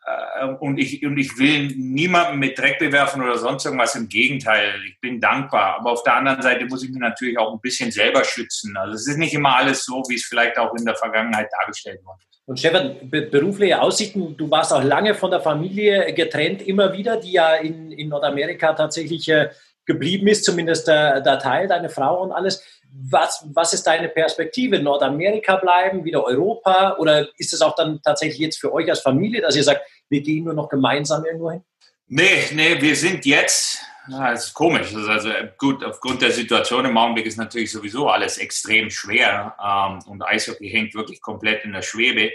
äh, 0.05 0.47
und, 0.47 0.79
ich, 0.79 1.05
und 1.05 1.17
ich 1.17 1.39
will 1.39 1.69
niemanden 1.77 2.39
mit 2.39 2.59
Dreck 2.59 2.79
bewerfen 2.79 3.23
oder 3.23 3.39
sonst 3.39 3.65
irgendwas. 3.65 3.95
Im 3.95 4.09
Gegenteil, 4.09 4.75
ich 4.87 5.01
bin 5.01 5.21
dankbar. 5.21 5.77
Aber 5.79 5.93
auf 5.93 6.03
der 6.03 6.17
anderen 6.17 6.43
Seite 6.43 6.67
muss 6.67 6.83
ich 6.83 6.91
mich 6.91 7.01
natürlich 7.01 7.39
auch 7.39 7.53
ein 7.53 7.61
bisschen 7.61 7.91
selber 7.91 8.25
schützen. 8.25 8.77
Also 8.77 8.95
es 8.95 9.07
ist 9.07 9.19
nicht 9.19 9.35
immer 9.35 9.57
alles 9.57 9.85
so, 9.85 10.03
wie 10.09 10.17
es 10.17 10.25
vielleicht 10.25 10.59
auch 10.59 10.75
in 10.75 10.85
der 10.85 10.97
Vergangenheit 10.97 11.49
dargestellt 11.61 12.01
wurde. 12.05 12.23
Und 12.45 12.59
Stefan, 12.59 12.97
berufliche 13.09 13.81
Aussichten, 13.81 14.37
du 14.37 14.51
warst 14.51 14.73
auch 14.73 14.83
lange 14.83 15.15
von 15.15 15.31
der 15.31 15.41
Familie 15.41 16.13
getrennt, 16.13 16.61
immer 16.63 16.93
wieder, 16.93 17.17
die 17.17 17.33
ja 17.33 17.55
in, 17.55 17.93
in 17.93 18.09
Nordamerika 18.09 18.73
tatsächlich 18.73 19.29
äh, 19.29 19.51
geblieben 19.87 20.27
ist, 20.27 20.45
zumindest 20.45 20.89
der, 20.89 21.21
der 21.21 21.39
Teil, 21.39 21.69
deine 21.69 21.89
Frau 21.89 22.23
und 22.23 22.33
alles. 22.33 22.63
Was, 23.11 23.47
was 23.55 23.73
ist 23.73 23.87
deine 23.87 24.09
Perspektive? 24.09 24.79
Nordamerika 24.79 25.57
bleiben, 25.57 26.05
wieder 26.05 26.25
Europa? 26.25 26.97
Oder 26.99 27.29
ist 27.39 27.53
es 27.53 27.63
auch 27.63 27.75
dann 27.75 28.01
tatsächlich 28.03 28.39
jetzt 28.39 28.61
für 28.61 28.73
euch 28.73 28.89
als 28.89 29.01
Familie, 29.01 29.41
dass 29.41 29.57
ihr 29.57 29.65
sagt, 29.65 29.83
wir 30.09 30.21
gehen 30.21 30.45
nur 30.45 30.55
noch 30.55 30.69
gemeinsam 30.69 31.25
irgendwo 31.25 31.51
hin? 31.51 31.65
Nee, 32.07 32.45
nee, 32.53 32.81
wir 32.81 32.95
sind 32.95 33.25
jetzt, 33.25 33.81
das 34.11 34.49
ist 34.49 34.55
komisch. 34.55 34.95
Also 34.95 35.31
gut, 35.57 35.83
aufgrund 35.83 36.21
der 36.21 36.33
Situation 36.33 36.85
im 36.85 36.99
Augenblick 36.99 37.25
ist 37.25 37.39
natürlich 37.39 37.73
sowieso 37.73 38.09
alles 38.09 38.37
extrem 38.37 38.91
schwer 38.91 39.57
ähm, 39.65 40.01
und 40.07 40.23
Eishockey 40.23 40.69
hängt 40.69 40.95
wirklich 40.95 41.23
komplett 41.23 41.65
in 41.65 41.73
der 41.73 41.83
Schwebe. 41.83 42.33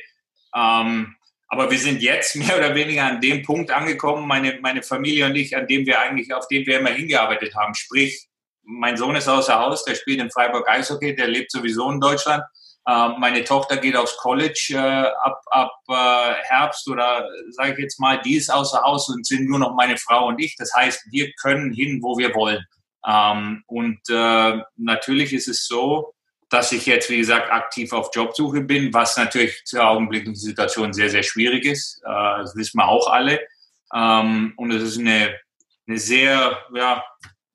Ähm, 0.56 1.17
aber 1.48 1.72
wir 1.72 1.80
sind 1.80 2.02
jetzt 2.02 2.36
mehr 2.36 2.58
oder 2.58 2.76
weniger 2.76 3.06
an 3.06 3.22
dem 3.22 3.44
Punkt 3.44 3.72
angekommen, 3.72 4.28
meine, 4.28 4.60
meine 4.62 4.84
Familie 4.84 5.26
und 5.26 5.36
ich, 5.36 5.56
an 5.56 5.68
dem 5.68 5.86
wir 5.86 6.00
eigentlich, 6.00 6.34
auf 6.34 6.48
den 6.48 6.66
wir 6.66 6.80
immer 6.80 6.90
hingearbeitet 6.90 7.56
haben. 7.56 7.74
Sprich, 7.74 8.28
mein 8.64 8.98
Sohn 8.98 9.16
ist 9.16 9.30
außer 9.30 9.60
Haus, 9.60 9.86
der 9.86 9.96
spielt 9.96 10.20
in 10.20 10.32
Freiburg 10.32 10.68
Eishockey, 10.70 11.16
der 11.16 11.28
lebt 11.28 11.52
sowieso 11.52 11.90
in 11.90 12.02
Deutschland. 12.02 12.44
Ähm, 12.90 13.16
meine 13.20 13.44
Tochter 13.44 13.78
geht 13.78 13.96
aufs 13.96 14.16
College 14.18 14.72
äh, 14.72 14.78
ab, 14.78 15.42
ab 15.48 15.72
äh, 15.90 16.34
Herbst 16.44 16.88
oder 16.90 17.28
sage 17.50 17.74
ich 17.74 17.80
jetzt 17.80 18.00
mal, 18.00 18.22
die 18.22 18.36
ist 18.36 18.50
außer 18.50 18.82
Haus 18.82 19.10
und 19.10 19.26
sind 19.26 19.50
nur 19.50 19.60
noch 19.60 19.74
meine 19.76 19.98
Frau 19.98 20.28
und 20.28 20.40
ich. 20.40 20.56
Das 20.58 20.74
heißt, 20.74 21.08
wir 21.12 21.32
können 21.42 21.74
hin, 21.74 22.00
wo 22.02 22.18
wir 22.18 22.34
wollen. 22.34 22.64
Ähm, 23.06 23.64
und 23.68 24.00
äh, 24.10 24.62
natürlich 24.76 25.34
ist 25.34 25.48
es 25.48 25.66
so, 25.66 26.14
dass 26.50 26.72
ich 26.72 26.86
jetzt, 26.86 27.10
wie 27.10 27.18
gesagt, 27.18 27.52
aktiv 27.52 27.92
auf 27.92 28.10
Jobsuche 28.14 28.62
bin, 28.62 28.94
was 28.94 29.18
natürlich 29.18 29.64
zur 29.66 29.86
augenblicklichen 29.86 30.36
Situation 30.36 30.94
sehr, 30.94 31.10
sehr 31.10 31.24
schwierig 31.24 31.66
ist. 31.66 32.02
Das 32.04 32.56
wissen 32.56 32.78
wir 32.78 32.88
auch 32.88 33.08
alle. 33.08 33.40
Ähm, 33.94 34.54
und 34.58 34.72
es 34.72 34.84
ist 34.84 35.00
eine, 35.00 35.38
eine 35.88 35.98
sehr, 35.98 36.58
ja, 36.74 37.04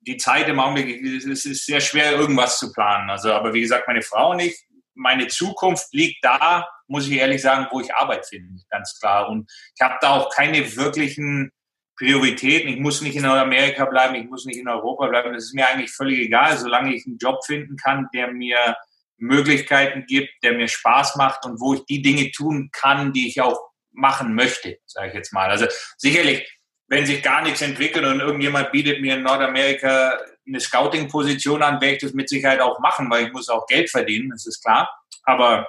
die 0.01 0.17
Zeit 0.17 0.47
im 0.47 0.59
Augenblick, 0.59 1.03
es 1.03 1.45
ist 1.45 1.65
sehr 1.65 1.81
schwer, 1.81 2.13
irgendwas 2.13 2.59
zu 2.59 2.71
planen. 2.71 3.09
Also, 3.09 3.31
aber 3.33 3.53
wie 3.53 3.61
gesagt, 3.61 3.87
meine 3.87 4.01
Frau 4.01 4.31
und 4.31 4.39
ich, 4.39 4.55
meine 4.95 5.27
Zukunft 5.27 5.87
liegt 5.93 6.23
da, 6.23 6.67
muss 6.87 7.07
ich 7.07 7.13
ehrlich 7.13 7.41
sagen, 7.41 7.67
wo 7.71 7.79
ich 7.79 7.93
Arbeit 7.95 8.25
finde, 8.27 8.61
ganz 8.69 8.99
klar. 8.99 9.29
Und 9.29 9.49
ich 9.75 9.81
habe 9.81 9.95
da 10.01 10.11
auch 10.11 10.29
keine 10.29 10.75
wirklichen 10.75 11.51
Prioritäten. 11.97 12.69
Ich 12.69 12.79
muss 12.79 13.01
nicht 13.01 13.15
in 13.15 13.25
Amerika 13.25 13.85
bleiben, 13.85 14.15
ich 14.15 14.29
muss 14.29 14.45
nicht 14.45 14.57
in 14.57 14.67
Europa 14.67 15.07
bleiben. 15.07 15.33
Das 15.33 15.45
ist 15.45 15.53
mir 15.53 15.67
eigentlich 15.67 15.91
völlig 15.91 16.19
egal, 16.19 16.57
solange 16.57 16.95
ich 16.95 17.05
einen 17.05 17.17
Job 17.17 17.45
finden 17.45 17.75
kann, 17.77 18.07
der 18.13 18.31
mir 18.31 18.75
Möglichkeiten 19.17 20.05
gibt, 20.07 20.29
der 20.43 20.53
mir 20.53 20.67
Spaß 20.67 21.15
macht 21.15 21.45
und 21.45 21.59
wo 21.61 21.75
ich 21.75 21.85
die 21.85 22.01
Dinge 22.01 22.31
tun 22.31 22.69
kann, 22.71 23.13
die 23.13 23.27
ich 23.27 23.41
auch 23.41 23.59
machen 23.91 24.33
möchte, 24.33 24.79
sage 24.85 25.09
ich 25.09 25.13
jetzt 25.13 25.33
mal. 25.33 25.49
Also 25.49 25.67
sicherlich 25.97 26.47
wenn 26.93 27.05
sich 27.05 27.23
gar 27.23 27.41
nichts 27.41 27.61
entwickelt 27.61 28.05
und 28.05 28.19
irgendjemand 28.19 28.71
bietet 28.71 29.01
mir 29.01 29.15
in 29.15 29.23
Nordamerika 29.23 30.17
eine 30.45 30.59
Scouting-Position 30.59 31.63
an, 31.63 31.81
werde 31.81 31.95
ich 31.95 32.01
das 32.01 32.13
mit 32.13 32.29
Sicherheit 32.29 32.59
auch 32.59 32.79
machen, 32.79 33.09
weil 33.09 33.25
ich 33.25 33.33
muss 33.33 33.49
auch 33.49 33.65
Geld 33.65 33.89
verdienen, 33.89 34.29
das 34.29 34.45
ist 34.45 34.61
klar. 34.61 34.89
Aber, 35.23 35.67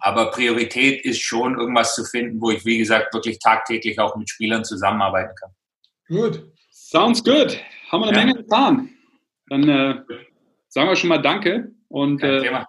aber 0.00 0.30
Priorität 0.30 1.04
ist 1.04 1.20
schon, 1.20 1.58
irgendwas 1.58 1.94
zu 1.94 2.04
finden, 2.04 2.40
wo 2.40 2.50
ich, 2.50 2.64
wie 2.64 2.78
gesagt, 2.78 3.12
wirklich 3.12 3.38
tagtäglich 3.38 3.98
auch 3.98 4.16
mit 4.16 4.28
Spielern 4.30 4.64
zusammenarbeiten 4.64 5.34
kann. 5.38 5.50
Gut. 6.08 6.42
Sounds 6.70 7.22
good. 7.22 7.58
Haben 7.90 8.02
wir 8.02 8.08
eine 8.08 8.18
ja. 8.18 8.24
Menge 8.26 8.38
getan. 8.38 8.90
Dann 9.48 9.68
äh, 9.68 9.94
sagen 10.68 10.88
wir 10.88 10.96
schon 10.96 11.08
mal 11.08 11.18
Danke 11.18 11.72
und 11.88 12.22
äh, 12.22 12.64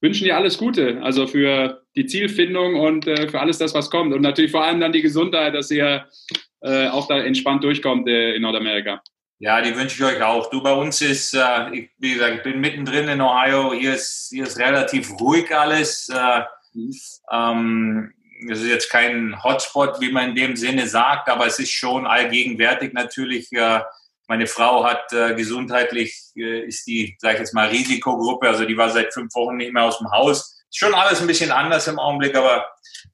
wünschen 0.00 0.24
dir 0.24 0.36
alles 0.36 0.58
Gute. 0.58 1.00
Also 1.02 1.26
für 1.26 1.84
die 1.94 2.06
Zielfindung 2.06 2.80
und 2.80 3.06
äh, 3.06 3.28
für 3.28 3.40
alles 3.40 3.58
das, 3.58 3.74
was 3.74 3.90
kommt. 3.90 4.14
Und 4.14 4.22
natürlich 4.22 4.50
vor 4.50 4.64
allem 4.64 4.80
dann 4.80 4.92
die 4.92 5.02
Gesundheit, 5.02 5.54
dass 5.54 5.70
ihr 5.70 6.06
äh, 6.60 6.88
auch 6.88 7.06
da 7.06 7.18
entspannt 7.18 7.62
durchkommt 7.64 8.08
äh, 8.08 8.34
in 8.34 8.42
Nordamerika. 8.42 9.02
Ja, 9.38 9.60
die 9.60 9.76
wünsche 9.76 9.96
ich 9.96 10.16
euch 10.16 10.22
auch. 10.22 10.50
Du, 10.50 10.62
bei 10.62 10.72
uns 10.72 11.02
ist, 11.02 11.34
äh, 11.34 11.70
ich, 11.72 11.90
wie 11.98 12.14
gesagt, 12.14 12.36
ich 12.36 12.42
bin 12.42 12.60
mittendrin 12.60 13.08
in 13.08 13.20
Ohio. 13.20 13.72
Hier 13.72 13.94
ist, 13.94 14.28
hier 14.30 14.44
ist 14.44 14.58
relativ 14.58 15.10
ruhig 15.20 15.54
alles. 15.54 16.10
Mhm. 16.72 16.94
ähm, 17.30 18.12
es 18.50 18.60
ist 18.60 18.68
jetzt 18.68 18.90
kein 18.90 19.42
Hotspot, 19.42 20.00
wie 20.00 20.12
man 20.12 20.30
in 20.30 20.34
dem 20.34 20.56
Sinne 20.56 20.86
sagt, 20.86 21.28
aber 21.28 21.46
es 21.46 21.58
ist 21.58 21.70
schon 21.70 22.06
allgegenwärtig 22.06 22.92
natürlich. 22.92 23.52
Äh, 23.52 23.80
meine 24.28 24.46
Frau 24.46 24.84
hat 24.84 25.12
äh, 25.12 25.34
gesundheitlich, 25.34 26.16
äh, 26.36 26.60
ist 26.60 26.86
die, 26.86 27.16
sage 27.18 27.34
ich 27.34 27.40
jetzt 27.40 27.54
mal, 27.54 27.68
Risikogruppe. 27.68 28.48
Also 28.48 28.64
die 28.64 28.76
war 28.76 28.90
seit 28.90 29.12
fünf 29.12 29.34
Wochen 29.34 29.56
nicht 29.56 29.72
mehr 29.72 29.84
aus 29.84 29.98
dem 29.98 30.10
Haus. 30.10 30.64
Ist 30.70 30.78
schon 30.78 30.94
alles 30.94 31.20
ein 31.20 31.26
bisschen 31.26 31.50
anders 31.50 31.86
im 31.88 31.98
Augenblick, 31.98 32.34
aber 32.34 32.66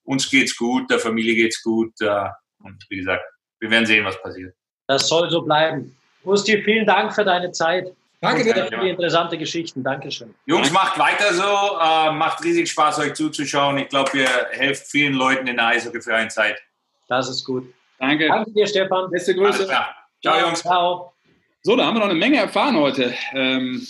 uns 0.05 0.31
geht's 0.31 0.57
gut, 0.57 0.91
der 0.91 0.99
Familie 0.99 1.35
geht's 1.35 1.62
gut. 1.62 1.93
Und 2.61 2.85
wie 2.89 2.99
gesagt, 2.99 3.24
wir 3.61 3.70
werden 3.70 3.87
sehen, 3.87 4.05
was 4.05 4.20
passiert. 4.22 4.55
Das 4.87 5.09
soll 5.09 5.29
so 5.31 5.43
bleiben. 5.43 5.97
Musti, 6.24 6.62
vielen 6.62 6.87
Dank 6.87 7.14
für 7.14 7.24
deine 7.24 7.53
Zeit. 7.53 7.93
Danke 8.20 8.42
dir. 8.42 8.54
Für 8.54 8.80
die 8.80 8.88
interessante 8.88 9.38
Geschichten. 9.38 9.84
Dankeschön. 9.84 10.34
Jungs, 10.46 10.72
macht 10.72 10.98
weiter 10.98 11.32
so. 11.32 11.42
Äh, 11.42 12.12
macht 12.12 12.42
riesig 12.42 12.70
Spaß, 12.70 12.98
euch 12.98 13.14
zuzuschauen. 13.14 13.78
Ich 13.78 13.88
glaube, 13.88 14.18
ihr 14.18 14.28
helft 14.50 14.86
vielen 14.88 15.14
Leuten 15.14 15.46
in 15.46 15.56
der 15.56 15.68
eishockeyfreien 15.68 16.28
Zeit. 16.28 16.60
Das 17.08 17.28
ist 17.28 17.44
gut. 17.44 17.72
Danke. 17.98 18.26
Danke 18.28 18.52
dir, 18.52 18.66
Stefan. 18.66 19.10
Beste 19.10 19.34
Grüße. 19.34 19.66
Ciao, 19.66 19.84
Ciao, 20.20 20.40
Jungs. 20.40 20.60
Ciao. 20.60 21.12
So, 21.62 21.76
da 21.76 21.86
haben 21.86 21.94
wir 21.94 22.00
noch 22.00 22.10
eine 22.10 22.18
Menge 22.18 22.38
erfahren 22.38 22.76
heute. 22.76 23.14
Ähm, 23.34 23.86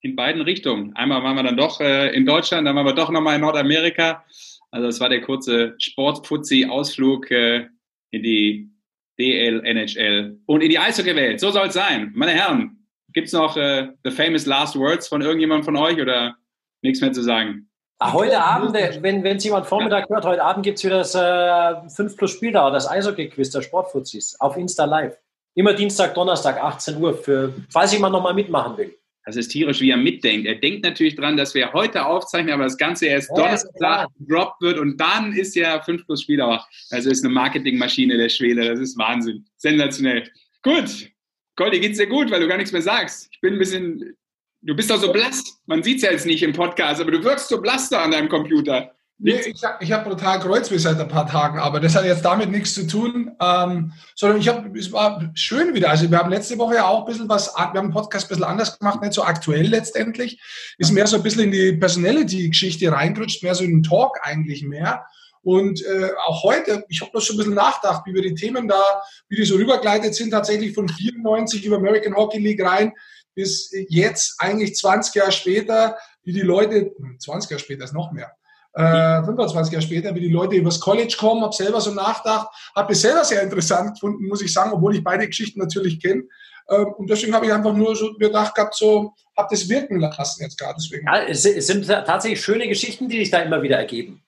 in 0.00 0.16
beiden 0.16 0.42
Richtungen. 0.42 0.94
Einmal 0.96 1.22
waren 1.22 1.36
wir 1.36 1.42
dann 1.42 1.56
doch 1.56 1.80
äh, 1.80 2.14
in 2.14 2.24
Deutschland, 2.24 2.66
dann 2.66 2.76
waren 2.76 2.86
wir 2.86 2.94
doch 2.94 3.10
nochmal 3.10 3.36
in 3.36 3.40
Nordamerika. 3.40 4.24
Also 4.70 4.86
das 4.86 5.00
war 5.00 5.08
der 5.08 5.22
kurze 5.22 5.74
Sport-Fuzzi-Ausflug 5.78 7.30
äh, 7.30 7.66
in 8.10 8.22
die 8.22 8.70
DL, 9.18 9.64
NHL 9.64 10.38
und 10.46 10.62
in 10.62 10.70
die 10.70 10.78
Eishockey-Welt. 10.78 11.40
So 11.40 11.50
soll 11.50 11.68
es 11.68 11.74
sein. 11.74 12.12
Meine 12.14 12.32
Herren, 12.32 12.77
gibt 13.12 13.28
es 13.28 13.32
noch 13.32 13.56
äh, 13.56 13.88
the 14.04 14.10
famous 14.10 14.46
last 14.46 14.76
words 14.76 15.08
von 15.08 15.22
irgendjemand 15.22 15.64
von 15.64 15.76
euch 15.76 16.00
oder 16.00 16.36
nichts 16.82 17.00
mehr 17.00 17.12
zu 17.12 17.22
sagen? 17.22 17.68
Ah, 18.00 18.12
heute 18.12 18.40
Abend, 18.40 18.74
wenn 18.74 19.26
es 19.26 19.42
jemand 19.42 19.66
Vormittag 19.66 20.08
hört, 20.08 20.24
heute 20.24 20.42
Abend 20.42 20.62
gibt 20.64 20.78
es 20.78 20.84
wieder 20.84 20.98
das 20.98 21.14
äh, 21.16 21.90
5 21.90 22.16
plus 22.16 22.30
Spieldauer, 22.30 22.70
das 22.70 22.88
Eishockey-Quiz 22.88 23.50
der 23.50 23.62
Sportfuzis 23.62 24.36
auf 24.38 24.56
Insta 24.56 24.84
Live. 24.84 25.16
Immer 25.54 25.74
Dienstag, 25.74 26.14
Donnerstag, 26.14 26.62
18 26.62 27.02
Uhr, 27.02 27.14
für, 27.14 27.52
falls 27.70 27.92
jemand 27.92 28.12
nochmal 28.12 28.34
mitmachen 28.34 28.76
will. 28.76 28.94
Das 29.24 29.36
ist 29.36 29.48
tierisch, 29.48 29.80
wie 29.80 29.90
er 29.90 29.96
mitdenkt. 29.96 30.46
Er 30.46 30.54
denkt 30.54 30.84
natürlich 30.84 31.16
dran, 31.16 31.36
dass 31.36 31.54
wir 31.54 31.72
heute 31.72 32.06
aufzeichnen, 32.06 32.54
aber 32.54 32.62
das 32.62 32.78
Ganze 32.78 33.06
erst 33.06 33.28
ja, 33.30 33.34
Donnerstag 33.34 34.08
gedroppt 34.18 34.62
wird 34.62 34.78
und 34.78 34.96
dann 34.98 35.32
ist 35.32 35.56
ja 35.56 35.82
5 35.82 36.06
plus 36.06 36.22
Spieldauer. 36.22 36.64
Also 36.90 37.10
ist 37.10 37.24
eine 37.24 37.34
Marketingmaschine 37.34 38.16
der 38.16 38.28
Schwede. 38.28 38.68
Das 38.68 38.78
ist 38.78 38.96
Wahnsinn. 38.96 39.44
Sensationell. 39.56 40.30
Gut. 40.62 41.10
Goldi, 41.58 41.80
geht's 41.80 41.98
dir 41.98 42.06
gut, 42.06 42.30
weil 42.30 42.38
du 42.38 42.46
gar 42.46 42.56
nichts 42.56 42.72
mehr 42.72 42.82
sagst? 42.82 43.28
Ich 43.32 43.40
bin 43.40 43.54
ein 43.54 43.58
bisschen. 43.58 44.16
Du 44.62 44.76
bist 44.76 44.90
doch 44.90 45.00
so 45.00 45.12
blass. 45.12 45.42
Man 45.66 45.82
sieht 45.82 45.96
es 45.96 46.02
ja 46.02 46.12
jetzt 46.12 46.24
nicht 46.24 46.42
im 46.44 46.52
Podcast, 46.52 47.00
aber 47.00 47.10
du 47.10 47.22
wirkst 47.24 47.48
so 47.48 47.60
blass 47.60 47.88
da 47.88 48.02
an 48.02 48.12
deinem 48.12 48.28
Computer. 48.28 48.92
Nee, 49.20 49.40
ich 49.40 49.64
habe 49.64 49.82
ich 49.82 49.90
hab 49.90 50.04
brutal 50.04 50.38
Kreuzweh 50.38 50.78
seit 50.78 51.00
ein 51.00 51.08
paar 51.08 51.26
Tagen, 51.26 51.58
aber 51.58 51.80
das 51.80 51.96
hat 51.96 52.04
jetzt 52.04 52.24
damit 52.24 52.52
nichts 52.52 52.74
zu 52.74 52.86
tun, 52.86 53.32
ähm, 53.40 53.92
sondern 54.14 54.38
ich 54.38 54.46
habe, 54.46 54.78
es 54.78 54.92
war 54.92 55.32
schön 55.34 55.74
wieder. 55.74 55.90
Also 55.90 56.08
wir 56.08 56.18
haben 56.18 56.30
letzte 56.30 56.56
Woche 56.58 56.76
ja 56.76 56.86
auch 56.86 57.00
ein 57.00 57.06
bisschen 57.06 57.28
was, 57.28 57.52
wir 57.52 57.64
haben 57.64 57.88
den 57.88 57.90
Podcast 57.90 58.26
ein 58.26 58.28
bisschen 58.28 58.44
anders 58.44 58.78
gemacht, 58.78 59.02
nicht 59.02 59.14
so 59.14 59.24
aktuell 59.24 59.66
letztendlich, 59.66 60.40
ist 60.78 60.92
mehr 60.92 61.08
so 61.08 61.16
ein 61.16 61.24
bisschen 61.24 61.42
in 61.42 61.50
die 61.50 61.72
Personality-Geschichte 61.72 62.92
reingerutscht, 62.92 63.42
mehr 63.42 63.56
so 63.56 63.64
in 63.64 63.70
den 63.70 63.82
Talk 63.82 64.20
eigentlich 64.22 64.62
mehr. 64.62 65.04
Und 65.48 65.82
äh, 65.82 66.10
auch 66.26 66.42
heute, 66.42 66.84
ich 66.90 67.00
habe 67.00 67.10
bloß 67.10 67.24
schon 67.24 67.36
ein 67.36 67.38
bisschen 67.38 67.54
nachgedacht, 67.54 68.02
wie 68.04 68.12
wir 68.12 68.20
die 68.20 68.34
Themen 68.34 68.68
da, 68.68 68.82
wie 69.30 69.36
die 69.36 69.46
so 69.46 69.56
rübergleitet 69.56 70.14
sind, 70.14 70.30
tatsächlich 70.30 70.74
von 70.74 70.90
94 70.90 71.64
über 71.64 71.76
American 71.76 72.14
Hockey 72.14 72.38
League 72.38 72.62
rein 72.62 72.92
bis 73.34 73.72
jetzt 73.88 74.34
eigentlich 74.40 74.76
20 74.76 75.14
Jahre 75.14 75.32
später, 75.32 75.96
wie 76.22 76.34
die 76.34 76.42
Leute, 76.42 76.92
20 77.18 77.48
hm, 77.48 77.54
Jahre 77.54 77.64
später 77.64 77.84
ist 77.84 77.94
noch 77.94 78.12
mehr, 78.12 78.30
äh, 78.74 79.24
25 79.24 79.72
Jahre 79.72 79.86
später, 79.86 80.14
wie 80.14 80.20
die 80.20 80.28
Leute 80.28 80.54
übers 80.56 80.80
College 80.80 81.16
kommen, 81.18 81.42
habe 81.42 81.54
selber 81.54 81.80
so 81.80 81.92
nachgedacht, 81.92 82.48
habe 82.76 82.92
es 82.92 83.00
selber 83.00 83.24
sehr 83.24 83.40
interessant 83.40 83.94
gefunden, 83.94 84.28
muss 84.28 84.42
ich 84.42 84.52
sagen, 84.52 84.72
obwohl 84.74 84.96
ich 84.96 85.02
beide 85.02 85.26
Geschichten 85.26 85.60
natürlich 85.60 85.98
kenne. 85.98 86.24
Ähm, 86.68 86.92
und 86.98 87.08
deswegen 87.08 87.34
habe 87.34 87.46
ich 87.46 87.52
einfach 87.54 87.72
nur 87.72 87.96
so 87.96 88.12
gedacht 88.18 88.54
gehabt, 88.54 88.74
so, 88.74 89.14
habe 89.34 89.48
das 89.50 89.66
wirken 89.66 89.98
lassen 89.98 90.42
jetzt 90.42 90.58
gerade. 90.58 90.74
Deswegen. 90.76 91.06
Ja, 91.06 91.22
es 91.22 91.42
sind 91.42 91.86
tatsächlich 91.86 92.42
schöne 92.42 92.68
Geschichten, 92.68 93.08
die 93.08 93.20
sich 93.20 93.30
da 93.30 93.38
immer 93.38 93.62
wieder 93.62 93.78
ergeben. 93.78 94.22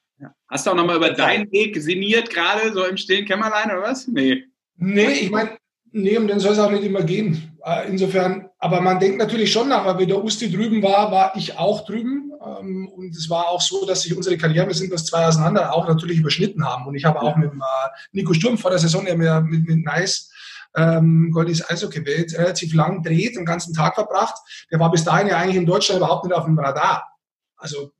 Hast 0.50 0.66
du 0.66 0.70
auch 0.70 0.74
nochmal 0.74 0.96
über 0.96 1.10
deinen 1.10 1.50
Weg 1.52 1.80
sinniert, 1.80 2.30
gerade 2.30 2.72
so 2.72 2.84
im 2.84 2.96
stillen 2.96 3.24
Kämmerlein 3.24 3.70
oder 3.70 3.82
was? 3.82 4.08
Nee. 4.08 4.44
Nee, 4.76 5.12
ich 5.12 5.30
meine, 5.30 5.58
nee, 5.92 6.16
um 6.18 6.26
den 6.26 6.40
soll 6.40 6.52
es 6.52 6.58
auch 6.58 6.70
nicht 6.70 6.84
immer 6.84 7.02
gehen. 7.02 7.56
Äh, 7.64 7.88
insofern 7.88 8.50
aber 8.62 8.82
man 8.82 9.00
denkt 9.00 9.16
natürlich 9.16 9.50
schon 9.50 9.68
nach, 9.68 9.86
weil 9.86 9.98
wie 9.98 10.06
der 10.06 10.22
Usti 10.22 10.52
drüben 10.52 10.82
war, 10.82 11.10
war 11.10 11.34
ich 11.34 11.58
auch 11.58 11.86
drüben. 11.86 12.30
Ähm, 12.44 12.88
und 12.94 13.16
es 13.16 13.30
war 13.30 13.48
auch 13.48 13.62
so, 13.62 13.86
dass 13.86 14.02
sich 14.02 14.14
unsere 14.14 14.36
Karrieren, 14.36 14.68
wir 14.68 14.74
sind 14.74 14.92
das 14.92 15.06
zwei 15.06 15.26
auseinander, 15.26 15.72
auch 15.72 15.88
natürlich 15.88 16.18
überschnitten 16.18 16.62
haben. 16.62 16.86
Und 16.86 16.94
ich 16.94 17.06
habe 17.06 17.22
auch 17.22 17.36
mit 17.36 17.50
äh, 17.50 17.88
Nico 18.12 18.34
Sturm 18.34 18.58
vor 18.58 18.70
der 18.70 18.78
Saison, 18.78 19.06
der 19.06 19.16
mir 19.16 19.40
mit, 19.40 19.66
mit 19.66 19.82
Nice 19.82 20.30
ähm, 20.76 21.30
Goldis 21.32 21.68
Eishockey 21.68 22.04
Welt 22.04 22.36
relativ 22.36 22.74
lang 22.74 23.02
dreht, 23.02 23.34
den 23.34 23.46
ganzen 23.46 23.72
Tag 23.72 23.94
verbracht. 23.94 24.36
Der 24.70 24.78
war 24.78 24.90
bis 24.90 25.04
dahin 25.04 25.28
ja 25.28 25.38
eigentlich 25.38 25.56
in 25.56 25.66
Deutschland 25.66 26.00
überhaupt 26.00 26.26
nicht 26.26 26.34
auf 26.34 26.44
dem 26.44 26.58
Radar. 26.58 27.08
Also 27.56 27.92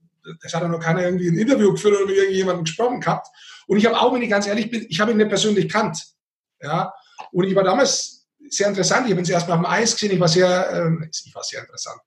das 0.43 0.55
hat 0.55 0.63
ja 0.63 0.69
noch 0.69 0.81
keiner 0.81 1.03
irgendwie 1.03 1.29
ein 1.29 1.39
Interview 1.39 1.73
geführt 1.73 1.97
oder 1.97 2.07
mit 2.07 2.17
irgendjemandem 2.17 2.65
gesprochen 2.65 3.01
gehabt. 3.01 3.29
Und 3.67 3.79
ich 3.79 3.87
habe 3.87 4.01
auch, 4.01 4.13
wenn 4.13 4.23
ich 4.23 4.31
ganz 4.31 4.47
ehrlich 4.47 4.71
bin, 4.71 4.87
ich 4.89 5.01
habe 5.01 5.13
ihn 5.13 5.17
nicht 5.17 5.29
persönlich 5.29 5.69
kannt. 5.69 6.03
Ja, 6.61 6.93
und 7.33 7.45
ich 7.45 7.55
war 7.55 7.65
damals 7.65 8.27
sehr 8.49 8.69
interessant. 8.69 9.07
Ich 9.07 9.13
habe 9.13 9.21
ihn 9.21 9.25
zuerst 9.25 9.49
mal 9.49 9.57
dem 9.57 9.67
Eis 9.67 9.95
gesehen. 9.95 10.13
Ich 10.13 10.21
war 10.21 10.29
sehr, 10.29 10.71
äh, 10.73 11.07
ich 11.25 11.35
war 11.35 11.43
sehr 11.43 11.61
interessant. 11.61 12.01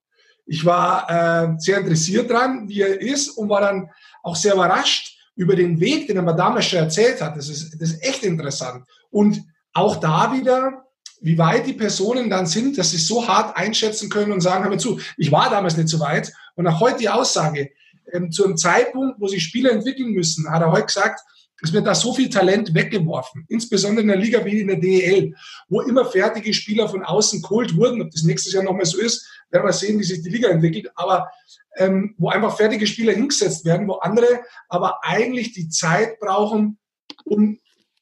Ich 0.45 0.66
war 0.66 1.09
äh, 1.09 1.55
sehr 1.57 1.80
interessiert 1.80 2.30
dran, 2.30 2.68
wie 2.68 2.82
er 2.82 3.01
ist 3.01 3.30
und 3.30 3.49
war 3.49 3.61
dann 3.61 3.89
auch 4.24 4.36
sehr 4.36 4.53
überrascht 4.53 5.18
über 5.36 5.55
den 5.55 5.80
Weg, 5.80 6.07
den 6.07 6.18
er 6.18 6.24
mir 6.24 6.36
damals 6.36 6.66
schon 6.66 6.80
erzählt 6.80 7.22
hat. 7.22 7.38
Das 7.38 7.49
ist, 7.49 7.82
das 7.82 7.91
ist 7.91 8.03
echt 8.03 8.24
interessant. 8.24 8.86
Und 9.09 9.41
auch 9.74 9.97
da 9.97 10.34
wieder, 10.34 10.86
wie 11.22 11.38
weit 11.38 11.66
die 11.66 11.74
Personen 11.74 12.30
dann 12.30 12.45
sind, 12.45 12.78
dass 12.78 12.91
sie 12.91 12.97
so 12.97 13.28
hart 13.28 13.55
einschätzen 13.55 14.09
können 14.09 14.32
und 14.32 14.41
sagen, 14.41 14.64
hör 14.64 14.70
mir 14.70 14.78
zu, 14.78 14.99
ich 15.18 15.32
war 15.32 15.49
damals 15.49 15.78
nicht 15.78 15.89
so 15.89 15.99
weit. 15.99 16.32
Und 16.55 16.68
auch 16.68 16.80
heute 16.80 16.99
die 16.99 17.09
Aussage, 17.09 17.72
ähm, 18.12 18.32
zu 18.32 18.45
einem 18.45 18.58
Zeitpunkt, 18.58 19.20
wo 19.20 19.28
sich 19.28 19.43
Spieler 19.43 19.72
entwickeln 19.72 20.12
müssen, 20.12 20.49
hat 20.49 20.62
er 20.62 20.72
heute 20.72 20.86
gesagt, 20.86 21.22
es 21.62 21.72
wird 21.72 21.88
da 21.88 21.95
so 21.95 22.14
viel 22.14 22.30
Talent 22.30 22.74
weggeworfen, 22.74 23.45
insbesondere 23.47 24.01
in 24.01 24.10
der 24.10 24.18
Liga 24.18 24.43
wie 24.43 24.60
in 24.60 24.68
der 24.68 24.78
DEL, 24.78 25.34
wo 25.70 25.82
immer 25.82 26.04
fertige 26.04 26.54
Spieler 26.54 26.89
von 26.89 27.04
außen 27.04 27.41
geholt 27.41 27.78
wurden. 27.78 28.01
Ob 28.01 28.12
das 28.12 28.24
nächstes 28.24 28.51
Jahr 28.51 28.64
nochmal 28.64 28.86
so 28.86 28.99
ist, 28.99 29.26
werden 29.49 29.66
wir 29.66 29.72
sehen, 29.72 29.97
wie 29.97 30.04
sich 30.04 30.22
die 30.22 30.30
Liga 30.30 30.49
entwickelt. 30.49 30.91
Aber 30.95 31.30
ähm, 31.78 32.16
wo 32.18 32.30
einfach 32.30 32.58
fertige 32.58 32.86
Spieler 32.86 33.14
hingesetzt 33.14 33.64
werden, 33.64 33.88
wo 33.88 33.93
andere 33.93 34.41
aber 34.68 34.99
eigentlich 35.04 35.54
die 35.54 35.70
Zeit 35.70 36.20
brauchen, 36.20 36.78
um 37.24 37.60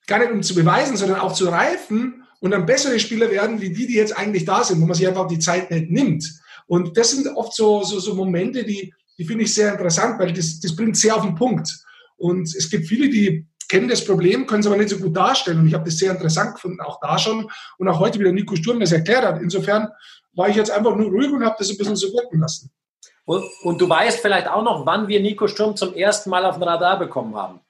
gar 0.08 0.20
nicht 0.20 0.32
um 0.32 0.42
zu 0.42 0.56
beweisen, 0.56 0.98
sondern 0.98 1.20
auch 1.20 1.34
zu 1.34 1.48
reifen 1.48 2.24
und 2.40 2.52
dann 2.52 2.66
bessere 2.66 3.00
Spieler 3.00 3.30
werden, 3.30 3.62
wie 3.62 3.72
die, 3.72 3.86
die 3.86 3.96
jetzt 3.96 4.18
eigentlich 4.18 4.46
da 4.46 4.64
sind, 4.64 4.82
wo 4.82 4.88
man 4.88 4.96
sich 4.96 5.08
einfach 5.08 5.28
die 5.28 5.40
Zeit 5.40 5.70
nicht 5.70 5.92
nimmt. 5.92 6.42
Und 6.66 6.98
das 6.98 7.12
sind 7.12 7.28
oft 7.28 7.54
so, 7.54 7.84
so, 7.84 8.00
so 8.00 8.16
Momente, 8.16 8.64
die, 8.64 8.94
die 9.18 9.26
finde 9.26 9.44
ich 9.44 9.54
sehr 9.54 9.72
interessant, 9.72 10.20
weil 10.20 10.34
das, 10.34 10.60
das 10.60 10.76
bringt 10.76 10.98
sehr 10.98 11.16
auf 11.16 11.24
den 11.24 11.36
Punkt. 11.36 11.70
Und 12.18 12.44
es 12.56 12.70
gibt 12.70 12.88
viele, 12.88 13.10
die 13.10 13.48
kennen 13.68 13.88
das 13.88 14.04
Problem, 14.04 14.46
können 14.46 14.60
es 14.60 14.68
aber 14.68 14.78
nicht 14.78 14.90
so 14.90 14.98
gut 14.98 15.16
darstellen. 15.16 15.60
Und 15.60 15.68
ich 15.68 15.74
habe 15.74 15.86
das 15.86 15.98
sehr 15.98 16.12
interessant 16.12 16.56
gefunden, 16.56 16.82
auch 16.82 17.00
da 17.00 17.18
schon. 17.18 17.50
Und 17.78 17.88
auch 17.88 18.00
heute 18.00 18.20
wieder 18.20 18.32
Nico 18.32 18.56
Sturm 18.56 18.80
das 18.80 18.92
erklärt 18.92 19.24
hat. 19.24 19.42
Insofern 19.42 19.88
war 20.34 20.50
ich 20.50 20.56
jetzt 20.56 20.72
einfach 20.72 20.96
nur 20.96 21.10
ruhig 21.10 21.32
und 21.32 21.44
habe 21.44 21.56
das 21.58 21.70
ein 21.70 21.78
bisschen 21.78 21.96
so 21.96 22.08
wirken 22.14 22.40
lassen. 22.40 22.70
Und, 23.26 23.44
und, 23.64 23.80
du 23.80 23.88
weißt 23.88 24.20
vielleicht 24.20 24.48
auch 24.48 24.64
noch, 24.64 24.86
wann 24.86 25.08
wir 25.08 25.22
Nico 25.22 25.48
Sturm 25.48 25.76
zum 25.76 25.94
ersten 25.94 26.30
Mal 26.30 26.46
auf 26.46 26.56
den 26.56 26.64
Radar 26.64 27.00
bekommen 27.00 27.36
haben. 27.36 27.62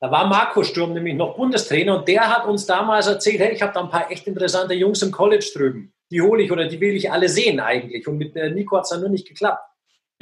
Da 0.00 0.10
war 0.10 0.26
Marco 0.26 0.62
Sturm 0.62 0.92
nämlich 0.92 1.14
noch 1.14 1.36
Bundestrainer 1.36 1.98
und 1.98 2.08
der 2.08 2.28
hat 2.28 2.46
uns 2.46 2.66
damals 2.66 3.06
erzählt, 3.06 3.40
hey, 3.40 3.54
ich 3.54 3.62
habe 3.62 3.72
da 3.72 3.80
ein 3.80 3.88
paar 3.88 4.10
echt 4.10 4.26
interessante 4.26 4.74
Jungs 4.74 5.00
im 5.00 5.10
College 5.10 5.50
drüben. 5.54 5.94
Die 6.10 6.20
hole 6.20 6.42
ich 6.42 6.52
oder 6.52 6.66
die 6.66 6.78
will 6.80 6.94
ich 6.94 7.10
alle 7.10 7.28
sehen 7.28 7.60
eigentlich. 7.60 8.06
Und 8.06 8.18
mit 8.18 8.36
äh, 8.36 8.50
Nico 8.50 8.76
hat 8.76 8.84
es 8.84 8.90
dann 8.90 9.00
nur 9.00 9.08
nicht 9.08 9.26
geklappt. 9.26 9.64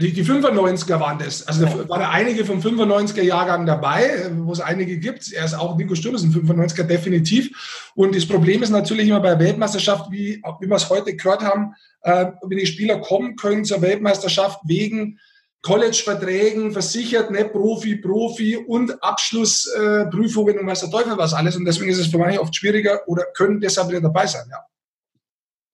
Die, 0.03 0.12
die 0.12 0.24
95er 0.24 0.98
waren 0.98 1.20
das. 1.20 1.46
Also 1.46 1.64
da 1.64 1.88
waren 1.88 2.03
einige 2.03 2.44
vom 2.44 2.59
95er 2.59 3.22
Jahrgang 3.22 3.66
dabei, 3.66 4.32
wo 4.36 4.50
es 4.50 4.59
einige 4.59 4.98
gibt. 4.98 5.32
Er 5.32 5.44
ist 5.44 5.55
auch, 5.55 5.76
Nico 5.76 5.94
Sturm 5.94 6.16
ist 6.16 6.24
ein 6.24 6.32
95er 6.32 6.82
definitiv. 6.82 7.92
Und 7.94 8.16
das 8.16 8.26
Problem 8.26 8.64
ist 8.64 8.70
natürlich 8.70 9.07
immer 9.07 9.20
bei 9.20 9.38
Weltmeisterschaft, 9.38 10.11
wie, 10.11 10.42
wie 10.61 10.66
wir 10.66 10.74
es 10.74 10.90
heute 10.90 11.14
gehört 11.14 11.42
haben, 11.42 11.74
äh, 12.00 12.26
wenn 12.42 12.59
die 12.59 12.66
Spieler 12.66 12.98
kommen 12.98 13.36
können 13.36 13.64
zur 13.64 13.80
Weltmeisterschaft 13.80 14.59
wegen 14.64 15.20
College-Verträgen, 15.62 16.72
versichert, 16.72 17.30
ne, 17.30 17.44
Profi, 17.44 17.94
Profi 17.94 18.57
und 18.57 19.00
Abschlussprüfungen 19.05 20.57
äh, 20.57 20.59
und 20.59 20.66
weiß 20.66 20.80
der 20.80 20.90
Teufel 20.90 21.16
was 21.16 21.32
alles. 21.32 21.55
Und 21.55 21.64
deswegen 21.64 21.92
ist 21.92 21.98
es 21.98 22.09
für 22.09 22.18
manche 22.18 22.40
oft 22.40 22.57
schwieriger 22.57 23.03
oder 23.07 23.26
können 23.36 23.61
deshalb 23.61 23.88
wieder 23.88 24.00
dabei 24.00 24.26
sein, 24.26 24.46
ja. 24.50 24.59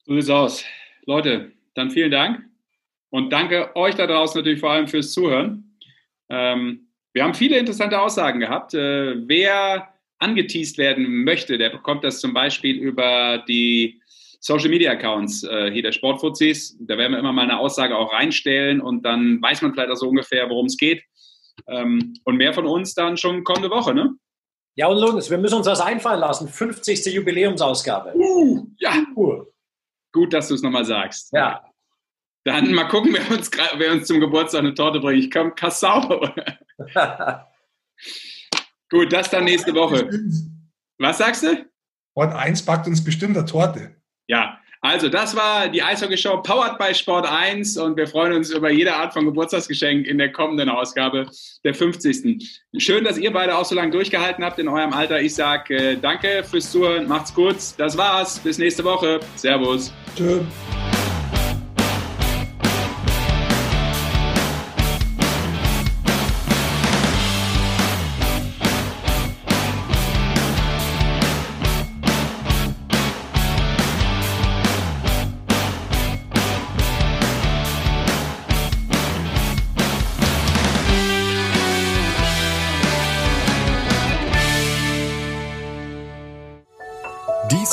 So 0.05 0.15
sieht's 0.15 0.29
aus. 0.29 0.65
Leute, 1.07 1.53
dann 1.75 1.91
vielen 1.91 2.11
Dank. 2.11 2.48
Und 3.11 3.33
danke 3.33 3.75
euch 3.77 3.95
da 3.95 4.07
draußen 4.07 4.39
natürlich 4.39 4.61
vor 4.61 4.71
allem 4.71 4.89
fürs 4.89 5.13
Zuhören. 5.13 5.79
Ähm, 6.29 6.89
wir 7.13 7.25
haben 7.25 7.35
viele 7.35 7.59
interessante 7.59 8.01
Aussagen 8.01 8.41
gehabt. 8.41 8.75
Äh, 8.75 9.27
wer 9.29 9.89
angeteased 10.19 10.79
werden 10.79 11.25
möchte, 11.25 11.59
der 11.59 11.71
bekommt 11.71 12.05
das 12.05 12.21
zum 12.21 12.35
Beispiel 12.35 12.77
über 12.77 13.45
die 13.49 14.01
Social 14.41 14.69
Media 14.69 14.93
Accounts 14.93 15.43
äh, 15.43 15.71
hier 15.71 15.83
der 15.83 15.93
Sportfuzis. 15.93 16.77
Da 16.81 16.99
werden 16.99 17.13
wir 17.13 17.19
immer 17.19 17.33
mal 17.33 17.43
eine 17.43 17.59
Aussage 17.59 17.97
auch 17.97 18.13
reinstellen 18.13 18.81
und 18.81 19.05
dann 19.05 19.41
weiß 19.43 19.63
man 19.63 19.73
vielleicht 19.73 19.91
auch 19.91 19.97
so 19.97 20.09
ungefähr, 20.09 20.49
worum 20.49 20.67
es 20.67 20.77
geht. 20.77 21.03
Ähm, 21.67 22.15
und 22.25 22.37
mehr 22.37 22.53
von 22.53 22.67
uns 22.67 22.95
dann 22.95 23.17
schon 23.17 23.43
kommende 23.43 23.71
Woche, 23.71 23.95
ne? 23.95 24.15
Ja, 24.77 24.87
und 24.87 24.99
Lones, 24.99 25.29
wir 25.29 25.39
müssen 25.39 25.57
uns 25.57 25.67
das 25.67 25.81
einfallen 25.81 26.21
lassen. 26.21 26.47
50. 26.47 27.05
Jubiläumsausgabe. 27.07 28.15
Uh, 28.15 28.65
ja. 28.79 28.95
Uh. 29.17 29.43
Gut, 30.13 30.33
dass 30.33 30.47
du 30.49 30.55
es 30.55 30.63
nochmal 30.63 30.85
sagst. 30.85 31.33
Ja. 31.33 31.65
Dann 32.49 32.73
mal 32.73 32.85
gucken, 32.85 33.13
wer 33.13 33.37
uns, 33.37 33.51
wer 33.77 33.93
uns 33.93 34.07
zum 34.07 34.21
Geburtstag 34.21 34.61
eine 34.61 34.73
Torte 34.73 35.01
bringt. 35.01 35.23
Ich 35.23 35.31
komme 35.31 35.51
Kassau. 35.51 36.31
Gut, 38.91 39.13
das 39.13 39.29
dann 39.29 39.45
nächste 39.45 39.75
Woche. 39.75 40.09
Was 40.97 41.19
sagst 41.19 41.43
du? 41.43 41.67
Ort 42.15 42.35
1 42.35 42.63
backt 42.63 42.87
uns 42.87 43.05
bestimmt 43.05 43.37
eine 43.37 43.45
Torte. 43.45 43.97
Ja, 44.29 44.59
also 44.81 45.11
das 45.11 45.37
war 45.37 45.69
die 45.69 45.83
Eishockey-Show 45.83 46.41
powered 46.41 46.79
by 46.79 46.95
Sport 46.95 47.31
1 47.31 47.77
und 47.77 47.99
wir 47.99 48.07
freuen 48.07 48.33
uns 48.33 48.51
über 48.51 48.71
jede 48.71 48.95
Art 48.95 49.13
von 49.13 49.27
Geburtstagsgeschenk 49.27 50.07
in 50.07 50.17
der 50.17 50.33
kommenden 50.33 50.71
Ausgabe, 50.71 51.29
der 51.65 51.75
50. 51.75 52.65
Schön, 52.79 53.05
dass 53.05 53.19
ihr 53.19 53.31
beide 53.31 53.59
auch 53.59 53.67
so 53.67 53.75
lange 53.75 53.91
durchgehalten 53.91 54.43
habt 54.43 54.59
in 54.59 54.69
eurem 54.69 54.95
Alter. 54.95 55.21
Ich 55.21 55.35
sage 55.35 55.77
äh, 55.77 55.97
danke 55.99 56.43
fürs 56.45 56.73
Zuhören, 56.73 57.07
macht's 57.09 57.35
gut. 57.35 57.57
Das 57.77 57.99
war's, 57.99 58.39
bis 58.39 58.57
nächste 58.57 58.85
Woche. 58.85 59.21
Servus. 59.37 59.93